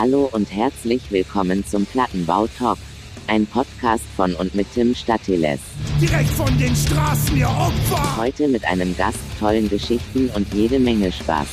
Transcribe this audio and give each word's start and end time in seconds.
Hallo 0.00 0.30
und 0.32 0.50
herzlich 0.50 1.12
willkommen 1.12 1.62
zum 1.66 1.84
Plattenbau 1.84 2.46
Talk. 2.46 2.78
Ein 3.26 3.44
Podcast 3.46 4.06
von 4.16 4.34
und 4.34 4.54
mit 4.54 4.66
Tim 4.72 4.94
Statiles. 4.94 5.60
Direkt 6.00 6.30
von 6.30 6.56
den 6.56 6.74
Straßen, 6.74 7.36
ihr 7.36 7.50
Opfer! 7.50 8.16
Heute 8.16 8.48
mit 8.48 8.64
einem 8.64 8.96
Gast, 8.96 9.18
tollen 9.38 9.68
Geschichten 9.68 10.30
und 10.30 10.54
jede 10.54 10.80
Menge 10.80 11.12
Spaß. 11.12 11.46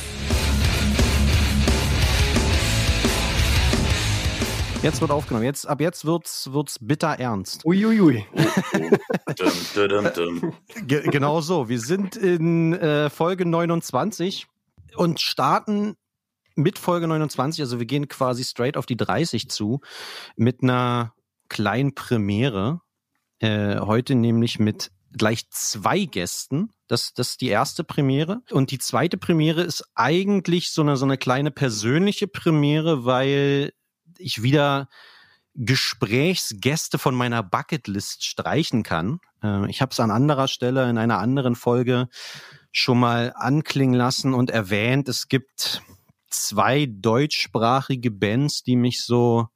Jetzt 4.82 5.02
wird 5.02 5.10
aufgenommen. 5.10 5.44
Jetzt, 5.44 5.68
ab 5.68 5.82
jetzt 5.82 6.06
wird's, 6.06 6.50
wird's 6.50 6.78
bitter 6.80 7.18
ernst. 7.18 7.66
Uiuiui. 7.66 8.24
Dum, 9.36 9.52
dum, 9.74 9.88
dum, 9.88 10.08
dum. 10.14 10.52
Ge 10.86 11.02
genau 11.02 11.42
so. 11.42 11.68
Wir 11.68 11.80
sind 11.80 12.16
in 12.16 12.72
äh, 12.72 13.10
Folge 13.10 13.44
29 13.44 14.46
und 14.96 15.20
starten 15.20 15.96
mit 16.58 16.78
Folge 16.78 17.08
29. 17.08 17.62
Also 17.62 17.78
wir 17.78 17.86
gehen 17.86 18.08
quasi 18.08 18.44
straight 18.44 18.76
auf 18.76 18.84
die 18.84 18.96
30 18.96 19.48
zu 19.48 19.80
mit 20.36 20.62
einer 20.62 21.14
kleinen 21.48 21.94
Premiere. 21.94 22.80
Äh, 23.38 23.78
heute 23.78 24.14
nämlich 24.14 24.58
mit 24.58 24.90
gleich 25.16 25.48
zwei 25.50 26.04
Gästen. 26.04 26.70
Das, 26.88 27.14
das 27.14 27.30
ist 27.30 27.40
die 27.40 27.48
erste 27.48 27.84
Premiere. 27.84 28.42
Und 28.50 28.70
die 28.72 28.78
zweite 28.78 29.16
Premiere 29.16 29.62
ist 29.62 29.84
eigentlich 29.94 30.70
so 30.70 30.82
eine, 30.82 30.96
so 30.96 31.04
eine 31.04 31.16
kleine 31.16 31.50
persönliche 31.50 32.26
Premiere, 32.26 33.04
weil 33.04 33.72
ich 34.18 34.42
wieder 34.42 34.88
Gesprächsgäste 35.54 36.98
von 36.98 37.14
meiner 37.14 37.42
Bucketlist 37.42 38.24
streichen 38.24 38.82
kann. 38.82 39.20
Äh, 39.42 39.70
ich 39.70 39.80
habe 39.80 39.92
es 39.92 40.00
an 40.00 40.10
anderer 40.10 40.48
Stelle 40.48 40.90
in 40.90 40.98
einer 40.98 41.18
anderen 41.18 41.54
Folge 41.54 42.08
schon 42.72 42.98
mal 42.98 43.32
anklingen 43.36 43.94
lassen 43.94 44.34
und 44.34 44.50
erwähnt. 44.50 45.08
Es 45.08 45.28
gibt 45.28 45.82
zwei 46.30 46.86
deutschsprachige 46.86 48.10
Bands, 48.10 48.62
die 48.62 48.76
mich 48.76 49.04
so 49.04 49.48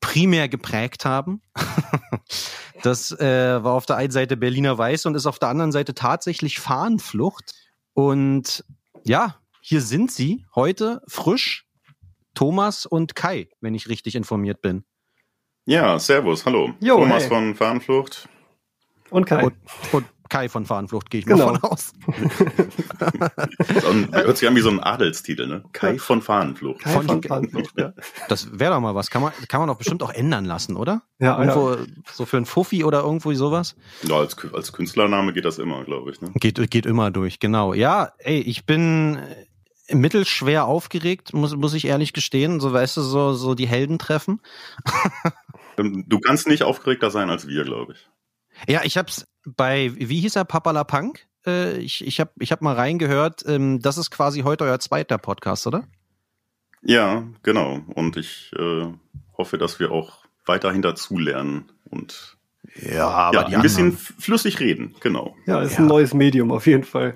primär 0.00 0.48
geprägt 0.48 1.04
haben. 1.04 1.42
das 2.82 3.12
äh, 3.12 3.62
war 3.62 3.72
auf 3.72 3.86
der 3.86 3.96
einen 3.96 4.12
Seite 4.12 4.36
Berliner 4.36 4.78
Weiß 4.78 5.06
und 5.06 5.14
ist 5.14 5.26
auf 5.26 5.38
der 5.38 5.48
anderen 5.48 5.72
Seite 5.72 5.94
tatsächlich 5.94 6.60
Fahnenflucht. 6.60 7.54
Und 7.94 8.64
ja, 9.04 9.36
hier 9.60 9.80
sind 9.80 10.12
sie 10.12 10.44
heute 10.54 11.02
frisch 11.08 11.66
Thomas 12.34 12.86
und 12.86 13.16
Kai, 13.16 13.48
wenn 13.60 13.74
ich 13.74 13.88
richtig 13.88 14.14
informiert 14.14 14.62
bin. 14.62 14.84
Ja, 15.64 15.98
servus, 15.98 16.46
hallo. 16.46 16.74
Jo, 16.80 16.96
Thomas 16.98 17.24
hey. 17.24 17.28
von 17.28 17.54
Fahnenflucht. 17.54 18.28
Und 19.10 19.26
Kai. 19.26 19.44
Und, 19.44 19.54
und 19.92 20.06
Kai 20.28 20.48
von 20.48 20.66
Fahnenflucht 20.66 21.10
gehe 21.10 21.20
ich 21.20 21.26
Genau. 21.26 21.52
mal 21.52 21.58
von 21.60 21.70
aus. 21.70 21.92
Und 23.88 24.12
hört 24.14 24.36
sich 24.36 24.48
an 24.48 24.56
wie 24.56 24.60
so 24.60 24.70
ein 24.70 24.80
Adelstitel, 24.80 25.46
ne? 25.46 25.64
Kai 25.72 25.98
von 25.98 26.22
Fahnenflucht. 26.22 26.80
Kai 26.82 26.90
von- 26.92 27.06
von 27.06 27.22
Fahnenflucht, 27.22 27.74
ja. 27.78 27.92
Das 28.28 28.58
wäre 28.58 28.72
doch 28.74 28.80
mal 28.80 28.94
was. 28.94 29.10
Kann 29.10 29.22
man, 29.22 29.32
kann 29.48 29.60
man 29.60 29.68
doch 29.68 29.76
bestimmt 29.78 30.02
auch 30.02 30.12
ändern 30.12 30.44
lassen, 30.44 30.76
oder? 30.76 31.02
Ja, 31.18 31.38
Irgendwo, 31.38 31.72
ja. 31.72 31.78
so 32.12 32.26
für 32.26 32.36
ein 32.36 32.46
Fuffi 32.46 32.84
oder 32.84 33.00
irgendwo 33.02 33.32
sowas. 33.34 33.76
Ja, 34.02 34.16
als, 34.16 34.36
als 34.52 34.72
Künstlername 34.72 35.32
geht 35.32 35.44
das 35.44 35.58
immer, 35.58 35.84
glaube 35.84 36.10
ich. 36.10 36.20
Ne? 36.20 36.30
Geht, 36.34 36.70
geht 36.70 36.86
immer 36.86 37.10
durch, 37.10 37.40
genau. 37.40 37.74
Ja, 37.74 38.12
ey, 38.18 38.40
ich 38.40 38.66
bin 38.66 39.18
mittelschwer 39.90 40.66
aufgeregt, 40.66 41.32
muss, 41.32 41.56
muss 41.56 41.72
ich 41.74 41.86
ehrlich 41.86 42.12
gestehen. 42.12 42.60
So, 42.60 42.72
weißt 42.72 42.96
du, 42.98 43.00
so, 43.02 43.32
so 43.32 43.54
die 43.54 43.66
Helden 43.68 43.98
treffen. 43.98 44.40
Ähm, 45.78 46.04
Du 46.08 46.18
kannst 46.18 46.48
nicht 46.48 46.64
aufgeregter 46.64 47.08
sein 47.12 47.30
als 47.30 47.46
wir, 47.46 47.62
glaube 47.62 47.92
ich. 47.92 48.08
Ja, 48.68 48.80
ich 48.82 48.98
hab's 48.98 49.28
bei, 49.56 49.92
wie 49.96 50.20
hieß 50.20 50.36
er, 50.36 50.44
Papala 50.44 50.84
Punk? 50.84 51.26
Äh, 51.46 51.78
ich, 51.78 52.06
ich 52.06 52.20
hab, 52.20 52.32
ich 52.40 52.52
hab 52.52 52.62
mal 52.62 52.74
reingehört. 52.74 53.44
Ähm, 53.46 53.80
das 53.80 53.98
ist 53.98 54.10
quasi 54.10 54.40
heute 54.40 54.64
euer 54.64 54.78
zweiter 54.80 55.18
Podcast, 55.18 55.66
oder? 55.66 55.84
Ja, 56.82 57.24
genau. 57.42 57.80
Und 57.94 58.16
ich 58.16 58.52
äh, 58.56 58.86
hoffe, 59.36 59.58
dass 59.58 59.80
wir 59.80 59.90
auch 59.90 60.24
weiterhin 60.46 60.82
dazulernen 60.82 61.70
und 61.90 62.36
Ja, 62.80 63.08
aber 63.08 63.48
ja, 63.50 63.56
ein 63.56 63.62
bisschen 63.62 63.88
anderen- 63.88 64.00
f- 64.04 64.14
flüssig 64.18 64.60
reden. 64.60 64.94
Genau. 65.00 65.36
Ja, 65.46 65.60
ist 65.60 65.74
Ja. 65.74 65.78
ein 65.80 65.86
neues 65.86 66.14
Medium 66.14 66.50
auf 66.52 66.66
jeden 66.66 66.84
Fall. 66.84 67.14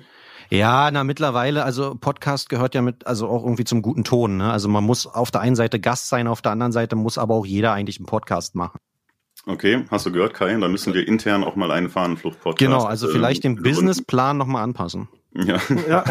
Ja, 0.49 0.91
na 0.91 1.03
mittlerweile, 1.03 1.63
also 1.63 1.95
Podcast 1.95 2.49
gehört 2.49 2.75
ja 2.75 2.81
mit, 2.83 3.07
also 3.07 3.27
auch 3.27 3.43
irgendwie 3.43 3.63
zum 3.63 3.81
guten 3.81 4.03
Ton. 4.03 4.37
Ne? 4.37 4.51
Also 4.51 4.67
man 4.69 4.83
muss 4.83 5.07
auf 5.07 5.31
der 5.31 5.41
einen 5.41 5.55
Seite 5.55 5.79
Gast 5.79 6.09
sein, 6.09 6.27
auf 6.27 6.41
der 6.43 6.51
anderen 6.51 6.71
Seite 6.71 6.95
muss 6.95 7.17
aber 7.17 7.33
auch 7.33 7.45
jeder 7.45 7.71
eigentlich 7.73 7.97
einen 7.97 8.05
Podcast 8.05 8.53
machen. 8.53 8.77
Okay, 9.45 9.83
hast 9.91 10.05
du 10.05 10.11
gehört, 10.11 10.33
Kai? 10.33 10.57
Da 10.57 10.67
müssen 10.69 10.93
wir 10.93 11.05
intern 11.07 11.43
auch 11.43 11.55
mal 11.57 11.69
einen 11.71 11.89
Fahnenflucht-Podcast. 11.89 12.59
Genau, 12.59 12.83
also 12.85 13.07
ähm, 13.07 13.13
vielleicht 13.13 13.43
den 13.43 13.55
gründen. 13.55 13.69
Businessplan 13.71 14.37
nochmal 14.37 14.63
anpassen. 14.63 15.09
Ja. 15.35 15.59
Ja, 15.87 16.03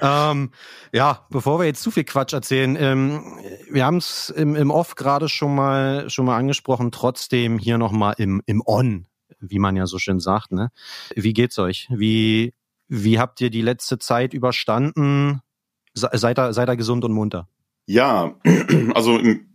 ähm, 0.30 0.50
ja, 0.92 1.26
bevor 1.30 1.58
wir 1.58 1.66
jetzt 1.66 1.82
zu 1.82 1.90
viel 1.90 2.04
Quatsch 2.04 2.32
erzählen, 2.32 2.76
ähm, 2.78 3.22
wir 3.70 3.84
haben 3.84 3.96
es 3.96 4.30
im, 4.30 4.54
im 4.56 4.70
Off 4.70 4.94
gerade 4.94 5.28
schon 5.28 5.54
mal 5.54 6.08
schon 6.10 6.26
mal 6.26 6.36
angesprochen, 6.36 6.92
trotzdem 6.92 7.58
hier 7.58 7.76
nochmal 7.78 8.14
im, 8.18 8.40
im 8.46 8.62
On, 8.64 9.06
wie 9.40 9.58
man 9.58 9.76
ja 9.76 9.86
so 9.86 9.98
schön 9.98 10.20
sagt. 10.20 10.52
Ne? 10.52 10.70
Wie 11.14 11.32
geht's 11.32 11.58
euch? 11.58 11.88
Wie, 11.90 12.54
wie 12.88 13.18
habt 13.18 13.40
ihr 13.40 13.50
die 13.50 13.62
letzte 13.62 13.98
Zeit 13.98 14.32
überstanden? 14.32 15.40
Se- 15.94 16.10
Seid 16.12 16.38
ihr, 16.38 16.52
seid 16.52 16.68
ihr 16.68 16.76
gesund 16.76 17.04
und 17.04 17.12
munter? 17.12 17.48
Ja, 17.86 18.34
also 18.94 19.18
im- 19.18 19.46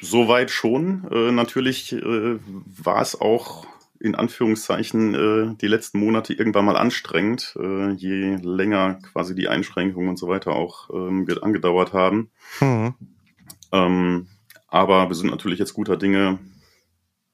soweit 0.00 0.50
schon. 0.50 1.06
Äh, 1.10 1.32
natürlich 1.32 1.92
äh, 1.92 2.38
war 2.64 3.02
es 3.02 3.20
auch 3.20 3.66
in 4.02 4.14
Anführungszeichen 4.14 5.14
äh, 5.14 5.56
die 5.60 5.66
letzten 5.66 6.00
Monate 6.00 6.32
irgendwann 6.32 6.64
mal 6.64 6.76
anstrengend, 6.76 7.54
äh, 7.60 7.90
je 7.92 8.36
länger 8.36 8.94
quasi 9.12 9.34
die 9.34 9.48
Einschränkungen 9.48 10.08
und 10.08 10.18
so 10.18 10.26
weiter 10.26 10.52
auch 10.52 10.88
ähm, 10.90 11.26
ge- 11.26 11.42
angedauert 11.42 11.92
haben. 11.92 12.30
Hm. 12.60 12.94
Ähm, 13.72 14.28
aber 14.68 15.08
wir 15.08 15.14
sind 15.14 15.30
natürlich 15.30 15.58
jetzt 15.58 15.74
guter 15.74 15.98
Dinge, 15.98 16.38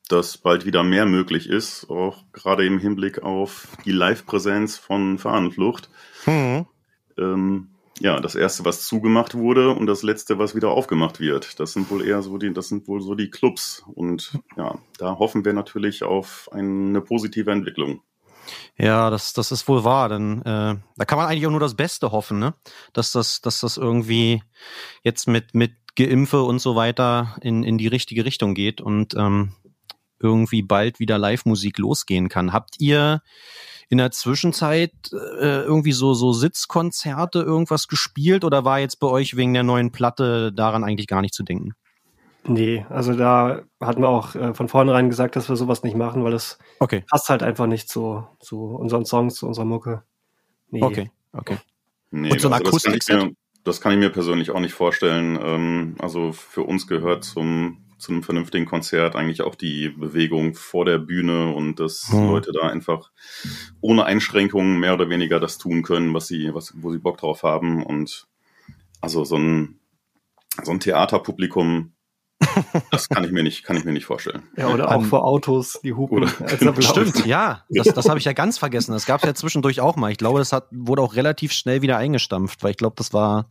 dass 0.09 0.39
bald 0.39 0.67
wieder 0.67 0.83
mehr 0.83 1.07
möglich 1.07 1.49
ist, 1.49 1.89
auch 1.89 2.25
gerade 2.33 2.67
im 2.67 2.81
Hinblick 2.81 3.23
auf 3.23 3.69
die 3.85 3.93
Live-Präsenz 3.93 4.77
von 4.77 5.19
Fahnenflucht. 5.19 5.89
Hm. 6.25 6.67
Ähm, 7.17 7.69
ja, 8.01 8.21
das 8.21 8.35
erste, 8.35 8.65
was 8.65 8.87
zugemacht 8.87 9.35
wurde 9.35 9.71
und 9.71 9.87
das 9.87 10.03
letzte, 10.03 10.39
was 10.39 10.55
wieder 10.55 10.71
aufgemacht 10.71 11.19
wird. 11.21 11.59
Das 11.59 11.73
sind 11.73 11.91
wohl 11.91 12.07
eher 12.07 12.23
so 12.23 12.37
die, 12.37 12.53
das 12.53 12.69
sind 12.69 12.89
wohl 12.89 13.01
so 13.01 13.15
die 13.15 13.31
Clubs. 13.31 13.85
Und 13.95 14.39
ja, 14.57 14.79
da 14.99 15.19
hoffen 15.19 15.45
wir 15.45 15.53
natürlich 15.53 16.03
auf 16.03 16.49
eine 16.53 17.01
positive 17.01 17.51
Entwicklung. 17.51 18.03
Ja, 18.77 19.11
das, 19.11 19.33
das 19.33 19.51
ist 19.51 19.67
wohl 19.67 19.83
wahr, 19.85 20.09
denn 20.09 20.41
äh, 20.43 20.77
da 20.97 21.05
kann 21.07 21.19
man 21.19 21.27
eigentlich 21.27 21.47
auch 21.47 21.51
nur 21.51 21.61
das 21.61 21.75
Beste 21.75 22.13
hoffen, 22.13 22.39
ne? 22.39 22.55
Dass 22.93 23.13
das, 23.13 23.41
dass 23.41 23.61
das 23.61 23.77
irgendwie 23.77 24.43
jetzt 25.03 25.27
mit, 25.27 25.55
mit 25.55 25.73
Geimpfe 25.97 26.43
und 26.43 26.61
so 26.61 26.77
weiter 26.77 27.37
in, 27.41 27.65
in 27.65 27.79
die 27.79 27.89
richtige 27.89 28.25
Richtung 28.25 28.55
geht 28.55 28.81
und 28.81 29.15
ähm, 29.15 29.55
irgendwie 30.21 30.63
bald 30.63 31.01
wieder 31.01 31.19
Live-Musik 31.19 31.79
losgehen 31.79 32.29
kann. 32.29 32.53
Habt 32.53 32.81
ihr 32.81 33.23
in 33.89 33.99
der 33.99 34.11
Zwischenzeit 34.11 34.93
äh, 35.13 35.63
irgendwie 35.63 35.93
so, 35.93 36.15
so 36.15 36.33
Sitzkonzerte 36.33 37.41
irgendwas 37.41 37.89
gespielt 37.89 38.45
oder 38.45 38.65
war 38.65 38.81
jetzt 38.81 38.99
bei 39.01 39.07
euch 39.07 39.37
wegen 39.37 39.55
der 39.55 39.63
neuen 39.63 39.93
Platte 39.93 40.53
daran 40.53 40.85
eigentlich 40.85 41.07
gar 41.07 41.21
nicht 41.23 41.35
zu 41.35 41.43
denken? 41.45 41.75
nee, 42.45 42.85
also 42.89 43.15
da 43.15 43.63
hatten 43.81 44.03
wir 44.03 44.09
auch 44.09 44.35
äh, 44.35 44.55
von 44.55 44.69
vornherein 44.69 45.09
gesagt, 45.09 45.37
dass 45.37 45.49
wir 45.49 45.57
sowas 45.57 45.83
nicht 45.83 45.97
machen, 45.97 46.25
weil 46.25 46.33
das 46.33 46.59
Okay, 46.79 47.05
passt 47.11 47.29
halt 47.29 47.43
einfach 47.43 47.67
nicht 47.67 47.89
zu, 47.89 48.27
zu 48.41 48.65
unseren 48.77 49.05
Songs, 49.05 49.35
zu 49.37 49.47
unserer 49.47 49.65
Mucke. 49.65 50.03
Nee. 50.71 50.83
okay, 50.83 51.11
okay. 51.33 51.59
Nee, 52.11 52.31
Und 52.33 52.41
so 52.41 52.49
ein 52.49 52.53
das, 52.59 52.61
kann 52.83 52.95
ich 52.95 53.05
Akustikset? 53.05 53.09
mir, 53.09 53.33
das 53.65 53.81
kann 53.81 53.93
ich 53.93 53.99
mir 53.99 54.11
persönlich 54.11 54.51
auch 54.51 54.61
nicht 54.61 54.75
vorstellen. 54.75 55.39
Ähm, 55.43 55.97
also 55.99 56.33
für 56.33 56.63
uns 56.63 56.87
gehört 56.87 57.25
zum, 57.25 57.86
zu 57.99 58.13
einem 58.13 58.23
vernünftigen 58.23 58.67
Konzert 58.67 59.17
eigentlich 59.17 59.43
auch 59.43 59.55
die 59.55 59.89
Bewegung 59.89 60.55
vor 60.55 60.85
der 60.85 60.99
Bühne 60.99 61.53
und 61.55 61.81
dass 61.81 62.09
Hm. 62.11 62.29
Leute 62.29 62.53
da 62.53 62.69
einfach 62.69 63.11
ohne 63.81 64.05
Einschränkungen 64.05 64.79
mehr 64.79 64.95
oder 64.95 65.09
weniger 65.09 65.41
das 65.41 65.59
tun 65.59 65.83
können, 65.83 66.13
was 66.13 66.27
sie, 66.27 66.55
was, 66.55 66.75
wo 66.77 66.93
sie 66.93 66.99
Bock 66.99 67.17
drauf 67.19 67.43
haben. 67.43 67.83
Und 67.83 68.27
also 69.01 69.25
so 69.25 69.37
ein, 69.37 69.79
so 70.63 70.73
ein 70.73 70.81
Theaterpublikum, 70.81 71.93
das 72.91 73.09
kann 73.09 73.25
ich 73.25 73.33
mir 73.33 73.43
nicht, 73.43 73.65
kann 73.65 73.79
ich 73.79 73.85
mir 73.85 73.93
nicht 73.93 74.05
vorstellen. 74.05 74.43
Ja, 74.59 74.69
oder 74.69 74.89
auch 74.89 75.01
An- 75.03 75.05
vor 75.07 75.25
Autos, 75.25 75.81
die 75.83 75.95
hupen 75.95 76.19
Oder- 76.19 76.33
als 76.43 76.67
Applaus. 76.67 76.91
Stimmt, 76.91 77.25
ja. 77.25 77.65
Das, 77.71 77.89
das 77.89 78.09
habe 78.11 78.19
ich 78.19 78.27
ja 78.27 78.35
ganz 78.35 78.59
vergessen. 78.59 78.93
Das 78.93 79.07
gab 79.07 79.23
es 79.23 79.27
ja 79.27 79.35
zwischendurch 79.35 79.81
auch 79.81 79.97
mal. 79.97 80.11
Ich 80.13 80.19
glaube, 80.19 80.39
das 80.39 80.53
hat, 80.53 80.67
wurde 80.71 81.01
auch 81.01 81.15
relativ 81.15 81.53
schnell 81.53 81.81
wieder 81.81 81.97
eingestampft, 81.97 82.63
weil 82.63 82.73
ich 82.73 82.77
glaube, 82.77 82.97
das 82.99 83.15
war 83.15 83.51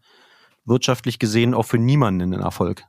wirtschaftlich 0.66 1.18
gesehen 1.18 1.56
auch 1.56 1.66
für 1.66 1.80
niemanden 1.80 2.34
ein 2.34 2.42
Erfolg. 2.42 2.84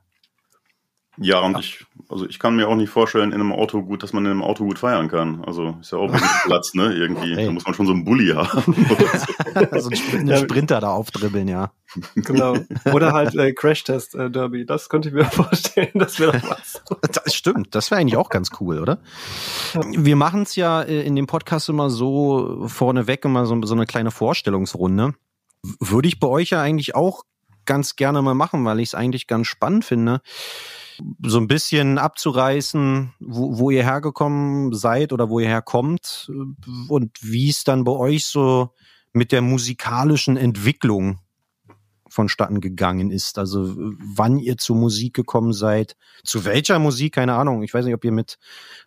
Ja, 1.19 1.39
und 1.39 1.57
ich, 1.59 1.83
also 2.09 2.27
ich 2.27 2.37
kann 2.37 2.55
mir 2.55 2.67
auch 2.67 2.75
nicht 2.75 2.89
vorstellen, 2.89 3.31
in 3.31 3.41
einem 3.41 3.51
Auto 3.51 3.81
gut, 3.81 4.03
dass 4.03 4.13
man 4.13 4.23
in 4.25 4.31
einem 4.31 4.43
Auto 4.43 4.63
gut 4.65 4.77
feiern 4.79 5.07
kann. 5.07 5.43
Also 5.45 5.75
ist 5.81 5.91
ja 5.91 5.97
auch 5.97 6.09
wenig 6.09 6.21
Platz, 6.45 6.73
ne? 6.75 6.93
Irgendwie. 6.93 7.33
Ey. 7.33 7.45
Da 7.47 7.51
muss 7.51 7.65
man 7.65 7.73
schon 7.73 7.87
so 7.87 7.93
einen 7.93 8.05
Bulli 8.05 8.27
haben. 8.27 8.61
so. 8.73 8.75
so 9.79 9.89
ein 9.89 9.95
Spr- 9.95 10.17
einen 10.19 10.27
Ja. 10.27 10.37
Sprinter 10.37 10.79
da 10.79 10.91
aufdribbeln, 10.91 11.47
ja. 11.47 11.71
Genau. 12.15 12.57
Oder 12.93 13.13
halt 13.13 13.33
äh, 13.35 13.53
Crash-Test-Derby. 13.53 14.65
Das 14.65 14.89
könnte 14.89 15.09
ich 15.09 15.15
mir 15.15 15.25
vorstellen, 15.25 15.89
das 15.95 16.19
wäre 16.19 16.39
doch 16.39 16.49
was. 16.51 16.81
Das 17.23 17.33
stimmt, 17.33 17.73
das 17.73 17.89
wäre 17.89 17.99
eigentlich 18.01 18.17
auch 18.17 18.29
ganz 18.29 18.49
cool, 18.59 18.79
oder? 18.79 18.99
Wir 19.95 20.15
machen 20.15 20.43
es 20.43 20.55
ja 20.55 20.81
äh, 20.83 21.01
in 21.01 21.15
dem 21.15 21.25
Podcast 21.27 21.69
immer 21.69 21.89
so 21.89 22.67
vorneweg 22.67 23.25
immer 23.25 23.45
so, 23.45 23.59
so 23.63 23.73
eine 23.73 23.85
kleine 23.87 24.11
Vorstellungsrunde. 24.11 25.13
Würde 25.79 26.07
ich 26.07 26.19
bei 26.19 26.27
euch 26.27 26.51
ja 26.51 26.61
eigentlich 26.61 26.93
auch 26.93 27.23
ganz 27.65 27.95
gerne 27.95 28.21
mal 28.21 28.35
machen, 28.35 28.63
weil 28.65 28.79
ich 28.79 28.89
es 28.89 28.95
eigentlich 28.95 29.25
ganz 29.27 29.47
spannend 29.47 29.83
finde. 29.83 30.21
So 31.23 31.37
ein 31.39 31.47
bisschen 31.47 31.97
abzureißen, 31.97 33.13
wo, 33.19 33.57
wo 33.57 33.69
ihr 33.71 33.83
hergekommen 33.83 34.73
seid 34.73 35.13
oder 35.13 35.29
wo 35.29 35.39
ihr 35.39 35.47
herkommt 35.47 36.31
und 36.87 37.17
wie 37.21 37.49
es 37.49 37.63
dann 37.63 37.83
bei 37.83 37.91
euch 37.91 38.25
so 38.25 38.73
mit 39.13 39.31
der 39.31 39.41
musikalischen 39.41 40.37
Entwicklung 40.37 41.19
vonstatten 42.09 42.61
gegangen 42.61 43.11
ist. 43.11 43.37
Also 43.37 43.75
wann 43.77 44.39
ihr 44.39 44.57
zur 44.57 44.75
Musik 44.75 45.13
gekommen 45.13 45.53
seid, 45.53 45.95
zu 46.23 46.45
welcher 46.45 46.79
Musik, 46.79 47.15
keine 47.15 47.35
Ahnung. 47.35 47.63
Ich 47.63 47.73
weiß 47.73 47.85
nicht, 47.85 47.93
ob 47.93 48.03
ihr 48.05 48.11
mit, 48.11 48.37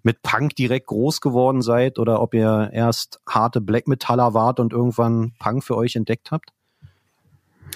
mit 0.02 0.22
Punk 0.22 0.56
direkt 0.56 0.88
groß 0.88 1.20
geworden 1.20 1.62
seid 1.62 1.98
oder 1.98 2.20
ob 2.20 2.34
ihr 2.34 2.70
erst 2.72 3.20
harte 3.28 3.60
Black 3.60 3.86
Metaller 3.88 4.34
wart 4.34 4.60
und 4.60 4.72
irgendwann 4.72 5.32
Punk 5.38 5.64
für 5.64 5.76
euch 5.76 5.96
entdeckt 5.96 6.30
habt. 6.30 6.50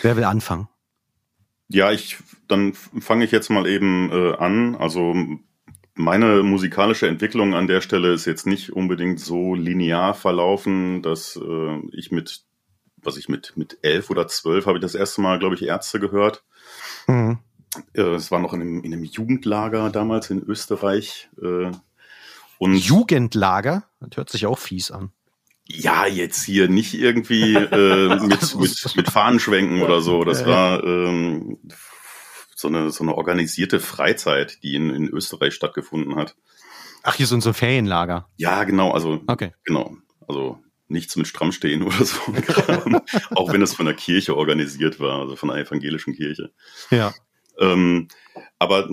Wer 0.02 0.16
will 0.16 0.24
anfangen? 0.24 0.68
Ja, 1.74 1.90
ich 1.90 2.18
dann 2.46 2.72
fange 2.72 3.24
ich 3.24 3.32
jetzt 3.32 3.50
mal 3.50 3.66
eben 3.66 4.10
äh, 4.12 4.34
an. 4.36 4.76
Also 4.76 5.14
meine 5.94 6.42
musikalische 6.42 7.08
Entwicklung 7.08 7.54
an 7.54 7.66
der 7.66 7.80
Stelle 7.80 8.12
ist 8.12 8.26
jetzt 8.26 8.46
nicht 8.46 8.72
unbedingt 8.72 9.18
so 9.18 9.54
linear 9.54 10.14
verlaufen, 10.14 11.02
dass 11.02 11.36
äh, 11.36 11.78
ich 11.92 12.12
mit 12.12 12.44
was 13.02 13.16
ich 13.18 13.28
mit, 13.28 13.52
mit 13.56 13.78
elf 13.82 14.08
oder 14.08 14.28
zwölf 14.28 14.66
habe 14.66 14.78
ich 14.78 14.82
das 14.82 14.94
erste 14.94 15.20
Mal, 15.20 15.38
glaube 15.38 15.56
ich, 15.56 15.62
Ärzte 15.62 16.00
gehört. 16.00 16.42
Mhm. 17.06 17.38
Äh, 17.92 18.02
es 18.14 18.30
war 18.30 18.38
noch 18.38 18.54
in 18.54 18.60
einem, 18.62 18.82
in 18.82 18.92
einem 18.94 19.04
Jugendlager 19.04 19.90
damals 19.90 20.30
in 20.30 20.42
Österreich. 20.42 21.28
Äh, 21.42 21.70
und 22.58 22.74
Jugendlager? 22.76 23.84
Das 24.00 24.16
hört 24.16 24.30
sich 24.30 24.46
auch 24.46 24.58
fies 24.58 24.90
an. 24.90 25.12
Ja, 25.66 26.06
jetzt 26.06 26.44
hier 26.44 26.68
nicht 26.68 26.94
irgendwie 26.94 27.54
äh, 27.56 28.08
mit, 28.26 28.54
mit, 28.56 28.96
mit 28.96 29.10
Fahnenschwenken 29.10 29.82
oder 29.82 30.00
so. 30.00 30.24
Das 30.24 30.44
war 30.44 30.82
ähm, 30.84 31.58
so, 32.54 32.68
eine, 32.68 32.90
so 32.90 33.04
eine 33.04 33.14
organisierte 33.14 33.80
Freizeit, 33.80 34.62
die 34.62 34.74
in, 34.74 34.90
in 34.90 35.08
Österreich 35.08 35.54
stattgefunden 35.54 36.16
hat. 36.16 36.36
Ach, 37.02 37.14
hier 37.14 37.26
sind 37.26 37.42
so 37.42 37.52
Ferienlager. 37.52 38.28
Ja, 38.36 38.64
genau. 38.64 38.90
Also, 38.92 39.22
okay. 39.26 39.52
genau. 39.64 39.96
Also 40.26 40.58
nichts 40.88 41.16
mit 41.16 41.26
Stramm 41.26 41.52
stehen 41.52 41.82
oder 41.82 42.04
so. 42.04 42.18
auch 43.34 43.52
wenn 43.52 43.62
es 43.62 43.74
von 43.74 43.86
der 43.86 43.94
Kirche 43.94 44.36
organisiert 44.36 45.00
war, 45.00 45.20
also 45.20 45.36
von 45.36 45.50
der 45.50 45.58
evangelischen 45.58 46.14
Kirche. 46.14 46.52
Ja. 46.90 47.12
Ähm, 47.58 48.08
aber 48.58 48.88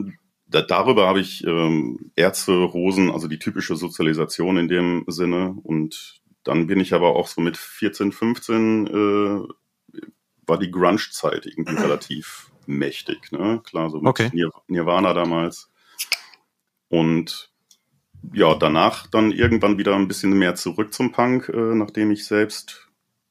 da, 0.48 0.62
darüber 0.62 1.08
habe 1.08 1.22
ich 1.22 1.46
ähm, 1.46 2.12
Ärzte, 2.16 2.52
Rosen, 2.52 3.12
also 3.12 3.28
die 3.28 3.40
typische 3.40 3.76
Sozialisation 3.76 4.58
in 4.58 4.68
dem 4.68 5.06
Sinne. 5.08 5.56
Und 5.64 6.21
dann 6.44 6.68
bin 6.68 6.80
ich 6.80 6.94
aber 6.94 7.16
auch 7.16 7.28
so 7.28 7.42
mit 7.42 7.58
14, 7.58 8.12
15 8.12 8.88
äh, 8.88 10.02
war 10.48 10.58
die 10.58 10.72
Grunge-Zeit 10.72 11.46
irgendwie 11.46 11.76
relativ 11.82 12.52
mächtig. 12.66 13.32
Ne? 13.32 13.62
Klar, 13.64 13.90
so 13.90 13.98
mit 13.98 14.08
okay. 14.08 14.30
Nir 14.34 14.52
Nirvana 14.68 15.14
damals. 15.14 15.70
Und 16.90 17.52
ja, 18.34 18.54
danach 18.56 19.08
dann 19.08 19.32
irgendwann 19.32 19.78
wieder 19.78 19.96
ein 19.96 20.08
bisschen 20.08 20.34
mehr 20.38 20.56
zurück 20.56 20.94
zum 20.94 21.12
Punk, 21.12 21.50
äh, 21.50 21.76
nachdem 21.76 22.12
ich 22.12 22.26
selbst, 22.26 22.88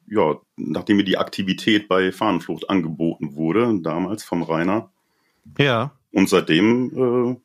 ja, 0.07 0.37
nachdem 0.57 0.97
mir 0.97 1.05
die 1.05 1.19
Aktivität 1.19 1.89
bei 1.89 2.11
Fahnenflucht 2.11 2.69
angeboten 2.69 3.35
wurde, 3.37 3.79
damals 3.83 4.25
vom 4.25 4.43
Rainer. 4.43 4.91
Ja. 5.59 5.93
Und 6.13 6.29
seitdem, 6.29 7.41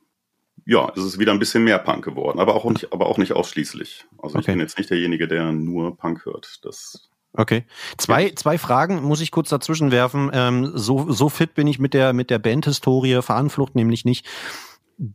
ja, 0.65 0.89
ist 0.89 1.03
es 1.03 1.19
wieder 1.19 1.31
ein 1.31 1.39
bisschen 1.39 1.63
mehr 1.63 1.79
Punk 1.79 2.03
geworden, 2.03 2.39
aber 2.39 2.55
auch 2.55 2.65
nicht, 2.65 2.91
aber 2.91 3.07
auch 3.07 3.17
nicht 3.17 3.33
ausschließlich. 3.33 4.05
Also 4.17 4.35
okay. 4.35 4.39
ich 4.39 4.45
bin 4.47 4.59
jetzt 4.59 4.77
nicht 4.77 4.89
derjenige, 4.89 5.27
der 5.27 5.51
nur 5.51 5.97
Punk 5.97 6.25
hört. 6.25 6.59
Das 6.63 7.09
Okay. 7.37 7.65
Zwei, 7.97 8.31
zwei 8.31 8.57
Fragen 8.57 9.03
muss 9.03 9.21
ich 9.21 9.31
kurz 9.31 9.49
dazwischen 9.49 9.91
werfen. 9.91 10.31
Ähm, 10.33 10.71
so, 10.73 11.11
so 11.11 11.29
fit 11.29 11.53
bin 11.53 11.67
ich 11.67 11.79
mit 11.79 11.93
der, 11.93 12.13
mit 12.13 12.29
der 12.29 12.39
Bandhistorie 12.39 13.21
Fahnenflucht 13.21 13.75
nämlich 13.75 14.05
nicht. 14.05 14.25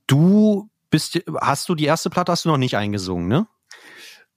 Du 0.07 0.69
bist, 0.91 1.23
hast 1.41 1.69
du 1.69 1.75
die 1.75 1.87
erste 1.87 2.11
Platte 2.11 2.33
hast 2.33 2.45
du 2.45 2.51
noch 2.51 2.59
nicht 2.59 2.77
eingesungen, 2.77 3.29
ne? 3.29 3.47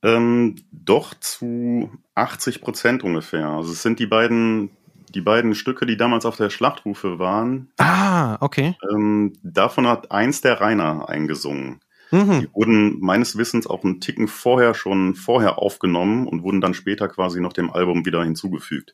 Ähm, 0.02 0.56
doch 0.72 1.14
zu 1.14 1.92
80 2.16 2.62
Prozent 2.62 3.04
ungefähr. 3.04 3.48
Also 3.48 3.72
es 3.72 3.82
sind 3.82 4.00
die 4.00 4.06
beiden, 4.06 4.70
die 5.14 5.22
beiden 5.22 5.56
Stücke, 5.56 5.86
die 5.86 5.98
damals 5.98 6.26
auf 6.26 6.38
der 6.38 6.50
Schlachtrufe 6.50 7.20
waren. 7.20 7.72
Ah, 7.78 8.38
okay. 8.40 8.76
Ähm, 8.92 9.34
davon 9.44 9.88
hat 9.88 10.12
eins 10.12 10.42
der 10.42 10.60
Rainer 10.62 11.10
eingesungen. 11.10 11.82
Mhm. 12.12 12.42
Die 12.42 12.54
wurden 12.54 13.00
meines 13.00 13.38
Wissens 13.38 13.66
auch 13.66 13.84
einen 13.84 14.00
Ticken 14.00 14.28
vorher 14.28 14.74
schon 14.74 15.16
vorher 15.16 15.58
aufgenommen 15.58 16.28
und 16.28 16.44
wurden 16.44 16.62
dann 16.62 16.74
später 16.74 17.08
quasi 17.08 17.42
noch 17.42 17.54
dem 17.54 17.72
Album 17.72 18.06
wieder 18.06 18.24
hinzugefügt. 18.24 18.94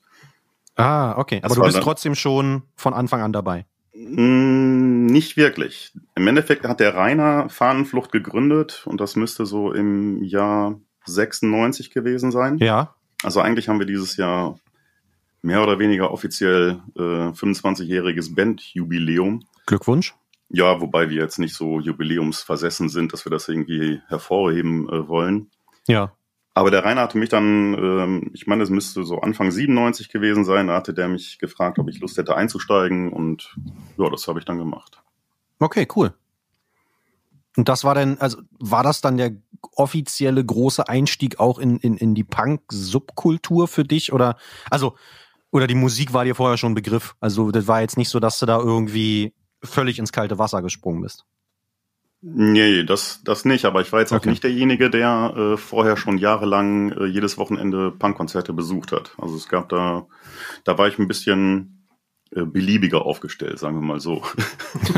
Ah, 0.75 1.17
okay. 1.17 1.39
Aber 1.43 1.49
das 1.49 1.57
du 1.57 1.63
bist 1.63 1.81
trotzdem 1.81 2.15
schon 2.15 2.63
von 2.75 2.93
Anfang 2.93 3.21
an 3.21 3.33
dabei. 3.33 3.65
Mm, 3.93 5.07
nicht 5.07 5.35
wirklich. 5.35 5.91
Im 6.15 6.27
Endeffekt 6.27 6.65
hat 6.65 6.79
der 6.79 6.95
Rainer 6.95 7.49
Fahnenflucht 7.49 8.13
gegründet 8.13 8.83
und 8.85 9.01
das 9.01 9.17
müsste 9.17 9.45
so 9.45 9.73
im 9.73 10.23
Jahr 10.23 10.79
96 11.05 11.91
gewesen 11.91 12.31
sein. 12.31 12.57
Ja. 12.59 12.95
Also 13.23 13.41
eigentlich 13.41 13.67
haben 13.67 13.79
wir 13.79 13.85
dieses 13.85 14.15
Jahr 14.15 14.57
mehr 15.41 15.63
oder 15.63 15.79
weniger 15.79 16.11
offiziell 16.11 16.79
äh, 16.95 16.99
25-jähriges 17.31 18.35
Bandjubiläum. 18.35 19.45
Glückwunsch. 19.65 20.15
Ja, 20.49 20.81
wobei 20.81 21.09
wir 21.09 21.21
jetzt 21.21 21.37
nicht 21.37 21.55
so 21.55 21.79
jubiläumsversessen 21.79 22.89
sind, 22.89 23.13
dass 23.13 23.25
wir 23.25 23.31
das 23.31 23.47
irgendwie 23.47 24.01
hervorheben 24.07 24.89
äh, 24.89 25.07
wollen. 25.07 25.51
Ja. 25.87 26.13
Aber 26.55 26.71
der 26.71 26.83
Rainer 26.83 27.01
hatte 27.01 27.17
mich 27.17 27.29
dann, 27.29 27.73
ähm, 27.75 28.31
ich 28.33 28.47
meine, 28.47 28.63
es 28.63 28.69
müsste 28.69 29.03
so 29.03 29.19
Anfang 29.19 29.51
97 29.51 30.09
gewesen 30.09 30.43
sein, 30.43 30.67
da 30.67 30.75
hatte 30.75 30.93
der 30.93 31.07
mich 31.07 31.37
gefragt, 31.37 31.77
ob 31.79 31.87
ich 31.87 31.99
Lust 31.99 32.17
hätte 32.17 32.35
einzusteigen 32.35 33.13
und 33.13 33.55
ja, 33.97 34.09
das 34.09 34.27
habe 34.27 34.39
ich 34.39 34.45
dann 34.45 34.57
gemacht. 34.57 35.01
Okay, 35.59 35.87
cool. 35.95 36.13
Und 37.55 37.69
das 37.69 37.83
war 37.83 37.93
dann, 37.93 38.17
also 38.19 38.39
war 38.59 38.83
das 38.83 39.01
dann 39.01 39.17
der 39.17 39.31
offizielle 39.73 40.43
große 40.43 40.87
Einstieg 40.87 41.39
auch 41.39 41.59
in, 41.59 41.77
in, 41.77 41.97
in 41.97 42.15
die 42.15 42.23
Punk-Subkultur 42.23 43.67
für 43.67 43.83
dich? 43.83 44.13
Oder 44.13 44.37
also, 44.69 44.95
oder 45.51 45.67
die 45.67 45.75
Musik 45.75 46.13
war 46.13 46.25
dir 46.25 46.35
vorher 46.35 46.57
schon 46.57 46.71
ein 46.71 46.75
Begriff? 46.75 47.15
Also, 47.19 47.51
das 47.51 47.67
war 47.67 47.81
jetzt 47.81 47.97
nicht 47.97 48.09
so, 48.09 48.19
dass 48.19 48.39
du 48.39 48.45
da 48.45 48.59
irgendwie 48.59 49.33
völlig 49.63 49.99
ins 49.99 50.11
kalte 50.11 50.37
Wasser 50.37 50.61
gesprungen 50.61 51.01
bist. 51.01 51.25
Nee, 52.21 52.83
das, 52.83 53.21
das 53.23 53.45
nicht, 53.45 53.63
aber 53.63 53.79
ich 53.79 53.93
war 53.93 54.01
jetzt 54.01 54.11
okay. 54.11 54.21
auch 54.21 54.29
nicht 54.29 54.43
derjenige, 54.43 54.89
der 54.89 55.33
äh, 55.35 55.57
vorher 55.57 55.95
schon 55.95 56.17
jahrelang 56.17 56.91
äh, 56.91 57.05
jedes 57.05 57.37
Wochenende 57.37 57.91
Punkkonzerte 57.91 58.51
besucht 58.51 58.91
hat. 58.91 59.13
Also 59.17 59.37
es 59.37 59.47
gab 59.47 59.69
da, 59.69 60.05
da 60.65 60.77
war 60.77 60.89
ich 60.89 60.99
ein 60.99 61.07
bisschen 61.07 61.87
äh, 62.31 62.43
beliebiger 62.43 63.05
aufgestellt, 63.05 63.57
sagen 63.57 63.77
wir 63.77 63.87
mal 63.87 64.01
so. 64.01 64.21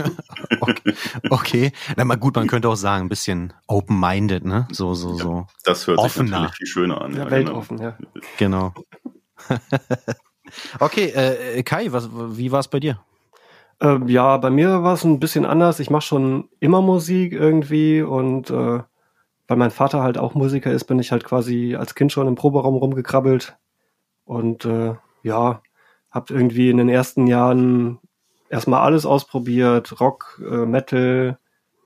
okay. 0.61 0.95
okay. 1.29 1.71
Na 1.95 2.05
mal 2.05 2.17
gut, 2.17 2.35
man 2.35 2.47
könnte 2.47 2.69
auch 2.69 2.75
sagen, 2.75 3.05
ein 3.05 3.09
bisschen 3.09 3.53
open-minded, 3.67 4.43
ne? 4.43 4.67
So, 4.71 4.95
so, 4.95 5.15
so. 5.15 5.31
Ja, 5.31 5.47
das 5.63 5.85
hört 5.85 5.99
offener. 5.99 6.25
sich 6.25 6.31
natürlich 6.31 6.55
viel 6.55 6.67
schöner 6.67 7.01
an. 7.01 7.13
Ja, 7.13 7.25
ja 7.25 7.31
weltoffen, 7.31 7.77
genau. 7.77 7.89
ja. 7.89 7.97
Genau. 8.39 8.73
okay, 10.79 11.05
äh, 11.05 11.63
Kai, 11.63 11.91
was, 11.91 12.09
wie 12.11 12.51
war 12.51 12.59
es 12.59 12.67
bei 12.67 12.79
dir? 12.79 12.99
Ähm, 13.81 14.07
ja, 14.07 14.37
bei 14.37 14.49
mir 14.49 14.83
war 14.83 14.93
es 14.93 15.03
ein 15.03 15.19
bisschen 15.19 15.45
anders. 15.45 15.79
Ich 15.79 15.89
mache 15.89 16.03
schon 16.03 16.49
immer 16.59 16.81
Musik 16.81 17.33
irgendwie 17.33 18.01
und 18.01 18.49
äh, 18.51 18.79
weil 19.47 19.57
mein 19.57 19.71
Vater 19.71 20.01
halt 20.01 20.17
auch 20.17 20.35
Musiker 20.35 20.71
ist, 20.71 20.85
bin 20.85 20.99
ich 20.99 21.11
halt 21.11 21.23
quasi 21.23 21.75
als 21.75 21.95
Kind 21.95 22.11
schon 22.11 22.27
im 22.27 22.35
Proberaum 22.35 22.75
rumgekrabbelt 22.75 23.57
und 24.23 24.65
äh, 24.65 24.95
ja, 25.23 25.61
habe 26.11 26.33
irgendwie 26.33 26.69
in 26.69 26.77
den 26.77 26.89
ersten 26.89 27.27
Jahren 27.27 27.99
erstmal 28.49 28.81
alles 28.81 29.05
ausprobiert, 29.05 29.99
Rock, 29.99 30.41
äh, 30.49 30.65
Metal, 30.65 31.37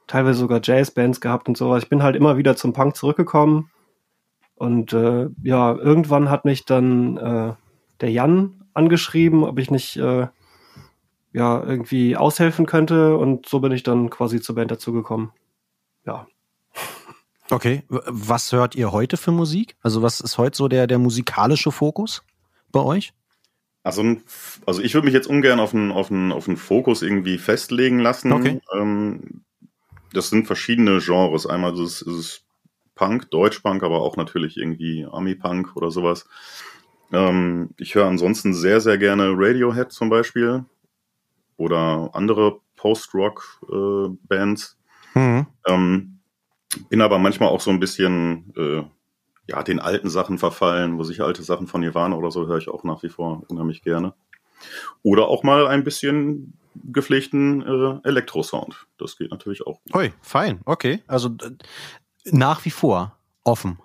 teilweise 0.05 0.39
sogar 0.39 0.59
Jazzbands 0.61 1.21
gehabt 1.21 1.47
und 1.47 1.57
sowas. 1.57 1.83
Ich 1.83 1.89
bin 1.89 2.03
halt 2.03 2.15
immer 2.15 2.37
wieder 2.37 2.55
zum 2.55 2.73
Punk 2.73 2.95
zurückgekommen 2.95 3.71
und 4.55 4.93
äh, 4.93 5.29
ja, 5.41 5.73
irgendwann 5.75 6.29
hat 6.29 6.45
mich 6.45 6.65
dann 6.65 7.17
äh, 7.17 7.53
der 8.01 8.11
Jan 8.11 8.63
angeschrieben, 8.73 9.43
ob 9.43 9.59
ich 9.59 9.71
nicht 9.71 9.97
äh, 9.97 10.27
ja, 11.33 11.63
irgendwie 11.63 12.15
aushelfen 12.15 12.65
könnte 12.65 13.17
und 13.17 13.47
so 13.47 13.59
bin 13.59 13.71
ich 13.71 13.83
dann 13.83 14.09
quasi 14.09 14.41
zur 14.41 14.55
Band 14.55 14.71
dazugekommen. 14.71 15.31
Ja. 16.05 16.27
Okay, 17.49 17.83
was 17.89 18.51
hört 18.51 18.75
ihr 18.75 18.91
heute 18.91 19.17
für 19.17 19.31
Musik? 19.31 19.75
Also 19.81 20.01
was 20.01 20.19
ist 20.19 20.37
heute 20.37 20.57
so 20.57 20.67
der, 20.67 20.87
der 20.87 20.97
musikalische 20.97 21.71
Fokus 21.71 22.23
bei 22.71 22.79
euch? 22.79 23.13
Also, 23.83 24.15
also 24.65 24.81
ich 24.81 24.95
würde 24.95 25.05
mich 25.05 25.13
jetzt 25.13 25.27
ungern 25.27 25.59
auf 25.59 25.73
einen, 25.73 25.91
auf, 25.91 26.09
einen, 26.09 26.31
auf 26.31 26.47
einen 26.47 26.57
Fokus 26.57 27.03
irgendwie 27.03 27.37
festlegen 27.37 27.99
lassen. 27.99 28.31
Okay. 28.31 28.59
Ähm, 28.73 29.43
das 30.11 30.29
sind 30.29 30.47
verschiedene 30.47 30.99
Genres. 30.99 31.45
Einmal 31.45 31.73
ist 31.73 31.79
es, 31.79 32.01
ist 32.01 32.15
es 32.15 32.41
Punk, 32.95 33.29
Deutschpunk, 33.29 33.83
aber 33.83 34.01
auch 34.01 34.17
natürlich 34.17 34.57
irgendwie 34.57 35.05
Ami-Punk 35.05 35.75
oder 35.75 35.91
sowas. 35.91 36.27
Ähm, 37.15 37.69
ich 37.77 37.95
höre 37.95 38.05
ansonsten 38.05 38.53
sehr, 38.53 38.81
sehr 38.81 38.97
gerne 38.97 39.33
Radiohead 39.35 39.91
zum 39.91 40.09
Beispiel 40.09 40.65
oder 41.57 42.09
andere 42.13 42.59
Post-Rock-Bands. 42.75 44.77
Äh, 45.15 45.19
mhm. 45.19 45.47
ähm, 45.65 46.19
bin 46.89 47.01
aber 47.01 47.17
manchmal 47.17 47.49
auch 47.49 47.61
so 47.61 47.71
ein 47.71 47.79
bisschen 47.79 48.53
äh, 48.57 48.83
ja 49.47 49.63
den 49.63 49.79
alten 49.79 50.09
Sachen 50.09 50.37
verfallen, 50.37 50.97
wo 50.97 51.03
sich 51.03 51.21
alte 51.21 51.43
Sachen 51.43 51.67
von 51.67 51.81
Nirvana 51.81 52.17
oder 52.17 52.31
so 52.31 52.47
höre 52.47 52.57
ich 52.57 52.67
auch 52.67 52.83
nach 52.83 53.01
wie 53.03 53.09
vor 53.09 53.43
unheimlich 53.47 53.81
gerne. 53.81 54.13
Oder 55.03 55.27
auch 55.27 55.43
mal 55.43 55.67
ein 55.67 55.83
bisschen 55.83 56.57
gepflegten 56.83 57.61
äh, 57.61 58.07
Elektrosound. 58.07 58.87
Das 58.97 59.17
geht 59.17 59.31
natürlich 59.31 59.65
auch. 59.65 59.79
Hui, 59.93 60.11
fein, 60.21 60.59
okay. 60.65 61.01
Also 61.07 61.29
nach 62.25 62.65
wie 62.65 62.71
vor 62.71 63.17
offen. 63.43 63.79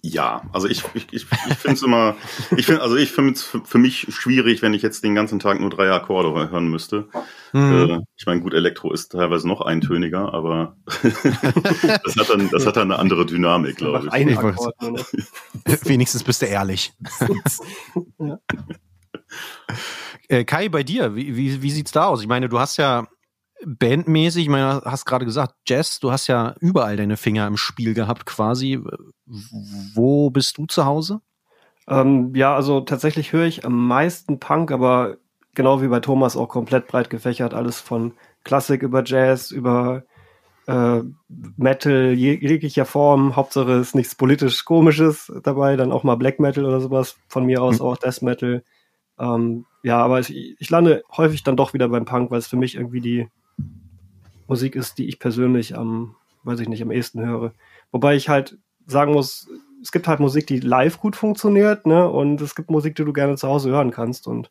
Ja, 0.00 0.42
also 0.52 0.68
ich, 0.68 0.84
ich, 0.94 1.08
ich, 1.10 1.26
ich 1.48 1.56
finde 1.56 1.74
es 1.74 1.82
immer, 1.82 2.16
ich 2.56 2.66
finde, 2.66 2.82
also 2.82 2.94
ich 2.94 3.10
finde 3.10 3.32
es 3.32 3.42
für 3.42 3.78
mich 3.78 4.06
schwierig, 4.10 4.62
wenn 4.62 4.72
ich 4.72 4.80
jetzt 4.80 5.02
den 5.02 5.16
ganzen 5.16 5.40
Tag 5.40 5.58
nur 5.58 5.70
drei 5.70 5.90
Akkorde 5.90 6.50
hören 6.50 6.68
müsste. 6.68 7.08
Mhm. 7.52 7.90
Äh, 7.90 8.00
ich 8.16 8.24
meine, 8.24 8.40
gut, 8.40 8.54
Elektro 8.54 8.92
ist 8.92 9.10
teilweise 9.10 9.48
noch 9.48 9.60
eintöniger, 9.60 10.32
aber 10.32 10.76
das 11.02 12.16
hat 12.16 12.30
dann, 12.30 12.48
das 12.50 12.64
hat 12.64 12.76
dann 12.76 12.92
eine 12.92 13.00
andere 13.00 13.26
Dynamik, 13.26 13.76
glaube 13.76 14.06
ich. 14.06 14.12
Ein 14.12 14.38
Akkord, 14.38 14.72
Wenigstens 15.84 16.22
bist 16.22 16.42
du 16.42 16.46
ehrlich. 16.46 16.92
ja. 18.20 18.38
äh, 20.28 20.44
Kai, 20.44 20.68
bei 20.68 20.84
dir, 20.84 21.16
wie, 21.16 21.34
wie, 21.34 21.60
wie 21.60 21.70
sieht's 21.72 21.90
da 21.90 22.04
aus? 22.06 22.22
Ich 22.22 22.28
meine, 22.28 22.48
du 22.48 22.60
hast 22.60 22.76
ja 22.76 23.08
bandmäßig, 23.66 24.44
ich 24.44 24.48
meine, 24.48 24.82
hast 24.84 25.04
gerade 25.04 25.24
gesagt, 25.24 25.54
Jazz, 25.66 26.00
du 26.00 26.10
hast 26.10 26.26
ja 26.26 26.54
überall 26.60 26.96
deine 26.96 27.16
Finger 27.16 27.46
im 27.46 27.56
Spiel 27.56 27.94
gehabt 27.94 28.26
quasi. 28.26 28.80
Wo 29.26 30.30
bist 30.30 30.58
du 30.58 30.66
zu 30.66 30.84
Hause? 30.84 31.20
Ähm, 31.88 32.34
ja, 32.34 32.54
also 32.54 32.80
tatsächlich 32.80 33.32
höre 33.32 33.46
ich 33.46 33.64
am 33.64 33.86
meisten 33.86 34.38
Punk, 34.38 34.70
aber 34.70 35.16
genau 35.54 35.82
wie 35.82 35.88
bei 35.88 36.00
Thomas 36.00 36.36
auch 36.36 36.48
komplett 36.48 36.86
breit 36.86 37.10
gefächert, 37.10 37.54
alles 37.54 37.80
von 37.80 38.12
Klassik 38.44 38.82
über 38.82 39.02
Jazz, 39.04 39.50
über 39.50 40.04
äh, 40.66 41.00
Metal 41.56 42.12
jeglicher 42.12 42.84
Form. 42.84 43.36
Hauptsache 43.36 43.72
ist 43.72 43.94
nichts 43.94 44.14
politisch 44.14 44.64
komisches 44.64 45.32
dabei, 45.42 45.76
dann 45.76 45.92
auch 45.92 46.04
mal 46.04 46.16
Black 46.16 46.38
Metal 46.40 46.64
oder 46.64 46.80
sowas. 46.80 47.16
Von 47.28 47.46
mir 47.46 47.62
aus 47.62 47.80
mhm. 47.80 47.86
auch 47.86 47.96
Death 47.96 48.22
Metal. 48.22 48.62
Ähm, 49.18 49.64
ja, 49.82 49.98
aber 49.98 50.20
ich, 50.20 50.60
ich 50.60 50.70
lande 50.70 51.02
häufig 51.16 51.42
dann 51.42 51.56
doch 51.56 51.72
wieder 51.72 51.88
beim 51.88 52.04
Punk, 52.04 52.30
weil 52.30 52.38
es 52.38 52.46
für 52.46 52.56
mich 52.56 52.74
irgendwie 52.74 53.00
die 53.00 53.28
Musik 54.48 54.74
ist, 54.74 54.98
die 54.98 55.06
ich 55.06 55.18
persönlich 55.18 55.76
am, 55.76 56.16
weiß 56.42 56.60
ich 56.60 56.68
nicht, 56.68 56.82
am 56.82 56.90
ehesten 56.90 57.24
höre. 57.24 57.52
Wobei 57.92 58.16
ich 58.16 58.28
halt 58.28 58.58
sagen 58.86 59.12
muss, 59.12 59.48
es 59.80 59.92
gibt 59.92 60.08
halt 60.08 60.18
Musik, 60.18 60.46
die 60.46 60.58
live 60.58 60.98
gut 60.98 61.14
funktioniert, 61.14 61.86
ne? 61.86 62.08
Und 62.08 62.40
es 62.40 62.54
gibt 62.54 62.70
Musik, 62.70 62.96
die 62.96 63.04
du 63.04 63.12
gerne 63.12 63.36
zu 63.36 63.46
Hause 63.46 63.70
hören 63.70 63.90
kannst. 63.90 64.26
Und 64.26 64.50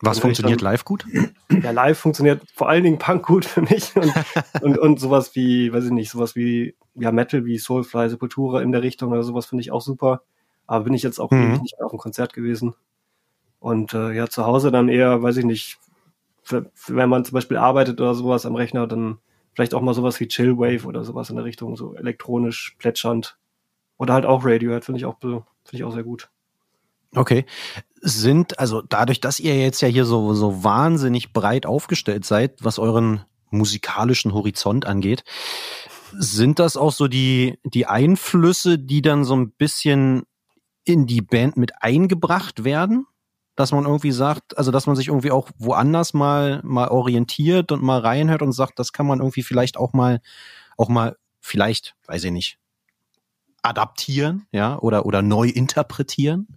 was 0.00 0.20
funktioniert 0.20 0.60
dann, 0.60 0.70
live 0.70 0.84
gut? 0.84 1.04
Ja, 1.50 1.70
live 1.70 1.98
funktioniert 1.98 2.42
vor 2.54 2.68
allen 2.68 2.84
Dingen 2.84 2.98
Punk 2.98 3.26
gut 3.26 3.44
für 3.44 3.62
mich 3.62 3.94
und, 3.96 4.12
und, 4.62 4.78
und 4.78 5.00
sowas 5.00 5.34
wie, 5.34 5.72
weiß 5.72 5.86
ich 5.86 5.90
nicht, 5.90 6.10
sowas 6.10 6.36
wie 6.36 6.74
ja 6.94 7.12
Metal 7.12 7.44
wie 7.44 7.58
Soulfly, 7.58 8.08
Sepultura 8.08 8.62
in 8.62 8.72
der 8.72 8.82
Richtung 8.82 9.12
oder 9.12 9.22
sowas 9.22 9.46
finde 9.46 9.62
ich 9.62 9.72
auch 9.72 9.82
super. 9.82 10.22
Aber 10.66 10.84
bin 10.84 10.94
ich 10.94 11.02
jetzt 11.02 11.18
auch 11.18 11.30
mhm. 11.30 11.60
nicht 11.62 11.76
mehr 11.78 11.84
auf 11.84 11.92
dem 11.92 11.98
Konzert 11.98 12.32
gewesen. 12.32 12.74
Und 13.58 13.94
äh, 13.94 14.12
ja, 14.12 14.28
zu 14.28 14.46
Hause 14.46 14.70
dann 14.70 14.88
eher, 14.88 15.22
weiß 15.22 15.36
ich 15.36 15.44
nicht, 15.44 15.78
wenn 16.86 17.08
man 17.08 17.24
zum 17.24 17.34
Beispiel 17.34 17.56
arbeitet 17.56 18.00
oder 18.00 18.14
sowas 18.14 18.46
am 18.46 18.56
Rechner, 18.56 18.86
dann 18.86 19.18
Vielleicht 19.54 19.74
auch 19.74 19.82
mal 19.82 19.94
sowas 19.94 20.18
wie 20.20 20.28
Chillwave 20.28 20.86
oder 20.86 21.04
sowas 21.04 21.30
in 21.30 21.36
der 21.36 21.44
Richtung, 21.44 21.76
so 21.76 21.94
elektronisch 21.94 22.76
plätschernd. 22.78 23.38
Oder 23.98 24.14
halt 24.14 24.26
auch 24.26 24.44
Radiohead, 24.44 24.84
finde 24.84 24.98
ich 24.98 25.04
auch, 25.04 25.18
finde 25.20 25.44
ich 25.72 25.84
auch 25.84 25.92
sehr 25.92 26.02
gut. 26.04 26.30
Okay. 27.14 27.44
Sind, 28.00 28.58
also 28.58 28.82
dadurch, 28.82 29.20
dass 29.20 29.38
ihr 29.38 29.56
jetzt 29.60 29.80
ja 29.80 29.88
hier 29.88 30.06
so, 30.06 30.34
so 30.34 30.64
wahnsinnig 30.64 31.32
breit 31.32 31.66
aufgestellt 31.66 32.24
seid, 32.24 32.64
was 32.64 32.78
euren 32.78 33.24
musikalischen 33.50 34.32
Horizont 34.32 34.86
angeht, 34.86 35.24
sind 36.12 36.58
das 36.58 36.76
auch 36.76 36.92
so 36.92 37.08
die, 37.08 37.58
die 37.64 37.86
Einflüsse, 37.86 38.78
die 38.78 39.02
dann 39.02 39.24
so 39.24 39.34
ein 39.36 39.52
bisschen 39.52 40.24
in 40.84 41.06
die 41.06 41.22
Band 41.22 41.56
mit 41.56 41.82
eingebracht 41.82 42.64
werden? 42.64 43.06
Dass 43.54 43.72
man 43.72 43.84
irgendwie 43.84 44.12
sagt, 44.12 44.56
also 44.56 44.70
dass 44.70 44.86
man 44.86 44.96
sich 44.96 45.08
irgendwie 45.08 45.30
auch 45.30 45.50
woanders 45.58 46.14
mal 46.14 46.60
mal 46.64 46.88
orientiert 46.88 47.72
und 47.72 47.82
mal 47.82 48.00
reinhört 48.00 48.42
und 48.42 48.52
sagt, 48.52 48.78
das 48.78 48.92
kann 48.92 49.06
man 49.06 49.20
irgendwie 49.20 49.42
vielleicht 49.42 49.76
auch 49.76 49.92
mal 49.92 50.20
auch 50.76 50.88
mal 50.88 51.16
vielleicht, 51.40 51.94
weiß 52.06 52.24
ich 52.24 52.32
nicht, 52.32 52.58
adaptieren, 53.62 54.46
ja, 54.52 54.78
oder 54.78 55.06
oder 55.06 55.22
neu 55.22 55.48
interpretieren? 55.48 56.48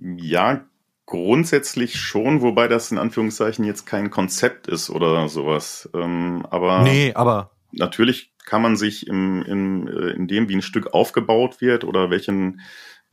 Ja, 0.00 0.64
grundsätzlich 1.06 1.96
schon, 1.96 2.42
wobei 2.42 2.68
das 2.68 2.90
in 2.90 2.98
Anführungszeichen 2.98 3.64
jetzt 3.64 3.86
kein 3.86 4.10
Konzept 4.10 4.66
ist 4.66 4.90
oder 4.90 5.28
sowas. 5.28 5.88
Ähm, 5.94 6.46
aber 6.50 6.82
nee, 6.82 7.12
aber 7.14 7.50
natürlich 7.72 8.32
kann 8.44 8.62
man 8.62 8.76
sich 8.76 9.06
im, 9.06 9.42
im, 9.42 9.88
äh, 9.88 10.10
in 10.10 10.28
dem, 10.28 10.48
wie 10.48 10.56
ein 10.56 10.62
Stück 10.62 10.92
aufgebaut 10.92 11.60
wird 11.60 11.84
oder 11.84 12.10
welchen 12.10 12.60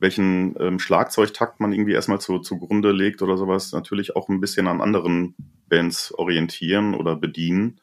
welchen 0.02 0.54
ähm, 0.60 0.78
Schlagzeugtakt 0.78 1.60
man 1.60 1.72
irgendwie 1.72 1.92
erstmal 1.92 2.20
zu, 2.20 2.40
zugrunde 2.40 2.92
legt 2.92 3.22
oder 3.22 3.38
sowas, 3.38 3.72
natürlich 3.72 4.16
auch 4.16 4.28
ein 4.28 4.40
bisschen 4.40 4.66
an 4.66 4.80
anderen 4.80 5.34
Bands 5.68 6.12
orientieren 6.12 6.94
oder 6.94 7.16
bedienen. 7.16 7.80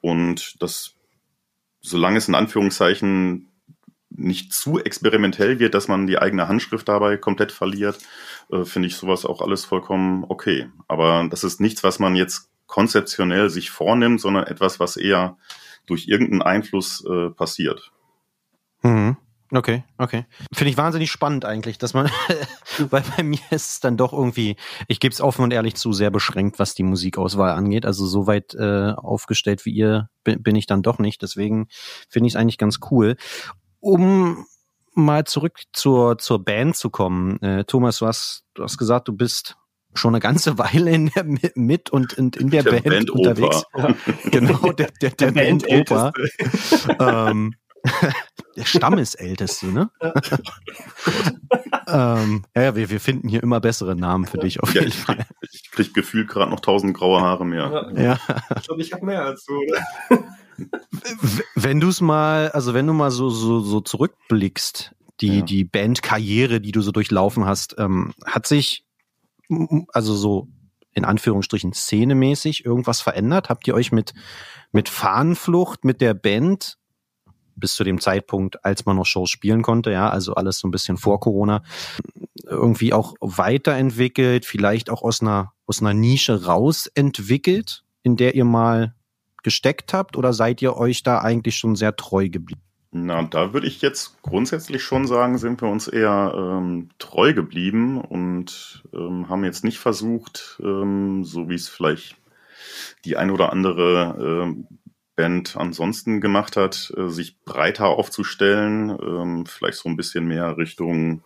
Und 0.00 0.60
das, 0.60 0.96
solange 1.80 2.18
es 2.18 2.28
in 2.28 2.34
Anführungszeichen 2.34 3.48
nicht 4.10 4.52
zu 4.52 4.80
experimentell 4.80 5.60
wird, 5.60 5.74
dass 5.74 5.88
man 5.88 6.06
die 6.06 6.18
eigene 6.18 6.48
Handschrift 6.48 6.88
dabei 6.88 7.16
komplett 7.16 7.52
verliert, 7.52 7.98
äh, 8.50 8.64
finde 8.64 8.88
ich 8.88 8.96
sowas 8.96 9.24
auch 9.24 9.40
alles 9.40 9.64
vollkommen 9.64 10.24
okay. 10.28 10.68
Aber 10.88 11.26
das 11.30 11.44
ist 11.44 11.60
nichts, 11.60 11.84
was 11.84 11.98
man 11.98 12.16
jetzt 12.16 12.50
konzeptionell 12.66 13.48
sich 13.48 13.70
vornimmt, 13.70 14.20
sondern 14.20 14.44
etwas, 14.44 14.80
was 14.80 14.96
eher 14.96 15.38
durch 15.86 16.08
irgendeinen 16.08 16.42
Einfluss 16.42 17.04
äh, 17.04 17.30
passiert. 17.30 17.92
Mhm. 18.82 19.16
Okay, 19.50 19.84
okay. 19.96 20.26
Finde 20.52 20.70
ich 20.70 20.76
wahnsinnig 20.76 21.10
spannend 21.10 21.46
eigentlich, 21.46 21.78
dass 21.78 21.94
man, 21.94 22.10
weil 22.90 23.02
bei 23.16 23.22
mir 23.22 23.40
ist 23.50 23.70
es 23.70 23.80
dann 23.80 23.96
doch 23.96 24.12
irgendwie, 24.12 24.56
ich 24.88 25.00
gebe 25.00 25.12
es 25.12 25.20
offen 25.20 25.42
und 25.42 25.52
ehrlich 25.52 25.74
zu, 25.74 25.92
sehr 25.92 26.10
beschränkt, 26.10 26.58
was 26.58 26.74
die 26.74 26.82
Musikauswahl 26.82 27.52
angeht. 27.52 27.86
Also 27.86 28.06
so 28.06 28.26
weit 28.26 28.54
äh, 28.54 28.92
aufgestellt 28.92 29.64
wie 29.64 29.72
ihr 29.72 30.10
bin, 30.24 30.56
ich 30.56 30.66
dann 30.66 30.82
doch 30.82 30.98
nicht. 30.98 31.22
Deswegen 31.22 31.68
finde 32.10 32.26
ich 32.26 32.34
es 32.34 32.36
eigentlich 32.36 32.58
ganz 32.58 32.80
cool. 32.90 33.16
Um 33.80 34.44
mal 34.94 35.24
zurück 35.24 35.60
zur, 35.72 36.18
zur 36.18 36.44
Band 36.44 36.76
zu 36.76 36.90
kommen. 36.90 37.40
Äh, 37.40 37.64
Thomas, 37.64 37.98
du 37.98 38.06
hast, 38.06 38.44
du 38.54 38.64
hast 38.64 38.76
gesagt, 38.76 39.08
du 39.08 39.14
bist 39.14 39.56
schon 39.94 40.14
eine 40.14 40.20
ganze 40.20 40.58
Weile 40.58 40.90
in 40.90 41.06
der, 41.06 41.24
mit 41.54 41.88
und 41.88 42.12
in, 42.14 42.30
in 42.32 42.50
der, 42.50 42.64
der 42.64 42.72
Band, 42.72 42.84
Band 42.84 43.10
unterwegs. 43.10 43.64
Ja. 43.74 43.94
Genau, 44.24 44.72
der, 44.72 44.90
der, 45.00 45.10
der, 45.10 45.32
der 45.32 45.32
Band, 45.32 45.66
Band 45.66 45.90
Opa. 45.90 46.12
ähm, 47.00 47.54
der 48.58 48.64
Stammesälteste, 48.64 49.66
ne? 49.66 49.90
ähm, 51.88 52.44
ja, 52.56 52.74
wir, 52.74 52.90
wir 52.90 53.00
finden 53.00 53.28
hier 53.28 53.42
immer 53.42 53.60
bessere 53.60 53.94
Namen 53.94 54.26
für 54.26 54.38
dich 54.38 54.60
auf 54.60 54.74
jeden 54.74 54.88
ich 54.88 54.96
Fall. 54.96 55.16
Krieg, 55.16 55.26
ich 55.52 55.70
krieg 55.70 55.94
gefühlt 55.94 56.28
gerade 56.28 56.50
noch 56.50 56.60
tausend 56.60 56.94
graue 56.94 57.20
Haare 57.20 57.46
mehr. 57.46 57.90
Ja. 57.94 58.02
ja. 58.02 58.18
Ich 58.56 58.66
glaube, 58.66 58.82
ich 58.82 58.92
habe 58.92 59.06
mehr 59.06 59.24
als 59.24 59.44
du, 59.44 59.54
oder? 59.56 59.86
wenn 61.54 61.80
du 61.80 61.88
es 61.88 62.00
mal, 62.00 62.50
also 62.50 62.74
wenn 62.74 62.86
du 62.86 62.92
mal 62.92 63.10
so, 63.10 63.30
so, 63.30 63.60
so 63.60 63.80
zurückblickst, 63.80 64.92
die, 65.20 65.38
ja. 65.38 65.44
die 65.44 65.64
Bandkarriere, 65.64 66.60
die 66.60 66.72
du 66.72 66.80
so 66.80 66.90
durchlaufen 66.90 67.46
hast, 67.46 67.76
ähm, 67.78 68.12
hat 68.24 68.46
sich, 68.46 68.84
also 69.92 70.14
so 70.14 70.48
in 70.92 71.04
Anführungsstrichen 71.04 71.72
szenemäßig 71.72 72.64
irgendwas 72.64 73.00
verändert? 73.00 73.48
Habt 73.50 73.68
ihr 73.68 73.74
euch 73.74 73.92
mit, 73.92 74.14
mit 74.72 74.88
Fahnenflucht, 74.88 75.84
mit 75.84 76.00
der 76.00 76.14
Band 76.14 76.76
bis 77.58 77.74
zu 77.74 77.84
dem 77.84 78.00
Zeitpunkt, 78.00 78.64
als 78.64 78.86
man 78.86 78.96
noch 78.96 79.06
Shows 79.06 79.30
spielen 79.30 79.62
konnte, 79.62 79.90
ja, 79.90 80.08
also 80.08 80.34
alles 80.34 80.58
so 80.58 80.68
ein 80.68 80.70
bisschen 80.70 80.96
vor 80.96 81.20
Corona, 81.20 81.62
irgendwie 82.44 82.92
auch 82.92 83.14
weiterentwickelt, 83.20 84.46
vielleicht 84.46 84.90
auch 84.90 85.02
aus 85.02 85.20
einer, 85.20 85.52
aus 85.66 85.80
einer 85.80 85.94
Nische 85.94 86.44
rausentwickelt, 86.44 87.84
in 88.02 88.16
der 88.16 88.34
ihr 88.34 88.44
mal 88.44 88.94
gesteckt 89.42 89.92
habt, 89.92 90.16
oder 90.16 90.32
seid 90.32 90.62
ihr 90.62 90.76
euch 90.76 91.02
da 91.02 91.18
eigentlich 91.18 91.56
schon 91.56 91.76
sehr 91.76 91.96
treu 91.96 92.28
geblieben? 92.28 92.62
Na, 92.90 93.22
da 93.22 93.52
würde 93.52 93.66
ich 93.66 93.82
jetzt 93.82 94.22
grundsätzlich 94.22 94.82
schon 94.82 95.06
sagen, 95.06 95.36
sind 95.36 95.60
wir 95.60 95.68
uns 95.68 95.88
eher 95.88 96.32
ähm, 96.34 96.88
treu 96.98 97.34
geblieben 97.34 98.00
und 98.00 98.82
ähm, 98.94 99.28
haben 99.28 99.44
jetzt 99.44 99.62
nicht 99.62 99.78
versucht, 99.78 100.58
ähm, 100.62 101.22
so 101.22 101.50
wie 101.50 101.54
es 101.54 101.68
vielleicht 101.68 102.16
die 103.04 103.16
ein 103.16 103.30
oder 103.30 103.52
andere 103.52 104.16
ähm, 104.18 104.66
Band 105.18 105.56
ansonsten 105.56 106.20
gemacht 106.20 106.56
hat, 106.56 106.92
äh, 106.96 107.08
sich 107.08 107.40
breiter 107.44 107.88
aufzustellen, 107.88 108.96
ähm, 109.02 109.46
vielleicht 109.46 109.78
so 109.78 109.88
ein 109.88 109.96
bisschen 109.96 110.28
mehr 110.28 110.56
Richtung, 110.56 111.22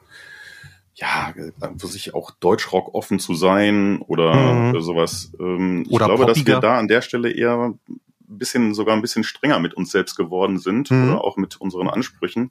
ja, 0.95 1.35
für 1.77 1.87
sich 1.87 2.15
auch 2.15 2.31
Deutschrock 2.31 2.95
offen 2.95 3.19
zu 3.19 3.35
sein 3.35 4.01
oder 4.01 4.73
mhm. 4.73 4.81
sowas. 4.81 5.33
Ähm, 5.39 5.83
ich 5.87 5.93
oder 5.93 6.07
glaube, 6.07 6.25
poppiger. 6.25 6.45
dass 6.45 6.47
wir 6.47 6.61
da 6.61 6.79
an 6.79 6.89
der 6.89 7.03
Stelle 7.03 7.31
eher 7.31 7.75
ein 7.87 7.99
bisschen, 8.27 8.73
sogar 8.73 8.97
ein 8.97 9.03
bisschen 9.03 9.25
strenger 9.25 9.59
mit 9.59 9.75
uns 9.75 9.91
selbst 9.91 10.17
geworden 10.17 10.59
sind 10.59 10.91
mhm. 10.91 11.11
oder 11.11 11.23
auch 11.23 11.37
mit 11.37 11.61
unseren 11.61 11.89
Ansprüchen. 11.89 12.51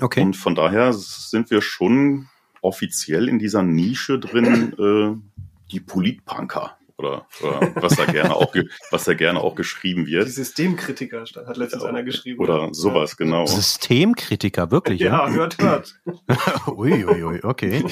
Okay. 0.00 0.22
Und 0.22 0.36
von 0.36 0.54
daher 0.54 0.92
sind 0.92 1.50
wir 1.50 1.62
schon 1.62 2.28
offiziell 2.62 3.28
in 3.28 3.40
dieser 3.40 3.64
Nische 3.64 4.20
drin, 4.20 4.72
äh, 4.78 5.40
die 5.72 5.80
Politpunker 5.80 6.76
oder, 7.00 7.26
oder 7.40 7.72
was 7.76 7.96
da 7.96 8.04
gerne 8.04 8.36
auch 8.36 8.54
was 8.90 9.04
da 9.04 9.14
gerne 9.14 9.40
auch 9.40 9.54
geschrieben 9.54 10.06
wird. 10.06 10.26
Die 10.26 10.32
Systemkritiker 10.32 11.24
hat 11.46 11.56
letztens 11.56 11.84
einer 11.84 12.02
geschrieben. 12.02 12.40
Oder 12.40 12.68
sowas, 12.72 13.16
genau. 13.16 13.46
Systemkritiker, 13.46 14.70
wirklich? 14.70 15.00
Ja, 15.00 15.28
ja? 15.28 15.34
hört, 15.34 15.58
hört. 15.58 16.00
ui, 16.68 17.04
ui, 17.04 17.24
ui, 17.24 17.40
okay. 17.42 17.84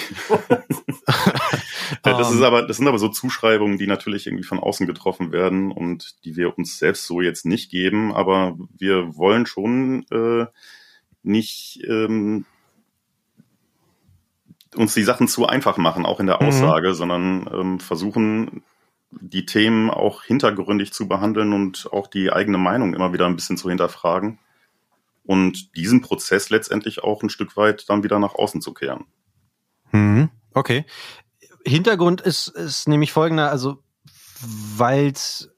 das 2.02 2.32
ist 2.32 2.42
aber, 2.42 2.66
das 2.66 2.76
sind 2.76 2.86
aber 2.86 2.98
so 2.98 3.08
Zuschreibungen, 3.08 3.78
die 3.78 3.86
natürlich 3.86 4.26
irgendwie 4.26 4.44
von 4.44 4.60
außen 4.60 4.86
getroffen 4.86 5.32
werden 5.32 5.72
und 5.72 6.24
die 6.24 6.36
wir 6.36 6.56
uns 6.58 6.78
selbst 6.78 7.06
so 7.06 7.20
jetzt 7.20 7.46
nicht 7.46 7.70
geben, 7.70 8.12
aber 8.12 8.56
wir 8.76 9.16
wollen 9.16 9.46
schon 9.46 10.04
äh, 10.10 10.46
nicht 11.22 11.82
ähm, 11.88 12.44
uns 14.76 14.94
die 14.94 15.02
Sachen 15.02 15.28
zu 15.28 15.46
einfach 15.46 15.76
machen, 15.76 16.06
auch 16.06 16.20
in 16.20 16.26
der 16.26 16.40
mhm. 16.40 16.48
Aussage, 16.48 16.90
mhm. 16.90 16.94
sondern 16.94 17.50
ähm, 17.52 17.80
versuchen, 17.80 18.62
die 19.10 19.46
Themen 19.46 19.90
auch 19.90 20.22
hintergründig 20.22 20.92
zu 20.92 21.08
behandeln 21.08 21.52
und 21.52 21.88
auch 21.92 22.06
die 22.06 22.30
eigene 22.30 22.58
Meinung 22.58 22.94
immer 22.94 23.12
wieder 23.12 23.26
ein 23.26 23.36
bisschen 23.36 23.56
zu 23.56 23.68
hinterfragen 23.68 24.38
und 25.24 25.76
diesen 25.76 26.00
Prozess 26.00 26.50
letztendlich 26.50 27.02
auch 27.02 27.22
ein 27.22 27.30
Stück 27.30 27.56
weit 27.56 27.88
dann 27.88 28.02
wieder 28.02 28.18
nach 28.18 28.34
außen 28.34 28.60
zu 28.60 28.72
kehren. 28.72 29.04
Mhm. 29.92 30.30
Okay. 30.54 30.84
Hintergrund 31.64 32.20
ist, 32.20 32.48
ist 32.48 32.88
nämlich 32.88 33.12
folgender, 33.12 33.50
also 33.50 33.82
weil 34.40 35.12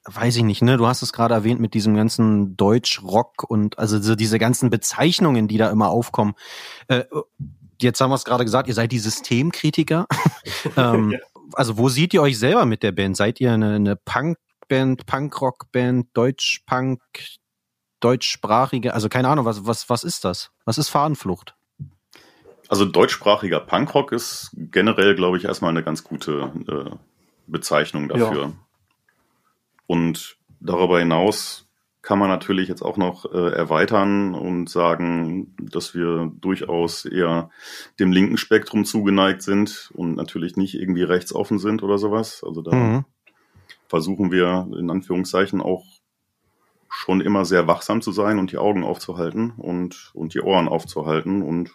weiß 0.05 0.37
ich 0.37 0.43
nicht, 0.43 0.63
ne, 0.63 0.77
du 0.77 0.87
hast 0.87 1.03
es 1.03 1.13
gerade 1.13 1.35
erwähnt 1.35 1.61
mit 1.61 1.75
diesem 1.75 1.95
ganzen 1.95 2.57
Deutsch-Rock 2.57 3.45
und 3.49 3.79
also 3.79 4.01
so 4.01 4.17
diese 4.17 4.39
ganzen 4.39 4.71
Bezeichnungen, 4.71 5.49
die 5.49 5.59
da 5.59 5.71
immer 5.71 5.91
aufkommen. 5.91 6.35
Äh, 6.89 7.05
jetzt 7.81 8.01
haben 8.01 8.11
wir 8.11 8.15
es 8.15 8.25
gerade 8.25 8.45
gesagt, 8.45 8.69
ihr 8.69 8.75
seid 8.75 8.93
die 8.93 8.99
Systemkritiker. 8.99 10.07
ähm, 10.77 11.13
ja. 11.13 11.19
Also 11.55 11.79
wo 11.79 11.89
seht 11.89 12.15
ihr 12.15 12.23
euch 12.23 12.39
selber 12.39 12.67
mit 12.67 12.83
der 12.83 12.93
Band? 12.93 13.17
Seid 13.17 13.41
ihr 13.41 13.53
eine, 13.53 13.75
eine 13.75 13.97
Punk-Band, 13.97 15.07
Punk-Rock-Band, 15.07 16.09
Deutsch-Punk, 16.15 17.01
deutschsprachige? 18.01 18.95
Also 18.95 19.09
keine 19.09 19.29
Ahnung, 19.29 19.45
was, 19.45 19.67
was, 19.67 19.89
was 19.89 20.05
ist 20.05 20.25
das? 20.25 20.51
Was 20.65 20.79
ist 20.79 20.89
Fahnenflucht? 20.89 21.55
Also 22.69 22.85
deutschsprachiger 22.85 23.59
Punkrock 23.59 24.13
ist 24.13 24.51
generell, 24.55 25.17
glaube 25.17 25.37
ich, 25.37 25.45
erstmal 25.45 25.71
eine 25.71 25.83
ganz 25.83 26.05
gute 26.05 26.53
äh, 26.69 26.97
Bezeichnung 27.49 28.09
dafür. 28.09 28.43
Ja. 28.43 28.53
Und 29.89 30.37
darüber 30.61 31.01
hinaus 31.01 31.67
kann 32.03 32.19
man 32.19 32.29
natürlich 32.29 32.69
jetzt 32.69 32.83
auch 32.83 32.97
noch 32.97 33.27
äh, 33.33 33.53
erweitern 33.53 34.35
und 34.35 34.71
sagen, 34.71 35.55
dass 35.59 35.95
wir 35.95 36.33
durchaus 36.41 37.05
eher 37.05 37.51
dem 37.99 38.11
linken 38.11 38.39
Spektrum 38.39 38.85
zugeneigt 38.85 39.43
sind 39.43 39.91
und 39.95 40.17
natürlich 40.17 40.57
nicht 40.57 40.75
irgendwie 40.75 41.03
rechtsoffen 41.03 41.59
sind 41.59 41.83
oder 41.83 41.99
sowas. 41.99 42.43
Also 42.47 42.63
da 42.63 42.75
mhm. 42.75 43.05
versuchen 43.87 44.33
wir 44.33 44.69
in 44.79 44.91
Anführungszeichen 44.91 45.61
auch 45.61 45.85
schon 46.89 47.21
immer 47.21 47.45
sehr 47.45 47.67
wachsam 47.67 48.01
zu 48.03 48.13
sein 48.13 48.39
und 48.39 48.51
die 48.51 48.59
Augen 48.59 48.83
aufzuhalten 48.83 49.53
und, 49.57 50.11
und 50.15 50.35
die 50.35 50.41
Ohren 50.41 50.69
aufzuhalten 50.69 51.43
und 51.43 51.71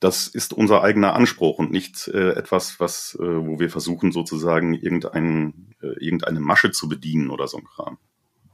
das 0.00 0.28
ist 0.28 0.52
unser 0.52 0.82
eigener 0.82 1.14
Anspruch 1.14 1.58
und 1.58 1.72
nicht 1.72 2.06
äh, 2.08 2.30
etwas, 2.30 2.78
was, 2.78 3.18
äh, 3.20 3.24
wo 3.24 3.58
wir 3.58 3.68
versuchen 3.68 4.12
sozusagen 4.12 4.74
irgendein, 4.74 5.74
äh, 5.82 6.04
irgendeine 6.04 6.40
Masche 6.40 6.70
zu 6.70 6.88
bedienen 6.88 7.30
oder 7.30 7.48
so 7.48 7.58
ein 7.58 7.64
Kram. 7.64 7.98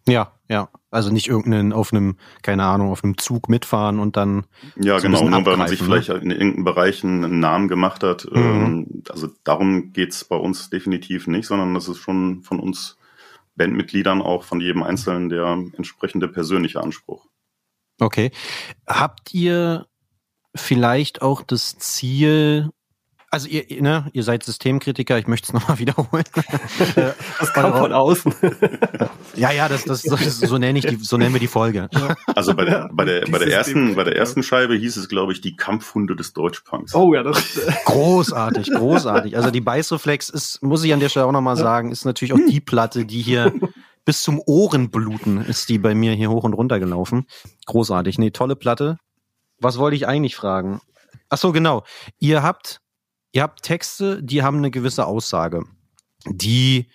Ja, 0.06 0.32
ja. 0.48 0.68
Also 0.90 1.10
nicht 1.10 1.28
irgendeinen 1.28 1.72
auf 1.72 1.92
einem, 1.92 2.16
keine 2.42 2.64
Ahnung, 2.64 2.90
auf 2.90 3.02
einem 3.02 3.18
Zug 3.18 3.48
mitfahren 3.48 3.98
und 3.98 4.16
dann. 4.16 4.46
Ja, 4.76 4.98
so 4.98 5.08
genau, 5.08 5.28
nur 5.28 5.46
weil 5.46 5.56
man 5.56 5.68
sich 5.68 5.80
ne? 5.80 5.86
vielleicht 5.86 6.08
in 6.10 6.30
irgendeinem 6.30 6.64
Bereich 6.64 7.02
einen 7.02 7.40
Namen 7.40 7.68
gemacht 7.68 8.02
hat. 8.02 8.26
Mhm. 8.30 8.36
Ähm, 8.36 9.02
also 9.08 9.28
darum 9.42 9.92
geht's 9.92 10.24
bei 10.24 10.36
uns 10.36 10.70
definitiv 10.70 11.26
nicht, 11.26 11.46
sondern 11.46 11.74
das 11.74 11.88
ist 11.88 11.98
schon 11.98 12.42
von 12.42 12.60
uns 12.60 12.96
Bandmitgliedern 13.56 14.22
auch 14.22 14.44
von 14.44 14.60
jedem 14.60 14.82
Einzelnen 14.82 15.28
der 15.28 15.58
entsprechende 15.76 16.28
persönliche 16.28 16.80
Anspruch. 16.80 17.26
Okay. 18.00 18.30
Habt 18.86 19.32
ihr 19.32 19.86
vielleicht 20.54 21.22
auch 21.22 21.42
das 21.42 21.78
Ziel, 21.78 22.70
also 23.34 23.48
ihr, 23.48 23.82
ne, 23.82 24.08
ihr 24.12 24.22
seid 24.22 24.44
Systemkritiker, 24.44 25.18
ich 25.18 25.26
möchte 25.26 25.46
es 25.46 25.52
nochmal 25.52 25.80
wiederholen. 25.80 26.24
das 27.40 27.52
kam 27.52 27.72
von 27.72 27.92
außen. 27.92 28.32
ja, 29.34 29.50
ja, 29.50 29.68
das, 29.68 29.82
das, 29.84 30.02
das, 30.02 30.38
so 30.38 30.56
nenne 30.56 30.78
ich 30.78 30.86
die, 30.86 30.96
so 30.96 31.16
nennen 31.16 31.34
wir 31.34 31.40
die 31.40 31.48
Folge. 31.48 31.88
Also 32.34 32.54
bei 32.54 32.64
der, 32.64 32.88
bei 32.92 33.04
der, 33.04 33.26
bei 33.28 33.38
der 33.38 33.48
ersten, 33.48 33.96
bei 33.96 34.04
der 34.04 34.14
ersten 34.14 34.44
Scheibe 34.44 34.76
hieß 34.76 34.96
es, 34.96 35.08
glaube 35.08 35.32
ich, 35.32 35.40
die 35.40 35.56
Kampfhunde 35.56 36.14
des 36.14 36.32
Deutschpunks. 36.32 36.94
Oh 36.94 37.12
ja, 37.12 37.24
das 37.24 37.60
großartig, 37.86 38.70
großartig. 38.70 39.36
Also 39.36 39.50
die 39.50 39.60
Beißreflex 39.60 40.28
ist, 40.28 40.62
muss 40.62 40.84
ich 40.84 40.92
an 40.92 41.00
der 41.00 41.08
Stelle 41.08 41.26
auch 41.26 41.32
nochmal 41.32 41.56
sagen, 41.56 41.90
ist 41.90 42.04
natürlich 42.04 42.34
auch 42.34 42.46
die 42.48 42.60
Platte, 42.60 43.04
die 43.04 43.20
hier 43.20 43.52
bis 44.04 44.22
zum 44.22 44.40
Ohrenbluten 44.46 45.44
ist 45.44 45.68
die 45.70 45.78
bei 45.78 45.96
mir 45.96 46.12
hier 46.12 46.30
hoch 46.30 46.44
und 46.44 46.52
runter 46.52 46.78
gelaufen. 46.78 47.26
Großartig. 47.66 48.18
Nee, 48.18 48.30
tolle 48.30 48.54
Platte. 48.54 48.98
Was 49.58 49.78
wollte 49.78 49.96
ich 49.96 50.06
eigentlich 50.06 50.36
fragen? 50.36 50.80
Ach 51.30 51.38
so, 51.38 51.50
genau. 51.50 51.82
Ihr 52.20 52.44
habt 52.44 52.80
Ihr 53.34 53.42
habt 53.42 53.62
Texte, 53.62 54.22
die 54.22 54.44
haben 54.44 54.58
eine 54.58 54.70
gewisse 54.70 55.06
Aussage. 55.06 55.64
Die 56.24 56.86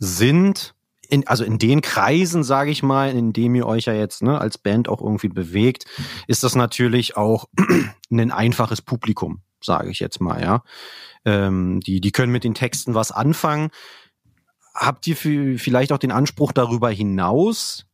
sind 0.00 0.74
in, 1.08 1.26
also 1.28 1.44
in 1.44 1.58
den 1.58 1.82
Kreisen, 1.82 2.42
sage 2.42 2.72
ich 2.72 2.82
mal, 2.82 3.12
in 3.12 3.32
dem 3.32 3.54
ihr 3.54 3.64
euch 3.64 3.84
ja 3.84 3.92
jetzt 3.92 4.20
ne, 4.20 4.40
als 4.40 4.58
Band 4.58 4.88
auch 4.88 5.00
irgendwie 5.00 5.28
bewegt, 5.28 5.86
ist 6.26 6.42
das 6.42 6.56
natürlich 6.56 7.16
auch 7.16 7.46
ein 8.10 8.32
einfaches 8.32 8.82
Publikum, 8.82 9.40
sage 9.62 9.90
ich 9.90 10.00
jetzt 10.00 10.20
mal, 10.20 10.42
ja. 10.42 10.64
Ähm, 11.24 11.78
die, 11.80 12.00
die 12.00 12.10
können 12.10 12.32
mit 12.32 12.42
den 12.42 12.54
Texten 12.54 12.94
was 12.94 13.12
anfangen. 13.12 13.70
Habt 14.74 15.06
ihr 15.06 15.16
vielleicht 15.16 15.92
auch 15.92 15.98
den 15.98 16.12
Anspruch 16.12 16.50
darüber 16.50 16.90
hinaus, 16.90 17.86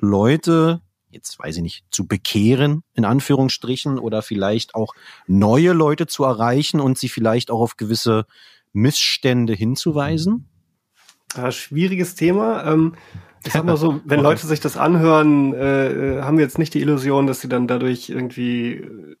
Leute 0.00 0.82
jetzt 1.10 1.38
weiß 1.38 1.56
ich 1.56 1.62
nicht, 1.62 1.84
zu 1.90 2.06
bekehren, 2.06 2.82
in 2.94 3.04
Anführungsstrichen, 3.04 3.98
oder 3.98 4.22
vielleicht 4.22 4.74
auch 4.74 4.94
neue 5.26 5.72
Leute 5.72 6.06
zu 6.06 6.24
erreichen 6.24 6.80
und 6.80 6.98
sie 6.98 7.08
vielleicht 7.08 7.50
auch 7.50 7.60
auf 7.60 7.76
gewisse 7.76 8.26
Missstände 8.72 9.54
hinzuweisen? 9.54 10.48
Ja, 11.36 11.52
schwieriges 11.52 12.14
Thema. 12.14 12.64
Ähm, 12.64 12.94
ich 13.44 13.52
sag 13.52 13.64
mal 13.64 13.76
so, 13.76 14.00
wenn. 14.04 14.20
Leute 14.20 14.46
sich 14.46 14.60
das 14.60 14.76
anhören, 14.76 15.54
äh, 15.54 16.22
haben 16.22 16.38
wir 16.38 16.44
jetzt 16.44 16.58
nicht 16.58 16.74
die 16.74 16.80
Illusion, 16.80 17.26
dass 17.26 17.40
sie 17.40 17.48
dann 17.48 17.66
dadurch 17.66 18.08
irgendwie 18.10 18.72
äh, 18.72 19.16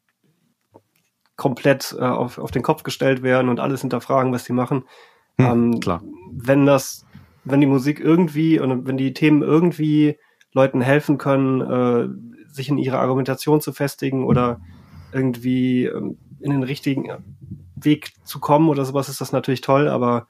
komplett 1.36 1.96
äh, 1.98 2.02
auf, 2.02 2.38
auf 2.38 2.50
den 2.50 2.62
Kopf 2.62 2.82
gestellt 2.82 3.22
werden 3.22 3.48
und 3.48 3.60
alles 3.60 3.82
hinterfragen, 3.82 4.32
was 4.32 4.44
sie 4.44 4.52
machen. 4.52 4.84
Hm, 5.38 5.46
ähm, 5.46 5.80
klar. 5.80 6.02
Wenn 6.32 6.66
das, 6.66 7.06
wenn 7.44 7.60
die 7.60 7.66
Musik 7.66 8.00
irgendwie 8.00 8.58
und 8.58 8.86
wenn 8.86 8.96
die 8.96 9.12
Themen 9.12 9.42
irgendwie 9.42 10.18
Leuten 10.52 10.80
helfen 10.80 11.18
können, 11.18 11.60
äh, 11.60 12.08
sich 12.52 12.68
in 12.68 12.78
ihrer 12.78 13.00
Argumentation 13.00 13.60
zu 13.60 13.72
festigen 13.72 14.24
oder 14.24 14.60
irgendwie 15.12 15.84
ähm, 15.84 16.18
in 16.40 16.50
den 16.50 16.62
richtigen 16.62 17.08
Weg 17.76 18.12
zu 18.24 18.40
kommen 18.40 18.68
oder 18.68 18.84
sowas, 18.84 19.08
ist 19.08 19.20
das 19.20 19.32
natürlich 19.32 19.60
toll, 19.60 19.88
aber 19.88 20.26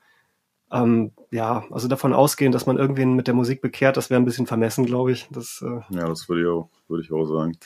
ähm, 0.70 1.12
ja, 1.30 1.64
also 1.70 1.88
davon 1.88 2.12
ausgehen, 2.12 2.52
dass 2.52 2.66
man 2.66 2.76
irgendwen 2.76 3.14
mit 3.14 3.26
der 3.26 3.34
Musik 3.34 3.62
bekehrt, 3.62 3.96
das 3.96 4.10
wäre 4.10 4.20
ein 4.20 4.24
bisschen 4.24 4.46
vermessen, 4.46 4.84
glaube 4.84 5.12
ich. 5.12 5.28
Das, 5.30 5.62
äh, 5.62 5.80
ja, 5.94 6.06
das 6.06 6.28
würde 6.28 6.42
ich 6.42 6.48
auch, 6.48 6.70
würde 6.88 7.02
ich 7.02 7.12
auch 7.12 7.24
sagen. 7.24 7.56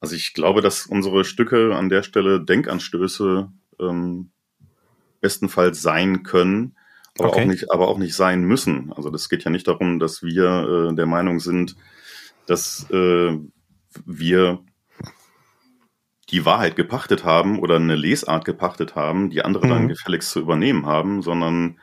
Also 0.00 0.16
ich 0.16 0.32
glaube, 0.34 0.62
dass 0.62 0.86
unsere 0.86 1.24
Stücke 1.24 1.76
an 1.76 1.88
der 1.88 2.02
Stelle 2.02 2.42
Denkanstöße 2.42 3.50
ähm, 3.80 4.30
bestenfalls 5.20 5.82
sein 5.82 6.22
können, 6.22 6.76
aber 7.18 7.28
okay. 7.28 7.42
auch 7.42 7.46
nicht, 7.46 7.72
aber 7.72 7.88
auch 7.88 7.98
nicht 7.98 8.14
sein 8.14 8.42
müssen. 8.44 8.92
Also 8.92 9.10
das 9.10 9.28
geht 9.28 9.44
ja 9.44 9.50
nicht 9.50 9.68
darum, 9.68 9.98
dass 9.98 10.22
wir 10.22 10.90
äh, 10.90 10.94
der 10.94 11.06
Meinung 11.06 11.40
sind, 11.40 11.76
dass 12.46 12.88
äh, 12.90 13.38
wir 14.06 14.64
die 16.30 16.46
Wahrheit 16.46 16.76
gepachtet 16.76 17.24
haben 17.24 17.58
oder 17.58 17.76
eine 17.76 17.96
Lesart 17.96 18.44
gepachtet 18.44 18.96
haben, 18.96 19.28
die 19.28 19.42
andere 19.44 19.66
mhm. 19.66 19.70
dann 19.70 19.88
gefälligst 19.88 20.30
zu 20.30 20.40
übernehmen 20.40 20.86
haben, 20.86 21.22
sondern 21.22 21.78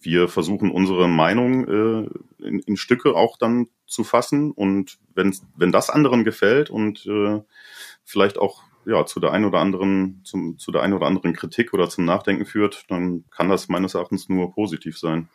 wir 0.00 0.28
versuchen 0.28 0.70
unsere 0.70 1.08
Meinung 1.08 1.68
äh, 1.68 2.44
in, 2.44 2.58
in 2.60 2.76
Stücke 2.76 3.14
auch 3.14 3.36
dann 3.38 3.68
zu 3.86 4.04
fassen 4.04 4.50
und 4.50 4.98
wenn 5.14 5.34
wenn 5.56 5.72
das 5.72 5.90
anderen 5.90 6.24
gefällt 6.24 6.70
und 6.70 7.06
äh, 7.06 7.40
vielleicht 8.04 8.38
auch 8.38 8.62
ja, 8.86 9.04
zu 9.04 9.20
der 9.20 9.32
einen 9.32 9.44
oder 9.44 9.58
anderen, 9.58 10.20
zum, 10.24 10.58
zu 10.58 10.70
der 10.70 10.82
einen 10.82 10.94
oder 10.94 11.06
anderen 11.06 11.34
Kritik 11.34 11.74
oder 11.74 11.88
zum 11.88 12.04
Nachdenken 12.04 12.46
führt, 12.46 12.84
dann 12.88 13.24
kann 13.30 13.48
das 13.48 13.68
meines 13.68 13.94
Erachtens 13.94 14.28
nur 14.28 14.52
positiv 14.52 14.98
sein. 14.98 15.28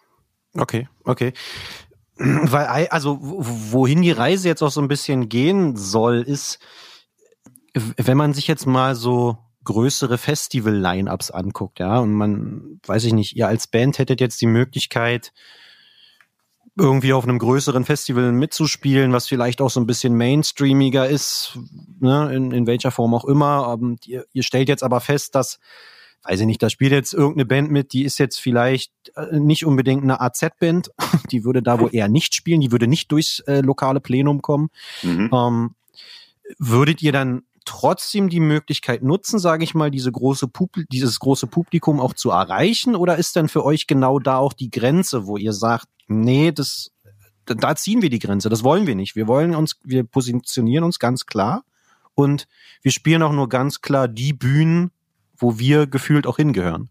Okay, 0.53 0.87
okay. 1.03 1.33
Weil, 2.17 2.87
also, 2.87 3.17
wohin 3.21 4.01
die 4.01 4.11
Reise 4.11 4.47
jetzt 4.47 4.61
auch 4.61 4.71
so 4.71 4.81
ein 4.81 4.87
bisschen 4.87 5.27
gehen 5.27 5.75
soll, 5.75 6.21
ist, 6.21 6.59
wenn 7.73 8.17
man 8.17 8.33
sich 8.33 8.47
jetzt 8.47 8.65
mal 8.65 8.95
so 8.95 9.37
größere 9.63 10.17
Festival-Line-Ups 10.17 11.31
anguckt, 11.31 11.79
ja, 11.79 11.99
und 11.99 12.13
man, 12.13 12.79
weiß 12.85 13.03
ich 13.05 13.13
nicht, 13.13 13.35
ihr 13.35 13.47
als 13.47 13.67
Band 13.67 13.99
hättet 13.99 14.21
jetzt 14.21 14.41
die 14.41 14.47
Möglichkeit, 14.47 15.33
irgendwie 16.77 17.13
auf 17.13 17.23
einem 17.23 17.39
größeren 17.39 17.85
Festival 17.85 18.31
mitzuspielen, 18.31 19.11
was 19.11 19.27
vielleicht 19.27 19.61
auch 19.61 19.69
so 19.69 19.79
ein 19.79 19.87
bisschen 19.87 20.15
mainstreamiger 20.15 21.07
ist, 21.07 21.57
ne, 21.99 22.33
in, 22.33 22.51
in 22.51 22.65
welcher 22.65 22.91
Form 22.91 23.13
auch 23.13 23.25
immer. 23.25 23.73
Um, 23.73 23.97
ihr, 24.05 24.25
ihr 24.31 24.43
stellt 24.43 24.69
jetzt 24.69 24.83
aber 24.83 25.01
fest, 25.01 25.35
dass 25.35 25.59
weiß 26.23 26.39
ich 26.41 26.45
nicht, 26.45 26.61
da 26.61 26.69
spielt 26.69 26.91
jetzt 26.91 27.13
irgendeine 27.13 27.45
Band 27.45 27.71
mit, 27.71 27.93
die 27.93 28.03
ist 28.03 28.19
jetzt 28.19 28.39
vielleicht 28.39 28.91
äh, 29.15 29.39
nicht 29.39 29.65
unbedingt 29.65 30.03
eine 30.03 30.21
AZ-Band, 30.21 30.91
die 31.31 31.43
würde 31.43 31.63
da 31.63 31.79
wohl 31.79 31.89
eher 31.91 32.09
nicht 32.09 32.35
spielen, 32.35 32.61
die 32.61 32.71
würde 32.71 32.87
nicht 32.87 33.11
durchs 33.11 33.39
äh, 33.41 33.61
lokale 33.61 33.99
Plenum 33.99 34.41
kommen. 34.41 34.69
Mhm. 35.01 35.29
Ähm, 35.33 35.75
würdet 36.59 37.01
ihr 37.01 37.11
dann 37.11 37.43
trotzdem 37.65 38.29
die 38.29 38.39
Möglichkeit 38.39 39.03
nutzen, 39.03 39.39
sage 39.39 39.63
ich 39.63 39.73
mal, 39.73 39.91
diese 39.91 40.11
große 40.11 40.47
Publi 40.47 40.85
dieses 40.91 41.19
große 41.19 41.47
Publikum 41.47 41.99
auch 41.99 42.13
zu 42.13 42.31
erreichen? 42.31 42.95
Oder 42.95 43.17
ist 43.17 43.35
denn 43.35 43.49
für 43.49 43.63
euch 43.65 43.87
genau 43.87 44.19
da 44.19 44.37
auch 44.37 44.53
die 44.53 44.71
Grenze, 44.71 45.27
wo 45.27 45.37
ihr 45.37 45.53
sagt, 45.53 45.87
nee, 46.07 46.51
das, 46.51 46.91
da 47.45 47.75
ziehen 47.75 48.01
wir 48.01 48.09
die 48.09 48.19
Grenze, 48.19 48.49
das 48.49 48.63
wollen 48.63 48.87
wir 48.87 48.95
nicht. 48.95 49.15
Wir 49.15 49.27
wollen 49.27 49.55
uns, 49.55 49.77
wir 49.83 50.03
positionieren 50.03 50.83
uns 50.83 50.99
ganz 50.99 51.25
klar 51.25 51.63
und 52.15 52.47
wir 52.81 52.91
spielen 52.91 53.23
auch 53.23 53.33
nur 53.33 53.49
ganz 53.49 53.81
klar 53.81 54.07
die 54.07 54.33
Bühnen, 54.33 54.91
wo 55.37 55.59
wir 55.59 55.87
gefühlt 55.87 56.27
auch 56.27 56.37
hingehören. 56.37 56.89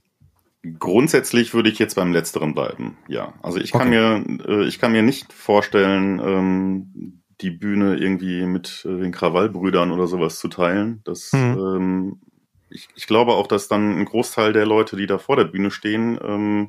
Grundsätzlich 0.79 1.55
würde 1.55 1.71
ich 1.71 1.79
jetzt 1.79 1.95
beim 1.95 2.13
Letzteren 2.13 2.55
bleiben, 2.55 2.99
ja. 3.09 3.33
Also 3.43 3.59
ich 3.59 3.73
kann 3.73 3.89
okay. 3.89 4.25
mir, 4.27 4.47
äh, 4.47 4.67
ich 4.67 4.79
kann 4.79 4.93
mir 4.93 5.03
nicht 5.03 5.33
vorstellen, 5.33 6.21
ähm, 6.23 7.20
die 7.41 7.51
Bühne 7.51 7.97
irgendwie 7.97 8.45
mit 8.47 8.85
äh, 8.85 8.99
den 8.99 9.13
Krawallbrüdern 9.13 9.91
oder 9.91 10.07
sowas 10.07 10.39
zu 10.39 10.49
teilen. 10.49 11.01
Das, 11.05 11.33
mhm. 11.33 11.59
ähm, 11.59 12.21
ich, 12.69 12.89
ich 12.95 13.07
glaube 13.07 13.33
auch, 13.33 13.47
dass 13.47 13.69
dann 13.69 13.99
ein 13.99 14.05
Großteil 14.05 14.53
der 14.53 14.67
Leute, 14.67 14.97
die 14.97 15.07
da 15.07 15.19
vor 15.19 15.37
der 15.37 15.45
Bühne 15.45 15.71
stehen, 15.71 16.19
ähm, 16.23 16.69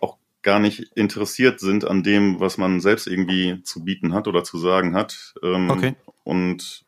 auch 0.00 0.18
gar 0.42 0.58
nicht 0.58 0.92
interessiert 0.94 1.60
sind 1.60 1.84
an 1.84 2.02
dem, 2.02 2.40
was 2.40 2.58
man 2.58 2.80
selbst 2.80 3.06
irgendwie 3.06 3.62
zu 3.62 3.84
bieten 3.84 4.14
hat 4.14 4.28
oder 4.28 4.44
zu 4.44 4.58
sagen 4.58 4.94
hat. 4.94 5.34
Ähm, 5.42 5.70
okay. 5.70 5.94
Und 6.24 6.84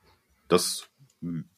das 0.48 0.88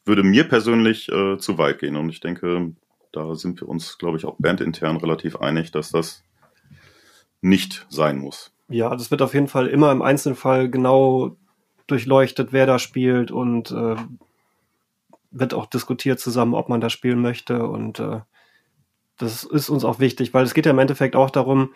würde 0.05 0.23
mir 0.23 0.47
persönlich 0.47 1.09
äh, 1.09 1.37
zu 1.37 1.57
weit 1.57 1.79
gehen. 1.79 1.95
Und 1.95 2.09
ich 2.09 2.19
denke, 2.19 2.73
da 3.11 3.35
sind 3.35 3.61
wir 3.61 3.67
uns, 3.67 3.97
glaube 3.97 4.17
ich, 4.17 4.25
auch 4.25 4.35
bandintern 4.39 4.97
relativ 4.97 5.37
einig, 5.37 5.71
dass 5.71 5.91
das 5.91 6.23
nicht 7.41 7.85
sein 7.89 8.17
muss. 8.17 8.54
Ja, 8.69 8.95
das 8.95 9.11
wird 9.11 9.21
auf 9.21 9.33
jeden 9.33 9.47
Fall 9.47 9.67
immer 9.67 9.91
im 9.91 10.01
Einzelfall 10.01 10.69
genau 10.69 11.37
durchleuchtet, 11.87 12.51
wer 12.51 12.65
da 12.65 12.79
spielt 12.79 13.31
und 13.31 13.71
äh, 13.71 13.95
wird 15.31 15.53
auch 15.53 15.67
diskutiert 15.67 16.19
zusammen, 16.19 16.55
ob 16.55 16.69
man 16.69 16.81
da 16.81 16.89
spielen 16.89 17.21
möchte. 17.21 17.67
Und 17.67 17.99
äh, 17.99 18.21
das 19.17 19.43
ist 19.43 19.69
uns 19.69 19.85
auch 19.85 19.99
wichtig, 19.99 20.33
weil 20.33 20.43
es 20.43 20.53
geht 20.53 20.65
ja 20.65 20.71
im 20.71 20.79
Endeffekt 20.79 21.15
auch 21.15 21.29
darum, 21.29 21.73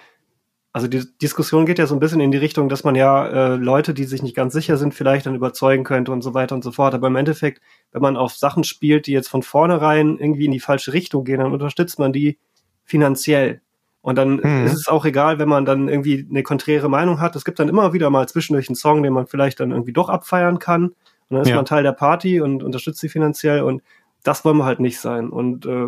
also 0.71 0.88
die 0.88 1.04
Diskussion 1.19 1.65
geht 1.65 1.80
ja 1.80 1.88
so 1.88 1.95
ein 1.95 1.99
bisschen 1.99 2.19
in 2.19 2.32
die 2.32 2.38
Richtung, 2.38 2.69
dass 2.69 2.84
man 2.84 2.95
ja 2.95 3.28
äh, 3.28 3.56
Leute, 3.56 3.93
die 3.93 4.04
sich 4.04 4.21
nicht 4.21 4.36
ganz 4.36 4.54
sicher 4.54 4.78
sind, 4.78 4.93
vielleicht 4.93 5.25
dann 5.25 5.36
überzeugen 5.36 5.84
könnte 5.84 6.12
und 6.12 6.21
so 6.21 6.34
weiter 6.34 6.54
und 6.54 6.63
so 6.63 6.71
fort. 6.71 6.93
Aber 6.93 7.08
im 7.08 7.15
Endeffekt, 7.15 7.62
wenn 7.91 8.02
man 8.02 8.17
auf 8.17 8.36
Sachen 8.36 8.63
spielt, 8.63 9.08
die 9.08 9.12
jetzt 9.12 9.30
von 9.30 9.41
vornherein 9.41 10.17
irgendwie 10.19 10.45
in 10.45 10.52
die 10.52 10.60
falsche 10.60 10.93
Richtung 10.93 11.23
gehen, 11.23 11.39
dann 11.39 11.54
unterstützt 11.54 11.97
man 11.97 12.13
die 12.13 12.38
finanziell. 12.84 13.62
Und 14.01 14.17
dann 14.17 14.38
mhm. 14.38 14.65
ist 14.65 14.73
es 14.73 14.88
auch 14.88 15.05
egal, 15.05 15.39
wenn 15.39 15.49
man 15.49 15.65
dann 15.65 15.89
irgendwie 15.89 16.25
eine 16.29 16.43
konträre 16.43 16.89
Meinung 16.89 17.19
hat. 17.19 17.35
Es 17.35 17.43
gibt 17.43 17.59
dann 17.59 17.69
immer 17.69 17.93
wieder 17.93 18.09
mal 18.09 18.27
zwischendurch 18.27 18.69
einen 18.69 18.75
Song, 18.75 19.03
den 19.03 19.13
man 19.13 19.27
vielleicht 19.27 19.59
dann 19.59 19.71
irgendwie 19.71 19.93
doch 19.93 20.09
abfeiern 20.09 20.59
kann. 20.59 20.85
Und 20.85 20.95
dann 21.29 21.41
ist 21.41 21.49
ja. 21.49 21.55
man 21.55 21.65
Teil 21.65 21.83
der 21.83 21.91
Party 21.91 22.39
und 22.39 22.63
unterstützt 22.63 22.99
sie 22.99 23.09
finanziell. 23.09 23.62
Und 23.62 23.83
das 24.23 24.45
wollen 24.45 24.57
wir 24.57 24.65
halt 24.65 24.79
nicht 24.79 24.99
sein. 24.99 25.29
Und 25.29 25.65
äh, 25.65 25.88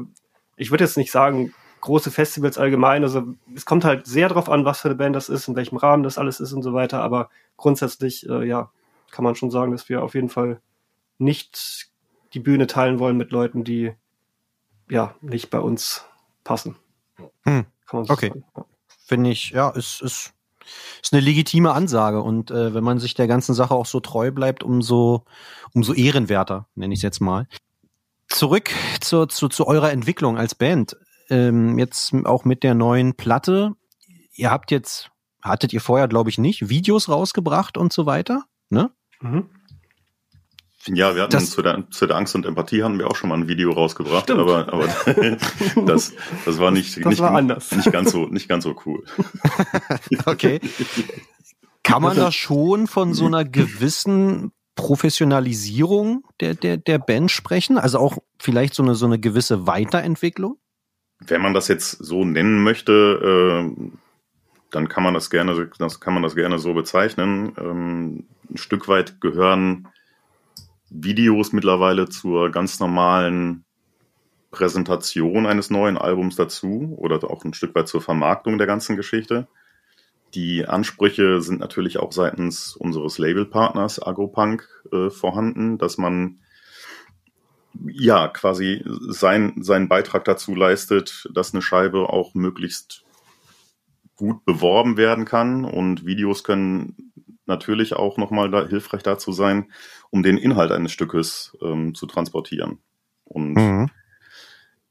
ich 0.57 0.71
würde 0.71 0.83
jetzt 0.83 0.97
nicht 0.97 1.11
sagen, 1.11 1.53
große 1.79 2.11
Festivals 2.11 2.57
allgemein. 2.57 3.03
Also 3.03 3.33
es 3.55 3.65
kommt 3.65 3.85
halt 3.85 4.05
sehr 4.05 4.29
drauf 4.29 4.49
an, 4.49 4.65
was 4.65 4.81
für 4.81 4.89
eine 4.89 4.95
Band 4.95 5.15
das 5.15 5.29
ist, 5.29 5.47
in 5.47 5.55
welchem 5.55 5.77
Rahmen 5.77 6.03
das 6.03 6.17
alles 6.17 6.39
ist 6.39 6.53
und 6.53 6.63
so 6.63 6.73
weiter. 6.73 7.01
Aber 7.01 7.29
grundsätzlich, 7.57 8.27
äh, 8.29 8.47
ja, 8.47 8.71
kann 9.09 9.23
man 9.23 9.35
schon 9.35 9.51
sagen, 9.51 9.71
dass 9.71 9.89
wir 9.89 10.03
auf 10.03 10.15
jeden 10.15 10.29
Fall 10.29 10.61
nicht 11.17 11.89
die 12.33 12.39
Bühne 12.39 12.67
teilen 12.67 12.99
wollen 12.99 13.17
mit 13.17 13.31
Leuten, 13.31 13.63
die 13.63 13.93
ja 14.89 15.15
nicht 15.21 15.49
bei 15.49 15.59
uns 15.59 16.05
passen. 16.43 16.75
Hm. 17.43 17.65
So 17.91 18.13
okay. 18.13 18.29
Sagen. 18.29 18.65
Finde 19.05 19.29
ich, 19.29 19.49
ja, 19.49 19.69
ist, 19.69 20.01
ist, 20.01 20.33
ist 21.01 21.13
eine 21.13 21.21
legitime 21.21 21.73
Ansage. 21.73 22.21
Und 22.21 22.51
äh, 22.51 22.73
wenn 22.73 22.83
man 22.83 22.99
sich 22.99 23.13
der 23.13 23.27
ganzen 23.27 23.53
Sache 23.53 23.73
auch 23.73 23.85
so 23.85 23.99
treu 23.99 24.31
bleibt, 24.31 24.63
umso, 24.63 25.25
umso 25.73 25.93
ehrenwerter, 25.93 26.67
nenne 26.75 26.93
ich 26.93 26.99
es 26.99 27.03
jetzt 27.03 27.19
mal. 27.19 27.47
Zurück 28.27 28.71
zu, 29.01 29.25
zu, 29.25 29.49
zu 29.49 29.67
eurer 29.67 29.91
Entwicklung 29.91 30.37
als 30.37 30.55
Band 30.55 30.95
ähm, 31.29 31.79
jetzt 31.79 32.13
auch 32.25 32.45
mit 32.45 32.61
der 32.63 32.75
neuen 32.75 33.15
Platte. 33.15 33.73
Ihr 34.33 34.51
habt 34.51 34.69
jetzt, 34.69 35.11
hattet 35.41 35.73
ihr 35.73 35.81
vorher, 35.81 36.07
glaube 36.07 36.29
ich, 36.29 36.37
nicht, 36.37 36.69
Videos 36.69 37.09
rausgebracht 37.09 37.77
und 37.77 37.91
so 37.91 38.05
weiter, 38.05 38.43
ne? 38.69 38.91
Mhm. 39.21 39.49
Ja, 40.87 41.15
wir 41.15 41.23
hatten 41.23 41.31
das, 41.31 41.51
zu, 41.51 41.61
der, 41.61 41.83
zu 41.91 42.07
der 42.07 42.17
Angst 42.17 42.33
und 42.35 42.45
Empathie 42.45 42.83
haben 42.83 42.97
wir 42.97 43.07
auch 43.07 43.15
schon 43.15 43.29
mal 43.29 43.37
ein 43.37 43.47
Video 43.47 43.71
rausgebracht, 43.71 44.23
stimmt. 44.23 44.39
aber, 44.39 44.73
aber 44.73 44.87
das, 45.85 46.13
das 46.45 46.59
war 46.59 46.71
nicht, 46.71 46.97
das 46.97 47.05
nicht, 47.05 47.19
war 47.19 47.41
nicht 47.41 47.91
ganz 47.91 48.11
so, 48.11 48.25
nicht 48.27 48.49
ganz 48.49 48.63
so 48.63 48.75
cool. 48.85 49.03
okay. 50.25 50.59
Kann 51.83 52.01
man 52.01 52.15
da 52.15 52.31
schon 52.31 52.87
von 52.87 53.13
so 53.13 53.25
einer 53.25 53.45
gewissen 53.45 54.51
Professionalisierung 54.75 56.23
der, 56.39 56.55
der, 56.55 56.77
der 56.77 56.97
Band 56.99 57.29
sprechen? 57.31 57.77
Also 57.77 57.99
auch 57.99 58.17
vielleicht 58.39 58.73
so 58.73 58.81
eine, 58.81 58.95
so 58.95 59.05
eine 59.05 59.19
gewisse 59.19 59.67
Weiterentwicklung? 59.67 60.57
wenn 61.27 61.41
man 61.41 61.53
das 61.53 61.67
jetzt 61.67 61.91
so 61.91 62.25
nennen 62.25 62.63
möchte, 62.63 63.71
äh, 63.71 63.91
dann 64.71 64.87
kann 64.87 65.03
man 65.03 65.13
das 65.13 65.29
gerne, 65.29 65.69
das 65.77 65.99
kann 65.99 66.13
man 66.13 66.23
das 66.23 66.35
gerne 66.35 66.59
so 66.59 66.73
bezeichnen. 66.73 67.53
Ähm, 67.57 68.25
ein 68.49 68.57
Stück 68.57 68.87
weit 68.87 69.21
gehören 69.21 69.87
Videos 70.91 71.53
mittlerweile 71.53 72.09
zur 72.09 72.51
ganz 72.51 72.79
normalen 72.79 73.63
Präsentation 74.51 75.45
eines 75.45 75.69
neuen 75.69 75.97
Albums 75.97 76.35
dazu 76.35 76.93
oder 76.97 77.23
auch 77.23 77.45
ein 77.45 77.53
Stück 77.53 77.73
weit 77.73 77.87
zur 77.87 78.01
Vermarktung 78.01 78.57
der 78.57 78.67
ganzen 78.67 78.97
Geschichte. 78.97 79.47
Die 80.33 80.65
Ansprüche 80.65 81.41
sind 81.41 81.59
natürlich 81.59 81.97
auch 81.97 82.11
seitens 82.11 82.75
unseres 82.75 83.17
Labelpartners 83.17 84.01
Agropunk 84.01 84.67
äh, 84.91 85.09
vorhanden, 85.09 85.77
dass 85.77 85.97
man 85.97 86.39
ja, 87.87 88.27
quasi 88.27 88.83
sein, 88.85 89.53
seinen 89.61 89.87
Beitrag 89.87 90.25
dazu 90.25 90.55
leistet, 90.55 91.29
dass 91.33 91.53
eine 91.53 91.61
Scheibe 91.61 92.09
auch 92.09 92.33
möglichst 92.33 93.05
gut 94.15 94.43
beworben 94.45 94.97
werden 94.97 95.25
kann. 95.25 95.63
Und 95.63 96.05
Videos 96.05 96.43
können 96.43 97.10
natürlich 97.45 97.93
auch 97.93 98.17
nochmal 98.17 98.49
da, 98.49 98.67
hilfreich 98.67 99.03
dazu 99.03 99.31
sein, 99.31 99.71
um 100.09 100.23
den 100.23 100.37
Inhalt 100.37 100.71
eines 100.71 100.91
Stückes 100.91 101.57
ähm, 101.61 101.95
zu 101.95 102.05
transportieren. 102.05 102.79
Und 103.23 103.53
mhm. 103.53 103.89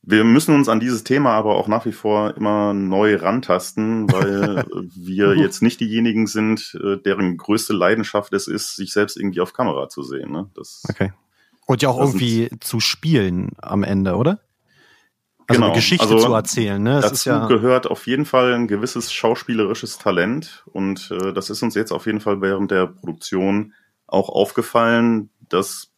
wir 0.02 0.24
müssen 0.24 0.54
uns 0.54 0.68
an 0.68 0.80
dieses 0.80 1.04
Thema 1.04 1.32
aber 1.32 1.56
auch 1.56 1.68
nach 1.68 1.84
wie 1.86 1.92
vor 1.92 2.36
immer 2.36 2.72
neu 2.74 3.16
rantasten, 3.16 4.10
weil 4.10 4.64
wir 4.94 5.36
jetzt 5.36 5.62
nicht 5.62 5.80
diejenigen 5.80 6.26
sind, 6.26 6.78
äh, 6.82 6.96
deren 6.96 7.36
größte 7.36 7.72
Leidenschaft 7.72 8.32
es 8.32 8.48
ist, 8.48 8.76
sich 8.76 8.92
selbst 8.92 9.16
irgendwie 9.16 9.40
auf 9.40 9.52
Kamera 9.52 9.88
zu 9.88 10.02
sehen. 10.02 10.32
Ne? 10.32 10.50
Das 10.54 10.82
okay. 10.88 11.12
Und 11.66 11.82
ja 11.82 11.88
auch 11.88 12.00
irgendwie 12.00 12.50
zu 12.60 12.80
spielen 12.80 13.50
am 13.58 13.84
Ende, 13.84 14.16
oder? 14.16 14.40
Also 15.50 15.62
genau. 15.62 15.72
eine 15.72 15.80
Geschichte 15.80 16.04
also 16.04 16.18
zu 16.18 16.32
erzählen. 16.32 16.80
Ne? 16.80 17.00
Das 17.00 17.10
dazu 17.10 17.28
ja 17.28 17.46
gehört 17.48 17.88
auf 17.88 18.06
jeden 18.06 18.24
Fall 18.24 18.54
ein 18.54 18.68
gewisses 18.68 19.12
schauspielerisches 19.12 19.98
Talent 19.98 20.62
und 20.66 21.10
äh, 21.10 21.32
das 21.32 21.50
ist 21.50 21.62
uns 21.64 21.74
jetzt 21.74 21.90
auf 21.90 22.06
jeden 22.06 22.20
Fall 22.20 22.40
während 22.40 22.70
der 22.70 22.86
Produktion 22.86 23.74
auch 24.06 24.28
aufgefallen, 24.28 25.30
dass 25.48 25.92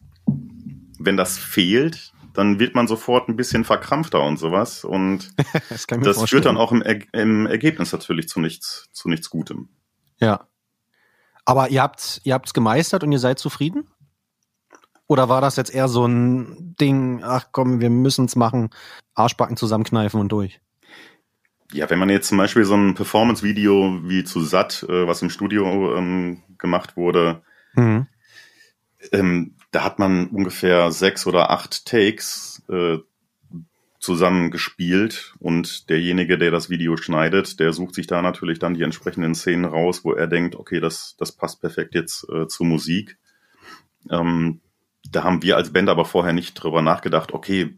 wenn 0.97 1.17
das 1.17 1.37
fehlt, 1.37 2.13
dann 2.33 2.57
wird 2.57 2.73
man 2.73 2.87
sofort 2.87 3.29
ein 3.29 3.35
bisschen 3.35 3.63
verkrampfter 3.63 4.23
und 4.23 4.37
sowas 4.37 4.83
und 4.83 5.29
das, 5.69 5.85
das 5.85 6.27
führt 6.27 6.45
dann 6.45 6.57
auch 6.57 6.71
im, 6.71 6.81
er 6.81 7.01
im 7.13 7.45
Ergebnis 7.45 7.91
natürlich 7.91 8.27
zu 8.27 8.39
nichts, 8.39 8.89
zu 8.91 9.07
nichts 9.07 9.29
Gutem. 9.29 9.69
Ja. 10.19 10.47
Aber 11.45 11.69
ihr 11.69 11.83
habt 11.83 12.21
ihr 12.23 12.33
habt's 12.33 12.55
gemeistert 12.55 13.03
und 13.03 13.11
ihr 13.11 13.19
seid 13.19 13.37
zufrieden? 13.37 13.87
Oder 15.13 15.29
war 15.29 15.41
das 15.41 15.57
jetzt 15.57 15.71
eher 15.71 15.87
so 15.87 16.07
ein 16.07 16.75
Ding, 16.81 17.21
ach 17.23 17.49
komm, 17.51 17.79
wir 17.79 17.91
müssen 17.91 18.25
es 18.25 18.35
machen, 18.35 18.71
Arschbacken 19.13 19.57
zusammenkneifen 19.57 20.19
und 20.19 20.31
durch? 20.31 20.59
Ja, 21.71 21.87
wenn 21.91 21.99
man 21.99 22.09
jetzt 22.09 22.29
zum 22.29 22.39
Beispiel 22.39 22.65
so 22.65 22.73
ein 22.73 22.95
Performance-Video 22.95 23.99
wie 24.05 24.23
zu 24.23 24.41
Satt, 24.41 24.81
äh, 24.89 25.05
was 25.07 25.21
im 25.21 25.29
Studio 25.29 25.95
ähm, 25.95 26.41
gemacht 26.57 26.97
wurde, 26.97 27.43
mhm. 27.75 28.07
ähm, 29.11 29.53
da 29.69 29.83
hat 29.83 29.99
man 29.99 30.29
ungefähr 30.29 30.91
sechs 30.91 31.27
oder 31.27 31.51
acht 31.51 31.85
Takes 31.85 32.63
äh, 32.69 32.97
zusammen 33.99 34.49
gespielt 34.49 35.35
und 35.37 35.91
derjenige, 35.91 36.39
der 36.39 36.49
das 36.49 36.71
Video 36.71 36.97
schneidet, 36.97 37.59
der 37.59 37.71
sucht 37.71 37.93
sich 37.93 38.07
da 38.07 38.23
natürlich 38.23 38.57
dann 38.57 38.73
die 38.73 38.81
entsprechenden 38.81 39.35
Szenen 39.35 39.65
raus, 39.65 40.03
wo 40.03 40.13
er 40.13 40.25
denkt, 40.25 40.55
okay, 40.55 40.79
das, 40.79 41.15
das 41.19 41.31
passt 41.31 41.61
perfekt 41.61 41.93
jetzt 41.93 42.27
äh, 42.29 42.47
zur 42.47 42.65
Musik. 42.65 43.19
Ähm, 44.09 44.59
da 45.15 45.23
haben 45.23 45.41
wir 45.43 45.55
als 45.57 45.71
Band 45.71 45.89
aber 45.89 46.05
vorher 46.05 46.33
nicht 46.33 46.55
drüber 46.55 46.81
nachgedacht, 46.81 47.33
okay, 47.33 47.73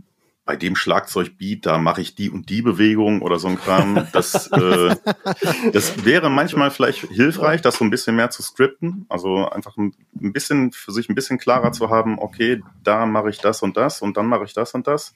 bei 0.46 0.56
dem 0.56 0.76
Schlagzeugbeat, 0.76 1.66
da 1.66 1.80
mache 1.80 2.02
ich 2.02 2.14
die 2.14 2.30
und 2.30 2.50
die 2.50 2.62
Bewegung 2.62 3.24
oder 3.24 3.40
so 3.40 3.48
ein 3.48 3.58
Kram. 3.58 4.08
Das, 4.14 4.48
äh, 4.52 4.96
das 5.74 6.06
wäre 6.06 6.30
manchmal 6.30 6.70
vielleicht 6.70 7.00
hilfreich, 7.00 7.62
das 7.62 7.78
so 7.78 7.84
ein 7.84 7.90
bisschen 7.90 8.16
mehr 8.16 8.30
zu 8.30 8.44
scripten. 8.44 9.08
Also 9.10 9.50
einfach 9.50 9.76
ein, 9.76 9.96
bisschen 10.14 10.72
für 10.72 10.92
sich 10.92 11.10
ein 11.10 11.16
bisschen 11.16 11.40
klarer 11.40 11.72
zu 11.72 11.90
haben, 11.90 12.20
okay, 12.20 12.62
da 12.84 13.08
mache 13.08 13.32
ich 13.32 13.40
das 13.40 13.64
und 13.64 13.76
das 13.76 14.04
und 14.04 14.18
dann 14.18 14.28
mache 14.28 14.46
ich 14.46 14.54
das 14.54 14.76
und 14.76 14.86
das. 14.86 15.16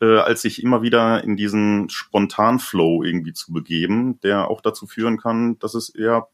äh, 0.00 0.18
als 0.18 0.42
sich 0.42 0.62
immer 0.62 0.82
wieder 0.82 1.22
in 1.22 1.36
diesen 1.36 1.90
Spontan-Flow 1.90 3.04
irgendwie 3.04 3.34
zu 3.34 3.52
begeben, 3.52 4.18
der 4.22 4.48
auch 4.48 4.62
dazu 4.62 4.86
führen 4.86 5.18
kann, 5.18 5.58
dass 5.58 5.74
es 5.74 5.90
eher 5.90 6.28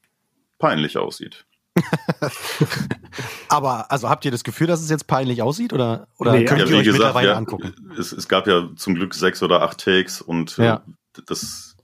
peinlich 0.58 0.98
aussieht. 0.98 1.46
Aber 3.48 3.90
also 3.90 4.08
habt 4.08 4.24
ihr 4.24 4.30
das 4.30 4.44
Gefühl, 4.44 4.66
dass 4.66 4.80
es 4.80 4.90
jetzt 4.90 5.06
peinlich 5.06 5.42
aussieht 5.42 5.72
oder, 5.72 6.08
oder 6.18 6.32
Nee, 6.32 6.44
könnt 6.44 6.60
ja, 6.60 6.66
ihr 6.66 6.72
wie 6.72 6.76
euch 6.76 6.84
gesagt, 6.84 6.98
mittlerweile 6.98 7.28
ja, 7.28 7.36
angucken? 7.36 7.74
Es, 7.98 8.12
es 8.12 8.28
gab 8.28 8.46
ja 8.46 8.68
zum 8.76 8.94
Glück 8.94 9.14
sechs 9.14 9.42
oder 9.42 9.62
acht 9.62 9.78
Takes 9.78 10.20
und 10.20 10.58
äh, 10.58 10.64
Ja. 10.64 10.82
das 11.26 11.76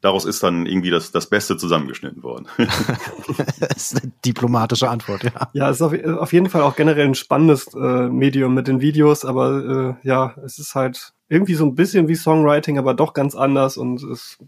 daraus 0.00 0.24
ist 0.24 0.42
dann 0.42 0.66
irgendwie 0.66 0.90
das, 0.90 1.12
das 1.12 1.28
Beste 1.28 1.56
zusammengeschnitten 1.56 2.22
worden. 2.22 2.46
das 3.60 3.92
ist 3.92 4.02
eine 4.02 4.12
diplomatische 4.24 4.88
Antwort, 4.88 5.24
ja. 5.24 5.50
Ja, 5.52 5.70
es 5.70 5.76
ist 5.76 5.82
auf, 5.82 5.92
auf 5.92 6.32
jeden 6.32 6.48
Fall 6.48 6.62
auch 6.62 6.76
generell 6.76 7.06
ein 7.06 7.14
spannendes 7.14 7.66
äh, 7.74 8.08
Medium 8.08 8.54
mit 8.54 8.66
den 8.68 8.80
Videos, 8.80 9.24
aber 9.24 9.96
äh, 10.02 10.08
ja, 10.08 10.34
es 10.44 10.58
ist 10.58 10.74
halt 10.74 11.12
irgendwie 11.28 11.54
so 11.54 11.64
ein 11.64 11.74
bisschen 11.74 12.08
wie 12.08 12.16
Songwriting, 12.16 12.78
aber 12.78 12.94
doch 12.94 13.12
ganz 13.12 13.34
anders 13.34 13.76
und 13.76 14.02
es, 14.02 14.38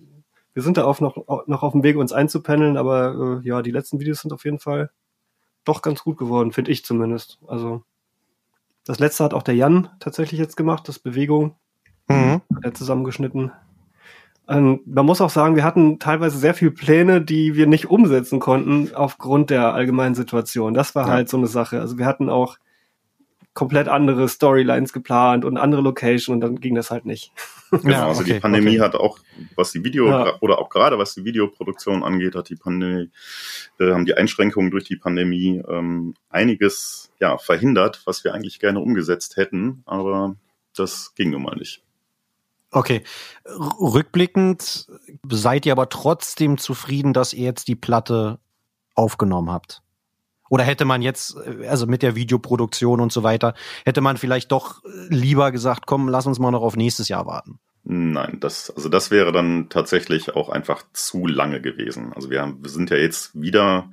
wir 0.54 0.62
sind 0.62 0.76
da 0.76 0.84
auf 0.84 1.00
noch, 1.00 1.16
noch 1.46 1.62
auf 1.62 1.72
dem 1.72 1.82
Weg, 1.82 1.96
uns 1.96 2.12
einzupendeln, 2.12 2.76
aber 2.76 3.40
äh, 3.42 3.46
ja, 3.48 3.62
die 3.62 3.70
letzten 3.70 4.00
Videos 4.00 4.20
sind 4.20 4.32
auf 4.32 4.44
jeden 4.44 4.58
Fall 4.58 4.90
doch 5.64 5.82
ganz 5.82 6.02
gut 6.02 6.18
geworden, 6.18 6.52
finde 6.52 6.70
ich 6.72 6.84
zumindest. 6.84 7.38
Also 7.46 7.82
das 8.84 8.98
letzte 8.98 9.24
hat 9.24 9.34
auch 9.34 9.42
der 9.44 9.54
Jan 9.54 9.88
tatsächlich 10.00 10.40
jetzt 10.40 10.56
gemacht, 10.56 10.88
das 10.88 10.98
Bewegung, 10.98 11.56
Mhm. 12.08 12.42
hat 12.54 12.64
er 12.64 12.74
zusammengeschnitten. 12.74 13.52
Ähm, 14.48 14.80
man 14.84 15.06
muss 15.06 15.20
auch 15.20 15.30
sagen, 15.30 15.54
wir 15.54 15.62
hatten 15.64 16.00
teilweise 16.00 16.36
sehr 16.36 16.52
viele 16.52 16.72
Pläne, 16.72 17.22
die 17.22 17.54
wir 17.54 17.66
nicht 17.68 17.90
umsetzen 17.90 18.40
konnten 18.40 18.92
aufgrund 18.94 19.50
der 19.50 19.72
allgemeinen 19.72 20.16
Situation. 20.16 20.74
Das 20.74 20.94
war 20.96 21.06
Ja. 21.06 21.12
halt 21.12 21.28
so 21.28 21.36
eine 21.36 21.46
Sache. 21.46 21.80
Also 21.80 21.96
wir 21.96 22.06
hatten 22.06 22.28
auch 22.28 22.56
komplett 23.54 23.88
andere 23.88 24.28
Storylines 24.28 24.92
geplant 24.92 25.44
und 25.44 25.58
andere 25.58 25.82
Location 25.82 26.34
und 26.34 26.40
dann 26.40 26.60
ging 26.60 26.74
das 26.74 26.90
halt 26.90 27.04
nicht. 27.04 27.32
Genau, 27.70 28.08
also 28.08 28.22
die 28.22 28.32
okay, 28.32 28.40
Pandemie 28.40 28.78
okay. 28.78 28.80
hat 28.80 28.94
auch, 28.96 29.18
was 29.56 29.72
die 29.72 29.82
Video 29.82 30.06
Ja. 30.08 30.38
oder 30.40 30.58
auch 30.58 30.68
gerade 30.68 30.98
was 30.98 31.14
die 31.14 31.24
Videoproduktion 31.24 32.02
angeht, 32.02 32.34
hat 32.34 32.50
die 32.50 32.56
Pandemie, 32.56 33.10
äh, 33.78 33.92
haben 33.92 34.04
die 34.04 34.14
Einschränkungen 34.14 34.70
durch 34.70 34.84
die 34.84 34.96
Pandemie 34.96 35.62
ähm, 35.68 36.14
einiges 36.28 37.10
ja 37.18 37.38
verhindert, 37.38 38.02
was 38.04 38.24
wir 38.24 38.34
eigentlich 38.34 38.58
gerne 38.58 38.80
umgesetzt 38.80 39.36
hätten, 39.36 39.82
aber 39.86 40.36
das 40.76 41.14
ging 41.14 41.30
nun 41.30 41.42
mal 41.42 41.56
nicht. 41.56 41.82
Okay. 42.70 43.02
Rückblickend 43.46 44.86
seid 45.30 45.66
ihr 45.66 45.72
aber 45.72 45.88
trotzdem 45.90 46.56
zufrieden, 46.58 47.12
dass 47.12 47.34
ihr 47.34 47.44
jetzt 47.44 47.68
die 47.68 47.76
Platte 47.76 48.38
aufgenommen 48.94 49.50
habt? 49.50 49.82
Oder 50.52 50.64
hätte 50.64 50.84
man 50.84 51.00
jetzt, 51.00 51.34
äh, 51.46 51.66
also 51.66 51.86
mit 51.86 52.02
der 52.02 52.14
Videoproduktion 52.14 53.00
und 53.00 53.10
so 53.10 53.22
weiter, 53.22 53.54
hätte 53.86 54.02
man 54.02 54.18
vielleicht 54.18 54.52
doch 54.52 54.84
äh, 54.84 54.88
lieber 55.08 55.50
gesagt, 55.50 55.86
komm, 55.86 56.10
lass 56.10 56.26
uns 56.26 56.38
mal 56.38 56.50
noch 56.50 56.60
auf 56.60 56.76
nächstes 56.76 57.08
Jahr 57.08 57.24
warten? 57.24 57.58
Nein, 57.84 58.36
das, 58.38 58.70
also 58.76 58.90
das 58.90 59.10
wäre 59.10 59.32
dann 59.32 59.70
tatsächlich 59.70 60.36
auch 60.36 60.50
einfach 60.50 60.84
zu 60.92 61.26
lange 61.26 61.62
gewesen. 61.62 62.12
Also 62.12 62.28
wir, 62.28 62.42
haben, 62.42 62.58
wir 62.62 62.68
sind 62.68 62.90
ja 62.90 62.98
jetzt 62.98 63.30
wieder, 63.40 63.88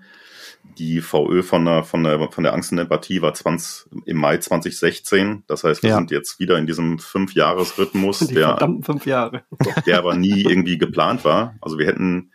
die 0.78 1.00
VÖ 1.00 1.44
von 1.44 1.64
der, 1.64 1.86
von 1.86 2.04
der, 2.04 2.30
von 2.30 2.44
der 2.44 2.54
Angst 2.54 2.74
und 2.74 2.78
Empathie 2.78 3.22
war 3.22 3.34
20, 3.34 3.90
im 4.06 4.18
Mai 4.18 4.38
2016. 4.40 5.44
Das 5.48 5.64
heißt, 5.64 5.82
wir 5.82 5.92
Ja. 5.92 5.96
sind 5.96 6.12
jetzt 6.12 6.42
wieder 6.42 6.58
in 6.58 6.68
diesem 6.68 7.00
Fünf-Jahres-Rhythmus, 7.00 8.20
Die 8.28 8.34
der, 8.34 8.58
fünf 8.84 9.06
Jahre. 9.06 9.44
der 9.86 9.98
aber 9.98 10.16
nie 10.16 10.42
irgendwie 10.44 10.78
geplant 10.78 11.24
war. 11.24 11.56
Also 11.62 11.78
wir 11.80 11.88
hätten 11.88 12.32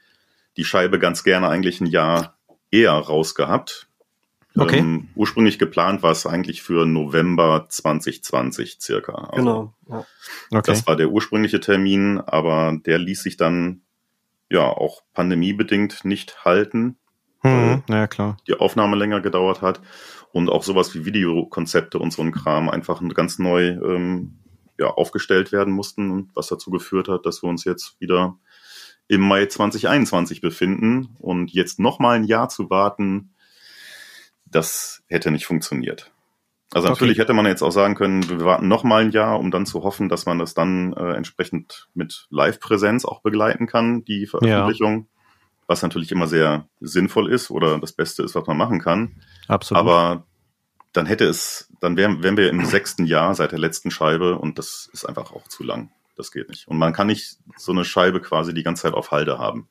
die 0.56 0.64
Scheibe 0.64 0.98
ganz 0.98 1.24
gerne 1.24 1.48
eigentlich 1.50 1.82
ein 1.82 1.86
Jahr 1.86 2.38
eher 2.70 2.92
rausgehabt. 2.92 3.88
Okay. 4.56 4.78
Ähm, 4.78 5.08
ursprünglich 5.16 5.58
geplant 5.58 6.02
war 6.02 6.12
es 6.12 6.26
eigentlich 6.26 6.62
für 6.62 6.86
November 6.86 7.66
2020 7.68 8.78
circa. 8.80 9.12
Also 9.12 9.36
Genau. 9.36 9.74
Ja. 9.88 10.06
Okay. 10.50 10.62
das 10.66 10.86
war 10.86 10.96
der 10.96 11.10
ursprüngliche 11.10 11.60
Termin, 11.60 12.20
aber 12.20 12.78
der 12.86 12.98
ließ 12.98 13.22
sich 13.22 13.36
dann 13.36 13.82
ja 14.50 14.62
auch 14.62 15.02
pandemiebedingt 15.12 16.04
nicht 16.04 16.44
halten, 16.44 16.98
hm, 17.40 17.82
ja, 17.88 18.06
klar. 18.06 18.36
die 18.46 18.54
Aufnahme 18.54 18.96
länger 18.96 19.20
gedauert 19.20 19.60
hat 19.60 19.80
und 20.32 20.48
auch 20.48 20.62
sowas 20.62 20.94
wie 20.94 21.04
Videokonzepte 21.04 21.98
und 21.98 22.12
so 22.12 22.22
ein 22.22 22.32
Kram 22.32 22.68
einfach 22.68 23.02
ganz 23.12 23.38
neu 23.38 23.68
ähm, 23.68 24.38
ja, 24.78 24.86
aufgestellt 24.86 25.52
werden 25.52 25.74
mussten, 25.74 26.30
was 26.34 26.48
dazu 26.48 26.70
geführt 26.70 27.08
hat, 27.08 27.26
dass 27.26 27.42
wir 27.42 27.50
uns 27.50 27.64
jetzt 27.64 28.00
wieder 28.00 28.38
im 29.08 29.20
Mai 29.20 29.46
2021 29.46 30.40
befinden 30.40 31.16
und 31.18 31.52
jetzt 31.52 31.78
noch 31.78 31.98
mal 31.98 32.16
ein 32.16 32.24
Jahr 32.24 32.48
zu 32.48 32.70
warten, 32.70 33.33
das 34.54 35.02
hätte 35.08 35.30
nicht 35.30 35.46
funktioniert. 35.46 36.10
Also 36.72 36.88
Okay. 36.88 36.94
natürlich 36.94 37.18
hätte 37.18 37.34
man 37.34 37.46
jetzt 37.46 37.62
auch 37.62 37.70
sagen 37.70 37.94
können, 37.94 38.28
wir 38.28 38.40
warten 38.40 38.68
noch 38.68 38.84
mal 38.84 39.02
ein 39.02 39.10
Jahr, 39.10 39.38
um 39.38 39.50
dann 39.50 39.66
zu 39.66 39.84
hoffen, 39.84 40.08
dass 40.08 40.26
man 40.26 40.38
das 40.38 40.54
dann 40.54 40.92
äh, 40.94 41.12
entsprechend 41.12 41.88
mit 41.94 42.26
Live-Präsenz 42.30 43.04
auch 43.04 43.20
begleiten 43.22 43.66
kann, 43.66 44.04
die 44.04 44.26
Veröffentlichung, 44.26 45.06
was 45.66 45.82
natürlich 45.82 46.10
immer 46.10 46.26
sehr 46.26 46.68
sinnvoll 46.80 47.32
ist 47.32 47.50
oder 47.50 47.78
das 47.78 47.92
Beste 47.92 48.22
ist, 48.22 48.34
was 48.34 48.46
man 48.46 48.56
machen 48.56 48.80
kann. 48.80 49.22
Absolut. 49.46 49.80
Aber 49.80 50.26
dann 50.92 51.06
hätte 51.06 51.26
es, 51.26 51.70
dann 51.80 51.96
wären, 51.96 52.22
wären 52.22 52.36
wir 52.36 52.50
im 52.50 52.64
sechsten 52.64 53.06
Jahr 53.06 53.34
seit 53.34 53.52
der 53.52 53.58
letzten 53.58 53.90
Scheibe 53.90 54.38
und 54.38 54.58
das 54.58 54.88
ist 54.92 55.04
einfach 55.04 55.32
auch 55.32 55.46
zu 55.48 55.62
lang. 55.62 55.90
Das 56.16 56.30
geht 56.32 56.48
nicht. 56.48 56.68
Und 56.68 56.78
man 56.78 56.92
kann 56.92 57.08
nicht 57.08 57.38
so 57.56 57.72
eine 57.72 57.84
Scheibe 57.84 58.20
quasi 58.20 58.54
die 58.54 58.62
ganze 58.62 58.82
Zeit 58.82 58.94
auf 58.94 59.10
Halde 59.10 59.38
haben. 59.38 59.68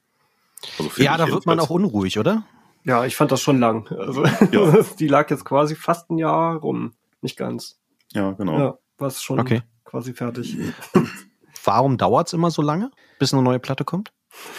Also 0.77 0.89
ja, 1.01 1.17
da 1.17 1.27
wird 1.27 1.45
man 1.45 1.59
auch 1.59 1.69
unruhig, 1.69 2.19
oder? 2.19 2.43
Ja, 2.85 3.05
ich 3.05 3.15
fand 3.15 3.31
das 3.31 3.41
schon 3.41 3.59
lang. 3.59 3.87
Also 3.91 4.25
Ja. 4.51 4.81
die 4.99 5.07
lag 5.07 5.29
jetzt 5.29 5.45
quasi 5.45 5.75
fast 5.75 6.09
ein 6.09 6.17
Jahr 6.17 6.55
rum. 6.57 6.93
Nicht 7.21 7.37
ganz. 7.37 7.79
Ja, 8.11 8.31
genau. 8.31 8.57
Ja, 8.59 8.77
war 8.97 9.07
es 9.07 9.21
schon 9.21 9.39
Okay. 9.39 9.61
quasi 9.85 10.13
fertig. 10.13 10.57
Warum 11.63 11.97
dauert's 11.97 12.33
immer 12.33 12.51
so 12.51 12.61
lange, 12.61 12.91
bis 13.19 13.33
eine 13.33 13.41
neue 13.43 13.59
Platte 13.59 13.85
kommt? 13.85 14.11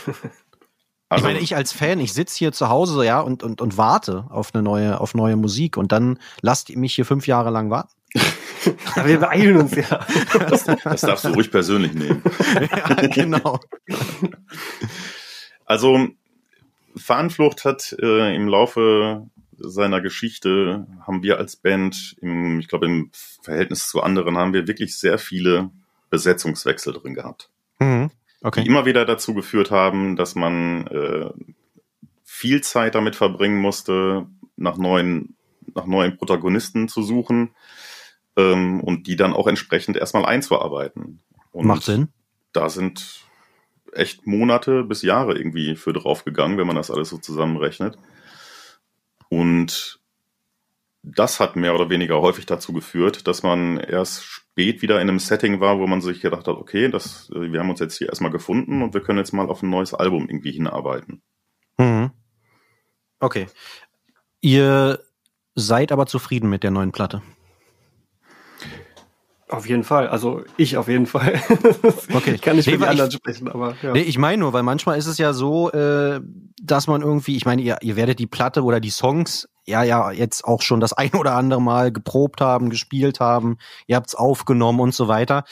Also, 1.11 1.27
ich 1.27 1.33
meine, 1.33 1.45
ich 1.45 1.55
als 1.55 1.71
Fan, 1.73 2.01
ich 2.01 2.13
sitze 2.13 2.37
hier 2.39 2.51
zu 2.51 2.71
Hause, 2.71 3.05
ja, 3.05 3.21
und, 3.21 3.43
und, 3.45 3.61
und 3.61 3.77
warte 3.77 4.25
auf 4.31 4.53
eine 4.53 4.65
neue, 4.65 4.99
auf 5.01 5.15
neue 5.15 5.37
Musik 5.37 5.77
und 5.77 5.93
dann 5.93 6.19
lasst 6.41 6.71
ihr 6.71 6.79
mich 6.79 6.95
hier 6.95 7.05
fünf 7.05 7.27
Jahre 7.29 7.51
lang 7.51 7.71
warten. 7.71 7.93
Aber 8.97 9.07
wir 9.07 9.21
beeilen 9.21 9.59
uns 9.59 9.77
ja. 9.77 10.01
das, 10.49 10.65
das 10.65 11.01
darfst 11.03 11.25
du 11.27 11.29
ruhig 11.29 11.53
persönlich 11.53 11.93
nehmen. 11.93 12.21
ja, 12.59 13.07
genau. 13.09 13.61
Also 15.67 16.09
Fahnenflucht 16.97 17.65
hat 17.65 17.97
äh, 18.01 18.35
im 18.35 18.49
Laufe 18.49 19.27
seiner 19.57 20.01
Geschichte 20.01 20.87
haben 21.01 21.23
wir 21.23 21.39
als 21.39 21.57
Band, 21.57 22.17
im, 22.21 22.59
ich 22.61 22.69
glaube 22.69 22.87
im 22.87 23.11
Verhältnis 23.43 23.89
zu 23.89 24.03
anderen, 24.03 24.37
haben 24.37 24.53
wir 24.53 24.67
wirklich 24.67 24.99
sehr 24.99 25.19
viele 25.19 25.71
Besetzungswechsel 26.11 26.93
drin 26.93 27.15
gehabt. 27.15 27.51
Mhm. 27.79 28.11
die 28.11 28.15
Okay. 28.43 28.65
immer 28.67 28.85
wieder 28.85 29.07
dazu 29.07 29.33
geführt 29.33 29.71
haben, 29.71 30.17
dass 30.17 30.35
man 30.35 30.87
äh, 30.89 31.31
viel 32.25 32.61
Zeit 32.61 32.95
damit 32.95 33.17
verbringen 33.17 33.59
musste, 33.59 34.27
nach 34.57 34.77
neuen, 34.77 35.37
nach 35.75 35.87
neuen 35.87 36.17
Protagonisten 36.17 36.89
zu 36.89 37.03
suchen 37.03 37.55
ähm, 38.37 38.81
und 38.81 39.07
die 39.07 39.17
dann 39.17 39.33
auch 39.33 39.47
entsprechend 39.47 39.97
erstmal 39.97 40.27
einzuarbeiten. 40.27 41.21
Und 41.53 41.67
Macht 41.67 41.85
Sinn. 41.85 42.09
Da 42.53 42.69
sind 42.69 43.24
echt 43.97 44.27
Monate 44.27 44.85
bis 44.85 45.03
Jahre 45.03 45.37
irgendwie 45.37 45.77
für 45.77 45.93
drauf 45.93 46.25
gegangen, 46.25 46.59
wenn 46.59 46.67
man 46.67 46.77
das 46.77 46.91
alles 46.91 47.09
so 47.09 47.19
zusammenrechnet. 47.19 47.97
Und 49.29 50.01
das 51.03 51.39
hat 51.39 51.57
mehr 51.57 51.75
oder 51.75 51.91
weniger 51.91 52.21
häufig 52.21 52.47
dazu 52.47 52.73
geführt, 52.73 53.27
dass 53.27 53.43
man 53.43 53.77
erst 53.77 54.25
spät 54.25 54.81
wieder 54.81 55.01
in 55.01 55.09
einem 55.09 55.19
Setting 55.19 55.61
war, 55.61 55.79
wo 55.79 55.87
man 55.87 56.01
sich 56.01 56.21
gedacht 56.21 56.49
hat, 56.49 56.57
okay, 56.57 56.89
das, 56.89 57.31
äh, 57.35 57.53
wir 57.53 57.61
haben 57.61 57.71
uns 57.71 57.81
jetzt 57.81 57.99
hier 57.99 58.09
erstmal 58.09 58.31
gefunden 58.31 58.83
und 58.83 58.95
wir 58.95 59.03
können 59.03 59.19
jetzt 59.19 59.33
mal 59.33 59.49
auf 59.49 59.63
ein 59.63 59.71
neues 59.71 59.93
Album 59.93 60.29
irgendwie 60.29 60.53
hinarbeiten. 60.53 61.23
Mhm. 61.77 62.11
Okay. 63.21 63.47
Ihr 64.41 65.01
seid 65.55 65.93
aber 65.93 66.07
zufrieden 66.07 66.49
mit 66.49 66.63
der 66.63 66.71
neuen 66.71 66.93
Platte. 66.93 67.23
Auf 69.55 69.69
jeden 69.69 69.85
Fall. 69.85 70.09
Also 70.09 70.43
ich 70.57 70.77
auf 70.77 70.89
jeden 70.89 71.07
Fall. 71.07 71.41
Okay. 72.15 72.33
Ich 72.35 72.43
kann 72.43 72.57
nicht 72.57 72.67
Nee, 72.67 72.73
für 72.75 72.79
die 72.79 72.85
anderen 72.87 73.09
ich- 73.11 73.17
sprechen, 73.17 73.49
aber 73.49 73.75
ja. 73.83 73.93
Nee, 73.93 74.01
ich 74.03 74.19
meine 74.19 74.39
nur, 74.39 74.53
weil 74.53 74.63
manchmal 74.63 74.99
ist 74.99 75.07
es 75.07 75.19
ja 75.19 75.33
so, 75.33 75.71
äh, 75.73 76.21
dass 76.63 76.87
man 76.87 77.03
irgendwie, 77.03 77.37
ich 77.37 77.45
meine, 77.47 77.63
ihr, 77.63 77.79
ihr 77.83 77.97
werdet 77.97 78.19
die 78.19 78.27
Platte 78.27 78.63
oder 78.63 78.81
die 78.81 78.91
Songs 78.91 79.49
ja 79.67 79.83
ja 79.83 80.11
jetzt 80.11 80.45
auch 80.45 80.63
schon 80.63 80.81
das 80.81 80.93
ein 80.95 81.13
oder 81.15 81.35
andere 81.35 81.61
Mal 81.63 81.93
geprobt 81.93 82.41
haben, 82.41 82.71
gespielt 82.71 83.21
haben, 83.21 83.59
ihr 83.87 83.97
habt's 83.97 84.15
aufgenommen 84.15 84.81
und 84.81 84.95
so 84.95 85.09
weiter. 85.09 85.45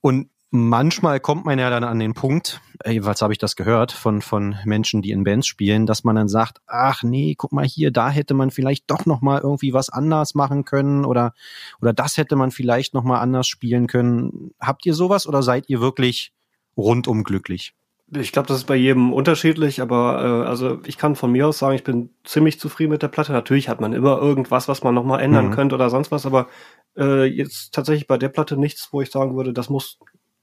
Und 0.00 0.28
manchmal 0.54 1.18
kommt 1.18 1.44
man 1.44 1.58
ja 1.58 1.68
dann 1.68 1.82
an 1.82 1.98
den 1.98 2.14
Punkt, 2.14 2.60
äh, 2.84 2.92
jedenfalls 2.92 3.20
habe 3.22 3.32
ich 3.32 3.38
das 3.38 3.56
gehört 3.56 3.90
von, 3.90 4.22
von 4.22 4.54
Menschen, 4.64 5.02
die 5.02 5.10
in 5.10 5.24
Bands 5.24 5.48
spielen, 5.48 5.84
dass 5.84 6.04
man 6.04 6.14
dann 6.14 6.28
sagt, 6.28 6.60
ach 6.66 7.02
nee, 7.02 7.34
guck 7.36 7.52
mal 7.52 7.64
hier, 7.66 7.90
da 7.90 8.08
hätte 8.08 8.34
man 8.34 8.52
vielleicht 8.52 8.88
doch 8.88 9.04
noch 9.04 9.20
mal 9.20 9.40
irgendwie 9.40 9.72
was 9.72 9.90
anders 9.90 10.36
machen 10.36 10.64
können 10.64 11.04
oder, 11.04 11.34
oder 11.82 11.92
das 11.92 12.16
hätte 12.16 12.36
man 12.36 12.52
vielleicht 12.52 12.94
noch 12.94 13.02
mal 13.02 13.18
anders 13.18 13.48
spielen 13.48 13.88
können. 13.88 14.52
Habt 14.60 14.86
ihr 14.86 14.94
sowas 14.94 15.26
oder 15.26 15.42
seid 15.42 15.68
ihr 15.68 15.80
wirklich 15.80 16.32
rundum 16.76 17.24
glücklich? 17.24 17.74
Ich 18.16 18.30
glaube, 18.30 18.46
das 18.46 18.58
ist 18.58 18.66
bei 18.66 18.76
jedem 18.76 19.12
unterschiedlich, 19.12 19.82
aber 19.82 20.44
äh, 20.44 20.48
also 20.48 20.78
ich 20.86 20.98
kann 20.98 21.16
von 21.16 21.32
mir 21.32 21.48
aus 21.48 21.58
sagen, 21.58 21.74
ich 21.74 21.82
bin 21.82 22.10
ziemlich 22.22 22.60
zufrieden 22.60 22.92
mit 22.92 23.02
der 23.02 23.08
Platte. 23.08 23.32
Natürlich 23.32 23.68
hat 23.68 23.80
man 23.80 23.92
immer 23.92 24.18
irgendwas, 24.18 24.68
was 24.68 24.84
man 24.84 24.94
nochmal 24.94 25.20
ändern 25.20 25.46
mhm. 25.46 25.52
könnte 25.52 25.74
oder 25.74 25.90
sonst 25.90 26.12
was, 26.12 26.26
aber 26.26 26.48
äh, 26.96 27.24
jetzt 27.24 27.74
tatsächlich 27.74 28.06
bei 28.06 28.18
der 28.18 28.28
Platte 28.28 28.56
nichts, 28.56 28.90
wo 28.92 29.00
ich 29.00 29.10
sagen 29.10 29.36
würde, 29.36 29.52
das 29.52 29.68
muss, 29.68 29.98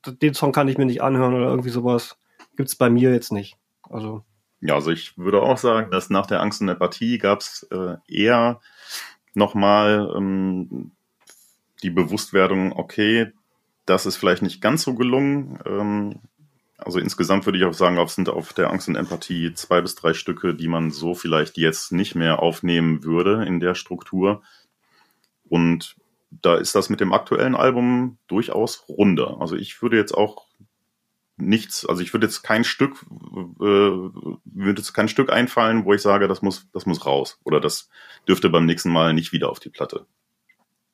den 0.05 0.33
Song 0.33 0.51
kann 0.51 0.67
ich 0.67 0.77
mir 0.77 0.85
nicht 0.85 1.01
anhören 1.01 1.33
oder 1.33 1.49
irgendwie 1.49 1.69
sowas. 1.69 2.17
Gibt's 2.57 2.75
bei 2.75 2.89
mir 2.89 3.11
jetzt 3.11 3.31
nicht. 3.31 3.57
Also. 3.89 4.23
Ja, 4.59 4.75
also 4.75 4.91
ich 4.91 5.17
würde 5.17 5.41
auch 5.41 5.57
sagen, 5.57 5.91
dass 5.91 6.09
nach 6.09 6.27
der 6.27 6.41
Angst 6.41 6.61
und 6.61 6.67
der 6.67 6.75
Partie 6.75 7.17
gab's 7.17 7.63
äh, 7.71 7.95
eher 8.07 8.59
nochmal 9.33 10.13
ähm, 10.15 10.91
die 11.83 11.89
Bewusstwerdung, 11.89 12.73
okay, 12.73 13.31
das 13.85 14.05
ist 14.05 14.17
vielleicht 14.17 14.41
nicht 14.41 14.61
ganz 14.61 14.83
so 14.83 14.93
gelungen. 14.93 15.59
Ähm, 15.65 16.19
also 16.77 16.99
insgesamt 16.99 17.45
würde 17.45 17.57
ich 17.57 17.65
auch 17.65 17.73
sagen, 17.73 17.97
es 17.97 18.15
sind 18.15 18.29
auf 18.29 18.53
der 18.53 18.69
Angst 18.69 18.87
und 18.87 18.95
Empathie 18.95 19.53
zwei 19.53 19.81
bis 19.81 19.95
drei 19.95 20.13
Stücke, 20.13 20.55
die 20.55 20.67
man 20.67 20.91
so 20.91 21.13
vielleicht 21.13 21.57
jetzt 21.57 21.91
nicht 21.91 22.15
mehr 22.15 22.39
aufnehmen 22.39 23.03
würde 23.03 23.45
in 23.45 23.59
der 23.59 23.75
Struktur. 23.75 24.41
Und 25.47 25.95
da 26.31 26.55
ist 26.55 26.75
das 26.75 26.89
mit 26.89 26.99
dem 26.99 27.13
aktuellen 27.13 27.55
Album 27.55 28.17
durchaus 28.27 28.85
runder. 28.87 29.37
Also 29.39 29.55
ich 29.55 29.81
würde 29.81 29.97
jetzt 29.97 30.13
auch 30.13 30.47
nichts, 31.37 31.85
also 31.85 32.01
ich 32.01 32.13
würde 32.13 32.27
jetzt 32.27 32.43
kein 32.43 32.63
Stück, 32.63 33.05
äh, 33.59 33.63
würde 33.63 34.81
jetzt 34.81 34.93
kein 34.93 35.07
Stück 35.07 35.31
einfallen, 35.31 35.85
wo 35.85 35.93
ich 35.93 36.01
sage, 36.01 36.27
das 36.27 36.41
muss, 36.41 36.67
das 36.73 36.85
muss 36.85 37.05
raus. 37.05 37.39
Oder 37.43 37.59
das 37.59 37.89
dürfte 38.27 38.49
beim 38.49 38.65
nächsten 38.65 38.91
Mal 38.91 39.13
nicht 39.13 39.33
wieder 39.33 39.49
auf 39.49 39.59
die 39.59 39.69
Platte. 39.69 40.05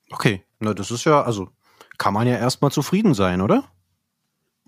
Okay, 0.09 0.43
na 0.59 0.73
das 0.73 0.89
ist 0.91 1.03
ja, 1.03 1.21
also 1.21 1.49
kann 1.97 2.13
man 2.13 2.27
ja 2.27 2.37
erstmal 2.37 2.71
zufrieden 2.71 3.13
sein, 3.13 3.41
oder? 3.41 3.65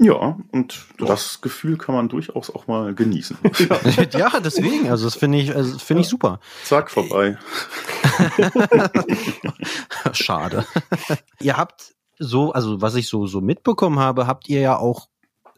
Ja, 0.02 0.38
und 0.54 0.86
das 0.98 1.42
Gefühl 1.42 1.78
kann 1.78 1.94
man 1.94 2.08
durchaus 2.08 2.50
auch 2.50 2.68
mal 2.68 2.96
genießen. 2.96 3.38
ja, 4.14 4.40
deswegen, 4.40 4.90
also 4.90 5.06
das 5.06 5.16
finde 5.16 5.40
ich, 5.40 5.54
also 5.54 5.78
finde 5.78 6.02
ich 6.02 6.08
super. 6.08 6.40
Zack, 6.64 6.90
vorbei. 6.90 7.38
Schade. 10.14 10.66
ihr 11.42 11.58
habt 11.58 11.96
so, 12.20 12.52
also 12.52 12.82
was 12.82 12.96
ich 12.96 13.08
so, 13.08 13.28
so 13.28 13.42
mitbekommen 13.42 14.00
habe, 14.00 14.28
habt 14.28 14.50
ihr 14.50 14.60
ja 14.60 14.78
auch 14.78 15.08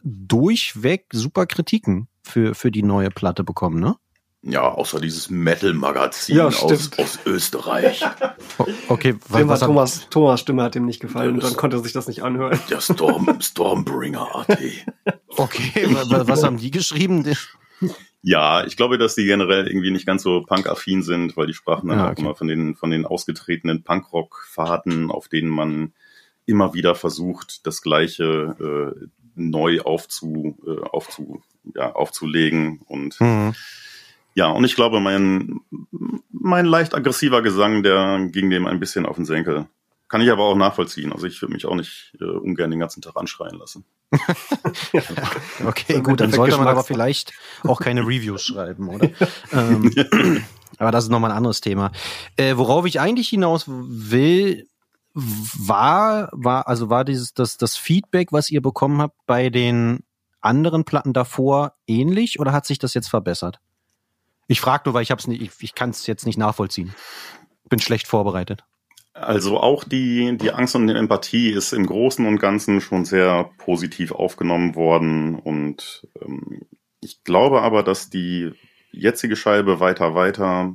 durchweg 0.02 1.06
super 1.12 1.46
Kritiken 1.46 2.08
für, 2.22 2.54
für 2.54 2.70
die 2.70 2.82
neue 2.82 3.10
Platte 3.10 3.44
bekommen, 3.44 3.80
ne? 3.80 3.96
Ja, 4.44 4.62
außer 4.62 5.00
dieses 5.00 5.30
Metal-Magazin 5.30 6.36
ja, 6.36 6.46
aus, 6.48 6.64
aus 6.64 7.18
Österreich. 7.24 8.04
okay, 8.88 9.14
was, 9.28 9.46
was 9.46 9.60
Thomas, 9.60 10.08
Thomas 10.10 10.40
Stimme 10.40 10.64
hat 10.64 10.74
ihm 10.74 10.84
nicht 10.84 10.98
gefallen 10.98 11.34
und 11.34 11.44
dann 11.44 11.54
konnte 11.54 11.76
er 11.76 11.82
sich 11.82 11.92
das 11.92 12.08
nicht 12.08 12.24
anhören. 12.24 12.58
Der 12.68 12.80
Storm, 12.80 13.40
Stormbringer 13.40 14.34
AT. 14.34 14.58
Okay, 15.36 15.86
was 15.86 16.42
haben 16.42 16.56
die 16.56 16.72
geschrieben? 16.72 17.24
Ja, 18.22 18.64
ich 18.64 18.76
glaube, 18.76 18.98
dass 18.98 19.16
die 19.16 19.24
generell 19.24 19.66
irgendwie 19.66 19.90
nicht 19.90 20.06
ganz 20.06 20.22
so 20.22 20.42
punk-affin 20.42 21.02
sind, 21.02 21.36
weil 21.36 21.48
die 21.48 21.54
sprachen 21.54 21.88
dann 21.88 21.98
ja, 21.98 22.12
auch 22.12 22.16
immer 22.16 22.36
von 22.36 22.46
den, 22.46 22.76
von 22.76 22.90
den 22.90 23.04
ausgetretenen 23.04 23.82
Punkrock-Fahrten, 23.82 25.10
auf 25.10 25.28
denen 25.28 25.50
man 25.50 25.92
immer 26.46 26.72
wieder 26.72 26.94
versucht, 26.94 27.66
das 27.66 27.82
Gleiche 27.82 28.94
äh, 28.96 29.06
neu 29.34 29.80
aufzu, 29.80 30.56
äh, 30.64 30.84
aufzu, 30.88 31.42
ja, 31.74 31.92
aufzulegen. 31.92 32.80
Und 32.86 33.20
mhm. 33.20 33.54
ja, 34.34 34.50
und 34.50 34.64
ich 34.64 34.76
glaube, 34.76 35.00
mein, 35.00 35.60
mein 36.30 36.66
leicht 36.66 36.94
aggressiver 36.94 37.42
Gesang, 37.42 37.82
der 37.82 38.28
ging 38.30 38.50
dem 38.50 38.66
ein 38.66 38.78
bisschen 38.78 39.04
auf 39.04 39.16
den 39.16 39.24
Senkel. 39.24 39.66
Kann 40.12 40.20
ich 40.20 40.30
aber 40.30 40.44
auch 40.44 40.54
nachvollziehen. 40.54 41.10
Also 41.10 41.26
ich 41.26 41.40
würde 41.40 41.54
mich 41.54 41.64
auch 41.64 41.74
nicht 41.74 42.12
äh, 42.20 42.24
ungern 42.24 42.70
den 42.70 42.78
ganzen 42.78 43.00
Tag 43.00 43.16
anschreien 43.16 43.58
lassen. 43.58 43.86
okay, 45.66 46.02
gut, 46.02 46.20
dann 46.20 46.30
sollte 46.30 46.58
man 46.58 46.68
aber 46.68 46.84
vielleicht 46.84 47.32
auch 47.62 47.80
keine 47.80 48.02
Reviews 48.02 48.44
schreiben, 48.44 48.90
oder? 48.90 49.08
ähm, 49.52 49.90
aber 50.76 50.90
das 50.90 51.04
ist 51.04 51.10
nochmal 51.10 51.30
ein 51.30 51.36
anderes 51.38 51.62
Thema. 51.62 51.92
Äh, 52.36 52.58
worauf 52.58 52.84
ich 52.84 53.00
eigentlich 53.00 53.30
hinaus 53.30 53.64
will, 53.66 54.68
war, 55.14 56.28
war, 56.32 56.68
also 56.68 56.90
war 56.90 57.06
dieses, 57.06 57.32
das, 57.32 57.56
das 57.56 57.78
Feedback, 57.78 58.32
was 58.32 58.50
ihr 58.50 58.60
bekommen 58.60 59.00
habt 59.00 59.16
bei 59.24 59.48
den 59.48 60.00
anderen 60.42 60.84
Platten 60.84 61.14
davor 61.14 61.72
ähnlich 61.86 62.38
oder 62.38 62.52
hat 62.52 62.66
sich 62.66 62.78
das 62.78 62.92
jetzt 62.92 63.08
verbessert? 63.08 63.60
Ich 64.46 64.60
frage 64.60 64.82
nur, 64.84 64.92
weil 64.92 65.04
ich 65.04 65.10
hab's 65.10 65.26
nicht, 65.26 65.40
ich, 65.40 65.52
ich 65.60 65.74
kann 65.74 65.88
es 65.88 66.06
jetzt 66.06 66.26
nicht 66.26 66.36
nachvollziehen. 66.36 66.94
Bin 67.70 67.78
schlecht 67.78 68.06
vorbereitet. 68.06 68.62
Also 69.14 69.60
auch 69.60 69.84
die, 69.84 70.36
die 70.38 70.52
Angst 70.52 70.74
und 70.74 70.86
die 70.86 70.94
Empathie 70.94 71.50
ist 71.50 71.72
im 71.72 71.86
Großen 71.86 72.26
und 72.26 72.38
Ganzen 72.38 72.80
schon 72.80 73.04
sehr 73.04 73.50
positiv 73.58 74.12
aufgenommen 74.12 74.74
worden. 74.74 75.34
Und 75.34 76.06
ähm, 76.20 76.62
ich 77.00 77.22
glaube 77.24 77.62
aber, 77.62 77.82
dass 77.82 78.10
die 78.10 78.52
jetzige 78.90 79.36
Scheibe 79.36 79.80
weiter, 79.80 80.14
weiter 80.14 80.74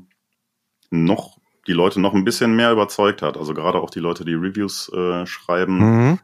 noch 0.90 1.38
die 1.68 1.74
Leute 1.74 2.00
noch 2.00 2.14
ein 2.14 2.24
bisschen 2.24 2.56
mehr 2.56 2.72
überzeugt 2.72 3.22
hat. 3.22 3.38
Also 3.38 3.54
gerade 3.54 3.80
auch 3.80 3.90
die 3.90 4.00
Leute, 4.00 4.24
die 4.24 4.36
Reviews 4.36 4.90
äh, 4.94 5.26
schreiben, 5.26 5.78
mhm 5.80 6.20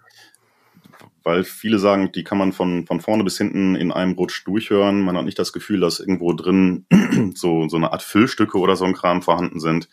weil 1.23 1.43
viele 1.43 1.79
sagen, 1.79 2.11
die 2.11 2.23
kann 2.23 2.37
man 2.37 2.51
von, 2.51 2.85
von 2.85 2.99
vorne 2.99 3.23
bis 3.23 3.37
hinten 3.37 3.75
in 3.75 3.91
einem 3.91 4.13
Rutsch 4.13 4.45
durchhören. 4.45 5.01
Man 5.01 5.17
hat 5.17 5.25
nicht 5.25 5.39
das 5.39 5.53
Gefühl, 5.53 5.79
dass 5.79 5.99
irgendwo 5.99 6.33
drin 6.33 6.85
so, 7.35 7.67
so 7.69 7.77
eine 7.77 7.93
Art 7.93 8.03
Füllstücke 8.03 8.57
oder 8.57 8.75
so 8.75 8.85
ein 8.85 8.93
Kram 8.93 9.21
vorhanden 9.21 9.59
sind. 9.59 9.87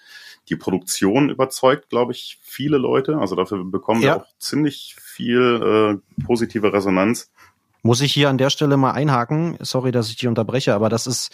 Die 0.51 0.57
Produktion 0.57 1.31
überzeugt, 1.31 1.89
glaube 1.89 2.13
ich, 2.13 2.39
viele 2.43 2.77
Leute. 2.77 3.19
Also 3.19 3.37
dafür 3.37 3.65
bekommen 3.65 4.03
ja. 4.03 4.07
wir 4.07 4.17
auch 4.23 4.27
ziemlich 4.39 4.97
viel 5.01 6.01
äh, 6.21 6.23
positive 6.25 6.73
Resonanz. 6.73 7.31
Muss 7.83 8.03
ich 8.03 8.13
hier 8.13 8.29
an 8.29 8.37
der 8.37 8.51
Stelle 8.51 8.77
mal 8.77 8.91
einhaken? 8.91 9.57
Sorry, 9.61 9.91
dass 9.93 10.11
ich 10.11 10.17
dich 10.17 10.29
unterbreche, 10.29 10.75
aber 10.75 10.91
das 10.91 11.07
ist, 11.07 11.31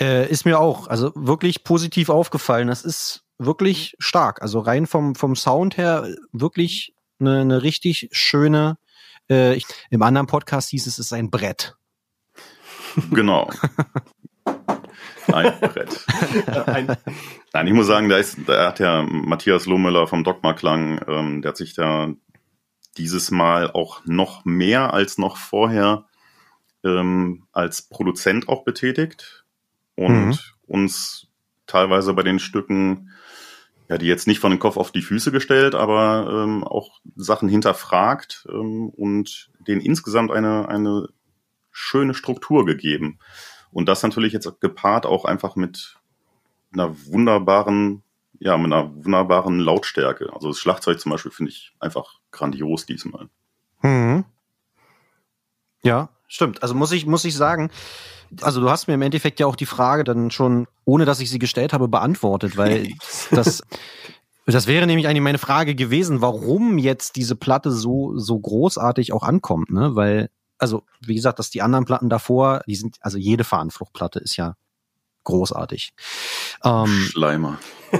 äh, 0.00 0.30
ist 0.30 0.44
mir 0.44 0.60
auch, 0.60 0.86
also 0.86 1.10
wirklich 1.16 1.64
positiv 1.64 2.08
aufgefallen. 2.08 2.68
Das 2.68 2.84
ist 2.84 3.24
wirklich 3.38 3.96
stark. 3.98 4.42
Also 4.42 4.60
rein 4.60 4.86
vom, 4.86 5.16
vom 5.16 5.34
Sound 5.34 5.76
her 5.76 6.06
wirklich 6.30 6.94
eine, 7.18 7.40
eine 7.40 7.62
richtig 7.64 8.08
schöne 8.12 8.76
äh, 9.30 9.54
ich, 9.54 9.66
Im 9.90 10.02
anderen 10.02 10.26
Podcast 10.26 10.70
hieß 10.70 10.86
es, 10.86 10.94
es 10.94 11.06
ist 11.06 11.12
ein 11.12 11.30
Brett. 11.30 11.76
Genau. 13.10 13.50
Ein 15.32 15.58
Brett. 15.60 16.04
Nein, 17.52 17.66
ich 17.66 17.72
muss 17.72 17.86
sagen, 17.86 18.08
da, 18.08 18.16
ist, 18.16 18.38
da 18.46 18.68
hat 18.68 18.80
ja 18.80 19.02
Matthias 19.02 19.66
Lohmüller 19.66 20.06
vom 20.06 20.24
Dogma 20.24 20.52
Klang, 20.54 21.00
ähm, 21.06 21.42
der 21.42 21.50
hat 21.50 21.56
sich 21.56 21.74
da 21.74 22.12
dieses 22.96 23.30
Mal 23.30 23.70
auch 23.70 24.02
noch 24.04 24.44
mehr 24.44 24.92
als 24.92 25.18
noch 25.18 25.36
vorher 25.36 26.06
ähm, 26.84 27.46
als 27.52 27.82
Produzent 27.82 28.48
auch 28.48 28.64
betätigt 28.64 29.44
und 29.94 30.26
mhm. 30.26 30.38
uns 30.66 31.28
teilweise 31.66 32.12
bei 32.14 32.22
den 32.22 32.38
Stücken 32.38 33.12
ja, 33.92 33.98
die 33.98 34.06
jetzt 34.06 34.26
nicht 34.26 34.38
von 34.38 34.50
den 34.50 34.58
Kopf 34.58 34.78
auf 34.78 34.90
die 34.90 35.02
Füße 35.02 35.32
gestellt, 35.32 35.74
aber 35.74 36.44
ähm, 36.44 36.64
auch 36.64 37.00
Sachen 37.14 37.50
hinterfragt 37.50 38.46
ähm, 38.50 38.88
und 38.88 39.50
denen 39.68 39.82
insgesamt 39.82 40.30
eine, 40.30 40.66
eine 40.66 41.08
schöne 41.70 42.14
Struktur 42.14 42.64
gegeben. 42.64 43.18
Und 43.72 43.86
das 43.88 44.02
natürlich 44.02 44.32
jetzt 44.32 44.60
gepaart 44.60 45.06
auch 45.06 45.24
einfach 45.24 45.56
mit 45.56 45.98
einer 46.72 46.94
wunderbaren, 47.06 48.02
ja, 48.38 48.56
mit 48.56 48.72
einer 48.72 48.94
wunderbaren 49.04 49.58
Lautstärke. 49.58 50.32
Also 50.34 50.48
das 50.48 50.58
Schlagzeug 50.58 51.00
zum 51.00 51.12
Beispiel 51.12 51.32
finde 51.32 51.50
ich 51.50 51.72
einfach 51.80 52.20
grandios 52.30 52.86
diesmal. 52.86 53.28
Mhm. 53.82 54.24
Ja, 55.82 56.10
stimmt. 56.28 56.62
Also 56.62 56.74
muss 56.74 56.92
ich, 56.92 57.06
muss 57.06 57.24
ich 57.24 57.34
sagen, 57.34 57.70
also 58.40 58.60
du 58.60 58.70
hast 58.70 58.86
mir 58.86 58.94
im 58.94 59.02
Endeffekt 59.02 59.40
ja 59.40 59.46
auch 59.46 59.56
die 59.56 59.66
Frage 59.66 60.04
dann 60.04 60.30
schon, 60.30 60.66
ohne 60.84 61.04
dass 61.04 61.20
ich 61.20 61.30
sie 61.30 61.38
gestellt 61.38 61.72
habe, 61.72 61.88
beantwortet, 61.88 62.56
weil 62.56 62.88
das, 63.30 63.62
das 64.46 64.66
wäre 64.66 64.86
nämlich 64.86 65.06
eigentlich 65.06 65.22
meine 65.22 65.38
Frage 65.38 65.74
gewesen, 65.74 66.20
warum 66.20 66.78
jetzt 66.78 67.16
diese 67.16 67.36
Platte 67.36 67.70
so, 67.70 68.16
so 68.18 68.38
großartig 68.38 69.12
auch 69.12 69.22
ankommt, 69.22 69.70
ne? 69.70 69.94
Weil, 69.94 70.30
also, 70.62 70.84
wie 71.00 71.16
gesagt, 71.16 71.40
dass 71.40 71.50
die 71.50 71.60
anderen 71.60 71.84
Platten 71.84 72.08
davor, 72.08 72.62
die 72.68 72.76
sind, 72.76 72.96
also 73.00 73.18
jede 73.18 73.42
Fahnenfluchtplatte 73.42 74.20
ist 74.20 74.36
ja 74.36 74.54
großartig. 75.24 75.92
Ähm, 76.62 77.08
Schleimer. 77.10 77.58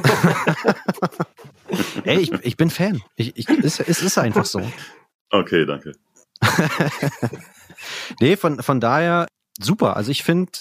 Ey, 2.04 2.20
ich, 2.20 2.32
ich 2.32 2.56
bin 2.56 2.70
Fan. 2.70 3.02
Ich, 3.16 3.36
ich, 3.36 3.48
es, 3.48 3.80
es 3.80 4.00
ist 4.00 4.16
einfach 4.16 4.44
so. 4.44 4.62
Okay, 5.30 5.66
danke. 5.66 5.92
nee, 8.20 8.36
von, 8.36 8.62
von 8.62 8.80
daher, 8.80 9.26
super. 9.60 9.96
Also 9.96 10.12
ich 10.12 10.22
finde, 10.22 10.52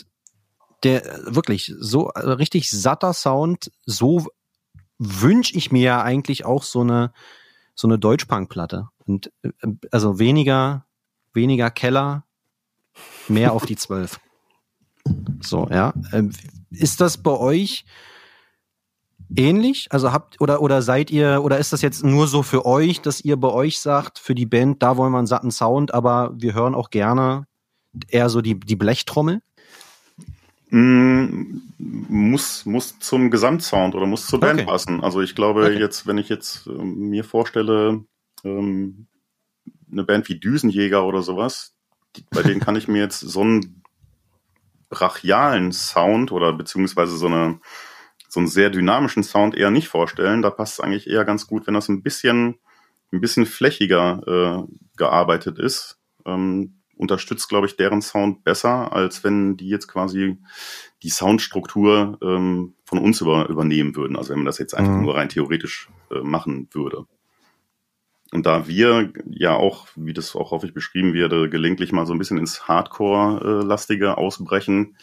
der 0.84 1.04
wirklich 1.26 1.72
so 1.78 2.08
also 2.10 2.34
richtig 2.34 2.72
satter 2.72 3.14
Sound, 3.14 3.72
so 3.86 4.26
wünsche 4.98 5.56
ich 5.56 5.72
mir 5.72 5.84
ja 5.84 6.02
eigentlich 6.02 6.46
auch 6.46 6.64
so 6.64 6.82
eine 6.82 7.14
so 7.76 7.88
eine 7.88 8.00
Deutschpunk-Platte. 8.00 8.90
Und 9.06 9.32
äh, 9.44 9.52
also 9.92 10.19
weniger, 10.19 10.86
weniger 11.34 11.69
Keller, 11.69 12.25
mehr 13.27 13.54
auf 13.54 13.65
die 13.65 13.75
zwölf. 13.77 14.19
So, 15.42 15.67
ja. 15.69 15.94
Ähm, 16.13 16.32
ist 16.69 17.02
das 17.02 17.17
bei 17.17 17.32
euch 17.32 17.86
ähnlich? 19.36 19.88
Also 19.92 20.12
habt 20.12 20.40
oder 20.42 20.62
oder 20.62 20.82
seid 20.82 21.10
ihr 21.12 21.42
oder 21.44 21.58
ist 21.58 21.73
das 21.73 21.82
jetzt 21.82 22.04
nur 22.04 22.27
so 22.27 22.44
für 22.44 22.65
euch, 22.65 23.02
dass 23.02 23.21
ihr 23.21 23.38
bei 23.38 23.50
euch 23.50 23.79
sagt, 23.79 24.19
für 24.19 24.36
die 24.36 24.46
Band, 24.46 24.84
da 24.84 24.98
wollen 24.98 25.12
wir 25.12 25.17
einen 25.17 25.27
satten 25.27 25.52
Sound, 25.52 25.94
aber 25.94 26.32
wir 26.36 26.54
hören 26.54 26.75
auch 26.75 26.90
gerne 26.90 27.48
eher 28.10 28.29
so 28.29 28.42
die, 28.42 28.60
die 28.60 28.75
Blechtrommel? 28.75 29.42
Mm, 30.69 31.58
muss, 31.77 32.65
muss 32.65 33.00
zum 33.00 33.29
Gesamtsound 33.29 33.96
oder 33.96 34.06
muss 34.06 34.27
zur 34.27 34.40
Band 34.40 34.62
Okay. 34.62 34.65
passen. 34.65 35.02
Also 35.02 35.21
ich 35.21 35.36
glaube 35.36 35.65
Okay. 35.65 35.79
jetzt, 35.79 36.08
wenn 36.08 36.17
ich 36.17 36.29
jetzt 36.29 36.67
ähm, 36.67 37.10
mir 37.10 37.23
vorstelle, 37.23 38.06
ähm, 38.46 39.08
eine 39.92 40.04
Band 40.04 40.29
wie 40.29 40.39
Düsenjäger 40.39 41.06
oder 41.06 41.21
sowas, 41.21 41.73
die, 42.15 42.25
bei 42.29 42.44
denen 42.44 42.60
kann 42.60 42.75
ich 42.75 42.87
mir 42.87 43.00
jetzt 43.00 43.19
so 43.19 43.42
einen 43.42 43.83
brachialen 44.89 45.71
Sound 45.71 46.31
oder 46.31 46.54
beziehungsweise 46.54 47.17
so 47.17 47.27
eine 47.27 47.60
so 48.27 48.39
einen 48.39 48.48
sehr 48.48 48.69
dynamischen 48.69 49.23
Sound 49.23 49.56
eher 49.56 49.71
nicht 49.71 49.89
vorstellen. 49.89 50.42
Da 50.42 50.52
passt 50.52 50.73
es 50.73 50.79
eigentlich 50.79 51.08
eher 51.08 51.25
ganz 51.25 51.48
gut, 51.48 51.67
wenn 51.67 51.73
das 51.73 51.89
ein 51.89 52.02
bisschen 52.02 52.60
ein 53.12 53.19
bisschen 53.19 53.46
flächiger 53.46 54.67
äh, 54.67 54.73
gearbeitet 54.96 55.60
ist. 55.60 56.00
Ähm, 56.25 56.81
unterstützt, 56.96 57.50
glaube 57.50 57.67
ich, 57.67 57.75
deren 57.75 58.02
Sound 58.02 58.44
besser, 58.44 58.94
als 58.94 59.23
wenn 59.23 59.58
die 59.58 59.67
jetzt 59.67 59.87
quasi 59.87 60.37
die 61.04 61.10
Soundstruktur 61.10 62.19
ähm, 62.21 62.75
von 62.85 63.00
uns 63.00 63.21
über, 63.21 63.50
übernehmen 63.50 63.96
würden. 63.96 64.15
Also 64.15 64.29
wenn 64.29 64.39
man 64.39 64.46
das 64.46 64.60
jetzt 64.60 64.75
einfach 64.75 64.94
Mhm. 64.94 65.02
nur 65.02 65.15
rein 65.15 65.27
theoretisch 65.27 65.89
äh, 66.12 66.19
machen 66.19 66.69
würde. 66.71 67.06
Und 68.32 68.46
da 68.46 68.67
wir 68.67 69.12
ja 69.29 69.56
auch, 69.56 69.88
wie 69.96 70.13
das 70.13 70.36
auch 70.36 70.52
häufig 70.52 70.73
beschrieben 70.73 71.13
werde, 71.13 71.50
gelegentlich 71.50 71.92
mal 71.92 72.06
so 72.06 72.13
ein 72.13 72.17
bisschen 72.17 72.38
ins 72.38 72.67
Hardcore-lastige 72.67 74.17
ausbrechen, 74.17 74.96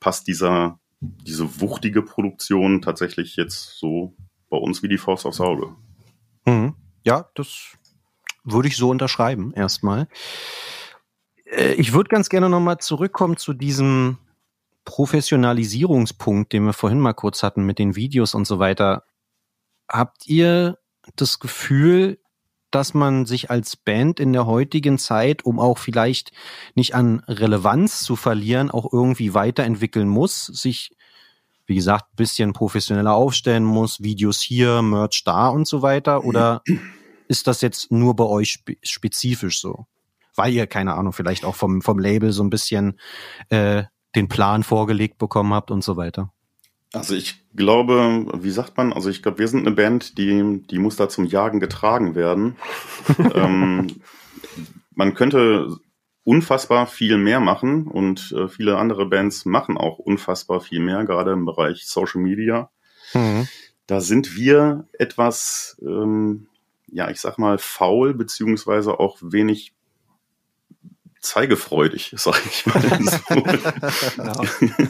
passt 0.00 0.26
dieser, 0.26 0.80
diese 1.00 1.60
wuchtige 1.60 2.02
Produktion 2.02 2.82
tatsächlich 2.82 3.36
jetzt 3.36 3.78
so 3.78 4.16
bei 4.50 4.56
uns 4.56 4.82
wie 4.82 4.88
die 4.88 4.98
Faust 4.98 5.26
aufs 5.26 5.40
Auge. 5.40 5.76
Mhm. 6.44 6.74
Ja, 7.04 7.30
das 7.34 7.76
würde 8.42 8.68
ich 8.68 8.76
so 8.76 8.90
unterschreiben, 8.90 9.52
erstmal. 9.54 10.08
Äh, 11.44 11.74
Ich 11.74 11.92
würde 11.92 12.08
ganz 12.08 12.28
gerne 12.28 12.48
nochmal 12.48 12.78
zurückkommen 12.78 13.36
zu 13.36 13.52
diesem 13.52 14.18
Professionalisierungspunkt, 14.84 16.52
den 16.52 16.64
wir 16.64 16.72
vorhin 16.72 17.00
mal 17.00 17.12
kurz 17.12 17.42
hatten 17.42 17.64
mit 17.64 17.78
den 17.78 17.94
Videos 17.94 18.34
und 18.34 18.44
so 18.44 18.58
weiter. 18.58 19.04
Habt 19.88 20.26
ihr 20.26 20.78
das 21.14 21.38
Gefühl, 21.38 22.18
dass 22.76 22.92
man 22.92 23.24
sich 23.24 23.50
als 23.50 23.74
Band 23.74 24.20
in 24.20 24.34
der 24.34 24.44
heutigen 24.44 24.98
Zeit, 24.98 25.46
um 25.46 25.58
auch 25.58 25.78
vielleicht 25.78 26.30
nicht 26.74 26.94
an 26.94 27.20
Relevanz 27.20 28.02
zu 28.02 28.16
verlieren, 28.16 28.70
auch 28.70 28.92
irgendwie 28.92 29.32
weiterentwickeln 29.32 30.06
muss, 30.06 30.44
sich, 30.44 30.94
wie 31.64 31.74
gesagt, 31.74 32.14
bisschen 32.16 32.52
professioneller 32.52 33.14
aufstellen 33.14 33.64
muss, 33.64 34.02
Videos 34.02 34.42
hier, 34.42 34.82
Merch 34.82 35.24
da 35.24 35.48
und 35.48 35.66
so 35.66 35.80
weiter? 35.80 36.24
Oder 36.24 36.60
ist 37.28 37.46
das 37.46 37.62
jetzt 37.62 37.90
nur 37.90 38.14
bei 38.14 38.24
euch 38.24 38.52
spe 38.52 38.76
spezifisch 38.82 39.58
so? 39.58 39.86
Weil 40.34 40.52
ihr, 40.52 40.66
keine 40.66 40.92
Ahnung, 40.96 41.14
vielleicht 41.14 41.46
auch 41.46 41.54
vom, 41.54 41.80
vom 41.80 41.98
Label 41.98 42.30
so 42.30 42.44
ein 42.44 42.50
bisschen 42.50 43.00
äh, 43.48 43.84
den 44.14 44.28
Plan 44.28 44.62
vorgelegt 44.62 45.16
bekommen 45.16 45.54
habt 45.54 45.70
und 45.70 45.82
so 45.82 45.96
weiter. 45.96 46.30
Also 46.96 47.14
ich 47.14 47.42
glaube, 47.54 48.26
wie 48.40 48.50
sagt 48.50 48.76
man, 48.76 48.92
also 48.92 49.10
ich 49.10 49.22
glaube, 49.22 49.38
wir 49.38 49.48
sind 49.48 49.66
eine 49.66 49.74
Band, 49.74 50.18
die, 50.18 50.62
die 50.70 50.78
muss 50.78 50.96
da 50.96 51.08
zum 51.08 51.24
Jagen 51.24 51.60
getragen 51.60 52.14
werden. 52.14 52.56
ähm, 53.34 54.00
man 54.94 55.14
könnte 55.14 55.76
unfassbar 56.24 56.86
viel 56.86 57.18
mehr 57.18 57.38
machen 57.40 57.86
und 57.86 58.32
äh, 58.32 58.48
viele 58.48 58.78
andere 58.78 59.06
Bands 59.06 59.44
machen 59.44 59.76
auch 59.76 59.98
unfassbar 59.98 60.60
viel 60.60 60.80
mehr, 60.80 61.04
gerade 61.04 61.32
im 61.32 61.44
Bereich 61.44 61.86
Social 61.86 62.20
Media. 62.20 62.70
Da 63.86 64.00
sind 64.00 64.34
wir 64.36 64.88
etwas, 64.98 65.76
ähm, 65.80 66.48
ja, 66.88 67.10
ich 67.10 67.20
sag 67.20 67.38
mal, 67.38 67.58
faul, 67.58 68.14
beziehungsweise 68.14 68.98
auch 68.98 69.18
wenig 69.22 69.72
zeigefreudig, 71.20 72.14
sag 72.16 72.40
ich 72.44 72.66
mal. 72.66 72.82
so. 74.16 74.88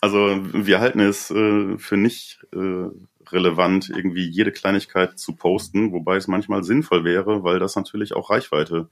Also 0.00 0.38
wir 0.52 0.80
halten 0.80 1.00
es 1.00 1.30
äh, 1.30 1.76
für 1.76 1.96
nicht 1.96 2.40
äh, 2.54 2.88
relevant, 3.30 3.90
irgendwie 3.90 4.26
jede 4.28 4.52
Kleinigkeit 4.52 5.18
zu 5.18 5.34
posten, 5.34 5.92
wobei 5.92 6.16
es 6.16 6.26
manchmal 6.26 6.64
sinnvoll 6.64 7.04
wäre, 7.04 7.44
weil 7.44 7.58
das 7.58 7.76
natürlich 7.76 8.14
auch 8.14 8.30
Reichweite 8.30 8.88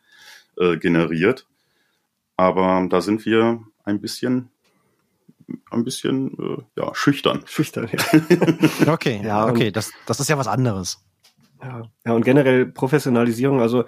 äh, 0.57 0.77
generiert. 0.77 1.47
Aber 2.37 2.87
da 2.89 3.01
sind 3.01 3.25
wir 3.25 3.63
ein 3.85 4.01
bisschen, 4.01 4.51
ein 5.71 5.85
bisschen 5.85 6.37
äh, 6.39 6.63
ja, 6.81 6.95
schüchtern. 6.95 7.43
Schüchtern, 7.47 7.89
ja. 7.91 8.93
Okay, 8.93 9.21
Ja, 9.25 9.49
okay, 9.49 9.71
das, 9.71 9.93
das 10.07 10.21
ist 10.21 10.29
ja 10.29 10.39
was 10.39 10.47
anderes. 10.47 11.03
Ja, 11.63 11.83
ja 12.07 12.13
und 12.13 12.25
generell 12.25 12.67
Professionalisierung, 12.67 13.61
also 13.61 13.85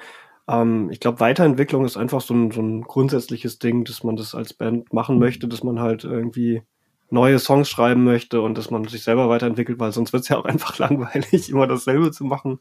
ähm, 0.48 0.90
ich 0.90 1.00
glaube, 1.00 1.20
Weiterentwicklung 1.20 1.84
ist 1.84 1.96
einfach 1.96 2.22
so 2.22 2.34
ein, 2.34 2.50
so 2.50 2.60
ein 2.60 2.82
grundsätzliches 2.82 3.58
Ding, 3.58 3.84
dass 3.84 4.02
man 4.02 4.16
das 4.16 4.34
als 4.34 4.54
Band 4.54 4.92
machen 4.92 5.18
möchte, 5.18 5.46
dass 5.46 5.62
man 5.62 5.78
halt 5.78 6.04
irgendwie 6.04 6.62
neue 7.10 7.38
Songs 7.38 7.68
schreiben 7.68 8.04
möchte 8.04 8.40
und 8.40 8.56
dass 8.56 8.70
man 8.70 8.86
sich 8.86 9.02
selber 9.02 9.28
weiterentwickelt, 9.28 9.78
weil 9.78 9.92
sonst 9.92 10.12
wird 10.12 10.22
es 10.22 10.28
ja 10.28 10.38
auch 10.38 10.44
einfach 10.46 10.78
langweilig, 10.78 11.50
immer 11.50 11.66
dasselbe 11.66 12.12
zu 12.12 12.24
machen. 12.24 12.58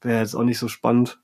Wäre 0.00 0.20
jetzt 0.20 0.34
auch 0.34 0.44
nicht 0.44 0.58
so 0.58 0.68
spannend. 0.68 1.20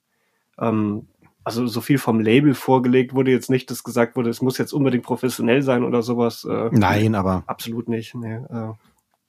Ähm, 0.58 1.08
also 1.44 1.66
so 1.66 1.80
viel 1.80 1.98
vom 1.98 2.20
Label 2.20 2.54
vorgelegt 2.54 3.14
wurde 3.14 3.30
jetzt 3.30 3.48
nicht, 3.48 3.70
dass 3.70 3.82
gesagt 3.82 4.16
wurde, 4.16 4.28
es 4.28 4.42
muss 4.42 4.58
jetzt 4.58 4.72
unbedingt 4.72 5.04
professionell 5.04 5.62
sein 5.62 5.82
oder 5.82 6.02
sowas. 6.02 6.44
Äh, 6.44 6.68
Nein, 6.72 7.14
aber, 7.14 7.44
Absolut 7.46 7.88
nicht. 7.88 8.14
Nee, 8.14 8.34
äh, 8.34 8.72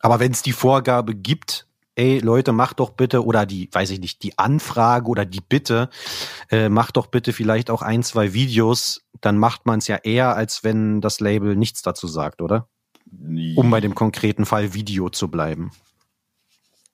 aber 0.02 0.20
wenn 0.20 0.32
es 0.32 0.42
die 0.42 0.52
Vorgabe 0.52 1.16
gibt, 1.16 1.68
ey 1.96 2.20
Leute, 2.20 2.52
macht 2.52 2.80
doch 2.80 2.92
bitte, 2.92 3.26
oder 3.26 3.46
die, 3.46 3.70
weiß 3.72 3.92
ich 3.92 4.00
nicht, 4.00 4.24
die 4.24 4.38
Anfrage 4.38 5.08
oder 5.08 5.26
die 5.26 5.42
Bitte, 5.42 5.90
äh, 6.50 6.70
macht 6.70 6.98
doch 6.98 7.08
bitte 7.08 7.34
vielleicht 7.34 7.70
auch 7.70 7.82
ein, 7.82 8.04
zwei 8.04 8.34
Videos, 8.34 9.06
dann 9.22 9.38
macht 9.38 9.66
man 9.66 9.80
es 9.80 9.88
ja 9.88 9.98
eher, 9.98 10.36
als 10.36 10.64
wenn 10.64 11.02
das 11.02 11.20
Label 11.20 11.56
nichts 11.56 11.82
dazu 11.82 12.08
sagt, 12.08 12.42
oder? 12.42 12.68
Um 13.56 13.70
bei 13.70 13.82
dem 13.82 13.96
konkreten 13.96 14.46
Fall 14.46 14.74
Video 14.74 15.10
zu 15.10 15.30
bleiben. 15.30 15.72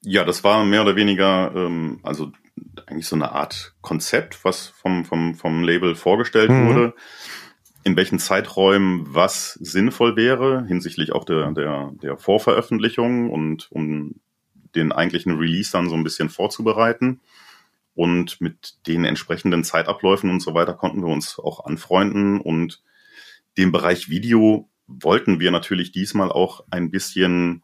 Ja, 0.02 0.24
das 0.24 0.44
war 0.44 0.64
mehr 0.66 0.84
oder 0.84 0.96
weniger, 0.96 1.52
ähm, 1.56 2.00
also 2.04 2.32
eigentlich 2.86 3.08
so 3.08 3.16
eine 3.16 3.32
Art 3.32 3.74
Konzept, 3.82 4.46
was 4.46 4.68
vom, 4.68 5.04
vom, 5.06 5.36
vom 5.36 5.64
Label 5.64 5.96
vorgestellt 5.96 6.52
Mhm. 6.52 6.68
wurde, 6.68 6.94
in 7.84 7.96
welchen 7.96 8.20
Zeiträumen 8.20 9.14
was 9.14 9.54
sinnvoll 9.54 10.16
wäre, 10.16 10.66
hinsichtlich 10.68 11.12
auch 11.12 11.26
der, 11.26 11.52
der, 11.52 11.92
der 12.02 12.18
Vorveröffentlichung 12.18 13.30
und 13.30 13.68
um 13.72 14.16
den 14.76 14.92
eigentlichen 14.92 15.38
Release 15.38 15.72
dann 15.72 15.90
so 15.90 15.96
ein 15.96 16.04
bisschen 16.04 16.30
vorzubereiten. 16.30 17.22
Und 17.94 18.42
mit 18.42 18.76
den 18.88 19.06
entsprechenden 19.06 19.64
Zeitabläufen 19.64 20.30
und 20.30 20.42
so 20.42 20.54
weiter 20.54 20.74
konnten 20.74 21.02
wir 21.02 21.12
uns 21.12 21.40
auch 21.40 21.66
anfreunden 21.66 22.42
und 22.42 22.84
den 23.58 23.72
Bereich 23.72 24.10
Video 24.10 24.70
wollten 24.88 25.40
wir 25.40 25.52
natürlich 25.52 25.92
diesmal 25.92 26.32
auch 26.32 26.64
ein 26.70 26.92
bisschen 26.92 27.64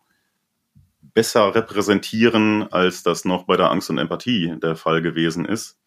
besser 1.14 1.54
repräsentieren, 1.54 2.72
als 2.72 3.04
das 3.04 3.26
noch 3.26 3.44
bei 3.44 3.58
der 3.58 3.70
Angst 3.72 3.90
und 3.90 3.98
Empathie 3.98 4.56
der 4.62 4.76
Fall 4.76 5.02
gewesen 5.02 5.46
ist. 5.46 5.78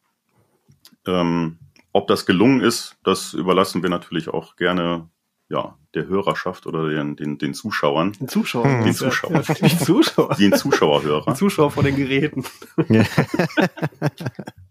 Ähm, 1.06 1.58
ob 1.92 2.08
das 2.08 2.26
gelungen 2.26 2.60
ist, 2.60 2.96
das 3.04 3.32
überlassen 3.34 3.82
wir 3.82 3.90
natürlich 3.90 4.28
auch 4.28 4.56
gerne 4.56 5.08
ja, 5.48 5.76
der 5.94 6.06
Hörerschaft 6.06 6.66
oder 6.66 6.88
den, 6.88 7.16
den, 7.16 7.38
den 7.38 7.54
Zuschauern, 7.54 8.12
die 8.18 8.26
Zuschauer. 8.26 8.64
Hm. 8.64 8.80
Die 8.84 8.86
Das 8.88 8.96
ist 8.96 9.02
ja- 9.02 9.08
Zuschauer. 9.10 9.32
Ja, 9.32 9.54
die 9.68 9.76
Zuschauer. 9.78 10.34
den 10.36 10.52
Zuschauerhörer. 10.54 11.32
Die 11.32 11.38
Zuschauer 11.38 11.70
vor 11.70 11.82
den 11.82 11.96
Geräten. 11.96 12.44
Ja, 12.88 13.04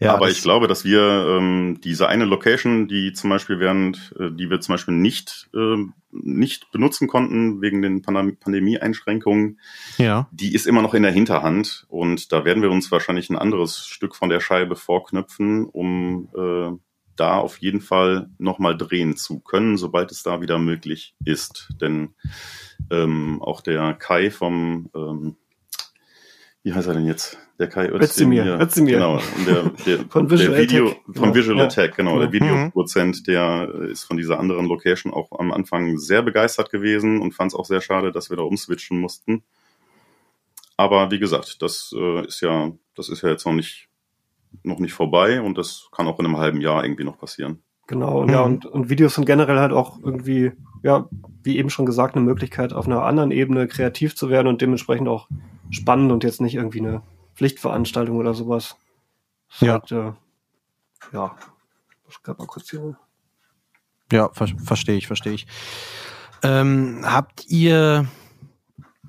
Aber 0.00 0.26
das- 0.26 0.36
ich 0.36 0.42
glaube, 0.42 0.66
dass 0.68 0.84
wir 0.84 1.00
ähm, 1.38 1.78
diese 1.82 2.08
eine 2.08 2.24
Location, 2.24 2.88
die 2.88 3.12
zum 3.12 3.30
Beispiel 3.30 3.58
während, 3.60 4.14
äh, 4.18 4.30
die 4.32 4.50
wir 4.50 4.60
zum 4.60 4.74
Beispiel 4.74 4.94
nicht, 4.94 5.48
ähm, 5.54 5.94
nicht 6.10 6.70
benutzen 6.72 7.08
konnten 7.08 7.62
wegen 7.62 7.80
den 7.82 8.02
Pandem 8.02 8.36
Pandemie-Einschränkungen, 8.38 9.58
Ja. 9.98 10.28
die 10.32 10.54
ist 10.54 10.66
immer 10.66 10.82
noch 10.82 10.94
in 10.94 11.02
der 11.04 11.12
Hinterhand 11.12 11.86
und 11.88 12.32
da 12.32 12.44
werden 12.44 12.62
wir 12.62 12.70
uns 12.70 12.90
wahrscheinlich 12.90 13.30
ein 13.30 13.36
anderes 13.38 13.86
Stück 13.86 14.14
von 14.16 14.28
der 14.28 14.40
Scheibe 14.40 14.76
vorknüpfen, 14.76 15.64
um 15.66 16.28
äh, 16.36 16.70
da 17.16 17.36
auf 17.38 17.58
jeden 17.58 17.80
Fall 17.82 18.30
nochmal 18.38 18.76
drehen 18.76 19.16
zu 19.16 19.40
können, 19.40 19.76
sobald 19.76 20.10
es 20.10 20.22
da 20.22 20.40
wieder 20.40 20.58
möglich 20.58 21.14
ist. 21.24 21.68
Denn 21.80 22.14
ähm, 22.90 23.40
auch 23.42 23.60
der 23.60 23.92
Kai 23.94 24.30
vom, 24.30 24.90
ähm, 24.96 25.36
wie 26.62 26.72
heißt 26.72 26.86
er 26.88 26.94
denn 26.94 27.06
jetzt? 27.06 27.38
Der 27.58 27.68
Kai 27.68 27.88
Özdemir, 27.88 28.42
Özdemir. 28.44 28.60
Özdemir. 28.60 28.94
Genau, 28.94 29.20
der, 29.46 29.62
der, 29.86 30.04
Von 30.10 30.30
Visual 30.30 30.50
der 30.50 30.58
Video, 30.62 30.86
Attack. 30.88 31.02
Von 31.04 31.14
Genau, 31.14 31.34
Visual 31.34 31.58
ja. 31.58 31.64
Attack, 31.64 31.96
genau, 31.96 32.18
der 32.18 32.28
Mhm. 32.28 32.32
Videoproduzent, 32.32 33.26
der 33.26 33.68
ist 33.90 34.04
von 34.04 34.16
dieser 34.16 34.38
anderen 34.40 34.66
Location 34.66 35.12
auch 35.12 35.38
am 35.38 35.52
Anfang 35.52 35.98
sehr 35.98 36.22
begeistert 36.22 36.70
gewesen 36.70 37.20
und 37.20 37.32
fand 37.32 37.52
es 37.52 37.58
auch 37.58 37.64
sehr 37.66 37.80
schade, 37.80 38.10
dass 38.12 38.30
wir 38.30 38.36
da 38.36 38.42
umswitchen 38.42 39.00
mussten. 39.00 39.42
Aber 40.76 41.10
wie 41.10 41.18
gesagt, 41.18 41.62
das 41.62 41.94
äh, 41.96 42.26
ist 42.26 42.40
ja, 42.40 42.72
das 42.96 43.08
ist 43.08 43.22
ja 43.22 43.28
jetzt 43.28 43.44
noch 43.46 43.52
nicht, 43.52 43.88
noch 44.62 44.78
nicht 44.78 44.92
vorbei 44.94 45.40
und 45.40 45.58
das 45.58 45.88
kann 45.92 46.08
auch 46.08 46.18
in 46.18 46.26
einem 46.26 46.38
halben 46.38 46.60
Jahr 46.60 46.84
irgendwie 46.84 47.04
noch 47.04 47.18
passieren. 47.18 47.62
Genau, 47.86 48.20
und 48.22 48.30
ja, 48.30 48.40
Mhm. 48.46 48.54
und, 48.54 48.66
und 48.66 48.88
Videos 48.90 49.14
sind 49.14 49.24
generell 49.24 49.58
halt 49.58 49.72
auch 49.72 49.98
irgendwie, 50.02 50.52
ja, 50.82 51.08
wie 51.42 51.58
eben 51.58 51.70
schon 51.70 51.86
gesagt, 51.86 52.14
eine 52.16 52.24
Möglichkeit, 52.24 52.72
auf 52.72 52.86
einer 52.86 53.02
anderen 53.02 53.30
Ebene 53.32 53.66
kreativ 53.66 54.14
zu 54.14 54.30
werden 54.30 54.46
und 54.48 54.60
dementsprechend 54.62 55.08
auch 55.08 55.28
spannend 55.70 56.12
und 56.12 56.24
jetzt 56.24 56.40
nicht 56.40 56.54
irgendwie 56.54 56.80
eine 56.80 57.02
Pflichtveranstaltung 57.34 58.16
oder 58.16 58.34
sowas. 58.34 58.76
Ist 59.50 59.62
Ja. 59.62 59.72
Halt, 59.72 59.92
äh, 59.92 60.12
ja, 61.12 61.34
ich 62.08 62.26
mal 62.26 62.46
kurz 62.46 62.70
hier. 62.70 62.96
Ja, 64.12 64.28
ver 64.32 64.48
verstehe 64.62 64.96
ich, 64.96 65.06
verstehe 65.06 65.32
ich. 65.32 65.46
Ähm, 66.42 67.00
habt 67.04 67.46
ihr 67.48 68.06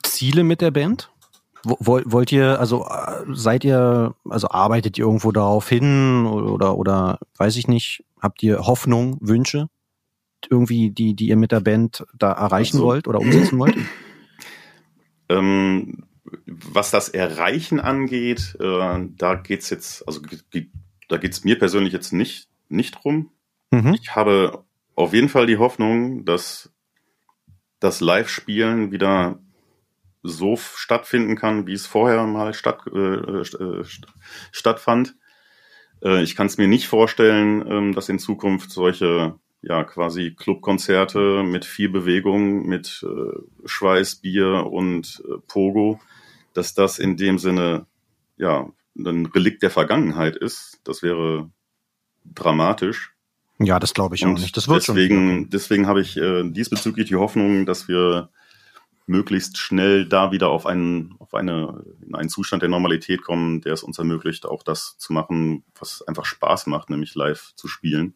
Ziele 0.02 0.44
mit 0.44 0.62
der 0.62 0.72
Band? 0.72 1.12
Wollt, 1.66 2.12
wollt 2.12 2.32
ihr, 2.32 2.60
also 2.60 2.86
äh, 2.86 3.24
seid 3.32 3.64
ihr, 3.64 4.16
also 4.30 4.50
arbeitet 4.50 4.98
ihr 4.98 5.06
irgendwo 5.06 5.32
darauf 5.32 5.70
hin 5.70 6.26
oder, 6.26 6.78
oder 6.78 7.20
weiß 7.38 7.56
ich 7.56 7.68
nicht, 7.68 8.04
habt 8.24 8.42
ihr 8.42 8.66
Hoffnung, 8.66 9.18
Wünsche 9.22 9.70
irgendwie, 10.50 10.92
die, 10.92 11.16
die 11.16 11.28
ihr 11.28 11.38
mit 11.38 11.52
der 11.52 11.60
Band 11.60 12.06
da 12.18 12.32
erreichen 12.32 12.78
also, 12.78 12.88
wollt 12.88 13.08
oder 13.08 13.20
umsetzen 13.20 13.60
wollt? 13.60 13.76
Ähm, 15.30 16.04
was 16.46 16.92
das 16.92 17.10
Erreichen 17.10 17.80
angeht, 17.80 18.58
äh, 18.60 19.08
da 19.18 19.36
geht's 19.36 19.70
jetzt, 19.70 20.06
also 20.08 20.22
da 21.08 21.18
geht's 21.18 21.44
mir 21.44 21.58
persönlich 21.58 21.94
jetzt 21.94 22.12
nicht, 22.12 22.50
nicht 22.68 22.92
drum. 22.92 23.32
Mhm. 23.72 23.94
Ich 23.94 24.16
habe 24.16 24.66
auf 24.96 25.14
jeden 25.14 25.30
Fall 25.30 25.48
die 25.48 25.58
Hoffnung, 25.58 26.26
dass 26.26 26.72
das 27.80 28.02
Live-Spielen 28.02 28.92
wieder 28.92 29.40
so 30.24 30.56
stattfinden 30.58 31.36
kann, 31.36 31.68
wie 31.68 31.74
es 31.74 31.86
vorher 31.86 32.26
mal 32.26 32.54
statt, 32.54 32.82
äh, 32.94 33.00
äh, 33.00 33.84
stattfand. 34.52 35.16
Äh, 36.04 36.24
ich 36.24 36.36
kann 36.36 36.47
es 36.47 36.58
mir 36.58 36.68
nicht 36.68 36.88
vorstellen, 36.88 37.66
ähm, 37.68 37.93
dass 37.93 38.10
in 38.10 38.20
Zukunft 38.20 38.72
solche 38.72 39.36
ja 39.62 39.84
quasi 39.84 40.36
Clubkonzerte 40.38 41.43
mit 41.43 41.64
viel 41.66 41.89
Bewegung, 41.89 42.68
mit 42.68 43.04
äh, 43.04 43.39
Schweiß, 43.66 44.18
Bier 44.18 44.68
und 44.70 45.24
äh, 45.26 45.38
Pogo, 45.47 45.99
dass 46.54 46.74
das 46.74 46.99
in 46.99 47.16
dem 47.16 47.39
Sinne 47.39 47.86
ja 48.38 48.70
ein 48.97 49.26
Relikt 49.28 49.64
der 49.64 49.72
Vergangenheit 49.72 50.36
ist. 50.36 50.82
Das 50.84 51.01
wäre 51.01 51.49
dramatisch. 52.26 53.14
Ja, 53.60 53.80
das 53.80 53.93
glaube 53.93 54.16
ich 54.16 54.26
und 54.26 54.36
auch 54.36 54.39
nicht. 54.39 54.56
Das 54.58 54.68
wird 54.68 54.88
deswegen, 54.88 55.41
schon. 55.41 55.49
deswegen 55.49 55.88
habe 55.88 56.01
ich 56.01 56.18
äh, 56.18 56.43
diesbezüglich 56.43 57.08
die 57.08 57.16
Hoffnung, 57.16 57.66
dass 57.66 57.88
wir 57.88 58.30
möglichst 59.06 59.58
schnell 59.58 60.08
da 60.08 60.32
wieder 60.32 60.49
auf 60.49 60.66
einen, 60.66 61.16
auf 61.20 61.34
eine, 61.34 61.84
in 62.06 62.16
einen 62.16 62.30
Zustand 62.30 62.62
der 62.62 62.70
Normalität 62.70 63.22
kommen, 63.22 63.62
der 63.62 63.74
es 63.74 63.84
uns 63.84 63.97
ermöglicht, 63.97 64.45
auch 64.45 64.64
das 64.64 64.97
zu 64.97 65.14
machen, 65.14 65.64
was 65.80 66.01
einfach 66.04 66.26
Spaß 66.26 66.68
macht, 66.68 66.89
nämlich 66.89 67.16
live 67.16 67.54
zu 67.56 67.68
spielen. 67.68 68.14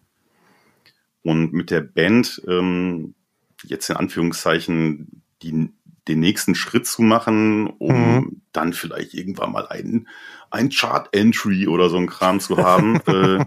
Und 1.23 1.51
mit 1.51 1.71
der 1.71 1.81
Band 1.81 2.41
ähm, 2.47 3.15
jetzt 3.63 3.89
in 3.89 3.97
Anführungszeichen 3.97 5.23
die, 5.41 5.73
den 6.07 6.19
nächsten 6.19 6.55
Schritt 6.55 6.87
zu 6.87 7.01
machen, 7.01 7.67
um 7.67 8.15
mhm. 8.15 8.41
dann 8.53 8.73
vielleicht 8.73 9.13
irgendwann 9.13 9.51
mal 9.51 9.67
ein, 9.67 10.07
ein 10.51 10.69
Chart-Entry 10.69 11.67
oder 11.67 11.89
so 11.89 11.97
ein 11.97 12.07
Kram 12.07 12.39
zu 12.39 12.57
haben. 12.57 13.01
äh, 13.07 13.45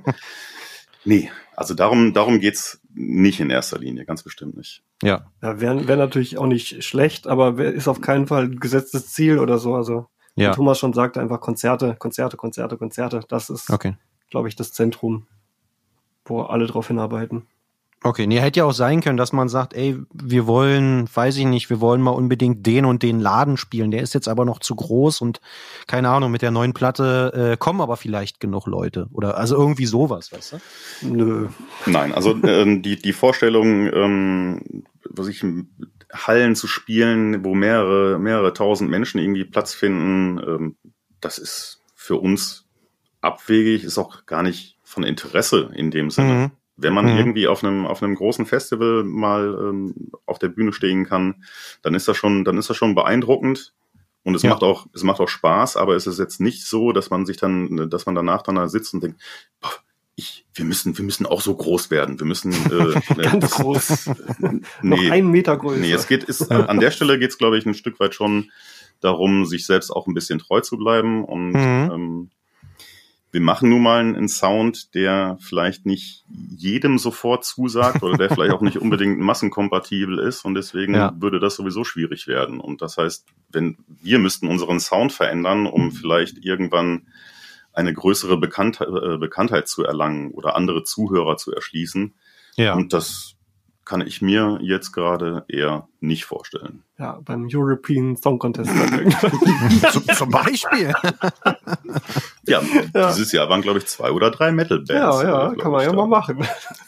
nee, 1.04 1.30
also 1.56 1.74
darum, 1.74 2.12
darum 2.12 2.40
geht's 2.40 2.79
nicht 2.94 3.40
in 3.40 3.50
erster 3.50 3.78
Linie, 3.78 4.04
ganz 4.04 4.22
bestimmt 4.22 4.56
nicht. 4.56 4.82
Ja. 5.02 5.26
ja 5.42 5.60
Wäre 5.60 5.88
wär 5.88 5.96
natürlich 5.96 6.38
auch 6.38 6.46
nicht 6.46 6.84
schlecht, 6.84 7.26
aber 7.26 7.58
ist 7.58 7.88
auf 7.88 8.00
keinen 8.00 8.26
Fall 8.26 8.44
ein 8.44 8.60
gesetztes 8.60 9.12
Ziel 9.12 9.38
oder 9.38 9.58
so. 9.58 9.74
Also 9.74 10.06
ja. 10.34 10.52
Thomas 10.52 10.78
schon 10.78 10.92
sagte, 10.92 11.20
einfach 11.20 11.40
Konzerte, 11.40 11.96
Konzerte, 11.98 12.36
Konzerte, 12.36 12.76
Konzerte. 12.76 13.20
Das 13.28 13.50
ist, 13.50 13.70
okay. 13.70 13.96
glaube 14.30 14.48
ich, 14.48 14.56
das 14.56 14.72
Zentrum, 14.72 15.26
wo 16.24 16.42
alle 16.42 16.66
drauf 16.66 16.88
hinarbeiten. 16.88 17.46
Okay, 18.02 18.26
nee, 18.26 18.40
hätte 18.40 18.60
ja 18.60 18.64
auch 18.64 18.72
sein 18.72 19.02
können, 19.02 19.18
dass 19.18 19.34
man 19.34 19.50
sagt, 19.50 19.74
ey, 19.74 19.98
wir 20.14 20.46
wollen, 20.46 21.06
weiß 21.12 21.36
ich 21.36 21.44
nicht, 21.44 21.68
wir 21.68 21.82
wollen 21.82 22.00
mal 22.00 22.12
unbedingt 22.12 22.64
den 22.64 22.86
und 22.86 23.02
den 23.02 23.20
Laden 23.20 23.58
spielen. 23.58 23.90
Der 23.90 24.00
ist 24.00 24.14
jetzt 24.14 24.26
aber 24.26 24.46
noch 24.46 24.58
zu 24.58 24.74
groß 24.74 25.20
und 25.20 25.42
keine 25.86 26.08
Ahnung, 26.08 26.30
mit 26.30 26.40
der 26.40 26.50
neuen 26.50 26.72
Platte 26.72 27.52
äh, 27.52 27.56
kommen 27.58 27.82
aber 27.82 27.98
vielleicht 27.98 28.40
genug 28.40 28.66
Leute. 28.66 29.06
Oder 29.12 29.36
also 29.36 29.54
irgendwie 29.54 29.84
sowas, 29.84 30.32
weißt 30.32 30.52
du? 30.52 31.06
Nö. 31.08 31.48
Nein, 31.84 32.14
also 32.14 32.34
ähm, 32.42 32.80
die, 32.80 32.96
die 32.96 33.12
Vorstellung, 33.12 33.92
ähm, 33.92 34.84
was 35.04 35.28
ich 35.28 35.44
Hallen 36.10 36.56
zu 36.56 36.68
spielen, 36.68 37.44
wo 37.44 37.54
mehrere, 37.54 38.18
mehrere 38.18 38.54
tausend 38.54 38.90
Menschen 38.90 39.20
irgendwie 39.20 39.44
Platz 39.44 39.74
finden, 39.74 40.38
ähm, 40.38 40.76
das 41.20 41.36
ist 41.36 41.82
für 41.94 42.16
uns 42.16 42.66
abwegig, 43.20 43.84
ist 43.84 43.98
auch 43.98 44.24
gar 44.24 44.42
nicht 44.42 44.78
von 44.84 45.04
Interesse 45.04 45.70
in 45.74 45.90
dem 45.90 46.10
Sinne. 46.10 46.32
Mhm. 46.32 46.50
Wenn 46.82 46.94
man 46.94 47.06
mhm. 47.06 47.18
irgendwie 47.18 47.48
auf 47.48 47.64
einem, 47.64 47.86
auf 47.86 48.02
einem 48.02 48.14
großen 48.14 48.46
Festival 48.46 49.04
mal 49.04 49.56
ähm, 49.60 50.10
auf 50.26 50.38
der 50.38 50.48
Bühne 50.48 50.72
stehen 50.72 51.06
kann, 51.06 51.44
dann 51.82 51.94
ist 51.94 52.08
das 52.08 52.16
schon, 52.16 52.44
dann 52.44 52.58
ist 52.58 52.70
das 52.70 52.76
schon 52.76 52.94
beeindruckend. 52.94 53.74
Und 54.22 54.34
es 54.34 54.42
ja. 54.42 54.50
macht 54.50 54.62
auch, 54.62 54.86
es 54.92 55.02
macht 55.02 55.20
auch 55.20 55.28
Spaß, 55.28 55.76
aber 55.76 55.96
es 55.96 56.06
ist 56.06 56.18
jetzt 56.18 56.40
nicht 56.40 56.66
so, 56.66 56.92
dass 56.92 57.08
man 57.08 57.24
sich 57.24 57.38
dann, 57.38 57.88
dass 57.88 58.04
man 58.04 58.14
danach 58.14 58.42
dann 58.42 58.56
da 58.56 58.68
sitzt 58.68 58.92
und 58.92 59.02
denkt, 59.02 59.20
boah, 59.60 59.70
ich, 60.14 60.46
wir 60.52 60.66
müssen, 60.66 60.96
wir 60.96 61.04
müssen 61.04 61.24
auch 61.24 61.40
so 61.40 61.54
groß 61.54 61.90
werden. 61.90 62.18
Wir 62.18 62.26
müssen 62.26 62.52
äh, 62.52 63.00
ganz 63.22 63.40
das, 63.40 63.50
groß, 63.52 64.06
nee, 64.38 64.60
noch 64.82 65.10
einen 65.10 65.30
Meter 65.30 65.56
größer. 65.56 65.80
Nee, 65.80 65.92
es 65.92 66.06
geht, 66.06 66.24
ist 66.24 66.50
an 66.50 66.80
der 66.80 66.90
Stelle 66.90 67.18
geht 67.18 67.30
es, 67.30 67.38
glaube 67.38 67.56
ich, 67.56 67.64
ein 67.64 67.74
Stück 67.74 67.98
weit 68.00 68.14
schon 68.14 68.50
darum, 69.00 69.46
sich 69.46 69.64
selbst 69.64 69.90
auch 69.90 70.06
ein 70.06 70.14
bisschen 70.14 70.38
treu 70.38 70.60
zu 70.60 70.76
bleiben 70.76 71.24
und 71.24 71.52
mhm. 71.52 71.90
ähm, 71.92 72.30
wir 73.32 73.40
machen 73.40 73.68
nun 73.68 73.82
mal 73.82 74.00
einen 74.00 74.28
Sound, 74.28 74.94
der 74.94 75.38
vielleicht 75.40 75.86
nicht 75.86 76.24
jedem 76.28 76.98
sofort 76.98 77.44
zusagt 77.44 78.02
oder 78.02 78.16
der 78.16 78.30
vielleicht 78.34 78.52
auch 78.52 78.60
nicht 78.60 78.78
unbedingt 78.78 79.20
massenkompatibel 79.20 80.18
ist 80.18 80.44
und 80.44 80.54
deswegen 80.54 80.94
ja. 80.94 81.14
würde 81.18 81.38
das 81.38 81.54
sowieso 81.54 81.84
schwierig 81.84 82.26
werden. 82.26 82.60
Und 82.60 82.82
das 82.82 82.96
heißt, 82.96 83.26
wenn 83.50 83.78
wir 84.02 84.18
müssten 84.18 84.48
unseren 84.48 84.80
Sound 84.80 85.12
verändern, 85.12 85.66
um 85.66 85.92
vielleicht 85.92 86.44
irgendwann 86.44 87.06
eine 87.72 87.94
größere 87.94 88.36
Bekannt 88.36 88.80
äh, 88.80 89.16
Bekanntheit 89.16 89.68
zu 89.68 89.84
erlangen 89.84 90.32
oder 90.32 90.56
andere 90.56 90.82
Zuhörer 90.82 91.36
zu 91.36 91.52
erschließen. 91.52 92.14
Ja. 92.56 92.74
Und 92.74 92.92
das 92.92 93.36
kann 93.84 94.06
ich 94.06 94.22
mir 94.22 94.60
jetzt 94.62 94.92
gerade 94.92 95.44
eher 95.48 95.88
nicht 95.98 96.24
vorstellen. 96.24 96.84
Ja, 96.96 97.18
beim 97.24 97.48
European 97.52 98.16
Song 98.16 98.38
Contest. 98.38 98.70
zum, 99.92 100.04
zum 100.06 100.30
Beispiel. 100.30 100.92
Ja, 102.50 102.60
ja, 102.94 103.08
dieses 103.08 103.32
Jahr 103.32 103.48
waren, 103.48 103.62
glaube 103.62 103.78
ich, 103.78 103.86
zwei 103.86 104.10
oder 104.10 104.30
drei 104.30 104.52
Metal-Bands. 104.52 104.90
Ja, 104.90 105.22
ja, 105.22 105.54
kann 105.54 105.72
man 105.72 105.82
ja 105.82 105.92
mal 105.92 106.06
machen. 106.06 106.38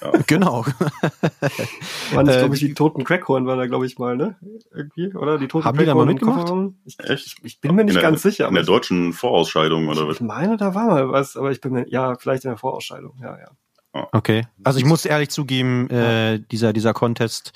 Ja. 0.01 0.13
Genau. 0.27 0.65
Waren 2.13 2.27
das, 2.27 2.39
glaube 2.39 2.55
ich, 2.55 2.61
die 2.61 2.75
Toten 2.75 3.05
Crackhorn 3.05 3.47
war 3.47 3.57
da, 3.57 3.67
glaube 3.67 3.87
ich, 3.87 3.99
mal, 3.99 4.17
ne? 4.17 4.37
Irgendwie, 4.75 5.15
oder? 5.15 5.39
Die 5.39 5.49
Toten 5.49 5.65
Haben 5.65 5.79
die 5.79 5.85
da 5.85 5.95
mal 5.95 6.07
mitgemacht? 6.07 6.53
Ich, 6.85 6.99
Echt? 7.01 7.37
Ich 7.43 7.61
bin 7.61 7.75
mir 7.75 7.85
nicht 7.85 7.97
der, 7.97 8.03
ganz 8.03 8.23
sicher. 8.23 8.49
In 8.49 8.55
der 8.55 8.65
deutschen 8.65 9.13
Vorausscheidung, 9.13 9.89
oder 9.89 10.09
was? 10.09 10.17
Ich 10.17 10.21
meine, 10.23 10.57
da 10.57 10.75
war 10.75 10.87
mal 10.87 11.11
was, 11.11 11.37
aber 11.37 11.51
ich 11.51 11.61
bin 11.61 11.73
mir, 11.73 11.89
ja, 11.89 12.15
vielleicht 12.17 12.45
in 12.45 12.51
der 12.51 12.59
Vorausscheidung, 12.59 13.15
ja, 13.21 13.39
ja. 13.39 14.09
Okay. 14.13 14.47
Also 14.65 14.79
ich 14.79 14.87
muss 14.87 15.05
ehrlich 15.05 15.29
zugeben, 15.29 15.91
äh, 15.91 16.41
dieser, 16.51 16.73
dieser 16.73 16.95
Contest 16.95 17.53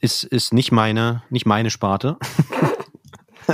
ist, 0.00 0.24
ist 0.24 0.52
nicht 0.52 0.72
meine, 0.72 1.22
nicht 1.28 1.44
meine 1.44 1.70
Sparte. 1.70 2.16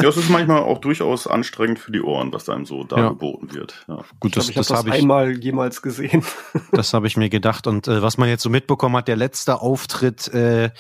Ja, 0.03 0.09
es 0.09 0.16
ist 0.16 0.30
manchmal 0.30 0.62
auch 0.62 0.78
durchaus 0.78 1.26
anstrengend 1.26 1.78
für 1.78 1.92
die 1.92 2.03
Ohren, 2.03 2.32
was 2.32 2.49
einem 2.49 2.66
so 2.66 2.84
dargeboten 2.84 3.49
ja. 3.49 3.55
wird. 3.55 3.84
Ja. 3.88 4.05
Gut, 4.20 4.36
das, 4.36 4.49
ich 4.49 4.55
das, 4.55 4.68
das 4.68 4.78
habe 4.78 4.90
ich 4.90 4.97
einmal 4.97 5.36
jemals 5.38 5.82
gesehen. 5.82 6.24
Das 6.72 6.92
habe 6.92 7.07
ich 7.07 7.16
mir 7.16 7.30
gedacht. 7.30 7.66
Und 7.66 7.88
äh, 7.88 8.03
was 8.03 8.18
man 8.18 8.28
jetzt 8.28 8.42
so 8.42 8.51
mitbekommen 8.51 8.97
hat, 8.97 9.09
der 9.09 9.16
letzte 9.16 9.61
Auftritt, 9.61 10.28
äh, 10.28 10.70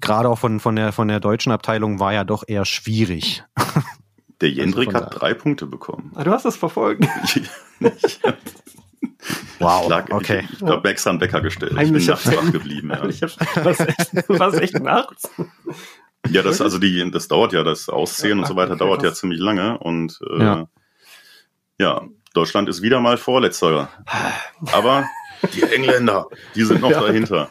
gerade 0.00 0.28
auch 0.28 0.38
von, 0.38 0.60
von, 0.60 0.76
der, 0.76 0.92
von 0.92 1.08
der 1.08 1.20
deutschen 1.20 1.52
Abteilung, 1.52 2.00
war 2.00 2.12
ja 2.12 2.24
doch 2.24 2.44
eher 2.46 2.64
schwierig. 2.64 3.44
Der 4.40 4.50
Jendrik 4.50 4.94
also 4.94 5.06
hat 5.06 5.20
drei 5.20 5.34
Punkte 5.34 5.66
bekommen. 5.66 6.12
Ah, 6.14 6.22
du 6.22 6.30
hast 6.30 6.44
das 6.44 6.56
verfolgt. 6.56 7.04
Wow, 9.58 9.82
ich 9.82 9.88
lag, 9.88 10.10
okay. 10.10 10.44
Ich, 10.44 10.62
ich 10.62 10.68
habe 10.68 10.88
extra 10.88 11.10
einen 11.10 11.20
Wecker 11.20 11.40
gestellt. 11.40 11.76
Heimlicher 11.76 12.14
ich 12.14 12.24
bin 12.24 12.34
nachts 12.34 12.46
wach 12.46 12.52
geblieben. 12.52 12.90
Ja. 12.90 13.04
Ich 13.08 13.22
hab, 13.22 13.64
was, 13.64 13.80
echt, 13.80 14.28
was 14.28 14.54
echt 14.54 14.80
nachts? 14.80 15.28
Ja, 16.30 16.42
das 16.42 16.60
also 16.60 16.78
die, 16.78 17.10
das 17.10 17.28
dauert 17.28 17.52
ja, 17.52 17.62
das 17.62 17.88
Auszählen 17.88 18.38
ja, 18.38 18.42
und 18.42 18.48
so 18.48 18.56
weiter 18.56 18.72
okay, 18.72 18.78
dauert 18.78 19.02
ja 19.02 19.12
ziemlich 19.12 19.40
lange 19.40 19.78
und 19.78 20.18
äh, 20.30 20.42
ja. 20.42 20.68
ja, 21.78 22.02
Deutschland 22.34 22.68
ist 22.68 22.82
wieder 22.82 23.00
mal 23.00 23.16
Vorletzter. 23.16 23.88
Aber 24.72 25.08
die 25.54 25.62
Engländer, 25.62 26.26
die 26.54 26.64
sind 26.64 26.80
noch 26.80 26.90
ja. 26.90 27.00
dahinter. 27.00 27.50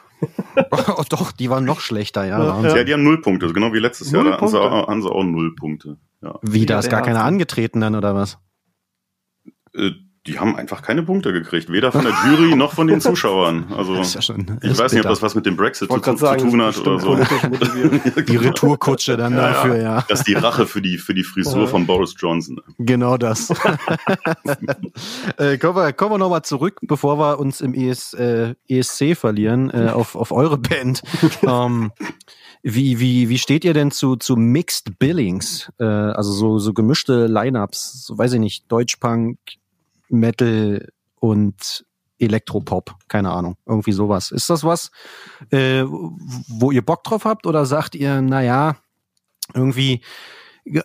oh, 0.71 1.03
doch, 1.09 1.31
die 1.31 1.49
waren 1.49 1.65
noch 1.65 1.79
schlechter, 1.79 2.25
ja. 2.25 2.61
Ja, 2.61 2.75
ja 2.77 2.83
die 2.83 2.93
haben 2.93 3.03
null 3.03 3.21
Punkte, 3.21 3.51
genau 3.53 3.73
wie 3.73 3.79
letztes 3.79 4.11
null 4.11 4.25
Jahr. 4.25 4.37
Da 4.37 4.41
haben 4.41 4.47
sie, 4.47 4.59
auch, 4.59 4.87
haben 4.87 5.01
sie 5.01 5.11
auch 5.11 5.23
null 5.23 5.55
Punkte. 5.55 5.97
Ja. 6.21 6.39
Wie, 6.41 6.65
da 6.65 6.79
ist 6.79 6.89
gar 6.89 7.03
keiner 7.03 7.23
angetreten 7.23 7.81
dann, 7.81 7.95
oder 7.95 8.15
was? 8.15 8.39
Die 10.27 10.39
haben 10.39 10.55
einfach 10.57 10.81
keine 10.81 11.03
Punkte 11.03 11.31
gekriegt, 11.31 11.71
weder 11.71 11.91
von 11.91 12.03
der 12.03 12.13
Jury 12.25 12.55
noch 12.55 12.73
von 12.73 12.87
den 12.87 12.99
Zuschauern. 13.07 13.71
Also 13.75 13.95
ja 13.95 14.01
ich 14.01 14.77
weiß 14.77 14.91
nicht, 14.93 15.05
ob 15.05 15.09
das 15.09 15.21
was 15.21 15.35
mit 15.35 15.45
dem 15.45 15.55
Brexit 15.55 15.89
zu, 15.89 16.17
sagen, 16.17 16.39
zu, 16.39 16.49
tun 16.49 16.61
hat 16.61 16.77
oder 16.79 16.99
so. 16.99 17.15
die 18.21 18.35
Retourkutsche 18.35 19.15
dann 19.15 19.33
ja, 19.33 19.53
dafür, 19.53 19.81
ja. 19.81 20.05
Das 20.09 20.19
ist 20.19 20.27
die 20.27 20.33
Rache 20.33 20.67
für 20.67 20.81
die 20.81 20.97
für 20.97 21.13
die 21.13 21.23
Frisur 21.23 21.61
ja. 21.61 21.67
von 21.67 21.85
Boris 21.85 22.13
Johnson. 22.17 22.59
Genau 22.77 23.17
das. 23.17 23.49
äh, 25.37 25.57
kommen 25.57 25.75
wir, 25.77 25.93
kommen 25.93 26.11
wir 26.11 26.17
nochmal 26.17 26.41
zurück, 26.41 26.79
bevor 26.81 27.17
wir 27.17 27.39
uns 27.39 27.61
im 27.61 27.73
ES, 27.73 28.13
äh, 28.13 28.55
ESC 28.67 29.15
verlieren, 29.15 29.69
äh, 29.69 29.89
auf, 29.89 30.15
auf 30.15 30.31
eure 30.31 30.57
Band. 30.57 31.01
ähm, 31.43 31.91
wie, 32.63 32.99
wie, 32.99 33.29
wie 33.29 33.37
steht 33.37 33.63
ihr 33.63 33.73
denn 33.73 33.91
zu, 33.91 34.17
zu 34.17 34.35
Mixed 34.35 34.99
Billings? 34.99 35.71
Äh, 35.79 35.85
also 35.85 36.33
so, 36.33 36.59
so 36.59 36.73
gemischte 36.73 37.27
Lineups, 37.27 38.05
so 38.05 38.17
weiß 38.17 38.33
ich 38.33 38.39
nicht, 38.39 38.69
Deutschpunk, 38.69 39.37
Metal 40.09 40.87
und 41.15 41.85
Elektropop, 42.19 42.95
keine 43.07 43.31
Ahnung, 43.31 43.57
irgendwie 43.65 43.91
sowas. 43.91 44.31
Ist 44.31 44.49
das 44.49 44.63
was, 44.63 44.91
äh, 45.51 45.83
wo 45.85 46.71
ihr 46.71 46.83
Bock 46.83 47.03
drauf 47.03 47.25
habt 47.25 47.45
oder 47.45 47.65
sagt 47.65 47.95
ihr, 47.95 48.21
naja, 48.21 48.77
irgendwie, 49.53 50.01
äh, 50.65 50.81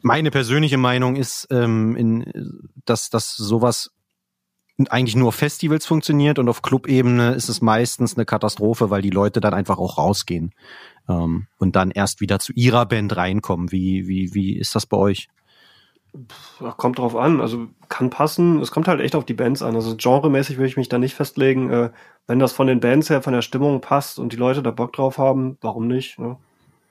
meine 0.00 0.30
persönliche 0.30 0.78
Meinung 0.78 1.16
ist, 1.16 1.48
ähm, 1.50 1.96
in, 1.96 2.70
dass, 2.84 3.10
dass 3.10 3.36
sowas 3.36 3.90
eigentlich 4.90 5.16
nur 5.16 5.28
auf 5.28 5.34
Festivals 5.34 5.86
funktioniert 5.86 6.38
und 6.38 6.48
auf 6.48 6.60
Clubebene 6.60 7.32
ist 7.34 7.48
es 7.48 7.62
meistens 7.62 8.14
eine 8.14 8.26
Katastrophe, 8.26 8.90
weil 8.90 9.00
die 9.00 9.10
Leute 9.10 9.40
dann 9.40 9.54
einfach 9.54 9.78
auch 9.78 9.96
rausgehen 9.96 10.54
ähm, 11.08 11.46
und 11.58 11.76
dann 11.76 11.90
erst 11.90 12.20
wieder 12.20 12.38
zu 12.38 12.52
ihrer 12.52 12.84
Band 12.86 13.16
reinkommen. 13.16 13.72
Wie, 13.72 14.06
wie, 14.06 14.34
wie 14.34 14.56
ist 14.56 14.74
das 14.74 14.86
bei 14.86 14.96
euch? 14.98 15.28
Kommt 16.76 16.98
drauf 16.98 17.16
an, 17.16 17.40
also 17.40 17.68
kann 17.88 18.10
passen. 18.10 18.60
Es 18.60 18.70
kommt 18.70 18.88
halt 18.88 19.00
echt 19.00 19.14
auf 19.14 19.24
die 19.24 19.34
Bands 19.34 19.62
an. 19.62 19.74
Also 19.74 19.96
genremäßig 19.96 20.56
würde 20.56 20.68
ich 20.68 20.76
mich 20.76 20.88
da 20.88 20.98
nicht 20.98 21.14
festlegen. 21.14 21.70
Äh, 21.70 21.90
wenn 22.26 22.38
das 22.38 22.52
von 22.52 22.66
den 22.66 22.80
Bands 22.80 23.10
her, 23.10 23.22
von 23.22 23.32
der 23.32 23.42
Stimmung 23.42 23.80
passt 23.80 24.18
und 24.18 24.32
die 24.32 24.36
Leute 24.36 24.62
da 24.62 24.70
Bock 24.70 24.92
drauf 24.92 25.18
haben, 25.18 25.58
warum 25.60 25.86
nicht? 25.86 26.18
Ne? 26.18 26.36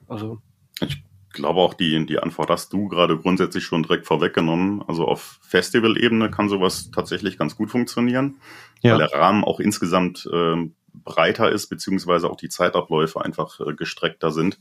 Also 0.07 0.39
ich 0.81 1.03
glaube 1.33 1.59
auch, 1.59 1.73
die, 1.73 2.05
die 2.05 2.19
Antwort 2.19 2.49
hast 2.49 2.73
du 2.73 2.87
gerade 2.87 3.17
grundsätzlich 3.17 3.63
schon 3.63 3.83
direkt 3.83 4.07
vorweggenommen. 4.07 4.83
Also 4.87 5.05
auf 5.05 5.39
Festival-Ebene 5.41 6.31
kann 6.31 6.49
sowas 6.49 6.91
tatsächlich 6.91 7.37
ganz 7.37 7.55
gut 7.55 7.69
funktionieren, 7.69 8.35
ja. 8.81 8.93
weil 8.93 9.07
der 9.07 9.19
Rahmen 9.19 9.43
auch 9.43 9.59
insgesamt 9.59 10.27
äh, 10.31 10.69
breiter 11.03 11.51
ist, 11.51 11.67
beziehungsweise 11.67 12.29
auch 12.29 12.37
die 12.37 12.49
Zeitabläufe 12.49 13.23
einfach 13.23 13.59
äh, 13.59 13.73
gestreckter 13.73 14.31
sind. 14.31 14.59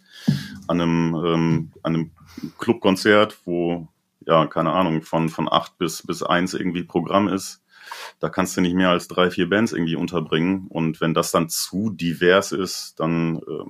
An 0.67 0.81
einem, 0.81 1.15
ähm, 1.15 1.73
an 1.83 1.95
einem 1.95 2.11
Clubkonzert, 2.59 3.39
wo, 3.45 3.89
ja, 4.27 4.47
keine 4.47 4.73
Ahnung, 4.73 5.03
von, 5.03 5.29
von 5.29 5.51
acht 5.51 5.79
bis, 5.79 6.07
bis 6.07 6.23
eins 6.23 6.55
irgendwie 6.55 6.85
Programm 6.85 7.29
ist, 7.29 7.63
da 8.21 8.29
kannst 8.29 8.57
du 8.57 8.61
nicht 8.61 8.75
mehr 8.75 8.91
als 8.91 9.09
drei, 9.09 9.31
vier 9.31 9.49
Bands 9.49 9.73
irgendwie 9.73 9.97
unterbringen. 9.97 10.67
Und 10.69 11.01
wenn 11.01 11.15
das 11.15 11.31
dann 11.31 11.49
zu 11.49 11.91
divers 11.91 12.53
ist, 12.53 12.99
dann 12.99 13.37
äh, 13.37 13.65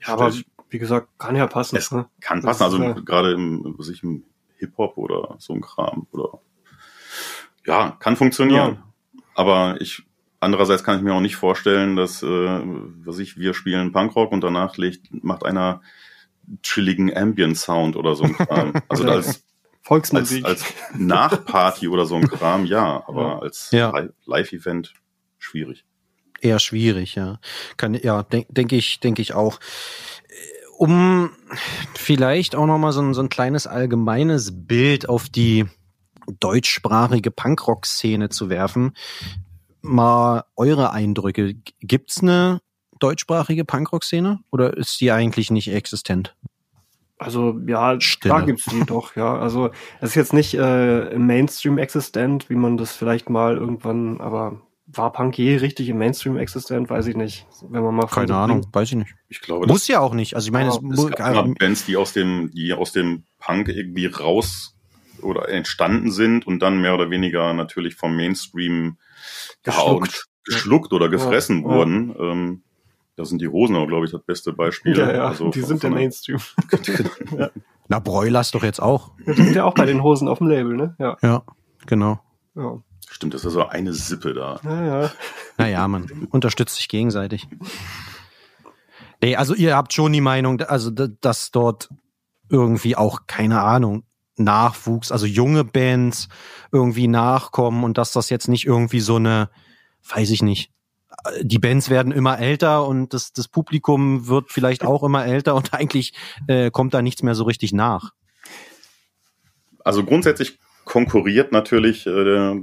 ja, 0.00 0.08
aber 0.08 0.32
wie 0.70 0.78
gesagt, 0.78 1.08
kann 1.18 1.36
ja 1.36 1.46
passen. 1.46 1.76
Es 1.76 1.90
ne? 1.90 2.06
kann 2.20 2.42
passen, 2.42 2.62
also 2.62 2.82
ja. 2.82 2.92
gerade 2.92 3.32
im, 3.32 3.74
was 3.78 3.88
ich, 3.88 4.02
im 4.02 4.24
Hip-Hop 4.56 4.96
oder 4.96 5.36
so 5.38 5.52
ein 5.52 5.60
Kram 5.60 6.06
oder 6.12 6.40
ja, 7.66 7.96
kann 8.00 8.16
funktionieren. 8.16 8.74
Ja. 8.74 9.22
Aber 9.34 9.80
ich 9.80 10.04
andererseits 10.44 10.84
kann 10.84 10.98
ich 10.98 11.02
mir 11.02 11.14
auch 11.14 11.20
nicht 11.20 11.36
vorstellen, 11.36 11.96
dass, 11.96 12.22
äh, 12.22 12.26
was 12.26 13.18
ich, 13.18 13.38
wir 13.38 13.54
spielen 13.54 13.92
Punkrock 13.92 14.30
und 14.30 14.42
danach 14.42 14.76
legt, 14.76 15.24
macht 15.24 15.44
einer 15.44 15.80
chilligen 16.62 17.14
Ambient 17.16 17.56
Sound 17.56 17.96
oder 17.96 18.14
so 18.14 18.24
ein 18.24 18.34
Kram. 18.34 18.72
Also 18.88 19.04
als 19.08 19.44
Volksmusik. 19.82 20.44
Als, 20.44 20.62
als 20.62 20.74
Nachparty 20.98 21.88
oder 21.88 22.06
so 22.06 22.16
ein 22.16 22.28
Kram, 22.28 22.64
ja, 22.66 23.04
aber 23.06 23.22
ja. 23.22 23.38
als 23.38 23.70
ja. 23.70 24.08
Live-Event 24.24 24.94
schwierig. 25.38 25.84
Eher 26.40 26.58
schwierig, 26.58 27.14
ja. 27.14 27.38
Kann, 27.76 27.94
ja, 27.94 28.22
denke 28.22 28.52
denk 28.52 28.72
ich, 28.72 29.00
denke 29.00 29.22
ich 29.22 29.34
auch 29.34 29.60
um 30.78 31.30
vielleicht 31.94 32.56
auch 32.56 32.66
nochmal 32.66 32.92
so 32.92 33.00
ein, 33.00 33.14
so 33.14 33.22
ein 33.22 33.28
kleines 33.28 33.66
allgemeines 33.66 34.66
Bild 34.66 35.08
auf 35.08 35.28
die 35.28 35.66
deutschsprachige 36.40 37.30
Punkrock-Szene 37.30 38.28
zu 38.28 38.48
werfen, 38.48 38.92
mal 39.82 40.44
eure 40.56 40.92
Eindrücke. 40.92 41.54
Gibt's 41.80 42.22
eine 42.22 42.60
deutschsprachige 43.04 43.64
Punkrock-Szene 43.64 44.40
oder 44.50 44.76
ist 44.76 45.00
die 45.00 45.12
eigentlich 45.12 45.50
nicht 45.50 45.70
existent? 45.72 46.34
Also 47.18 47.60
ja, 47.66 48.00
Stille. 48.00 48.34
da 48.34 48.40
gibt's 48.40 48.64
die 48.64 48.84
doch, 48.84 49.14
ja. 49.14 49.38
Also 49.38 49.70
es 50.00 50.10
ist 50.10 50.14
jetzt 50.14 50.32
nicht 50.32 50.54
äh, 50.54 51.10
im 51.10 51.26
Mainstream 51.26 51.78
existent, 51.78 52.50
wie 52.50 52.56
man 52.56 52.76
das 52.76 52.96
vielleicht 52.96 53.30
mal 53.30 53.56
irgendwann, 53.56 54.20
aber 54.20 54.60
war 54.86 55.12
Punk 55.12 55.38
je 55.38 55.56
richtig 55.56 55.88
im 55.88 55.98
Mainstream 55.98 56.36
existent? 56.36 56.90
Weiß 56.90 57.06
ich 57.06 57.16
nicht. 57.16 57.46
Wenn 57.68 57.82
man 57.82 57.94
mal 57.94 58.06
Keine 58.06 58.34
Ahnung, 58.36 58.60
bringt. 58.62 58.74
weiß 58.74 58.88
ich 58.90 58.96
nicht. 58.96 59.14
Ich 59.28 59.40
glaube, 59.40 59.66
muss 59.66 59.86
ja 59.86 60.00
auch 60.00 60.14
nicht. 60.14 60.34
Also 60.34 60.46
ich 60.46 60.52
meine, 60.52 60.70
ja, 60.70 60.78
es, 60.92 60.98
es 60.98 61.10
gab 61.12 61.30
immer 61.30 61.54
Bands, 61.54 61.86
die 61.86 61.96
aus 61.96 62.12
dem, 62.12 62.50
die 62.52 62.72
aus 62.72 62.92
dem 62.92 63.24
Punk 63.38 63.68
irgendwie 63.68 64.06
raus 64.06 64.76
oder 65.22 65.48
entstanden 65.48 66.10
sind 66.10 66.46
und 66.46 66.60
dann 66.60 66.80
mehr 66.80 66.94
oder 66.94 67.10
weniger 67.10 67.54
natürlich 67.54 67.94
vom 67.94 68.16
Mainstream 68.16 68.98
geschluckt, 69.62 70.26
geschluckt 70.44 70.92
oder 70.92 71.08
gefressen 71.08 71.62
ja, 71.62 71.68
wurden. 71.68 72.14
Ja. 72.18 72.32
Ähm, 72.32 72.62
da 73.16 73.24
sind 73.24 73.40
die 73.40 73.48
Hosen 73.48 73.76
aber, 73.76 73.86
glaube 73.86 74.06
ich, 74.06 74.12
das 74.12 74.22
beste 74.22 74.52
Beispiel. 74.52 74.96
Ja, 74.96 75.12
ja, 75.12 75.26
also 75.26 75.50
die 75.50 75.60
von, 75.60 75.68
sind 75.68 75.82
der 75.82 75.90
Mainstream. 75.90 76.38
ja. 77.38 77.50
Na, 77.88 77.98
Broilers 77.98 78.50
doch 78.50 78.64
jetzt 78.64 78.80
auch. 78.80 79.12
Die 79.26 79.32
sind 79.32 79.54
ja 79.54 79.64
auch 79.64 79.74
bei 79.74 79.86
den 79.86 80.02
Hosen 80.02 80.28
auf 80.28 80.38
dem 80.38 80.48
Label, 80.48 80.76
ne? 80.76 80.96
Ja. 80.98 81.16
Ja, 81.22 81.42
genau. 81.86 82.20
Ja. 82.54 82.82
Stimmt, 83.08 83.34
das 83.34 83.44
ist 83.44 83.52
so 83.52 83.66
eine 83.66 83.92
Sippe 83.92 84.34
da. 84.34 84.58
Naja, 84.62 85.12
naja 85.58 85.86
man 85.86 86.28
unterstützt 86.30 86.76
sich 86.76 86.88
gegenseitig. 86.88 87.46
Nee, 89.22 89.36
also 89.36 89.54
ihr 89.54 89.76
habt 89.76 89.92
schon 89.92 90.12
die 90.12 90.20
Meinung, 90.20 90.60
also 90.62 90.90
dass 90.90 91.50
dort 91.50 91.90
irgendwie 92.48 92.96
auch, 92.96 93.26
keine 93.26 93.60
Ahnung, 93.60 94.04
Nachwuchs, 94.36 95.12
also 95.12 95.26
junge 95.26 95.64
Bands 95.64 96.28
irgendwie 96.72 97.06
nachkommen 97.06 97.84
und 97.84 97.98
dass 97.98 98.12
das 98.12 98.30
jetzt 98.30 98.48
nicht 98.48 98.66
irgendwie 98.66 99.00
so 99.00 99.16
eine, 99.16 99.50
weiß 100.08 100.30
ich 100.30 100.42
nicht, 100.42 100.72
die 101.42 101.58
Bands 101.58 101.90
werden 101.90 102.12
immer 102.12 102.38
älter 102.38 102.86
und 102.86 103.14
das, 103.14 103.32
das 103.32 103.48
Publikum 103.48 104.28
wird 104.28 104.50
vielleicht 104.50 104.84
auch 104.84 105.02
immer 105.02 105.24
älter 105.24 105.54
und 105.54 105.72
eigentlich 105.74 106.14
äh, 106.46 106.70
kommt 106.70 106.94
da 106.94 107.02
nichts 107.02 107.22
mehr 107.22 107.34
so 107.34 107.44
richtig 107.44 107.72
nach. 107.72 108.12
Also 109.84 110.04
grundsätzlich 110.04 110.58
konkurriert 110.84 111.52
natürlich 111.52 112.06
äh, 112.06 112.54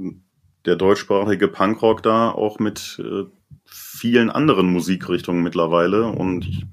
der 0.64 0.76
deutschsprachige 0.76 1.48
Punkrock 1.48 2.02
da 2.02 2.30
auch 2.30 2.58
mit 2.58 3.00
äh, 3.02 3.24
vielen 3.64 4.30
anderen 4.30 4.66
Musikrichtungen 4.66 5.42
mittlerweile 5.42 6.06
und 6.06 6.46
ich 6.46 6.66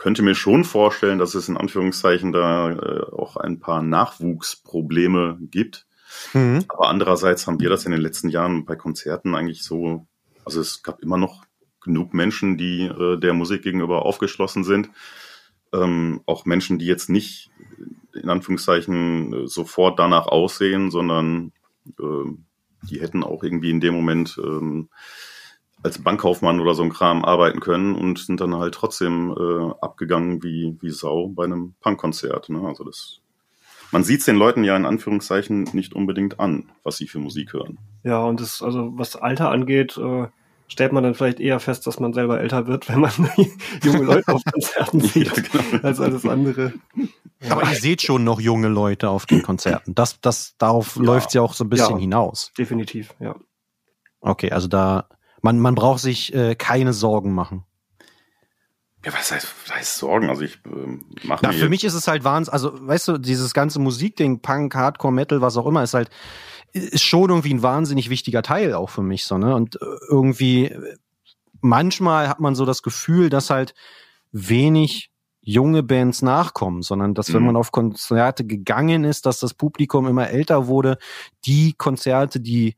könnte 0.00 0.22
mir 0.22 0.34
schon 0.34 0.64
vorstellen, 0.64 1.18
dass 1.18 1.34
es 1.34 1.48
in 1.48 1.58
Anführungszeichen 1.58 2.32
da 2.32 2.70
äh, 2.70 3.02
auch 3.12 3.36
ein 3.36 3.60
paar 3.60 3.82
Nachwuchsprobleme 3.82 5.38
gibt. 5.42 5.86
Mhm. 6.32 6.64
Aber 6.68 6.88
andererseits 6.88 7.46
haben 7.46 7.60
wir 7.60 7.68
das 7.68 7.84
in 7.84 7.92
den 7.92 8.00
letzten 8.00 8.30
Jahren 8.30 8.64
bei 8.64 8.76
Konzerten 8.76 9.34
eigentlich 9.34 9.62
so, 9.62 10.06
also 10.44 10.60
es 10.60 10.82
gab 10.82 11.02
immer 11.02 11.16
noch 11.16 11.44
genug 11.80 12.14
Menschen, 12.14 12.56
die 12.56 12.82
äh, 12.82 13.18
der 13.18 13.32
Musik 13.32 13.62
gegenüber 13.62 14.04
aufgeschlossen 14.04 14.64
sind. 14.64 14.90
Ähm, 15.72 16.20
auch 16.26 16.44
Menschen, 16.44 16.78
die 16.78 16.86
jetzt 16.86 17.08
nicht 17.08 17.50
in 18.12 18.28
Anführungszeichen 18.28 19.46
sofort 19.46 19.98
danach 19.98 20.26
aussehen, 20.26 20.90
sondern 20.90 21.52
äh, 21.98 22.32
die 22.88 23.00
hätten 23.00 23.22
auch 23.22 23.42
irgendwie 23.42 23.70
in 23.70 23.80
dem 23.80 23.94
Moment 23.94 24.38
ähm, 24.42 24.88
als 25.82 26.02
Bankkaufmann 26.02 26.60
oder 26.60 26.74
so 26.74 26.82
ein 26.82 26.90
Kram 26.90 27.24
arbeiten 27.24 27.60
können 27.60 27.94
und 27.94 28.18
sind 28.18 28.40
dann 28.40 28.56
halt 28.56 28.74
trotzdem 28.74 29.30
äh, 29.30 29.72
abgegangen 29.80 30.42
wie, 30.42 30.76
wie 30.80 30.90
Sau 30.90 31.28
bei 31.28 31.44
einem 31.44 31.74
Punkkonzert. 31.80 32.50
Ne? 32.50 32.60
Also 32.66 32.84
das, 32.84 33.20
man 33.92 34.04
sieht 34.04 34.20
es 34.20 34.26
den 34.26 34.36
Leuten 34.36 34.64
ja 34.64 34.76
in 34.76 34.86
Anführungszeichen 34.86 35.64
nicht 35.72 35.94
unbedingt 35.94 36.40
an, 36.40 36.70
was 36.82 36.96
sie 36.96 37.06
für 37.06 37.18
Musik 37.18 37.52
hören. 37.52 37.78
Ja, 38.02 38.22
und 38.24 38.40
das, 38.40 38.62
also 38.62 38.92
was 38.96 39.16
Alter 39.16 39.50
angeht, 39.50 39.96
äh, 39.98 40.28
stellt 40.68 40.92
man 40.92 41.02
dann 41.02 41.14
vielleicht 41.14 41.40
eher 41.40 41.60
fest, 41.60 41.86
dass 41.86 41.98
man 42.00 42.12
selber 42.12 42.40
älter 42.40 42.66
wird, 42.66 42.88
wenn 42.88 43.00
man 43.00 43.12
junge 43.82 44.04
Leute 44.04 44.32
auf 44.32 44.42
Konzerten 44.44 45.00
sieht, 45.00 45.26
ja, 45.26 45.42
genau. 45.42 45.86
als 45.86 46.00
alles 46.00 46.24
andere. 46.24 46.72
Aber 47.48 47.62
ihr 47.68 47.76
seht 47.76 48.02
schon 48.02 48.24
noch 48.24 48.40
junge 48.40 48.68
Leute 48.68 49.08
auf 49.08 49.26
den 49.26 49.42
Konzerten. 49.42 49.94
Das, 49.94 50.20
das, 50.20 50.54
darauf 50.58 50.96
ja. 50.96 51.02
läuft 51.02 51.34
ja 51.34 51.42
auch 51.42 51.54
so 51.54 51.64
ein 51.64 51.70
bisschen 51.70 51.96
ja, 51.96 52.00
hinaus. 52.00 52.52
Definitiv, 52.56 53.14
ja. 53.18 53.34
Okay, 54.20 54.52
also 54.52 54.68
da, 54.68 55.08
man, 55.42 55.58
man 55.58 55.74
braucht 55.74 56.00
sich 56.00 56.34
äh, 56.34 56.54
keine 56.54 56.92
Sorgen 56.92 57.34
machen. 57.34 57.64
Ja, 59.04 59.12
was 59.12 59.32
heißt, 59.32 59.46
was 59.66 59.76
heißt 59.76 59.96
Sorgen? 59.96 60.28
Also 60.28 60.42
ich 60.42 60.58
äh, 60.66 61.26
mache 61.26 61.46
mir. 61.46 61.52
Für 61.54 61.68
mich 61.68 61.84
ist 61.84 61.94
es 61.94 62.06
halt 62.06 62.24
Wahnsinn. 62.24 62.52
Also, 62.52 62.72
weißt 62.74 63.08
du, 63.08 63.18
dieses 63.18 63.54
ganze 63.54 63.78
Musikding, 63.78 64.40
Punk, 64.40 64.74
Hardcore, 64.74 65.12
Metal, 65.12 65.40
was 65.40 65.56
auch 65.56 65.66
immer, 65.66 65.82
ist 65.82 65.94
halt, 65.94 66.10
ist 66.72 67.02
schon 67.02 67.30
irgendwie 67.30 67.54
ein 67.54 67.62
wahnsinnig 67.62 68.10
wichtiger 68.10 68.42
Teil 68.42 68.74
auch 68.74 68.90
für 68.90 69.02
mich, 69.02 69.24
so, 69.24 69.38
ne? 69.38 69.54
Und 69.54 69.76
äh, 69.76 69.86
irgendwie, 70.08 70.74
manchmal 71.60 72.28
hat 72.28 72.40
man 72.40 72.54
so 72.54 72.66
das 72.66 72.82
Gefühl, 72.82 73.30
dass 73.30 73.50
halt 73.50 73.74
wenig 74.32 75.10
junge 75.40 75.82
Bands 75.82 76.20
nachkommen, 76.20 76.82
sondern 76.82 77.14
dass 77.14 77.32
wenn 77.32 77.40
mhm. 77.40 77.46
man 77.46 77.56
auf 77.56 77.72
Konzerte 77.72 78.44
gegangen 78.44 79.04
ist, 79.04 79.24
dass 79.24 79.40
das 79.40 79.54
Publikum 79.54 80.06
immer 80.06 80.28
älter 80.28 80.66
wurde, 80.66 80.98
die 81.46 81.72
Konzerte, 81.72 82.40
die 82.40 82.76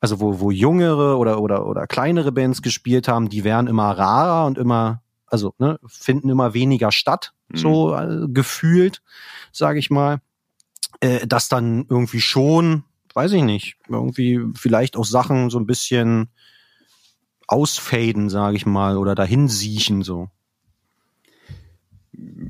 also 0.00 0.20
wo, 0.20 0.40
wo 0.40 0.50
jüngere 0.50 1.16
oder, 1.16 1.40
oder, 1.40 1.64
oder 1.64 1.86
kleinere 1.86 2.32
Bands 2.32 2.60
gespielt 2.60 3.06
haben, 3.06 3.28
die 3.28 3.44
werden 3.44 3.68
immer 3.68 3.96
rarer 3.96 4.46
und 4.46 4.58
immer, 4.58 5.00
also 5.32 5.54
ne, 5.58 5.80
finden 5.86 6.28
immer 6.28 6.52
weniger 6.52 6.92
statt, 6.92 7.32
mhm. 7.48 7.56
so 7.56 7.94
äh, 7.96 8.28
gefühlt, 8.28 9.02
sage 9.50 9.78
ich 9.78 9.90
mal. 9.90 10.20
Äh, 11.00 11.26
dass 11.26 11.48
dann 11.48 11.86
irgendwie 11.88 12.20
schon, 12.20 12.84
weiß 13.14 13.32
ich 13.32 13.42
nicht, 13.42 13.76
irgendwie 13.88 14.40
vielleicht 14.54 14.96
auch 14.96 15.06
Sachen 15.06 15.48
so 15.48 15.58
ein 15.58 15.66
bisschen 15.66 16.28
ausfaden, 17.48 18.28
sage 18.28 18.56
ich 18.56 18.66
mal, 18.66 18.98
oder 18.98 19.14
dahin 19.14 19.48
siechen 19.48 20.02
so. 20.02 20.28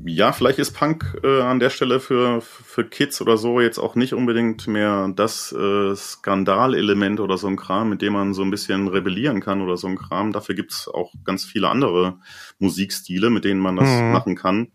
Ja, 0.05 0.31
vielleicht 0.31 0.59
ist 0.59 0.71
Punk 0.73 1.19
äh, 1.23 1.41
an 1.41 1.59
der 1.59 1.69
Stelle 1.69 1.99
für, 1.99 2.41
für 2.41 2.83
Kids 2.83 3.21
oder 3.21 3.37
so 3.37 3.59
jetzt 3.59 3.79
auch 3.79 3.95
nicht 3.95 4.13
unbedingt 4.13 4.67
mehr 4.67 5.11
das 5.15 5.51
äh, 5.51 5.95
Skandalelement 5.95 7.19
oder 7.19 7.37
so 7.37 7.47
ein 7.47 7.55
Kram, 7.55 7.89
mit 7.89 8.01
dem 8.01 8.13
man 8.13 8.33
so 8.33 8.43
ein 8.43 8.51
bisschen 8.51 8.87
rebellieren 8.87 9.39
kann 9.39 9.61
oder 9.61 9.77
so 9.77 9.87
ein 9.87 9.97
Kram. 9.97 10.31
Dafür 10.31 10.55
gibt's 10.55 10.87
auch 10.87 11.13
ganz 11.23 11.45
viele 11.45 11.69
andere 11.69 12.19
Musikstile, 12.59 13.29
mit 13.29 13.45
denen 13.45 13.61
man 13.61 13.75
das 13.75 13.89
mhm. 13.89 14.11
machen 14.11 14.35
kann, 14.35 14.71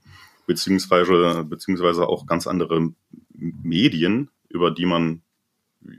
beziehungsweise, 0.47 1.45
beziehungsweise 1.45 2.09
auch 2.09 2.27
ganz 2.27 2.47
andere 2.47 2.91
Medien, 3.35 4.31
über 4.49 4.71
die 4.71 4.87
man 4.87 5.23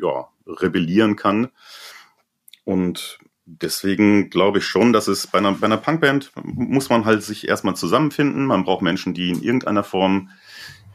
ja, 0.01 0.27
rebellieren 0.45 1.15
kann. 1.15 1.49
Und 2.65 3.19
deswegen 3.61 4.29
glaube 4.29 4.59
ich 4.59 4.65
schon, 4.65 4.93
dass 4.93 5.07
es 5.07 5.27
bei 5.27 5.39
einer, 5.39 5.53
bei 5.53 5.65
einer 5.65 5.77
Punkband 5.77 6.31
muss 6.43 6.89
man 6.89 7.05
halt 7.05 7.23
sich 7.23 7.47
erstmal 7.47 7.75
zusammenfinden. 7.75 8.45
Man 8.45 8.63
braucht 8.63 8.81
Menschen, 8.81 9.13
die 9.13 9.29
in 9.29 9.41
irgendeiner 9.41 9.83
Form 9.83 10.29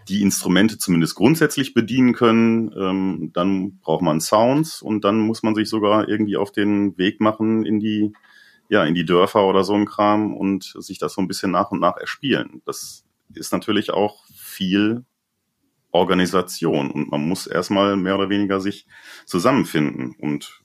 die 0.08 0.22
Instrumente 0.22 0.78
zumindest 0.78 1.14
grundsätzlich 1.14 1.74
bedienen 1.74 2.12
können. 2.12 2.72
Ähm, 2.78 3.30
dann 3.32 3.78
braucht 3.78 4.02
man 4.02 4.20
Sounds 4.20 4.82
und 4.82 5.04
dann 5.04 5.18
muss 5.18 5.42
man 5.42 5.54
sich 5.54 5.68
sogar 5.68 6.08
irgendwie 6.08 6.36
auf 6.36 6.52
den 6.52 6.96
Weg 6.98 7.20
machen 7.20 7.64
in 7.64 7.80
die, 7.80 8.12
ja, 8.68 8.84
in 8.84 8.94
die 8.94 9.06
Dörfer 9.06 9.46
oder 9.46 9.64
so 9.64 9.74
ein 9.74 9.86
Kram 9.86 10.34
und 10.34 10.74
sich 10.78 10.98
das 10.98 11.14
so 11.14 11.22
ein 11.22 11.28
bisschen 11.28 11.50
nach 11.50 11.70
und 11.70 11.80
nach 11.80 11.96
erspielen. 11.96 12.62
Das 12.66 13.04
ist 13.32 13.52
natürlich 13.52 13.90
auch 13.90 14.24
viel 14.34 15.04
Organisation 15.90 16.90
und 16.90 17.10
man 17.10 17.26
muss 17.26 17.46
erstmal 17.46 17.96
mehr 17.96 18.16
oder 18.16 18.28
weniger 18.28 18.60
sich 18.60 18.86
zusammenfinden 19.26 20.14
und 20.18 20.60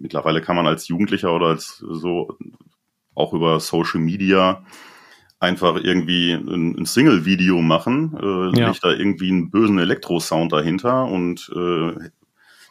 mittlerweile 0.00 0.40
kann 0.40 0.56
man 0.56 0.66
als 0.66 0.88
Jugendlicher 0.88 1.34
oder 1.34 1.46
als 1.46 1.78
so 1.78 2.36
auch 3.14 3.32
über 3.32 3.60
Social 3.60 4.00
Media 4.00 4.64
einfach 5.38 5.76
irgendwie 5.76 6.32
ein, 6.32 6.76
ein 6.78 6.86
Single-Video 6.86 7.60
machen, 7.60 8.16
äh, 8.20 8.58
ja. 8.58 8.68
legt 8.68 8.84
da 8.84 8.90
irgendwie 8.90 9.30
einen 9.30 9.50
bösen 9.50 9.78
Elektro-Sound 9.78 10.52
dahinter 10.52 11.04
und 11.06 11.50
äh, 11.54 12.10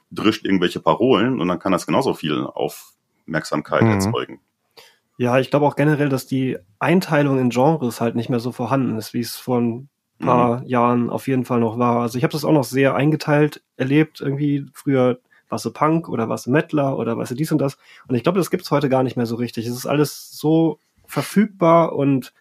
drischt 0.10 0.46
irgendwelche 0.46 0.80
Parolen 0.80 1.42
und 1.42 1.48
dann 1.48 1.60
kann 1.60 1.74
das 1.74 1.86
genauso 1.86 2.14
viel 2.14 2.46
Aufmerksamkeit 2.46 3.84
mhm. 3.84 3.90
erzeugen. 3.90 4.40
Ja, 5.18 5.38
ich 5.38 5.50
glaube 5.50 5.66
auch 5.66 5.76
generell, 5.76 6.10
dass 6.10 6.28
die 6.28 6.58
Einteilung 6.80 7.40
in 7.40 7.50
Genres 7.50 8.02
halt 8.02 8.16
nicht 8.16 8.30
mehr 8.30 8.40
so 8.40 8.52
vorhanden 8.52 8.98
ist, 8.98 9.14
wie 9.14 9.20
es 9.20 9.36
vor 9.36 9.60
ein 9.60 9.90
paar 10.20 10.62
mhm. 10.62 10.68
Jahren 10.68 11.10
auf 11.10 11.28
jeden 11.28 11.46
Fall 11.46 11.60
noch 11.60 11.78
war. 11.78 12.02
Also 12.02 12.18
ich 12.18 12.24
habe 12.24 12.32
das 12.32 12.46
auch 12.46 12.54
noch 12.54 12.64
sehr 12.64 12.96
eingeteilt 12.96 13.62
erlebt, 13.76 14.22
irgendwie 14.22 14.66
früher 14.74 15.20
was 15.52 15.64
du 15.64 15.72
Punk 15.72 16.10
oder 16.10 16.30
was 16.30 16.44
du 16.44 16.52
Mettler 16.52 16.98
oder 16.98 17.18
was 17.18 17.30
du 17.30 17.36
dies 17.36 17.52
und 17.52 17.60
das. 17.60 17.78
Und 18.08 18.16
ich 18.16 18.24
glaube, 18.24 18.40
das 18.40 18.50
gibt's 18.50 18.72
heute 18.72 18.90
gar 18.90 19.04
nicht 19.04 19.18
mehr 19.18 19.26
so 19.26 19.36
richtig. 19.36 19.68
Es 19.68 19.76
ist 19.76 19.86
alles 19.86 20.32
so 20.32 20.80
verfügbar 21.06 21.94
und 21.94 22.34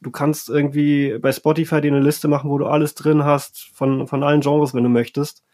du 0.00 0.10
kannst 0.10 0.48
irgendwie 0.48 1.18
bei 1.18 1.32
Spotify 1.32 1.80
dir 1.80 1.92
eine 1.92 2.00
Liste 2.00 2.28
machen, 2.28 2.50
wo 2.50 2.58
du 2.58 2.66
alles 2.66 2.94
drin 2.94 3.24
hast 3.24 3.70
von, 3.74 4.06
von 4.06 4.22
allen 4.22 4.40
Genres, 4.40 4.74
wenn 4.74 4.84
du 4.84 4.90
möchtest. 4.90 5.44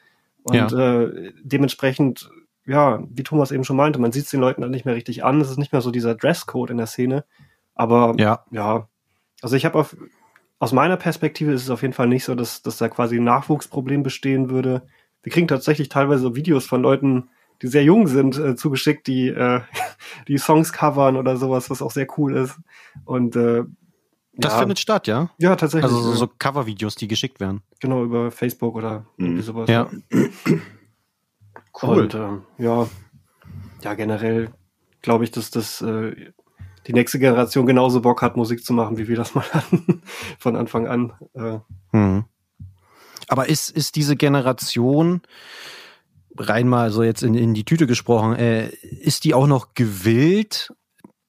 Und 0.42 0.72
ja. 0.72 1.02
äh, 1.02 1.32
dementsprechend, 1.42 2.30
ja, 2.66 3.02
wie 3.10 3.22
Thomas 3.22 3.52
eben 3.52 3.64
schon 3.64 3.76
meinte, 3.76 3.98
man 3.98 4.12
sieht 4.12 4.24
es 4.24 4.30
den 4.30 4.40
Leuten 4.40 4.62
dann 4.62 4.70
nicht 4.70 4.84
mehr 4.84 4.94
richtig 4.94 5.24
an. 5.24 5.40
Es 5.40 5.50
ist 5.50 5.58
nicht 5.58 5.72
mehr 5.72 5.82
so 5.82 5.90
dieser 5.90 6.14
Dresscode 6.14 6.70
in 6.70 6.78
der 6.78 6.86
Szene. 6.86 7.24
Aber 7.74 8.14
ja, 8.16 8.44
ja 8.50 8.88
also 9.42 9.56
ich 9.56 9.64
habe 9.64 9.86
aus 10.58 10.72
meiner 10.72 10.96
Perspektive 10.96 11.52
ist 11.52 11.62
es 11.62 11.70
auf 11.70 11.82
jeden 11.82 11.94
Fall 11.94 12.08
nicht 12.08 12.24
so, 12.24 12.34
dass, 12.34 12.62
dass 12.62 12.76
da 12.76 12.88
quasi 12.88 13.16
ein 13.16 13.24
Nachwuchsproblem 13.24 14.02
bestehen 14.02 14.50
würde 14.50 14.82
wir 15.22 15.32
kriegen 15.32 15.48
tatsächlich 15.48 15.88
teilweise 15.88 16.34
Videos 16.34 16.66
von 16.66 16.82
Leuten, 16.82 17.30
die 17.62 17.68
sehr 17.68 17.84
jung 17.84 18.06
sind, 18.06 18.38
äh, 18.38 18.56
zugeschickt, 18.56 19.06
die 19.06 19.28
äh, 19.28 19.60
die 20.28 20.38
Songs 20.38 20.72
covern 20.72 21.16
oder 21.16 21.36
sowas, 21.36 21.70
was 21.70 21.82
auch 21.82 21.90
sehr 21.90 22.06
cool 22.16 22.36
ist. 22.36 22.58
Und 23.04 23.36
äh, 23.36 23.64
das 24.32 24.52
ja. 24.52 24.58
findet 24.58 24.78
statt, 24.78 25.06
ja? 25.06 25.30
Ja, 25.38 25.56
tatsächlich. 25.56 25.84
Also 25.84 26.00
so, 26.00 26.12
so 26.12 26.26
Cover-Videos, 26.26 26.94
die 26.94 27.08
geschickt 27.08 27.40
werden. 27.40 27.62
Genau, 27.80 28.04
über 28.04 28.30
Facebook 28.30 28.74
oder 28.74 29.06
mhm. 29.16 29.26
irgendwie 29.26 29.42
sowas. 29.42 29.68
Ja. 29.68 29.90
cool. 31.82 32.02
Und, 32.02 32.14
äh, 32.14 32.28
ja, 32.58 32.88
ja, 33.82 33.94
generell 33.94 34.50
glaube 35.02 35.24
ich, 35.24 35.30
dass 35.30 35.50
das 35.50 35.82
äh, 35.82 36.14
die 36.86 36.92
nächste 36.92 37.18
Generation 37.18 37.66
genauso 37.66 38.00
Bock 38.00 38.22
hat, 38.22 38.36
Musik 38.36 38.64
zu 38.64 38.72
machen, 38.72 38.98
wie 38.98 39.08
wir 39.08 39.16
das 39.16 39.34
mal 39.34 39.44
hatten 39.52 40.02
von 40.38 40.56
Anfang 40.56 40.86
an. 40.86 41.12
Äh, 41.34 41.58
mhm. 41.92 42.24
Aber 43.30 43.48
ist, 43.48 43.70
ist 43.70 43.94
diese 43.94 44.16
Generation, 44.16 45.22
rein 46.36 46.68
mal 46.68 46.90
so 46.90 47.04
jetzt 47.04 47.22
in, 47.22 47.34
in 47.34 47.54
die 47.54 47.64
Tüte 47.64 47.86
gesprochen, 47.86 48.34
äh, 48.34 48.70
ist 48.70 49.22
die 49.22 49.34
auch 49.34 49.46
noch 49.46 49.74
gewillt, 49.74 50.72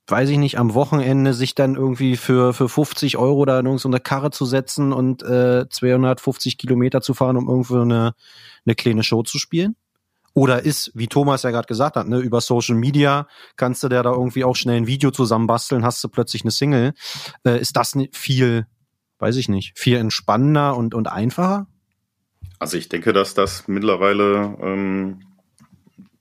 weiß 0.07 0.29
ich 0.29 0.39
nicht, 0.39 0.57
am 0.57 0.73
Wochenende 0.73 1.35
sich 1.35 1.53
dann 1.53 1.75
irgendwie 1.75 2.17
für, 2.17 2.55
für 2.55 2.67
50 2.67 3.17
Euro 3.17 3.45
da 3.45 3.59
in 3.59 3.67
irgendeine 3.67 3.99
Karre 3.99 4.31
zu 4.31 4.45
setzen 4.45 4.93
und 4.93 5.21
äh, 5.21 5.69
250 5.69 6.57
Kilometer 6.57 7.01
zu 7.01 7.13
fahren, 7.13 7.37
um 7.37 7.47
irgendwo 7.47 7.79
eine, 7.79 8.13
eine 8.65 8.73
kleine 8.73 9.03
Show 9.03 9.21
zu 9.21 9.37
spielen? 9.37 9.75
Oder 10.33 10.63
ist, 10.63 10.91
wie 10.95 11.07
Thomas 11.07 11.43
ja 11.43 11.51
gerade 11.51 11.67
gesagt 11.67 11.97
hat, 11.97 12.07
ne, 12.07 12.17
über 12.17 12.41
Social 12.41 12.75
Media 12.75 13.27
kannst 13.57 13.83
du 13.83 13.89
da 13.89 14.01
irgendwie 14.01 14.43
auch 14.43 14.55
schnell 14.55 14.77
ein 14.77 14.87
Video 14.87 15.11
zusammenbasteln, 15.11 15.85
hast 15.85 16.03
du 16.03 16.09
plötzlich 16.09 16.41
eine 16.41 16.51
Single. 16.51 16.93
Äh, 17.45 17.61
ist 17.61 17.77
das 17.77 17.95
viel, 18.11 18.65
weiß 19.19 19.35
ich 19.35 19.49
nicht, 19.49 19.77
viel 19.77 19.97
entspannender 19.97 20.75
und, 20.75 20.95
und 20.95 21.07
einfacher? 21.07 21.67
Also 22.61 22.77
ich 22.77 22.89
denke, 22.89 23.11
dass 23.11 23.33
das 23.33 23.67
mittlerweile 23.67 24.55
ähm, 24.61 25.21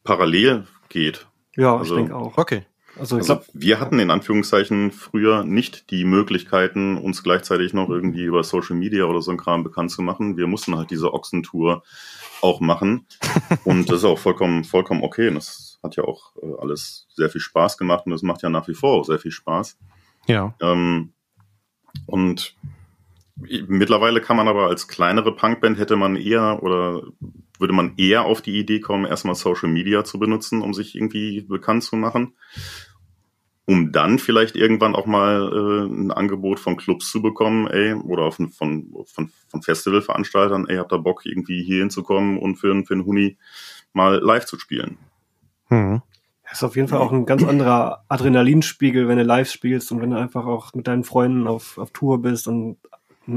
parallel 0.05 0.66
geht. 0.88 1.26
Ja, 1.55 1.76
also, 1.76 1.95
ich 1.95 2.01
denke 2.01 2.16
auch. 2.16 2.38
Okay. 2.38 2.62
Also, 2.99 3.16
ich 3.16 3.28
also 3.28 3.34
glaub, 3.34 3.47
wir 3.53 3.78
hatten 3.78 3.99
in 3.99 4.11
Anführungszeichen 4.11 4.91
früher 4.91 5.45
nicht 5.45 5.91
die 5.91 6.07
Möglichkeiten, 6.07 6.97
uns 6.97 7.22
gleichzeitig 7.22 7.74
noch 7.74 7.91
irgendwie 7.91 8.22
über 8.22 8.43
Social 8.43 8.74
Media 8.74 9.05
oder 9.05 9.20
so 9.20 9.30
ein 9.32 9.36
Kram 9.36 9.64
bekannt 9.64 9.91
zu 9.91 10.01
machen. 10.01 10.38
Wir 10.38 10.47
mussten 10.47 10.78
halt 10.78 10.91
diese 10.91 11.12
Ochsentour 11.12 11.82
auch 12.41 12.61
machen. 12.61 13.07
und 13.64 13.91
das 13.91 13.99
ist 13.99 14.05
auch 14.05 14.18
vollkommen, 14.18 14.64
vollkommen 14.64 15.05
okay. 15.05 15.28
Und 15.28 15.34
das 15.34 15.78
hat 15.82 15.97
ja 15.97 16.05
auch 16.05 16.34
äh, 16.43 16.59
alles 16.59 17.07
sehr 17.14 17.28
viel 17.28 17.43
Spaß 17.43 17.76
gemacht 17.76 18.07
und 18.07 18.12
das 18.12 18.22
macht 18.22 18.41
ja 18.41 18.49
nach 18.49 18.66
wie 18.66 18.74
vor 18.74 18.99
auch 18.99 19.05
sehr 19.05 19.18
viel 19.18 19.30
Spaß. 19.30 19.76
Ja. 20.26 20.55
Ähm, 20.62 21.12
und 22.07 22.57
Mittlerweile 23.68 24.20
kann 24.20 24.36
man 24.36 24.49
aber 24.49 24.66
als 24.66 24.88
kleinere 24.88 25.34
Punkband 25.34 25.78
hätte 25.78 25.97
man 25.97 26.16
eher 26.16 26.62
oder 26.62 27.03
würde 27.59 27.72
man 27.72 27.95
eher 27.97 28.24
auf 28.24 28.43
die 28.43 28.59
Idee 28.59 28.80
kommen, 28.80 29.05
erstmal 29.05 29.34
Social 29.34 29.68
Media 29.68 30.05
zu 30.05 30.18
benutzen, 30.18 30.62
um 30.62 30.74
sich 30.74 30.95
irgendwie 30.95 31.43
bekannt 31.43 31.84
zu 31.84 31.97
machen, 31.97 32.34
um 33.66 33.93
dann 33.93 34.18
vielleicht 34.18 34.57
irgendwann 34.57 34.95
auch 34.95 35.07
mal 35.07 35.53
äh, 35.53 35.93
ein 35.93 36.11
Angebot 36.11 36.59
von 36.59 36.76
Clubs 36.76 37.11
zu 37.11 37.22
bekommen, 37.22 37.66
ey, 37.68 37.95
oder 37.95 38.32
von, 38.32 38.49
von, 38.49 38.93
von, 39.07 39.30
von 39.49 39.62
Festivalveranstaltern, 39.62 40.66
ey, 40.68 40.76
habt 40.78 40.93
ihr 40.93 40.99
Bock, 40.99 41.24
irgendwie 41.24 41.62
hier 41.62 41.80
hinzukommen 41.80 42.38
und 42.38 42.57
für, 42.57 42.84
für 42.84 42.95
einen 42.95 43.05
Huni 43.05 43.36
mal 43.93 44.18
live 44.18 44.47
zu 44.47 44.59
spielen. 44.59 44.99
Mhm. 45.68 46.03
Das 46.51 46.59
ist 46.59 46.64
auf 46.64 46.74
jeden 46.74 46.88
Fall 46.88 46.99
auch 46.99 47.12
ein 47.12 47.26
ganz 47.26 47.45
anderer 47.45 48.05
Adrenalinspiegel, 48.09 49.07
wenn 49.07 49.18
du 49.18 49.22
live 49.22 49.49
spielst 49.49 49.93
und 49.93 50.01
wenn 50.01 50.11
du 50.11 50.18
einfach 50.18 50.47
auch 50.47 50.74
mit 50.74 50.88
deinen 50.88 51.05
Freunden 51.05 51.47
auf, 51.47 51.78
auf 51.78 51.93
Tour 51.93 52.20
bist 52.20 52.49
und 52.49 52.78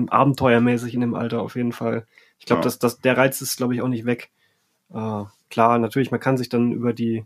abenteuermäßig 0.10 0.94
in 0.94 1.02
dem 1.02 1.16
Alter 1.16 1.42
auf 1.42 1.56
jeden 1.56 1.72
Fall. 1.72 2.06
Ich 2.40 2.46
glaube, 2.46 2.62
ja. 2.62 2.64
dass, 2.64 2.80
dass 2.80 3.00
der 3.00 3.18
Reiz 3.18 3.42
ist, 3.42 3.58
glaube 3.58 3.74
ich, 3.74 3.82
auch 3.82 3.88
nicht 3.88 4.06
weg. 4.06 4.32
Äh, 4.94 5.24
klar, 5.50 5.80
natürlich, 5.80 6.12
man 6.12 6.20
kann 6.20 6.38
sich 6.38 6.50
dann 6.50 6.72
über 6.72 6.94
die 6.94 7.26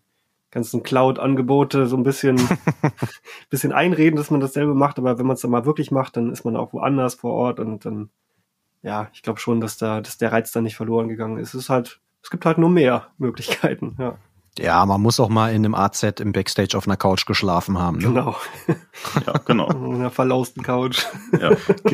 ganzen 0.52 0.84
Cloud-Angebote 0.84 1.88
so 1.88 1.98
ein 1.98 2.04
bisschen, 2.04 2.40
bisschen 3.50 3.74
einreden, 3.74 4.18
dass 4.18 4.32
man 4.32 4.40
dasselbe 4.40 4.74
macht, 4.74 4.98
aber 4.98 5.20
wenn 5.20 5.26
man 5.26 5.36
es 5.36 5.42
dann 5.42 5.52
mal 5.52 5.66
wirklich 5.66 5.92
macht, 5.92 6.18
dann 6.18 6.32
ist 6.32 6.46
man 6.46 6.56
auch 6.56 6.74
woanders 6.74 7.16
vor 7.16 7.34
Ort 7.34 7.60
und 7.60 7.86
dann, 7.86 8.10
ja, 8.82 9.10
ich 9.14 9.24
glaube 9.24 9.40
schon, 9.40 9.60
dass 9.60 9.78
da, 9.78 10.02
dass 10.02 10.18
der 10.18 10.32
Reiz 10.32 10.52
dann 10.52 10.64
nicht 10.64 10.76
verloren 10.76 11.10
gegangen 11.10 11.38
ist. 11.38 11.50
Es 11.50 11.64
ist 11.64 11.70
halt, 11.70 12.00
es 12.24 12.30
gibt 12.30 12.46
halt 12.46 12.58
nur 12.58 12.70
mehr 12.70 13.08
Möglichkeiten, 13.18 13.96
ja. 14.00 14.18
Ja, 14.60 14.86
man 14.86 15.02
muss 15.02 15.20
auch 15.20 15.30
mal 15.30 15.50
in 15.50 15.66
einem 15.66 15.76
AZ 15.76 16.04
im 16.20 16.32
Backstage 16.32 16.78
auf 16.78 16.88
einer 16.88 16.98
Couch 16.98 17.26
geschlafen 17.26 17.78
haben. 17.78 17.98
Ne? 17.98 18.08
Genau. 18.08 18.36
Ja, 19.26 19.34
genau. 19.46 19.70
In 19.72 19.96
einer 19.96 20.12
verlausten 20.12 20.64
Couch. 20.64 21.06
Ja, 21.40 21.52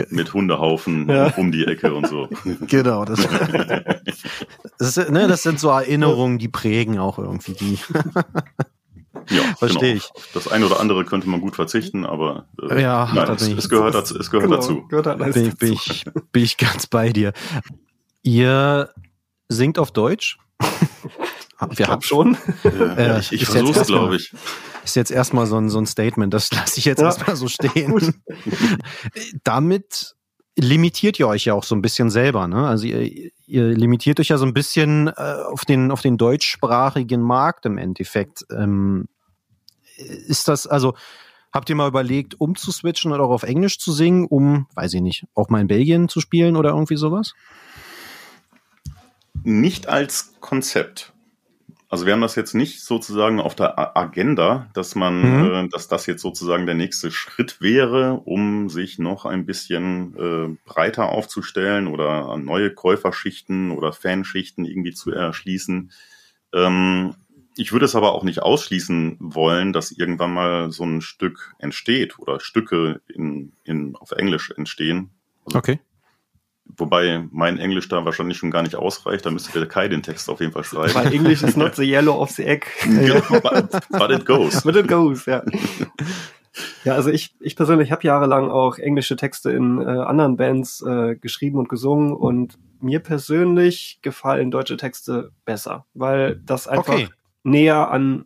mit 0.10 0.34
Hundehaufen 0.34 1.10
ja. 1.10 1.34
um 1.36 1.52
die 1.52 1.66
Ecke 1.66 1.94
und 1.94 2.08
so. 2.08 2.30
Genau. 2.68 3.04
Das, 3.04 3.20
das, 4.78 4.98
ist, 4.98 5.10
ne, 5.10 5.28
das 5.28 5.44
sind 5.44 5.60
so 5.60 5.70
Erinnerungen, 5.70 6.38
die 6.38 6.48
prägen 6.48 7.00
auch 7.00 7.18
irgendwie 7.18 7.54
die. 7.54 7.80
Ja, 9.30 9.42
verstehe 9.58 9.96
genau. 9.96 10.06
ich. 10.16 10.34
Das 10.34 10.48
eine 10.48 10.66
oder 10.66 10.80
andere 10.80 11.04
könnte 11.06 11.28
man 11.30 11.42
gut 11.42 11.56
verzichten, 11.56 12.06
aber 12.06 12.46
äh, 12.70 12.82
ja, 12.82 13.10
nein, 13.14 13.30
es, 13.32 13.48
es, 13.48 13.70
gehört 13.70 13.96
dazu. 13.96 14.18
Es 14.18 14.30
gehört 14.30 14.50
genau, 14.50 14.62
dazu. 14.62 14.88
Gehört 14.88 15.08
halt 15.08 15.34
bin, 15.34 15.56
bin, 15.56 15.74
ich, 15.74 16.06
bin 16.32 16.44
ich 16.44 16.58
ganz 16.58 16.88
bei 16.88 17.10
dir. 17.10 17.34
Ihr 18.22 18.90
singt 19.50 19.80
auf 19.80 19.92
Deutsch? 19.92 20.38
Wir 21.76 21.88
haben 21.88 22.02
schon. 22.02 22.38
Ja, 22.64 22.96
äh, 22.96 23.20
ich 23.20 23.32
ich 23.32 23.46
versuche 23.46 23.80
es, 23.80 23.88
glaube 23.88 24.16
ich. 24.18 24.34
Ist 24.84 24.96
jetzt 24.96 25.12
erstmal 25.12 25.46
so 25.46 25.58
ein, 25.58 25.70
so 25.70 25.80
ein 25.80 25.86
Statement, 25.86 26.34
das 26.34 26.52
lasse 26.52 26.78
ich 26.78 26.86
jetzt 26.86 27.00
ja. 27.00 27.06
erstmal 27.06 27.36
so 27.36 27.48
stehen. 27.48 28.22
Damit 29.44 30.16
limitiert 30.56 31.20
ihr 31.20 31.28
euch 31.28 31.46
ja 31.46 31.54
auch 31.54 31.64
so 31.64 31.76
ein 31.76 31.82
bisschen 31.82 32.10
selber, 32.10 32.48
ne? 32.48 32.68
Also 32.68 32.86
ihr, 32.86 33.32
ihr 33.48 33.68
limitiert 33.70 34.20
euch 34.20 34.28
ja 34.28 34.38
so 34.38 34.46
ein 34.46 34.54
bisschen 34.54 35.08
äh, 35.08 35.36
auf 35.52 35.66
den 35.66 35.90
auf 35.90 36.02
den 36.02 36.18
deutschsprachigen 36.18 37.22
Markt 37.22 37.66
im 37.66 37.78
Endeffekt. 37.78 38.46
Ähm, 38.52 39.08
ist 39.96 40.48
das 40.48 40.68
also 40.68 40.96
Habt 41.54 41.70
ihr 41.70 41.76
mal 41.76 41.88
überlegt, 41.88 42.42
umzuswitchen 42.42 43.12
oder 43.12 43.26
auch 43.26 43.30
auf 43.30 43.44
Englisch 43.44 43.78
zu 43.78 43.92
singen, 43.92 44.26
um, 44.26 44.66
weiß 44.74 44.96
ich 44.96 45.02
nicht, 45.02 45.26
auch 45.36 45.50
mal 45.50 45.62
in 45.62 45.68
Belgien 45.68 46.10
zu 46.10 46.20
spielen 46.20 46.56
oder 46.56 46.72
irgendwie 46.72 46.96
sowas? 46.96 47.36
Nicht 49.44 49.88
als 49.88 50.34
Konzept. 50.40 51.13
Also 51.94 52.08
wir 52.08 52.14
haben 52.14 52.22
das 52.22 52.34
jetzt 52.34 52.56
nicht 52.56 52.82
sozusagen 52.82 53.40
auf 53.40 53.54
der 53.54 53.96
Agenda, 53.96 54.68
dass 54.74 54.96
man, 54.96 55.22
mhm. 55.42 55.54
äh, 55.54 55.70
dass 55.70 55.88
das 55.88 56.08
jetzt 56.08 56.24
sozusagen 56.24 56.66
der 56.66 56.74
nächste 56.74 57.12
Schritt 57.12 57.62
wäre, 57.62 58.14
um 58.26 58.68
sich 58.68 58.98
noch 58.98 59.26
ein 59.26 59.46
bisschen 59.46 60.18
äh, 60.18 60.58
breiter 60.66 61.10
aufzustellen 61.10 61.86
oder 61.86 62.36
neue 62.38 62.72
Käuferschichten 62.72 63.70
oder 63.70 63.94
Fanschichten 63.94 64.66
irgendwie 64.66 64.94
zu 64.94 65.12
erschließen. 65.12 65.92
Ähm, 66.52 67.14
ich 67.58 67.72
würde 67.72 67.86
es 67.86 67.96
aber 67.96 68.14
auch 68.14 68.24
nicht 68.24 68.42
ausschließen 68.42 69.18
wollen, 69.20 69.72
dass 69.72 69.92
irgendwann 69.92 70.34
mal 70.34 70.72
so 70.72 70.86
ein 70.86 71.02
Stück 71.02 71.54
entsteht 71.60 72.18
oder 72.18 72.40
Stücke 72.40 73.02
in, 73.08 73.52
in, 73.66 73.96
auf 73.98 74.14
Englisch 74.14 74.50
entstehen. 74.50 75.12
Also 75.46 75.60
okay. 75.60 75.80
Wobei 76.66 77.26
mein 77.32 77.60
Englisch 77.60 77.90
da 77.90 78.06
wahrscheinlich 78.06 78.38
schon 78.38 78.50
gar 78.50 78.64
nicht 78.64 78.76
ausreicht, 78.76 79.26
da 79.26 79.32
müsste 79.32 79.60
der 79.60 79.68
Kai 79.68 79.88
den 79.90 80.02
Text 80.02 80.30
auf 80.30 80.40
jeden 80.40 80.54
Fall 80.54 80.64
schreiben. 80.64 80.96
Weil 80.96 81.14
Englisch 81.14 81.44
ist 81.44 81.58
not 81.58 81.76
the 81.76 81.84
yellow 81.84 82.20
of 82.20 82.32
the 82.32 82.44
egg. 82.44 82.66
genau, 82.84 83.22
but, 83.42 83.70
but 83.90 84.12
it 84.12 84.26
goes. 84.26 84.64
but 84.64 84.76
it 84.76 84.88
goes, 84.88 85.26
ja. 85.26 85.44
Ja, 86.84 86.94
also 86.94 87.10
ich, 87.10 87.36
ich 87.40 87.56
persönlich 87.56 87.92
habe 87.92 88.04
jahrelang 88.04 88.50
auch 88.50 88.78
englische 88.78 89.16
Texte 89.16 89.52
in 89.52 89.82
äh, 89.82 89.86
anderen 89.86 90.38
Bands 90.38 90.82
äh, 90.82 91.16
geschrieben 91.16 91.58
und 91.58 91.70
gesungen 91.70 92.14
und 92.14 92.58
mir 92.80 93.00
persönlich 93.00 94.00
gefallen 94.02 94.52
deutsche 94.52 94.78
Texte 94.78 95.32
besser, 95.46 95.86
weil 95.94 96.42
das 96.46 96.68
einfach 96.68 96.94
okay. 96.94 97.10
näher 97.44 97.90
an 97.90 98.26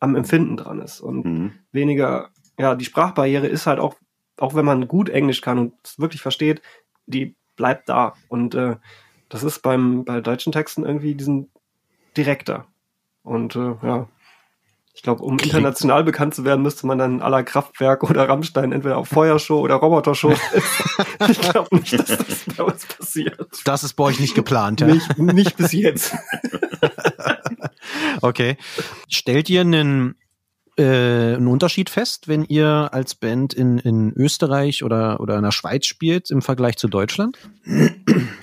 am 0.00 0.16
Empfinden 0.16 0.56
dran 0.56 0.80
ist 0.80 1.00
und 1.00 1.24
mhm. 1.24 1.52
weniger, 1.70 2.30
ja, 2.58 2.74
die 2.74 2.84
Sprachbarriere 2.84 3.46
ist 3.46 3.66
halt 3.66 3.78
auch, 3.78 3.94
auch 4.36 4.54
wenn 4.56 4.64
man 4.64 4.88
gut 4.88 5.08
Englisch 5.08 5.40
kann 5.40 5.58
und 5.58 5.74
es 5.84 6.00
wirklich 6.00 6.20
versteht, 6.20 6.60
die 7.06 7.36
bleibt 7.56 7.88
da. 7.88 8.14
Und 8.28 8.54
äh, 8.54 8.76
das 9.28 9.42
ist 9.42 9.60
beim 9.60 10.04
bei 10.04 10.20
deutschen 10.20 10.52
Texten 10.52 10.84
irgendwie 10.84 11.14
diesen 11.14 11.50
direkter. 12.16 12.66
Und 13.22 13.56
äh, 13.56 13.74
ja, 13.82 14.08
ich 14.94 15.02
glaube, 15.02 15.22
um 15.22 15.38
international 15.38 16.04
bekannt 16.04 16.34
zu 16.34 16.44
werden, 16.44 16.62
müsste 16.62 16.86
man 16.86 16.98
dann 16.98 17.22
aller 17.22 17.42
Kraftwerk 17.42 18.02
oder 18.02 18.28
Rammstein 18.28 18.72
entweder 18.72 18.98
auf 18.98 19.08
Feuershow 19.08 19.60
oder 19.60 19.76
Robotershow. 19.76 20.34
ich 21.30 21.40
glaube 21.40 21.76
nicht, 21.76 21.98
dass 21.98 22.06
das 22.06 22.44
bei 22.56 22.62
uns 22.62 22.86
passiert. 22.86 23.48
Das 23.64 23.84
ist 23.84 23.94
bei 23.94 24.04
euch 24.04 24.20
nicht 24.20 24.34
geplant, 24.34 24.80
ja? 24.80 24.88
Nicht, 24.88 25.18
nicht 25.18 25.56
bis 25.56 25.72
jetzt. 25.72 26.14
okay. 28.20 28.56
Stellt 29.08 29.48
ihr 29.48 29.62
einen 29.62 30.16
äh, 30.76 31.34
einen 31.34 31.48
Unterschied 31.48 31.90
fest, 31.90 32.28
wenn 32.28 32.44
ihr 32.44 32.90
als 32.92 33.14
Band 33.14 33.52
in, 33.52 33.78
in 33.78 34.12
Österreich 34.14 34.82
oder, 34.82 35.20
oder 35.20 35.36
in 35.36 35.42
der 35.42 35.52
Schweiz 35.52 35.86
spielt 35.86 36.30
im 36.30 36.42
Vergleich 36.42 36.76
zu 36.76 36.88
Deutschland? 36.88 37.38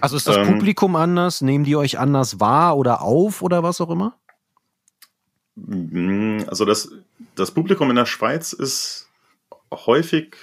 Also 0.01 0.15
ist 0.15 0.27
das 0.27 0.37
ähm, 0.37 0.45
Publikum 0.45 0.95
anders? 0.95 1.41
Nehmen 1.41 1.65
die 1.65 1.75
euch 1.75 1.99
anders 1.99 2.39
wahr 2.39 2.77
oder 2.77 3.01
auf 3.01 3.41
oder 3.41 3.63
was 3.63 3.81
auch 3.81 3.89
immer? 3.89 4.15
Mm, 5.55 6.39
also 6.47 6.65
das, 6.65 6.89
das 7.35 7.51
Publikum 7.51 7.89
in 7.89 7.95
der 7.95 8.05
Schweiz 8.05 8.53
ist 8.53 9.09
häufig 9.73 10.35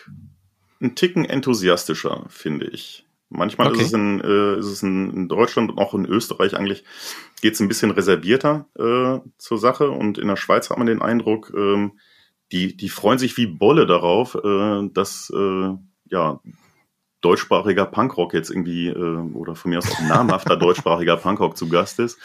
ein 0.80 0.94
Ticken 0.94 1.24
enthusiastischer, 1.24 2.26
finde 2.28 2.66
ich. 2.66 3.04
Manchmal 3.28 3.68
okay. 3.68 3.80
ist 3.80 3.86
es, 3.88 3.92
in, 3.92 4.20
äh, 4.20 4.58
ist 4.58 4.66
es 4.66 4.82
in, 4.82 5.12
in 5.12 5.28
Deutschland 5.28 5.70
und 5.70 5.78
auch 5.78 5.94
in 5.94 6.06
Österreich 6.06 6.56
eigentlich 6.56 6.84
geht 7.40 7.54
es 7.54 7.60
ein 7.60 7.68
bisschen 7.68 7.90
reservierter 7.90 8.66
äh, 8.78 9.20
zur 9.38 9.58
Sache. 9.58 9.90
Und 9.90 10.18
in 10.18 10.28
der 10.28 10.36
Schweiz 10.36 10.70
hat 10.70 10.78
man 10.78 10.86
den 10.86 11.02
Eindruck, 11.02 11.52
ähm, 11.56 11.98
die, 12.52 12.76
die 12.76 12.88
freuen 12.88 13.18
sich 13.18 13.36
wie 13.36 13.46
Bolle 13.46 13.86
darauf, 13.86 14.34
äh, 14.36 14.88
dass 14.92 15.32
äh, 15.34 15.74
ja 16.10 16.40
deutschsprachiger 17.20 17.86
Punkrock 17.86 18.34
jetzt 18.34 18.50
irgendwie 18.50 18.88
äh, 18.88 19.34
oder 19.34 19.56
von 19.56 19.70
mir 19.70 19.78
aus 19.78 19.90
auch 19.90 20.00
namhafter 20.00 20.56
deutschsprachiger 20.58 21.16
Punkrock 21.16 21.56
zu 21.56 21.68
Gast 21.68 21.98
ist. 21.98 22.18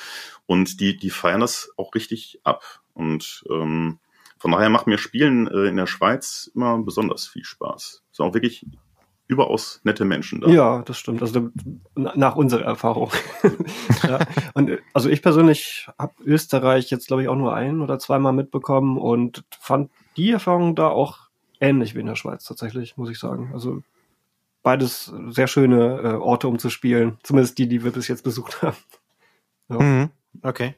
Und 0.46 0.80
die 0.80 0.98
die 0.98 1.10
feiern 1.10 1.42
das 1.42 1.72
auch 1.78 1.96
richtig 1.96 2.40
ab. 2.44 2.64
Und 2.94 3.44
ähm, 3.50 4.00
von 4.38 4.52
daher 4.52 4.70
macht 4.70 4.88
mir 4.88 4.98
Spielen 4.98 5.48
äh, 5.48 5.68
in 5.68 5.78
der 5.78 5.88
Schweiz 5.88 6.52
immer 6.56 6.78
besonders 6.80 7.28
viel 7.28 7.44
Spaß. 7.44 8.04
Ist 8.12 8.22
auch 8.22 8.34
wirklich 8.34 8.66
überaus 9.32 9.80
nette 9.84 10.06
Menschen 10.06 10.42
da. 10.42 10.50
Ja, 10.50 10.82
das 10.84 10.98
stimmt. 10.98 11.22
Also 11.22 11.50
nach 11.96 12.36
unserer 12.36 12.64
Erfahrung. 12.64 13.12
ja. 14.04 14.20
Und 14.54 14.78
also 14.94 15.10
ich 15.10 15.22
persönlich 15.22 15.88
habe 15.98 16.14
Österreich 16.24 16.92
jetzt 16.92 17.08
glaube 17.08 17.24
ich 17.24 17.30
auch 17.30 17.36
nur 17.36 17.56
ein 17.56 17.82
oder 17.82 17.98
zweimal 17.98 18.34
mitbekommen 18.34 18.98
und 18.98 19.44
fand 19.60 19.90
die 20.18 20.32
Erfahrung 20.32 20.76
da 20.76 20.90
auch 20.90 21.30
ähnlich 21.62 21.96
wie 21.96 22.02
in 22.02 22.08
der 22.08 22.16
Schweiz 22.16 22.44
tatsächlich, 22.44 22.98
muss 22.98 23.10
ich 23.10 23.20
sagen. 23.20 23.52
Also 23.54 23.82
beides 24.64 25.14
sehr 25.30 25.48
schöne 25.48 26.02
äh, 26.02 26.14
Orte, 26.16 26.48
um 26.48 26.60
zu 26.60 26.70
spielen. 26.70 27.18
Zumindest 27.24 27.58
die, 27.58 27.68
die 27.68 27.84
wir 27.84 27.92
bis 27.92 28.08
jetzt 28.10 28.24
besucht 28.24 28.62
haben. 28.62 28.78
Ja. 29.70 29.80
Mhm. 29.80 30.10
Okay. 30.42 30.76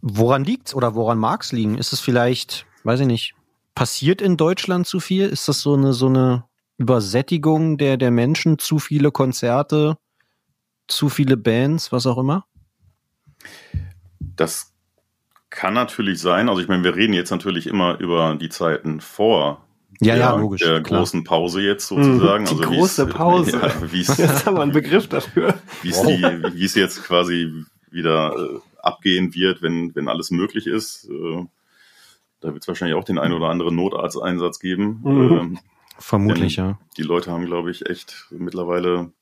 Woran 0.00 0.44
liegt's 0.44 0.74
oder 0.74 0.94
woran 0.94 1.18
mag's 1.18 1.52
liegen? 1.52 1.76
Ist 1.76 1.92
es 1.92 2.00
vielleicht, 2.00 2.66
weiß 2.84 3.00
ich 3.00 3.06
nicht, 3.06 3.34
passiert 3.74 4.22
in 4.22 4.36
Deutschland 4.36 4.86
zu 4.86 5.00
viel? 5.00 5.26
Ist 5.26 5.48
das 5.48 5.60
so 5.60 5.74
eine 5.74 5.92
so 5.92 6.06
eine 6.06 6.44
Übersättigung 6.80 7.76
der, 7.76 7.98
der 7.98 8.10
Menschen, 8.10 8.58
zu 8.58 8.78
viele 8.78 9.10
Konzerte, 9.10 9.98
zu 10.88 11.10
viele 11.10 11.36
Bands, 11.36 11.92
was 11.92 12.06
auch 12.06 12.16
immer? 12.16 12.46
Das 14.18 14.72
kann 15.50 15.74
natürlich 15.74 16.20
sein. 16.20 16.48
Also 16.48 16.62
ich 16.62 16.68
meine, 16.68 16.82
wir 16.82 16.96
reden 16.96 17.12
jetzt 17.12 17.30
natürlich 17.30 17.66
immer 17.66 18.00
über 18.00 18.34
die 18.40 18.48
Zeiten 18.48 19.02
vor 19.02 19.66
ja, 20.00 20.14
der, 20.14 20.24
ja, 20.24 20.36
logisch, 20.36 20.62
der 20.62 20.82
klar. 20.82 21.00
großen 21.00 21.22
Pause 21.22 21.60
jetzt 21.60 21.86
sozusagen. 21.86 22.46
Die 22.46 22.52
also 22.52 22.62
große 22.62 23.06
Pause. 23.08 23.60
Ja, 23.60 23.92
wie's, 23.92 24.16
jetzt 24.16 24.46
haben 24.46 24.56
wir 24.56 24.62
einen 24.62 24.72
Begriff 24.72 25.06
dafür. 25.06 25.60
Wie 25.82 25.90
es 25.90 25.98
wow. 25.98 26.50
es 26.54 26.74
jetzt 26.74 27.04
quasi 27.04 27.66
wieder 27.90 28.34
äh, 28.34 28.58
abgehen 28.78 29.34
wird, 29.34 29.60
wenn, 29.60 29.94
wenn 29.94 30.08
alles 30.08 30.30
möglich 30.30 30.66
ist. 30.66 31.10
Äh, 31.10 31.44
da 32.40 32.54
wird 32.54 32.62
es 32.62 32.68
wahrscheinlich 32.68 32.96
auch 32.96 33.04
den 33.04 33.18
einen 33.18 33.34
oder 33.34 33.50
anderen 33.50 33.76
Notarzteinsatz 33.76 34.60
geben. 34.60 35.00
Mhm. 35.02 35.38
Ähm, 35.38 35.58
Vermutlich, 36.00 36.56
ja. 36.56 36.78
Die 36.96 37.02
Leute 37.02 37.30
haben, 37.30 37.46
glaube 37.46 37.70
ich, 37.70 37.88
echt 37.88 38.26
mittlerweile, 38.30 39.12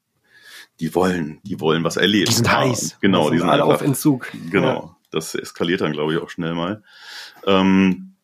die 0.81 0.95
wollen, 0.95 1.41
die 1.43 1.61
wollen 1.61 1.85
was 1.85 1.97
erleben. 1.97 2.27
Die 2.27 2.35
sind 2.35 2.51
heiß. 2.51 2.99
Genau, 3.01 3.31
die 3.31 3.39
sind 3.39 3.49
alle 3.49 3.65
auf 3.65 3.83
Entzug. 3.83 4.31
Genau. 4.51 4.67
Ja. 4.67 4.97
Das 5.11 5.35
eskaliert 5.35 5.81
dann, 5.81 5.93
glaube 5.93 6.15
ich, 6.15 6.21
auch 6.21 6.31
schnell 6.31 6.55
mal. 6.55 6.83
Ähm, 7.47 8.15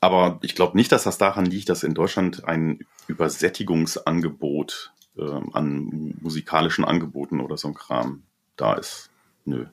aber 0.00 0.38
ich 0.42 0.54
glaube 0.54 0.76
nicht, 0.76 0.92
dass 0.92 1.04
das 1.04 1.16
daran 1.16 1.46
liegt, 1.46 1.70
dass 1.70 1.82
in 1.82 1.94
Deutschland 1.94 2.44
ein 2.44 2.80
Übersättigungsangebot 3.06 4.92
äh, 5.16 5.40
an 5.52 6.14
musikalischen 6.20 6.84
Angeboten 6.84 7.40
oder 7.40 7.56
so 7.56 7.68
ein 7.68 7.74
Kram 7.74 8.24
da 8.56 8.74
ist. 8.74 9.08
Nö. 9.46 9.66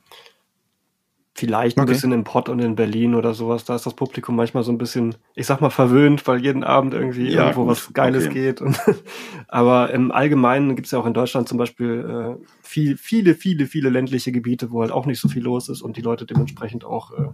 Vielleicht 1.33 1.77
ein 1.77 1.83
okay. 1.83 1.93
bisschen 1.93 2.11
in 2.11 2.25
Pott 2.25 2.49
und 2.49 2.59
in 2.59 2.75
Berlin 2.75 3.15
oder 3.15 3.33
sowas. 3.33 3.63
Da 3.63 3.75
ist 3.75 3.85
das 3.85 3.93
Publikum 3.93 4.35
manchmal 4.35 4.63
so 4.63 4.71
ein 4.71 4.77
bisschen, 4.77 5.15
ich 5.33 5.45
sag 5.45 5.61
mal, 5.61 5.69
verwöhnt, 5.69 6.27
weil 6.27 6.43
jeden 6.43 6.65
Abend 6.65 6.93
irgendwie 6.93 7.29
ja, 7.29 7.43
irgendwo 7.43 7.61
gut. 7.61 7.71
was 7.71 7.93
Geiles 7.93 8.25
okay. 8.25 8.33
geht. 8.33 8.61
Und, 8.61 8.77
aber 9.47 9.91
im 9.91 10.11
Allgemeinen 10.11 10.75
gibt 10.75 10.87
es 10.87 10.91
ja 10.91 10.99
auch 10.99 11.05
in 11.05 11.13
Deutschland 11.13 11.47
zum 11.47 11.57
Beispiel 11.57 12.37
äh, 12.41 12.45
viel, 12.61 12.97
viele, 12.97 13.33
viele, 13.33 13.65
viele 13.65 13.89
ländliche 13.89 14.33
Gebiete, 14.33 14.71
wo 14.71 14.81
halt 14.81 14.91
auch 14.91 15.05
nicht 15.05 15.21
so 15.21 15.29
viel 15.29 15.41
los 15.41 15.69
ist 15.69 15.81
und 15.81 15.95
die 15.95 16.01
Leute 16.01 16.25
dementsprechend 16.25 16.83
auch 16.83 17.11
äh, 17.11 17.29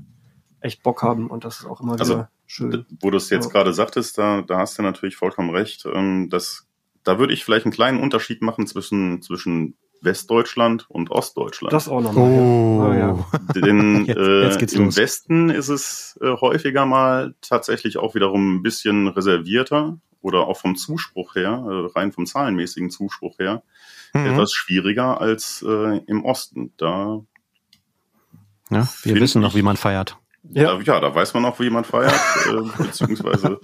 echt 0.59 0.83
Bock 0.83 1.01
haben. 1.01 1.27
Und 1.27 1.43
das 1.43 1.59
ist 1.59 1.65
auch 1.65 1.81
immer 1.81 1.99
also, 1.99 2.13
wieder 2.13 2.31
schön. 2.45 2.85
Wo 3.01 3.09
du 3.09 3.17
es 3.17 3.31
jetzt 3.31 3.45
ja. 3.45 3.51
gerade 3.51 3.73
sagtest, 3.73 4.19
da, 4.19 4.43
da 4.43 4.59
hast 4.59 4.77
du 4.77 4.83
natürlich 4.83 5.15
vollkommen 5.15 5.49
recht. 5.49 5.87
Ähm, 5.91 6.29
dass, 6.29 6.67
da 7.03 7.17
würde 7.17 7.33
ich 7.33 7.43
vielleicht 7.43 7.65
einen 7.65 7.73
kleinen 7.73 7.99
Unterschied 7.99 8.43
machen 8.43 8.67
zwischen, 8.67 9.23
zwischen 9.23 9.75
Westdeutschland 10.01 10.85
und 10.89 11.11
Ostdeutschland. 11.11 11.73
Das 11.73 11.87
auch 11.87 12.01
nochmal. 12.01 12.31
Oh. 12.31 12.93
Ja. 12.93 12.97
ja. 12.97 13.25
Denn 13.55 14.05
jetzt, 14.05 14.17
jetzt 14.61 14.73
äh, 14.73 14.77
im 14.77 14.85
los. 14.85 14.97
Westen 14.97 15.49
ist 15.49 15.69
es 15.69 16.19
äh, 16.21 16.31
häufiger 16.39 16.85
mal 16.85 17.35
tatsächlich 17.41 17.97
auch 17.97 18.15
wiederum 18.15 18.55
ein 18.55 18.63
bisschen 18.63 19.07
reservierter 19.07 19.97
oder 20.21 20.47
auch 20.47 20.57
vom 20.57 20.75
Zuspruch 20.75 21.35
her, 21.35 21.63
äh, 21.67 21.97
rein 21.97 22.11
vom 22.11 22.25
zahlenmäßigen 22.25 22.89
Zuspruch 22.89 23.39
her, 23.39 23.63
mhm. 24.13 24.25
etwas 24.25 24.51
schwieriger 24.53 25.21
als 25.21 25.63
äh, 25.67 25.97
im 26.07 26.25
Osten. 26.25 26.73
Da 26.77 27.21
ja, 28.69 28.87
wir 29.03 29.15
wissen 29.15 29.41
noch, 29.41 29.55
wie 29.55 29.61
man 29.61 29.77
feiert. 29.77 30.17
Ja. 30.43 30.77
Da, 30.77 30.81
ja, 30.81 30.99
da 30.99 31.13
weiß 31.13 31.33
man 31.33 31.45
auch, 31.45 31.59
wie 31.59 31.69
man 31.69 31.83
feiert, 31.83 32.19
äh, 32.47 32.61
beziehungsweise 32.83 33.59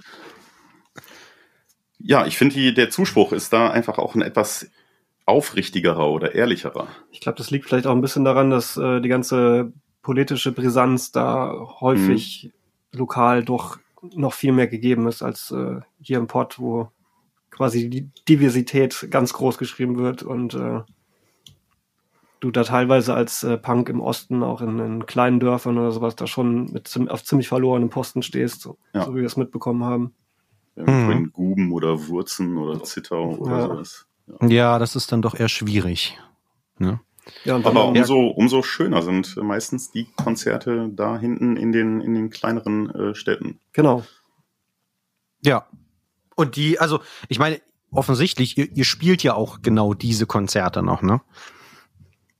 ja, 2.06 2.26
ich 2.26 2.36
finde, 2.36 2.74
der 2.74 2.90
Zuspruch 2.90 3.32
ist 3.32 3.52
da 3.52 3.70
einfach 3.70 3.96
auch 3.96 4.14
ein 4.14 4.20
etwas 4.20 4.70
aufrichtigerer 5.26 6.10
oder 6.10 6.34
ehrlicherer. 6.34 6.88
Ich 7.10 7.20
glaube, 7.20 7.38
das 7.38 7.50
liegt 7.50 7.66
vielleicht 7.66 7.86
auch 7.86 7.94
ein 7.94 8.00
bisschen 8.00 8.24
daran, 8.24 8.50
dass 8.50 8.76
äh, 8.76 9.00
die 9.00 9.08
ganze 9.08 9.72
politische 10.02 10.52
Brisanz 10.52 11.12
da 11.12 11.54
häufig 11.80 12.50
mhm. 12.92 12.98
lokal 12.98 13.44
doch 13.44 13.78
noch 14.14 14.34
viel 14.34 14.52
mehr 14.52 14.66
gegeben 14.66 15.08
ist 15.08 15.22
als 15.22 15.50
äh, 15.50 15.80
hier 16.00 16.18
im 16.18 16.26
Pott, 16.26 16.58
wo 16.58 16.90
quasi 17.50 17.88
die 17.88 18.10
Diversität 18.28 19.08
ganz 19.10 19.32
groß 19.32 19.56
geschrieben 19.56 19.96
wird 19.96 20.22
und 20.22 20.54
äh, 20.54 20.82
du 22.40 22.50
da 22.50 22.64
teilweise 22.64 23.14
als 23.14 23.42
äh, 23.42 23.56
Punk 23.56 23.88
im 23.88 24.00
Osten, 24.00 24.42
auch 24.42 24.60
in, 24.60 24.78
in, 24.78 25.06
kleinen 25.06 25.40
Dörfern 25.40 25.78
oder 25.78 25.90
sowas, 25.92 26.16
da 26.16 26.26
schon 26.26 26.70
mit 26.72 26.94
auf 27.08 27.24
ziemlich 27.24 27.48
verlorenem 27.48 27.88
Posten 27.88 28.22
stehst, 28.22 28.60
so, 28.60 28.76
ja. 28.92 29.04
so 29.04 29.14
wie 29.14 29.20
wir 29.20 29.26
es 29.26 29.38
mitbekommen 29.38 29.84
haben. 29.84 30.14
irgendwo 30.76 31.12
in 31.12 31.32
Guben 31.32 31.72
oder 31.72 32.08
Wurzen 32.08 32.58
oder 32.58 32.82
Zittau 32.82 33.36
oder 33.36 33.58
Ja. 33.58 33.66
sowas. 33.68 34.06
Ja, 34.40 34.78
das 34.78 34.96
ist 34.96 35.12
dann 35.12 35.22
doch 35.22 35.34
eher 35.34 35.48
schwierig. 35.48 36.18
Ne? 36.78 37.00
Ja, 37.44 37.56
und 37.56 37.64
dann 37.64 37.76
Aber 37.76 37.88
umso, 37.88 38.28
umso 38.28 38.62
schöner 38.62 39.02
sind 39.02 39.36
meistens 39.36 39.90
die 39.90 40.06
Konzerte 40.16 40.90
da 40.92 41.18
hinten 41.18 41.56
in 41.56 41.72
den, 41.72 42.00
in 42.00 42.14
den 42.14 42.30
kleineren 42.30 42.90
äh, 42.90 43.14
Städten. 43.14 43.60
genau. 43.72 44.04
Ja. 45.42 45.66
Und 46.36 46.56
die, 46.56 46.80
also, 46.80 47.00
ich 47.28 47.38
meine, 47.38 47.60
offensichtlich, 47.90 48.58
ihr, 48.58 48.70
ihr 48.72 48.84
spielt 48.84 49.22
ja 49.22 49.34
auch 49.34 49.62
genau 49.62 49.94
diese 49.94 50.26
Konzerte 50.26 50.82
noch, 50.82 51.02
ne? 51.02 51.20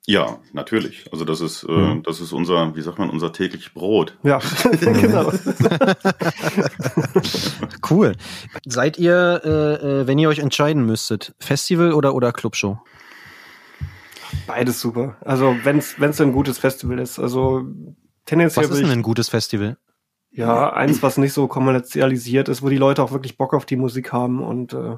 Ja, 0.07 0.39
natürlich. 0.53 1.07
Also 1.13 1.25
das 1.25 1.41
ist, 1.41 1.63
äh, 1.65 1.73
Mhm. 1.73 2.03
das 2.03 2.21
ist 2.21 2.33
unser, 2.33 2.77
wie 2.77 2.83
sagt 2.83 2.99
man, 2.99 3.09
unser 3.09 3.33
täglich 3.33 3.73
Brot. 3.73 4.19
Ja, 4.23 4.39
genau. 4.81 5.33
Cool. 7.89 8.15
Seid 8.67 8.99
ihr, 8.99 9.41
äh, 9.45 10.01
äh, 10.03 10.07
wenn 10.07 10.19
ihr 10.19 10.29
euch 10.29 10.39
entscheiden 10.41 10.85
müsstet, 10.87 11.35
Festival 11.39 11.93
oder, 11.93 12.15
oder 12.15 12.33
Clubshow? 12.33 12.79
Beides 14.47 14.81
super. 14.81 15.17
Also 15.21 15.57
wenn 15.65 15.79
es 15.79 15.99
wenn 16.01 16.11
es 16.11 16.21
ein 16.21 16.33
gutes 16.33 16.59
Festival 16.59 16.99
ist. 16.99 17.19
Also 17.19 17.63
tendenziell 18.27 18.65
Was 18.69 18.73
ist 18.77 18.83
denn 18.83 18.91
ein 18.91 19.03
gutes 19.03 19.29
Festival? 19.29 19.77
ja 20.37 20.73
eins, 20.73 21.01
was 21.03 21.17
nicht 21.17 21.33
so 21.33 21.47
kommerzialisiert 21.47 22.49
ist, 22.49 22.61
wo 22.63 22.69
die 22.69 22.77
Leute 22.77 23.03
auch 23.05 23.13
wirklich 23.13 23.39
Bock 23.39 23.55
auf 23.55 23.67
die 23.67 23.77
Musik 23.77 24.13
haben 24.13 24.43
und 24.43 24.73
äh, 24.73 24.97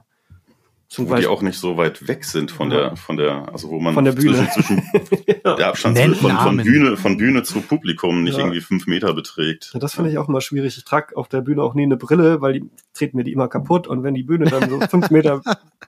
zum 0.89 1.05
Wo 1.07 1.09
die 1.09 1.13
Beispiel 1.15 1.29
auch 1.31 1.43
nicht 1.43 1.59
so 1.59 1.77
weit 1.77 2.07
weg 2.07 2.25
sind 2.25 2.51
von 2.51 2.71
Ja. 2.71 2.77
der, 2.91 2.97
von 2.97 3.17
der, 3.17 3.53
also 3.53 3.71
wo 3.71 3.81
man 3.81 3.95
Von 3.95 4.05
der 4.05 4.13
Bühne. 4.13 4.49
zwischen, 4.53 4.83
zwischen 5.09 5.25
der 5.45 5.67
Abstand 5.69 5.99
von, 6.17 6.31
von. 6.37 6.57
Bühne, 6.59 6.97
von 6.97 7.17
Bühne 7.17 7.43
zu 7.43 7.61
Publikum 7.61 8.23
nicht 8.23 8.35
Ja. 8.35 8.41
irgendwie 8.45 8.61
fünf 8.61 8.87
Meter 8.87 9.13
beträgt. 9.15 9.71
Ja, 9.75 9.81
das 9.81 9.95
finde 9.95 10.11
ich 10.11 10.19
auch 10.19 10.29
immer 10.29 10.41
schwierig. 10.41 10.77
Ich 10.79 10.85
trage 10.85 11.17
auf 11.17 11.29
der 11.29 11.41
Bühne 11.41 11.63
auch 11.63 11.75
nie 11.75 11.83
eine 11.83 11.97
Brille, 11.97 12.41
weil 12.41 12.53
die 12.55 12.71
treten 12.95 13.17
mir 13.17 13.25
die 13.25 13.33
immer 13.33 13.49
kaputt 13.49 13.87
und 13.89 14.03
wenn 14.05 14.15
die 14.15 14.23
Bühne 14.23 14.45
dann 14.47 14.71
so 14.71 14.81
fünf 14.91 15.11
Meter 15.11 15.41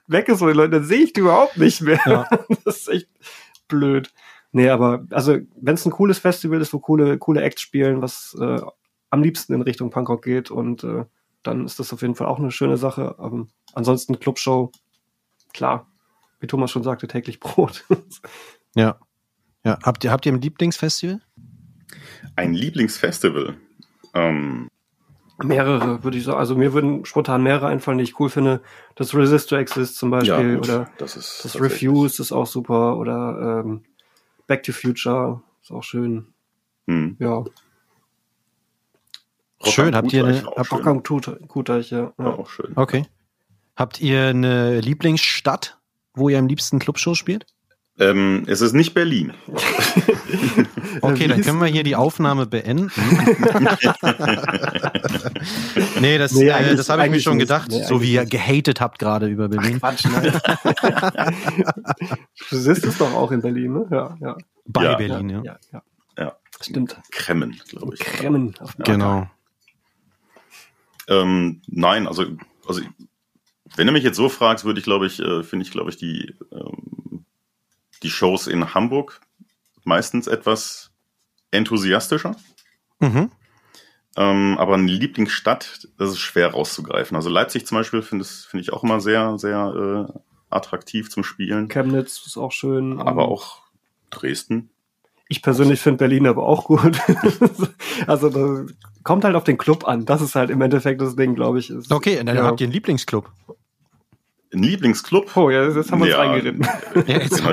weg 0.07 0.27
ist 0.27 0.39
von 0.39 0.47
den 0.49 0.57
Leuten, 0.57 0.71
dann 0.73 0.83
sehe 0.83 0.99
ich 1.03 1.13
die 1.13 1.21
überhaupt 1.21 1.57
nicht 1.57 1.81
mehr. 1.81 1.99
Ja. 2.05 2.29
Das 2.65 2.77
ist 2.77 2.89
echt 2.89 3.07
blöd. 3.67 4.11
Nee, 4.51 4.69
aber 4.69 5.05
also 5.11 5.37
wenn 5.61 5.75
es 5.75 5.85
ein 5.85 5.91
cooles 5.91 6.19
Festival 6.19 6.59
ist, 6.59 6.73
wo 6.73 6.79
coole, 6.79 7.17
coole 7.19 7.41
Acts 7.41 7.61
spielen, 7.61 8.01
was 8.01 8.35
äh, 8.39 8.59
am 9.11 9.23
liebsten 9.23 9.53
in 9.53 9.61
Richtung 9.61 9.91
Punkrock 9.91 10.23
geht 10.23 10.51
und 10.51 10.83
äh, 10.83 11.05
dann 11.43 11.65
ist 11.65 11.79
das 11.79 11.93
auf 11.93 12.01
jeden 12.01 12.15
Fall 12.15 12.27
auch 12.27 12.39
eine 12.39 12.51
schöne 12.51 12.75
Sache. 12.77 13.15
Ähm, 13.19 13.47
ansonsten 13.73 14.19
Clubshow, 14.19 14.71
klar, 15.53 15.87
wie 16.39 16.47
Thomas 16.47 16.71
schon 16.71 16.83
sagte, 16.83 17.07
täglich 17.07 17.39
Brot. 17.41 17.85
Ja. 18.75 18.99
Ja. 19.63 19.77
Habt 19.83 20.03
ihr, 20.03 20.11
habt 20.11 20.25
ihr 20.25 20.31
ein 20.33 20.41
Lieblingsfestival? 20.41 21.21
Ein 22.35 22.53
Lieblingsfestival. 22.53 23.57
Ähm, 24.13 24.69
mehrere, 25.43 26.03
würde 26.03 26.17
ich 26.17 26.23
sagen. 26.23 26.37
Also 26.39 26.55
mir 26.55 26.73
würden 26.73 27.05
spontan 27.05 27.43
mehrere 27.43 27.67
einfallen, 27.67 27.97
die 27.97 28.03
ich 28.05 28.19
cool 28.19 28.29
finde. 28.29 28.61
Das 28.95 29.13
Resist 29.13 29.49
to 29.49 29.55
Exist 29.57 29.97
zum 29.97 30.11
Beispiel 30.11 30.55
gut, 30.55 30.69
oder 30.69 30.89
das 30.97 31.15
ist 31.17 31.43
das 31.43 31.59
Refuse 31.59 32.21
ist 32.21 32.31
auch 32.31 32.47
super 32.47 32.97
oder 32.97 33.63
ähm, 33.65 33.83
Back 34.47 34.63
to 34.63 34.71
Future 34.71 35.41
ist 35.61 35.71
auch 35.71 35.83
schön. 35.83 36.33
Hm. 36.87 37.17
Ja, 37.19 37.43
Rock 39.61 39.73
Schön, 39.73 39.95
habt 39.95 40.13
ihr 40.13 40.25
eine- 40.25 40.47
auch 40.47 40.57
habt-. 40.57 40.71
Rock 40.71 40.87
am 40.87 41.03
ja. 41.89 41.97
Ja, 41.97 42.13
ja. 42.17 42.25
auch 42.25 42.49
schön. 42.49 42.71
Okay. 42.75 43.05
Habt 43.79 44.01
ihr 44.01 44.27
eine 44.27 44.81
Lieblingsstadt, 44.81 45.77
wo 46.13 46.27
ihr 46.27 46.37
am 46.37 46.47
liebsten 46.47 46.79
Clubshow 46.79 47.15
spielt? 47.15 47.45
Ähm, 47.97 48.43
es 48.47 48.59
ist 48.59 48.73
nicht 48.73 48.93
Berlin. 48.93 49.33
Okay, 51.01 51.27
dann 51.27 51.41
können 51.41 51.59
wir 51.59 51.67
hier 51.67 51.83
die 51.83 51.95
Aufnahme 51.95 52.45
beenden. 52.45 52.91
nee, 56.01 56.17
das, 56.17 56.33
Nee, 56.33 56.49
äh, 56.49 56.75
das 56.75 56.89
habe 56.89 57.05
ich 57.05 57.11
mir 57.11 57.21
schon 57.21 57.39
gedacht, 57.39 57.69
Nee, 57.71 57.83
so 57.83 58.01
wie 58.01 58.11
ihr 58.13 58.25
gehatet 58.25 58.81
habt 58.81 58.99
gerade 58.99 59.27
über 59.27 59.47
Berlin. 59.47 59.79
Quatsch, 59.79 60.05
nein. 60.05 60.33
Resist 62.51 62.85
ist 62.85 62.99
doch 62.99 63.13
auch 63.13 63.31
in 63.31 63.41
Berlin, 63.41 63.73
ne? 63.73 63.87
Ja, 63.89 64.17
ja. 64.19 64.37
Bei 64.65 64.83
Ja. 64.83 64.95
Berlin, 64.95 65.29
ja. 65.29 65.41
ja, 65.43 65.57
ja. 65.71 65.81
Ja. 66.17 66.35
Stimmt. 66.61 66.97
Kremmen, 67.11 67.59
glaube 67.69 67.95
ich. 67.95 68.01
Kremmen. 68.01 68.53
Auf 68.59 68.75
Genau. 68.77 69.27
Ähm, 71.07 71.61
nein, 71.67 72.07
also, 72.07 72.25
also 72.67 72.81
wenn 73.75 73.87
du 73.87 73.93
mich 73.93 74.03
jetzt 74.03 74.17
so 74.17 74.29
fragst, 74.29 74.65
würde 74.65 74.79
ich, 74.79 74.85
glaube 74.85 75.07
ich, 75.07 75.19
äh, 75.19 75.43
finde 75.43 75.65
ich, 75.65 75.71
glaube 75.71 75.89
ich, 75.89 75.97
die, 75.97 76.35
ähm, 76.51 77.25
die 78.03 78.09
Shows 78.09 78.47
in 78.47 78.73
Hamburg 78.73 79.21
meistens 79.83 80.27
etwas 80.27 80.91
enthusiastischer. 81.51 82.35
Mhm. 82.99 83.31
Ähm, 84.17 84.57
aber 84.57 84.73
eine 84.73 84.91
Lieblingsstadt, 84.91 85.87
das 85.97 86.09
ist 86.09 86.19
schwer 86.19 86.49
rauszugreifen. 86.51 87.15
Also 87.15 87.29
Leipzig 87.29 87.65
zum 87.65 87.77
Beispiel 87.77 88.01
finde 88.01 88.25
find 88.25 88.61
ich 88.61 88.73
auch 88.73 88.83
immer 88.83 88.99
sehr, 88.99 89.37
sehr 89.37 90.09
äh, 90.09 90.19
attraktiv 90.49 91.09
zum 91.09 91.23
Spielen. 91.23 91.67
Chemnitz 91.67 92.25
ist 92.25 92.37
auch 92.37 92.51
schön. 92.51 92.99
Aber 92.99 93.27
auch 93.27 93.61
Dresden. 94.09 94.71
Ich 95.31 95.43
persönlich 95.43 95.79
finde 95.79 95.99
Berlin 95.99 96.25
aber 96.25 96.43
auch 96.43 96.65
gut. 96.65 96.99
also 98.07 98.29
das 98.29 98.75
kommt 99.03 99.23
halt 99.23 99.35
auf 99.35 99.43
den 99.43 99.59
Club 99.59 99.87
an. 99.87 100.05
Das 100.05 100.21
ist 100.21 100.33
halt 100.33 100.49
im 100.49 100.59
Endeffekt 100.59 100.99
das 101.01 101.15
Ding, 101.15 101.35
glaube 101.35 101.59
ich. 101.59 101.69
Ist, 101.69 101.91
Okay, 101.91 102.21
dann 102.23 102.35
ja. 102.35 102.43
habt 102.43 102.59
ihr 102.61 102.65
einen 102.65 102.73
Lieblingsclub. 102.73 103.31
Ein 104.51 104.63
Lieblingsclub. 104.63 105.37
Oh, 105.37 105.51
ja, 105.51 105.67
jetzt 105.69 105.91
haben 105.91 105.99
wir 105.99 106.05
uns 106.05 106.13
Ja. 106.13 106.17
reingeritten. 106.21 106.67
Ja, 107.07 107.17
jetzt 107.19 107.37
Genau. 107.37 107.51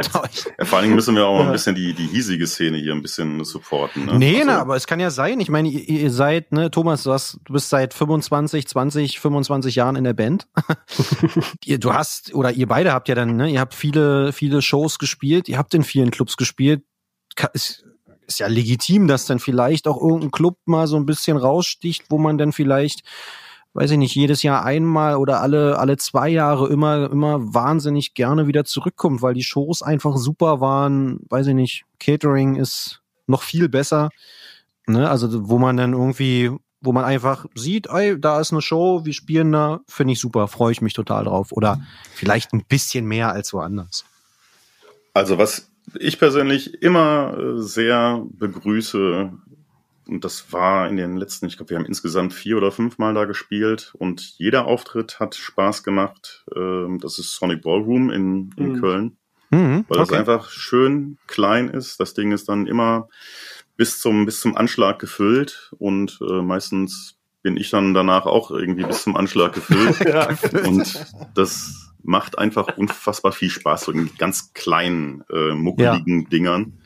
Ja, 0.58 0.64
vor 0.64 0.78
allen 0.78 0.84
Dingen 0.84 0.94
müssen 0.94 1.14
wir 1.14 1.26
auch 1.26 1.40
Ja. 1.40 1.46
ein 1.46 1.52
bisschen 1.52 1.74
die, 1.74 1.92
die 1.92 2.06
hiesige 2.06 2.46
Szene 2.46 2.78
hier 2.78 2.92
ein 2.92 3.02
bisschen 3.02 3.44
supporten. 3.44 4.06
Ne? 4.06 4.18
Nee, 4.18 4.36
Also, 4.36 4.46
na, 4.46 4.60
aber 4.60 4.76
es 4.76 4.86
kann 4.86 4.98
ja 4.98 5.10
sein. 5.10 5.38
Ich 5.40 5.50
meine, 5.50 5.68
ihr, 5.68 5.86
ihr 5.86 6.10
seid, 6.10 6.52
ne, 6.52 6.70
Thomas, 6.70 7.02
du, 7.02 7.12
hast, 7.12 7.38
du 7.44 7.52
bist 7.52 7.68
seit 7.68 7.92
25, 7.92 8.66
20, 8.66 9.20
25 9.20 9.74
Jahren 9.74 9.96
in 9.96 10.04
der 10.04 10.14
Band. 10.14 10.46
ihr, 11.66 11.78
du 11.78 11.92
hast, 11.92 12.34
oder 12.34 12.52
ihr 12.52 12.66
beide 12.66 12.92
habt 12.94 13.08
ja 13.08 13.14
dann, 13.14 13.36
ne, 13.36 13.50
ihr 13.50 13.60
habt 13.60 13.74
viele, 13.74 14.32
viele 14.32 14.62
Shows 14.62 14.98
gespielt, 14.98 15.48
ihr 15.50 15.58
habt 15.58 15.74
in 15.74 15.84
vielen 15.84 16.10
Clubs 16.10 16.38
gespielt. 16.38 16.82
Ist, 17.52 17.84
ist 18.26 18.38
ja 18.40 18.46
legitim, 18.46 19.06
dass 19.06 19.26
dann 19.26 19.38
vielleicht 19.38 19.86
auch 19.86 20.00
irgendein 20.00 20.30
Club 20.30 20.56
mal 20.64 20.86
so 20.86 20.96
ein 20.96 21.04
bisschen 21.04 21.36
raussticht, 21.36 22.04
wo 22.08 22.16
man 22.16 22.38
dann 22.38 22.52
vielleicht, 22.52 23.02
weiß 23.76 23.90
ich 23.90 23.98
nicht, 23.98 24.14
jedes 24.14 24.42
Jahr 24.42 24.64
einmal 24.64 25.16
oder 25.16 25.42
alle, 25.42 25.78
alle 25.78 25.98
zwei 25.98 26.30
Jahre 26.30 26.68
immer, 26.68 27.10
immer 27.10 27.52
wahnsinnig 27.52 28.14
gerne 28.14 28.46
wieder 28.46 28.64
zurückkommt, 28.64 29.20
weil 29.20 29.34
die 29.34 29.42
Shows 29.42 29.82
einfach 29.82 30.16
super 30.16 30.62
waren. 30.62 31.20
Weiß 31.28 31.46
ich 31.46 31.54
nicht, 31.54 31.84
Catering 32.00 32.56
ist 32.56 33.02
noch 33.26 33.42
viel 33.42 33.68
besser. 33.68 34.08
Ne? 34.86 35.10
Also, 35.10 35.50
wo 35.50 35.58
man 35.58 35.76
dann 35.76 35.92
irgendwie, 35.92 36.50
wo 36.80 36.92
man 36.92 37.04
einfach 37.04 37.44
sieht, 37.54 37.88
ey, 37.88 38.18
da 38.18 38.40
ist 38.40 38.50
eine 38.50 38.62
Show, 38.62 39.04
wir 39.04 39.12
spielen 39.12 39.52
da, 39.52 39.80
finde 39.86 40.14
ich 40.14 40.20
super, 40.20 40.48
freue 40.48 40.72
ich 40.72 40.80
mich 40.80 40.94
total 40.94 41.24
drauf. 41.24 41.52
Oder 41.52 41.78
vielleicht 42.14 42.54
ein 42.54 42.64
bisschen 42.64 43.04
mehr 43.04 43.30
als 43.32 43.52
woanders. 43.52 44.06
Also 45.12 45.36
was 45.36 45.70
ich 45.98 46.18
persönlich 46.18 46.82
immer 46.82 47.36
äh, 47.38 47.60
sehr 47.60 48.24
begrüße, 48.30 49.32
und 50.08 50.24
das 50.24 50.52
war 50.52 50.88
in 50.88 50.96
den 50.96 51.16
letzten, 51.16 51.46
ich 51.46 51.56
glaube, 51.56 51.70
wir 51.70 51.78
haben 51.78 51.86
insgesamt 51.86 52.32
vier 52.32 52.56
oder 52.56 52.70
fünf 52.72 52.98
Mal 52.98 53.14
da 53.14 53.24
gespielt 53.24 53.92
und 53.98 54.20
jeder 54.38 54.66
Auftritt 54.66 55.18
hat 55.20 55.34
Spaß 55.34 55.82
gemacht. 55.82 56.44
Ähm, 56.54 56.98
Das 57.00 57.18
ist 57.18 57.32
Sonic 57.34 57.62
Ballroom 57.62 58.10
in, 58.10 58.50
in 58.56 58.72
Mhm. 58.72 58.80
Köln, 58.80 59.16
Mhm, 59.50 59.84
weil 59.88 59.98
das 59.98 60.08
okay. 60.10 60.18
einfach 60.18 60.50
schön 60.50 61.18
klein 61.26 61.68
ist. 61.68 62.00
Das 62.00 62.14
Ding 62.14 62.32
ist 62.32 62.48
dann 62.48 62.66
immer 62.66 63.08
bis 63.76 64.00
zum, 64.00 64.24
bis 64.26 64.40
zum 64.40 64.56
Anschlag 64.56 64.98
gefüllt 64.98 65.72
und 65.78 66.18
äh, 66.28 66.42
meistens 66.42 67.16
bin 67.42 67.56
ich 67.56 67.70
dann 67.70 67.94
danach 67.94 68.26
auch 68.26 68.50
irgendwie 68.50 68.84
bis 68.84 69.02
zum 69.04 69.16
Anschlag 69.16 69.52
gefüllt. 69.52 70.00
ja. 70.04 70.30
Und 70.66 71.06
das 71.34 71.92
macht 72.02 72.38
einfach 72.38 72.76
unfassbar 72.76 73.32
viel 73.32 73.50
Spaß, 73.50 73.84
so 73.84 73.92
in 73.92 74.10
ganz 74.18 74.52
kleinen, 74.52 75.22
äh, 75.32 75.52
muckeligen 75.54 76.28
Dingern. 76.28 76.78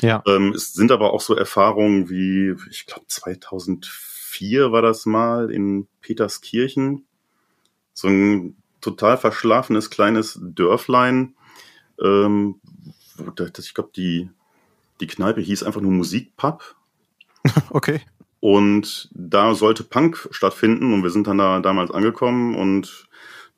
Ja. 0.00 0.22
Ähm, 0.26 0.52
es 0.52 0.72
sind 0.72 0.92
aber 0.92 1.12
auch 1.12 1.20
so 1.20 1.34
Erfahrungen 1.34 2.08
wie, 2.08 2.54
ich 2.70 2.86
glaube 2.86 3.06
2004 3.06 4.72
war 4.72 4.82
das 4.82 5.06
mal 5.06 5.50
in 5.50 5.88
Peterskirchen. 6.00 7.06
So 7.94 8.08
ein 8.08 8.56
total 8.80 9.18
verschlafenes 9.18 9.90
kleines 9.90 10.38
Dörflein. 10.40 11.34
Ähm, 12.00 12.60
ich 13.58 13.74
glaube, 13.74 13.90
die, 13.96 14.30
die 15.00 15.06
Kneipe 15.06 15.40
hieß 15.40 15.62
einfach 15.64 15.80
nur 15.80 15.92
Musikpub. 15.92 16.76
Okay. 17.70 18.00
Und 18.40 19.08
da 19.12 19.54
sollte 19.54 19.82
Punk 19.82 20.28
stattfinden 20.30 20.92
und 20.92 21.02
wir 21.02 21.10
sind 21.10 21.26
dann 21.26 21.38
da 21.38 21.58
damals 21.60 21.90
angekommen 21.90 22.54
und 22.54 23.07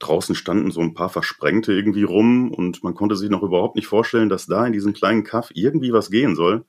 draußen 0.00 0.34
standen 0.34 0.70
so 0.70 0.80
ein 0.80 0.94
paar 0.94 1.08
Versprengte 1.08 1.72
irgendwie 1.72 2.02
rum 2.02 2.52
und 2.52 2.82
man 2.82 2.94
konnte 2.94 3.16
sich 3.16 3.30
noch 3.30 3.42
überhaupt 3.42 3.76
nicht 3.76 3.86
vorstellen, 3.86 4.28
dass 4.28 4.46
da 4.46 4.66
in 4.66 4.72
diesem 4.72 4.92
kleinen 4.92 5.24
Kaff 5.24 5.50
irgendwie 5.54 5.92
was 5.92 6.10
gehen 6.10 6.34
soll, 6.34 6.64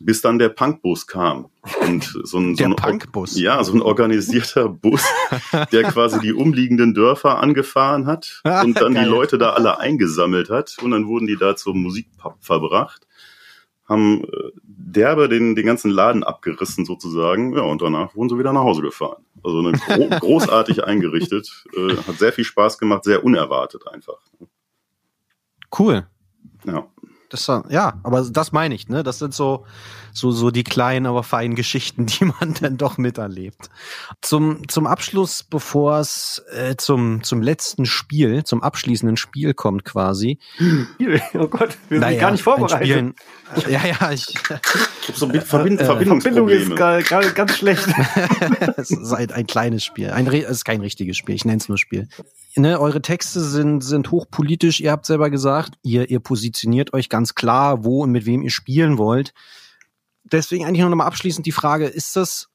bis 0.00 0.20
dann 0.20 0.38
der 0.38 0.50
Punkbus 0.50 1.06
kam. 1.06 1.46
Und 1.80 2.04
so 2.24 2.38
ein, 2.38 2.56
so 2.56 2.64
ein 2.64 2.76
Punkbus. 2.76 3.38
Ja, 3.38 3.64
so 3.64 3.72
ein 3.72 3.82
organisierter 3.82 4.68
Bus, 4.68 5.02
der 5.72 5.84
quasi 5.84 6.20
die 6.20 6.32
umliegenden 6.32 6.94
Dörfer 6.94 7.38
angefahren 7.38 8.06
hat 8.06 8.42
und 8.44 8.80
dann 8.80 8.94
Geil. 8.94 9.04
die 9.04 9.10
Leute 9.10 9.38
da 9.38 9.54
alle 9.54 9.78
eingesammelt 9.78 10.50
hat 10.50 10.76
und 10.82 10.90
dann 10.90 11.06
wurden 11.06 11.26
die 11.26 11.36
da 11.36 11.56
zum 11.56 11.82
Musikpub 11.82 12.36
verbracht 12.40 13.07
haben 13.88 14.24
äh, 14.24 14.50
derbe 14.62 15.28
den, 15.28 15.54
den 15.54 15.66
ganzen 15.66 15.90
Laden 15.90 16.22
abgerissen 16.22 16.84
sozusagen. 16.84 17.54
Ja, 17.54 17.62
und 17.62 17.80
danach 17.82 18.14
wurden 18.14 18.28
sie 18.28 18.38
wieder 18.38 18.52
nach 18.52 18.62
Hause 18.62 18.82
gefahren. 18.82 19.24
Also 19.42 19.58
eine 19.58 19.72
gro 19.72 20.08
großartig 20.20 20.84
eingerichtet, 20.84 21.64
äh, 21.76 21.96
hat 21.96 22.18
sehr 22.18 22.32
viel 22.32 22.44
Spaß 22.44 22.78
gemacht, 22.78 23.04
sehr 23.04 23.24
unerwartet 23.24 23.88
einfach. 23.88 24.18
Cool. 25.76 26.06
Ja. 26.64 26.86
Das, 27.30 27.46
ja, 27.68 28.00
aber 28.04 28.22
das 28.22 28.52
meine 28.52 28.74
ich, 28.74 28.88
ne? 28.88 29.02
Das 29.02 29.18
sind 29.18 29.34
so, 29.34 29.66
so, 30.14 30.30
so 30.30 30.50
die 30.50 30.64
kleinen, 30.64 31.04
aber 31.06 31.22
feinen 31.22 31.54
Geschichten, 31.56 32.06
die 32.06 32.24
man 32.24 32.54
dann 32.60 32.76
doch 32.78 32.96
miterlebt. 32.96 33.68
Zum, 34.22 34.66
zum 34.68 34.86
Abschluss, 34.86 35.42
bevor 35.42 35.98
es 35.98 36.42
äh, 36.52 36.76
zum, 36.76 37.22
zum 37.22 37.42
letzten 37.42 37.84
Spiel, 37.84 38.44
zum 38.44 38.62
abschließenden 38.62 39.16
Spiel 39.18 39.52
kommt 39.54 39.84
quasi. 39.84 40.38
Oh 41.34 41.48
Gott, 41.48 41.76
wir 41.88 41.98
sind 41.98 42.00
Naja, 42.00 42.20
gar 42.20 42.30
nicht 42.30 42.42
vorbereitet. 42.42 42.96
ein 42.96 43.14
Spiel- 43.60 43.70
ja, 43.72 43.86
ja, 43.86 44.12
ich, 44.12 44.26
Ich 45.08 45.16
so 45.16 45.26
ein 45.26 45.40
Verbind 45.40 45.80
Äh, 45.80 45.84
Verbindung 45.84 46.20
Verbindungsprobleme. 46.20 46.74
ist 47.02 47.08
gerade 47.08 47.32
ganz 47.32 47.56
schlecht. 47.56 47.86
es 48.76 48.90
ist 48.90 49.12
ein, 49.12 49.30
ein 49.32 49.46
kleines 49.46 49.84
Spiel. 49.84 50.10
Ein, 50.10 50.26
es 50.26 50.48
ist 50.50 50.64
kein 50.64 50.80
richtiges 50.80 51.16
Spiel. 51.16 51.34
Ich 51.34 51.44
nenne 51.44 51.58
es 51.58 51.68
nur 51.68 51.78
Spiel. 51.78 52.08
Ne, 52.58 52.80
eure 52.80 53.00
Texte 53.00 53.40
sind, 53.40 53.82
sind 53.84 54.10
hochpolitisch. 54.10 54.80
Ihr 54.80 54.90
habt 54.90 55.06
selber 55.06 55.30
gesagt, 55.30 55.74
ihr, 55.82 56.10
ihr 56.10 56.18
positioniert 56.18 56.92
euch 56.92 57.08
ganz 57.08 57.36
klar, 57.36 57.84
wo 57.84 58.02
und 58.02 58.10
mit 58.10 58.26
wem 58.26 58.42
ihr 58.42 58.50
spielen 58.50 58.98
wollt. 58.98 59.32
Deswegen 60.24 60.64
eigentlich 60.64 60.80
noch 60.84 60.92
mal 60.92 61.06
abschließend 61.06 61.46
die 61.46 61.52
Frage, 61.52 61.86
ist 61.86 62.16
das, 62.16 62.48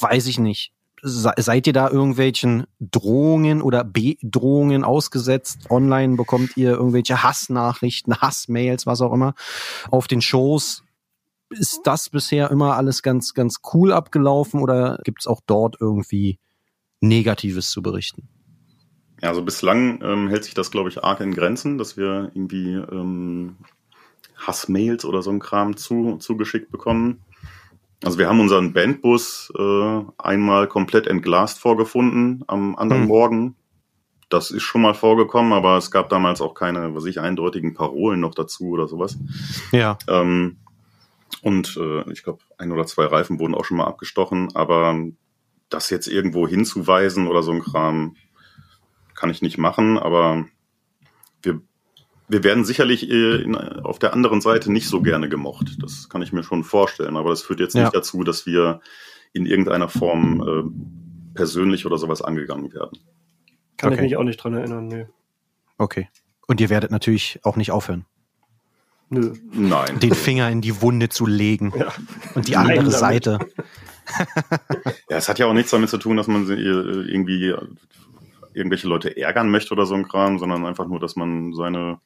weiß 0.00 0.26
ich 0.26 0.40
nicht, 0.40 0.72
se- 1.00 1.32
seid 1.36 1.68
ihr 1.68 1.72
da 1.72 1.90
irgendwelchen 1.90 2.66
Drohungen 2.80 3.62
oder 3.62 3.84
Bedrohungen 3.84 4.82
ausgesetzt? 4.82 5.70
Online 5.70 6.16
bekommt 6.16 6.56
ihr 6.56 6.72
irgendwelche 6.72 7.22
Hassnachrichten, 7.22 8.16
Hassmails, 8.20 8.84
was 8.84 9.00
auch 9.00 9.12
immer, 9.12 9.34
auf 9.90 10.08
den 10.08 10.20
Shows? 10.22 10.82
ist 11.50 11.82
das 11.84 12.10
bisher 12.10 12.50
immer 12.50 12.74
alles 12.76 13.02
ganz, 13.04 13.32
ganz 13.32 13.60
cool 13.72 13.92
abgelaufen 13.92 14.60
oder 14.60 14.98
gibt 15.04 15.20
es 15.20 15.28
auch 15.28 15.40
dort 15.46 15.76
irgendwie 15.78 16.40
Negatives 17.00 17.70
zu 17.70 17.80
berichten? 17.80 18.28
Ja, 19.22 19.28
also 19.28 19.42
bislang 19.42 20.00
ähm, 20.02 20.28
hält 20.28 20.44
sich 20.44 20.54
das, 20.54 20.70
glaube 20.70 20.88
ich, 20.88 21.02
arg 21.04 21.20
in 21.20 21.34
Grenzen, 21.34 21.78
dass 21.78 21.96
wir 21.96 22.30
irgendwie 22.34 22.74
ähm, 22.74 23.56
Hassmails 24.36 25.04
oder 25.04 25.22
so 25.22 25.30
ein 25.30 25.40
Kram 25.40 25.76
zu, 25.76 26.16
zugeschickt 26.18 26.70
bekommen. 26.70 27.20
Also 28.04 28.18
wir 28.18 28.28
haben 28.28 28.40
unseren 28.40 28.72
Bandbus 28.72 29.52
äh, 29.58 30.00
einmal 30.18 30.68
komplett 30.68 31.06
entglast 31.06 31.58
vorgefunden 31.58 32.44
am 32.46 32.76
anderen 32.76 33.02
Hm. 33.02 33.08
Morgen. 33.08 33.56
Das 34.28 34.50
ist 34.50 34.62
schon 34.62 34.82
mal 34.82 34.94
vorgekommen, 34.94 35.52
aber 35.52 35.76
es 35.76 35.90
gab 35.90 36.08
damals 36.08 36.40
auch 36.40 36.54
keine, 36.54 36.94
was 36.94 37.04
ich, 37.04 37.20
eindeutigen 37.20 37.72
Parolen 37.72 38.20
noch 38.20 38.34
dazu 38.34 38.70
oder 38.70 38.88
sowas. 38.88 39.16
Ja. 39.70 39.96
Ähm, 40.08 40.56
und 41.42 41.76
äh, 41.76 42.10
ich 42.10 42.22
glaube, 42.22 42.40
ein 42.58 42.72
oder 42.72 42.86
zwei 42.86 43.04
Reifen 43.04 43.38
wurden 43.38 43.54
auch 43.54 43.64
schon 43.64 43.76
mal 43.76 43.86
abgestochen, 43.86 44.54
aber 44.54 44.98
das 45.68 45.90
jetzt 45.90 46.08
irgendwo 46.08 46.48
hinzuweisen 46.48 47.26
oder 47.26 47.42
so 47.42 47.52
ein 47.52 47.60
Kram 47.60 48.16
kann 49.24 49.30
ich 49.30 49.40
nicht 49.40 49.56
machen, 49.56 49.96
aber 49.98 50.44
wir, 51.42 51.62
wir 52.28 52.44
werden 52.44 52.66
sicherlich 52.66 53.08
äh, 53.10 53.36
in, 53.42 53.56
auf 53.56 53.98
der 53.98 54.12
anderen 54.12 54.42
Seite 54.42 54.70
nicht 54.70 54.86
so 54.86 55.00
gerne 55.00 55.30
gemocht. 55.30 55.78
Das 55.80 56.10
kann 56.10 56.20
ich 56.20 56.30
mir 56.34 56.42
schon 56.42 56.62
vorstellen, 56.62 57.16
aber 57.16 57.30
das 57.30 57.40
führt 57.40 57.58
jetzt 57.58 57.74
nicht 57.74 57.84
Ja. 57.84 57.90
dazu, 57.90 58.22
dass 58.22 58.44
wir 58.44 58.80
in 59.32 59.46
irgendeiner 59.46 59.88
Form 59.88 60.42
äh, 60.46 61.34
persönlich 61.34 61.86
oder 61.86 61.96
sowas 61.96 62.20
angegangen 62.20 62.70
werden. 62.74 62.98
Kann 63.78 63.94
Okay. 63.94 64.00
ich 64.02 64.10
mich 64.10 64.16
auch 64.18 64.24
nicht 64.24 64.36
dran 64.36 64.52
erinnern. 64.52 64.88
Nee. 64.88 65.06
Okay. 65.78 66.10
Und 66.46 66.60
ihr 66.60 66.68
werdet 66.68 66.90
natürlich 66.90 67.40
auch 67.44 67.56
nicht 67.56 67.70
aufhören, 67.70 68.04
Nö. 69.08 69.32
Nein. 69.54 70.00
den 70.00 70.14
Finger 70.14 70.50
in 70.50 70.60
die 70.60 70.82
Wunde 70.82 71.08
zu 71.08 71.24
legen 71.24 71.72
Ja. 71.78 71.94
und 72.34 72.46
die 72.46 72.52
Nein, 72.52 72.60
andere 72.78 72.84
damit. 72.90 72.92
Seite. 73.24 73.38
Ja, 75.08 75.16
es 75.16 75.30
hat 75.30 75.38
ja 75.38 75.46
auch 75.46 75.54
nichts 75.54 75.70
damit 75.70 75.88
zu 75.88 75.96
tun, 75.96 76.18
dass 76.18 76.26
man 76.26 76.44
sie, 76.44 76.52
äh, 76.52 77.10
irgendwie 77.10 77.54
irgendwelche 78.54 78.88
Leute 78.88 79.16
ärgern 79.16 79.50
möchte 79.50 79.72
oder 79.74 79.86
so 79.86 79.94
ein 79.94 80.06
Kram, 80.08 80.38
sondern 80.38 80.64
einfach 80.66 80.86
nur, 80.86 81.00
dass 81.00 81.16
man 81.16 81.52
seine, 81.54 82.00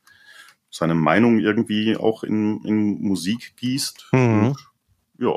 seine 0.71 0.95
Meinung 0.95 1.39
irgendwie 1.39 1.97
auch 1.97 2.25
in, 2.25 2.63
in 2.65 3.01
Musik 3.01 3.55
gießt. 3.57 4.09
Mhm. 4.13 4.47
Und, 4.49 4.57
ja, 5.19 5.35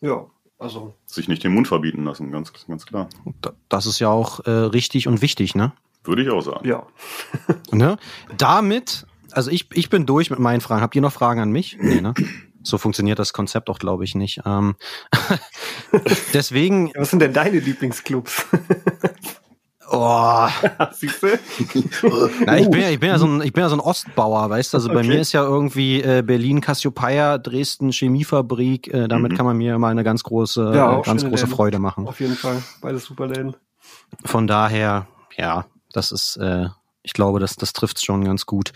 Ja, 0.00 0.26
also 0.58 0.94
sich 1.06 1.28
nicht 1.28 1.44
den 1.44 1.52
Mund 1.54 1.68
verbieten 1.68 2.04
lassen, 2.04 2.30
ganz, 2.32 2.52
ganz 2.66 2.84
klar. 2.86 3.08
Da- 3.40 3.52
Das 3.68 3.86
ist 3.86 3.98
ja 4.00 4.08
auch 4.10 4.40
äh, 4.46 4.50
richtig 4.50 5.06
und 5.08 5.22
wichtig, 5.22 5.54
ne? 5.54 5.72
Würde 6.04 6.22
ich 6.22 6.30
auch 6.30 6.40
sagen. 6.40 6.66
ja. 6.66 6.86
ne? 7.72 7.96
Damit, 8.36 9.06
also 9.32 9.50
ich, 9.50 9.68
ich 9.74 9.90
bin 9.90 10.06
durch 10.06 10.30
mit 10.30 10.38
meinen 10.38 10.60
Fragen. 10.60 10.80
Habt 10.82 10.94
ihr 10.96 11.02
noch 11.02 11.12
Fragen 11.12 11.40
an 11.40 11.50
mich? 11.50 11.76
Nee, 11.80 12.00
ne? 12.00 12.14
So 12.62 12.76
funktioniert 12.78 13.18
das 13.18 13.32
Konzept 13.32 13.70
auch, 13.70 13.78
glaube 13.78 14.04
ich, 14.04 14.14
nicht. 14.14 14.40
Ähm, 14.44 14.74
deswegen, 16.34 16.92
Was 16.96 17.10
sind 17.10 17.20
denn 17.20 17.32
deine 17.32 17.58
Lieblingsclubs? 17.60 18.46
oh, 19.90 20.48
Siehst 20.92 21.22
du? 21.22 21.26
Na, 22.46 22.58
ich 22.58 22.70
bin 22.70 22.80
ja, 22.80 22.90
ich 22.90 23.00
bin 23.00 23.08
ja 23.08 23.18
so 23.18 23.26
ein, 23.26 23.42
ich 23.42 23.52
bin 23.52 23.62
ja 23.62 23.68
so 23.68 23.76
ein 23.76 23.80
Ostbauer, 23.80 24.48
weißt 24.50 24.72
du? 24.72 24.76
Also 24.78 24.88
bei 24.88 24.98
Okay. 24.98 25.08
mir 25.08 25.20
ist 25.20 25.32
ja 25.32 25.42
irgendwie 25.42 26.02
äh, 26.02 26.22
Berlin 26.22 26.60
Cassiopeia, 26.60 27.38
Dresden 27.38 27.90
Chemiefabrik. 27.92 28.88
Äh, 28.92 29.08
damit 29.08 29.32
Mhm. 29.32 29.36
kann 29.36 29.46
man 29.46 29.56
mir 29.56 29.78
mal 29.78 29.90
eine 29.90 30.04
ganz 30.04 30.22
große, 30.22 30.72
Ja, 30.74 30.98
äh, 30.98 31.02
ganz 31.02 31.22
große 31.24 31.44
Läden. 31.44 31.56
Freude 31.56 31.78
machen. 31.78 32.06
Auf 32.06 32.20
jeden 32.20 32.34
Fall. 32.36 32.62
Beide 32.80 32.98
Superläden. 32.98 33.56
Von 34.24 34.46
daher, 34.46 35.06
ja, 35.36 35.66
das 35.92 36.12
ist, 36.12 36.36
äh, 36.36 36.66
ich 37.02 37.12
glaube, 37.12 37.40
das, 37.40 37.56
das 37.56 37.72
trifft's 37.72 38.04
schon 38.04 38.24
ganz 38.24 38.46
gut. 38.46 38.72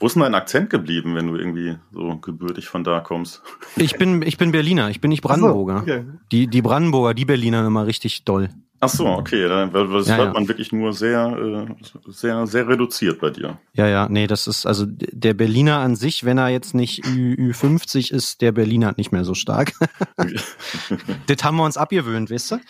Wo 0.00 0.06
ist 0.06 0.14
denn 0.14 0.22
dein 0.22 0.34
Akzent 0.34 0.70
geblieben, 0.70 1.14
wenn 1.14 1.28
du 1.28 1.36
irgendwie 1.36 1.76
so 1.92 2.16
gebürtig 2.18 2.68
von 2.68 2.84
da 2.84 3.00
kommst? 3.00 3.42
Ich 3.76 3.96
bin, 3.96 4.22
ich 4.22 4.36
bin 4.36 4.52
Berliner, 4.52 4.90
ich 4.90 5.00
bin 5.00 5.08
nicht 5.08 5.22
Brandenburger. 5.22 5.76
So, 5.78 5.82
okay. 5.82 6.04
Die, 6.30 6.46
die 6.46 6.62
Brandenburger, 6.62 7.14
die 7.14 7.24
Berliner 7.24 7.66
immer 7.66 7.86
richtig 7.86 8.24
doll. 8.24 8.50
Ach 8.80 8.88
so, 8.88 9.06
okay, 9.06 9.48
dann, 9.48 9.72
das 9.72 10.06
Ja, 10.06 10.16
hört 10.16 10.28
ja. 10.28 10.32
man 10.32 10.46
wirklich 10.46 10.70
nur 10.70 10.92
sehr, 10.92 11.36
äh, 11.36 11.74
sehr, 12.06 12.46
sehr 12.46 12.68
reduziert 12.68 13.20
bei 13.20 13.30
dir. 13.30 13.58
Ja, 13.72 13.88
ja, 13.88 14.08
nee, 14.08 14.28
das 14.28 14.46
ist, 14.46 14.66
also 14.66 14.84
der 14.86 15.34
Berliner 15.34 15.78
an 15.78 15.96
sich, 15.96 16.24
wenn 16.24 16.38
er 16.38 16.48
jetzt 16.48 16.74
nicht 16.74 17.04
Ü, 17.04 17.34
Ü50 17.34 18.12
ist, 18.12 18.40
der 18.40 18.52
Berliner 18.52 18.94
nicht 18.96 19.10
mehr 19.10 19.24
so 19.24 19.34
stark. 19.34 19.72
das 21.26 21.42
haben 21.42 21.56
wir 21.56 21.64
uns 21.64 21.76
abgewöhnt, 21.76 22.30
weißt 22.30 22.52
du? 22.52 22.60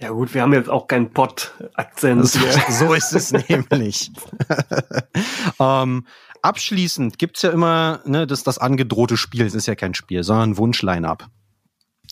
Ja 0.00 0.08
gut, 0.08 0.32
wir 0.32 0.40
haben 0.40 0.54
jetzt 0.54 0.70
auch 0.70 0.86
keinen 0.86 1.10
Pott-Akzent 1.12 2.26
So, 2.26 2.40
so 2.70 2.94
ist 2.94 3.12
es 3.12 3.32
nämlich. 3.32 4.10
ähm, 5.60 6.06
abschließend 6.40 7.18
gibt's 7.18 7.42
ja 7.42 7.50
immer 7.50 8.00
ne, 8.06 8.26
das, 8.26 8.42
das 8.42 8.56
angedrohte 8.56 9.18
Spiel. 9.18 9.44
Es 9.44 9.54
ist 9.54 9.66
ja 9.66 9.74
kein 9.74 9.92
Spiel, 9.92 10.22
sondern 10.22 10.52
ein 10.52 10.56
Wunschline-up. 10.56 11.28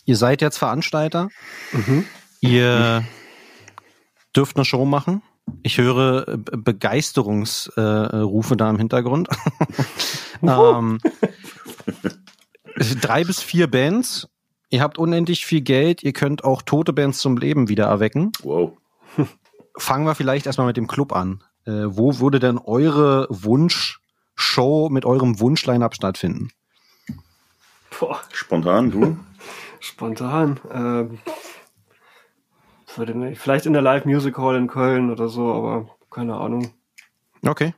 Ihr 0.05 0.15
seid 0.15 0.43
jetzt 0.43 0.59
Veranstalter. 0.59 1.29
Mhm. 1.71 2.05
Ihr 2.41 3.03
dürft 4.35 4.55
eine 4.55 4.65
Show 4.65 4.85
machen. 4.85 5.21
Ich 5.63 5.77
höre 5.77 6.37
Be- 6.37 6.57
Begeisterungsrufe 6.57 8.53
äh, 8.53 8.57
da 8.57 8.69
im 8.69 8.77
Hintergrund. 8.77 9.27
ähm, 10.43 10.99
drei 13.01 13.23
bis 13.23 13.41
vier 13.41 13.67
Bands. 13.69 14.27
Ihr 14.69 14.81
habt 14.81 14.97
unendlich 14.99 15.45
viel 15.45 15.61
Geld. 15.61 16.03
Ihr 16.03 16.13
könnt 16.13 16.43
auch 16.43 16.61
tote 16.61 16.93
Bands 16.93 17.19
zum 17.19 17.37
Leben 17.37 17.67
wieder 17.69 17.85
erwecken 17.85 18.31
Wow. 18.43 18.77
fangen 19.77 20.05
wir 20.05 20.13
vielleicht 20.15 20.45
erstmal 20.45 20.67
mit 20.67 20.77
dem 20.77 20.87
Club 20.87 21.13
an. 21.13 21.43
Äh, 21.65 21.85
wo 21.87 22.19
würde 22.19 22.39
denn 22.39 22.57
eure 22.57 23.27
Wunschshow 23.29 24.89
mit 24.89 25.05
eurem 25.05 25.39
Wunsch-Line-Up 25.39 25.95
stattfinden? 25.95 26.49
Boah, 27.99 28.19
Spontan, 28.31 28.91
du? 28.91 29.17
spontan. 29.79 30.59
Ähm, 30.71 31.19
würde 32.97 33.17
nicht. 33.17 33.39
Vielleicht 33.39 33.65
in 33.65 33.73
der 33.73 33.81
Live 33.81 34.05
Music 34.05 34.37
Hall 34.37 34.55
in 34.55 34.67
Köln 34.67 35.11
oder 35.11 35.27
so, 35.29 35.53
aber 35.53 35.89
keine 36.09 36.35
Ahnung. 36.37 36.71
Okay. 37.45 37.73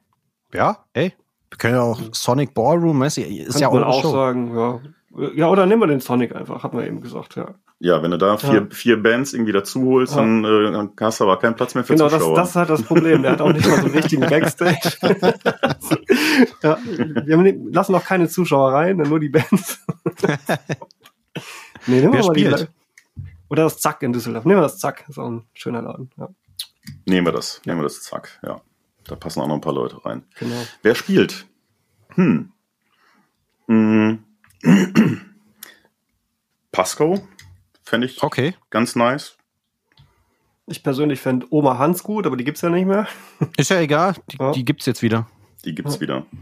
Ja, 0.54 0.86
ey. 0.94 1.14
Wir 1.50 1.58
können 1.58 1.76
ja 1.76 1.82
auch 1.82 2.00
Sonic 2.14 2.54
Ballroom, 2.54 3.00
weißt 3.02 3.18
du, 3.18 3.22
ist 3.22 3.54
Kann 3.54 3.62
ja 3.62 3.70
man 3.70 3.80
eure 3.84 3.88
auch 3.88 4.02
Show. 4.02 4.12
sagen, 4.12 4.56
ja. 4.58 4.80
Ja, 5.36 5.50
oder 5.50 5.66
nehmen 5.66 5.82
wir 5.82 5.88
den 5.88 6.00
Sonic 6.00 6.34
einfach, 6.36 6.64
hat 6.64 6.74
man 6.74 6.86
eben 6.86 7.02
gesagt, 7.02 7.36
ja. 7.36 7.56
Ja, 7.80 8.02
wenn 8.04 8.12
du 8.12 8.18
da 8.18 8.38
vier, 8.38 8.68
vier 8.72 9.02
Bands 9.02 9.34
irgendwie 9.34 9.52
dazu 9.52 9.84
holst, 9.88 10.14
Ja. 10.16 10.22
dann, 10.22 10.46
äh, 10.46 10.72
dann 10.72 10.92
hast 11.02 11.20
du 11.20 11.24
aber 11.26 11.38
keinen 11.40 11.56
Platz 11.56 11.74
mehr 11.76 11.84
für 11.84 11.94
Genau, 11.96 12.06
das, 12.10 12.20
Zuschauer. 12.20 12.36
das 12.36 12.50
ist 12.52 12.56
halt 12.56 12.70
das 12.70 12.84
Problem. 12.84 13.24
Der 13.24 13.32
hat 13.34 13.42
auch 13.42 13.52
nicht 13.52 13.68
mal 13.68 13.78
so 13.80 13.86
einen 13.88 13.96
richtigen 13.96 14.22
Backstage. 14.22 14.78
ja, 16.62 16.78
wir 17.26 17.38
haben, 17.38 17.74
lassen 17.74 17.96
auch 17.96 18.06
keine 18.06 18.30
Zuschauer 18.30 18.72
rein, 18.72 18.98
nur 18.98 19.20
die 19.20 19.30
Bands. 19.30 19.84
nee, 21.88 22.02
nehmen 22.02 22.14
wir 22.14 22.20
Wer 22.20 22.26
mal 22.28 22.34
die 22.34 22.40
spielt? 22.42 22.52
Live- 22.60 22.68
Oder 23.52 23.64
das 23.66 23.80
Zack 23.80 24.02
in 24.02 24.14
Düsseldorf. 24.14 24.46
Nehmen 24.46 24.60
wir 24.60 24.64
das 24.64 24.80
Zack, 24.80 25.04
ist 25.10 25.18
auch 25.20 25.28
ein 25.30 25.46
schöner 25.54 25.82
Laden. 25.82 26.10
Ja, 26.18 26.30
Nehmen 27.06 27.28
wir 27.28 27.34
das, 27.34 27.62
nehmen 27.66 27.80
wir 27.80 27.84
das, 27.84 28.02
zack, 28.02 28.40
ja. 28.44 28.62
Da 29.04 29.16
passen 29.16 29.42
auch 29.42 29.48
noch 29.48 29.56
ein 29.56 29.62
paar 29.62 29.74
Leute 29.74 30.04
rein. 30.06 30.24
genau. 30.40 30.56
Wer 30.84 30.96
spielt? 30.96 31.46
Hm. 32.16 32.52
Hm. 33.68 34.24
Pasco 36.72 37.28
fände 37.84 38.08
ich 38.08 38.24
Okay. 38.24 38.56
ganz 38.70 38.96
nice. 38.96 39.36
Ich 40.68 40.82
persönlich 40.84 41.20
fände 41.20 41.46
Oma 41.50 41.78
Hans 41.78 42.04
gut, 42.04 42.26
aber 42.26 42.38
die 42.38 42.46
gibt's 42.46 42.62
ja 42.62 42.70
nicht 42.70 42.86
mehr. 42.88 43.06
Ist 43.58 43.70
ja 43.72 43.80
egal. 43.82 44.16
Die, 44.32 44.38
Ja. 44.40 44.52
die 44.54 44.64
gibt's 44.64 44.86
jetzt 44.86 45.02
wieder. 45.02 45.28
Die 45.66 45.76
gibt's 45.76 46.00
wieder. 46.00 46.26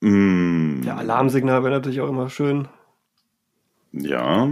Mm, 0.00 0.82
Ja, 0.82 0.96
Alarmsignal 0.96 1.62
wäre 1.62 1.72
natürlich 1.72 2.00
auch 2.00 2.08
immer 2.08 2.28
schön. 2.28 2.68
Ja. 3.96 4.50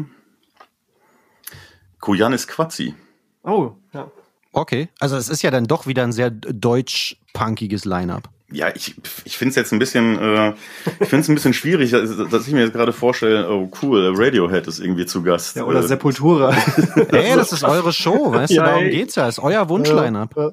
Koyanis 2.00 2.46
Quatzi. 2.46 2.94
Oh, 3.42 3.72
ja. 3.92 4.10
Okay, 4.52 4.88
also 5.00 5.16
es 5.16 5.28
ist 5.28 5.42
ja 5.42 5.50
dann 5.50 5.66
doch 5.66 5.86
wieder 5.86 6.04
ein 6.04 6.12
sehr 6.12 6.30
deutsch-punkiges 6.30 7.84
Line-Up. 7.84 8.28
Ja, 8.52 8.68
ich, 8.74 8.94
ich 9.24 9.38
finde 9.38 9.50
es 9.50 9.56
jetzt 9.56 9.72
ein 9.72 9.78
bisschen, 9.78 10.18
äh, 10.18 10.52
ich 11.00 11.08
finde 11.08 11.20
es 11.20 11.28
ein 11.28 11.34
bisschen 11.34 11.54
schwierig, 11.54 11.92
dass, 11.92 12.14
dass 12.30 12.46
ich 12.46 12.52
mir 12.52 12.60
jetzt 12.60 12.74
gerade 12.74 12.92
vorstelle, 12.92 13.48
oh 13.50 13.70
cool, 13.80 14.12
Radiohead 14.14 14.66
ist 14.66 14.78
irgendwie 14.78 15.06
zu 15.06 15.22
Gast. 15.22 15.56
Ja, 15.56 15.64
oder 15.64 15.80
äh, 15.80 15.88
Sepultura. 15.88 16.50
Ey, 17.12 17.34
das 17.34 17.52
ist 17.52 17.64
eure 17.64 17.94
Show, 17.94 18.32
weißt 18.32 18.52
du, 18.52 18.56
Ja, 18.56 18.64
darum 18.66 18.84
ey. 18.84 18.90
geht's 18.90 19.14
ja, 19.14 19.26
ist 19.26 19.38
euer 19.38 19.68
Wunsch-Line-Up. 19.70 20.34
Ja. 20.36 20.52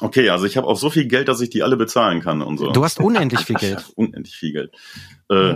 Okay, 0.00 0.28
also 0.30 0.44
ich 0.44 0.56
habe 0.56 0.66
auch 0.66 0.76
so 0.76 0.90
viel 0.90 1.06
Geld, 1.06 1.28
dass 1.28 1.40
ich 1.40 1.48
die 1.48 1.62
alle 1.62 1.76
bezahlen 1.76 2.20
kann 2.20 2.42
und 2.42 2.58
so. 2.58 2.70
Du 2.70 2.84
hast 2.84 3.00
unendlich 3.00 3.40
viel 3.40 3.56
Geld. 3.56 3.84
Unendlich 3.96 4.34
viel 4.34 4.52
Geld. 4.52 4.72
Äh, 5.30 5.54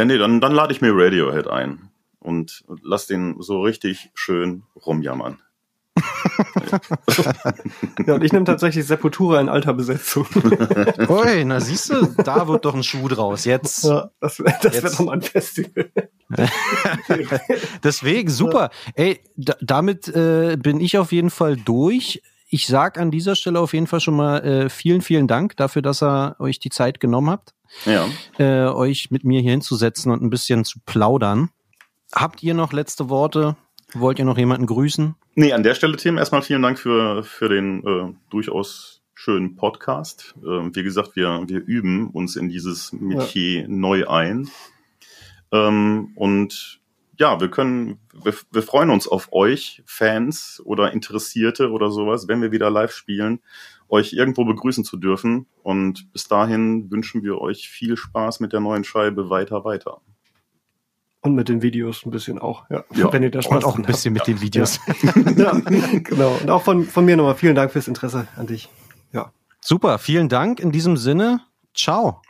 ja, 0.00 0.06
nee, 0.06 0.16
dann, 0.16 0.40
dann 0.40 0.52
lade 0.52 0.72
ich 0.72 0.80
mir 0.80 0.92
Radiohead 0.94 1.46
ein 1.46 1.90
und 2.20 2.64
lass 2.82 3.06
den 3.06 3.36
so 3.38 3.60
richtig 3.60 4.08
schön 4.14 4.62
rumjammern. 4.86 5.42
ja, 8.06 8.14
und 8.14 8.24
ich 8.24 8.32
nehme 8.32 8.46
tatsächlich 8.46 8.86
Sepultura 8.86 9.42
in 9.42 9.50
alter 9.50 9.74
Besetzung. 9.74 10.26
Ui, 11.08 11.44
na 11.44 11.60
siehst 11.60 11.90
du, 11.90 12.06
da 12.16 12.48
wird 12.48 12.64
doch 12.64 12.74
ein 12.74 12.82
Schuh 12.82 13.08
draus. 13.08 13.44
Jetzt. 13.44 13.84
Ja, 13.84 14.10
das 14.20 14.38
das 14.62 14.72
wäre 14.72 14.90
doch 14.90 15.00
mal 15.00 15.12
ein 15.12 15.20
Festival. 15.20 15.90
Deswegen, 17.84 18.30
super. 18.30 18.70
Ey, 18.94 19.20
da, 19.36 19.54
damit 19.60 20.08
äh, 20.08 20.56
bin 20.56 20.80
ich 20.80 20.96
auf 20.96 21.12
jeden 21.12 21.28
Fall 21.28 21.58
durch. 21.58 22.22
Ich 22.52 22.66
sag 22.66 22.98
an 22.98 23.10
dieser 23.12 23.36
Stelle 23.36 23.60
auf 23.60 23.72
jeden 23.72 23.86
Fall 23.86 24.00
schon 24.00 24.16
mal 24.16 24.38
äh, 24.44 24.68
vielen, 24.68 25.02
vielen 25.02 25.28
Dank 25.28 25.56
dafür, 25.56 25.82
dass 25.82 26.02
ihr 26.02 26.34
euch 26.40 26.58
die 26.58 26.70
Zeit 26.70 26.98
genommen 26.98 27.30
habt, 27.30 27.54
Ja. 27.86 28.08
äh, 28.38 28.66
euch 28.68 29.10
mit 29.12 29.22
mir 29.24 29.40
hier 29.40 29.52
hinzusetzen 29.52 30.10
und 30.10 30.20
ein 30.20 30.30
bisschen 30.30 30.64
zu 30.64 30.80
plaudern. 30.84 31.50
Habt 32.12 32.42
ihr 32.42 32.54
noch 32.54 32.72
letzte 32.72 33.08
Worte? 33.08 33.56
Wollt 33.94 34.18
ihr 34.18 34.24
noch 34.24 34.36
jemanden 34.38 34.66
grüßen? 34.66 35.14
Nee, 35.36 35.52
an 35.52 35.62
der 35.62 35.74
Stelle, 35.76 35.96
Tim, 35.96 36.18
erstmal 36.18 36.42
vielen 36.42 36.62
Dank 36.62 36.78
für, 36.78 37.22
für 37.22 37.48
den 37.48 37.86
äh, 37.86 38.12
durchaus 38.30 39.00
schönen 39.14 39.54
Podcast. 39.54 40.34
Ähm, 40.44 40.74
wie 40.74 40.82
gesagt, 40.82 41.14
wir, 41.14 41.44
wir 41.46 41.60
üben 41.64 42.08
uns 42.10 42.34
in 42.34 42.48
dieses 42.48 42.92
Metier 42.92 43.68
neu 43.68 44.08
ein. 44.08 44.48
Ähm, 45.52 46.12
und 46.16 46.79
ja, 47.20 47.38
wir 47.38 47.50
können, 47.50 47.98
wir, 48.14 48.32
wir 48.50 48.62
freuen 48.62 48.88
uns 48.88 49.06
auf 49.06 49.28
euch, 49.30 49.82
Fans 49.84 50.62
oder 50.64 50.92
Interessierte 50.92 51.70
oder 51.70 51.90
sowas, 51.90 52.28
wenn 52.28 52.40
wir 52.40 52.50
wieder 52.50 52.70
live 52.70 52.92
spielen, 52.92 53.40
euch 53.90 54.14
irgendwo 54.14 54.46
begrüßen 54.46 54.84
zu 54.84 54.96
dürfen. 54.96 55.46
Und 55.62 56.10
bis 56.14 56.28
dahin 56.28 56.90
wünschen 56.90 57.22
wir 57.22 57.38
euch 57.38 57.68
viel 57.68 57.98
Spaß 57.98 58.40
mit 58.40 58.54
der 58.54 58.60
neuen 58.60 58.84
Scheibe 58.84 59.28
weiter, 59.28 59.66
weiter. 59.66 60.00
Und 61.20 61.34
mit 61.34 61.50
den 61.50 61.60
Videos 61.60 62.06
ein 62.06 62.10
bisschen 62.10 62.38
auch, 62.38 62.64
ja. 62.70 62.84
Ja. 62.94 63.12
Wenn 63.12 63.22
ihr 63.22 63.30
da 63.30 63.42
Spaß 63.42 63.64
Und 63.64 63.64
auch 63.64 63.76
ein 63.76 63.84
bisschen 63.84 64.14
mit 64.14 64.26
den 64.26 64.40
Videos. 64.40 64.80
ja, 65.36 65.52
genau. 65.98 66.38
Und 66.40 66.48
auch 66.48 66.62
von, 66.62 66.84
von 66.84 67.04
mir 67.04 67.18
nochmal 67.18 67.34
vielen 67.34 67.54
Dank 67.54 67.70
fürs 67.70 67.86
Interesse 67.86 68.28
an 68.36 68.46
dich. 68.46 68.70
Ja. 69.12 69.30
Super, 69.60 69.98
vielen 69.98 70.30
Dank. 70.30 70.58
In 70.58 70.72
diesem 70.72 70.96
Sinne, 70.96 71.42
ciao. 71.74 72.22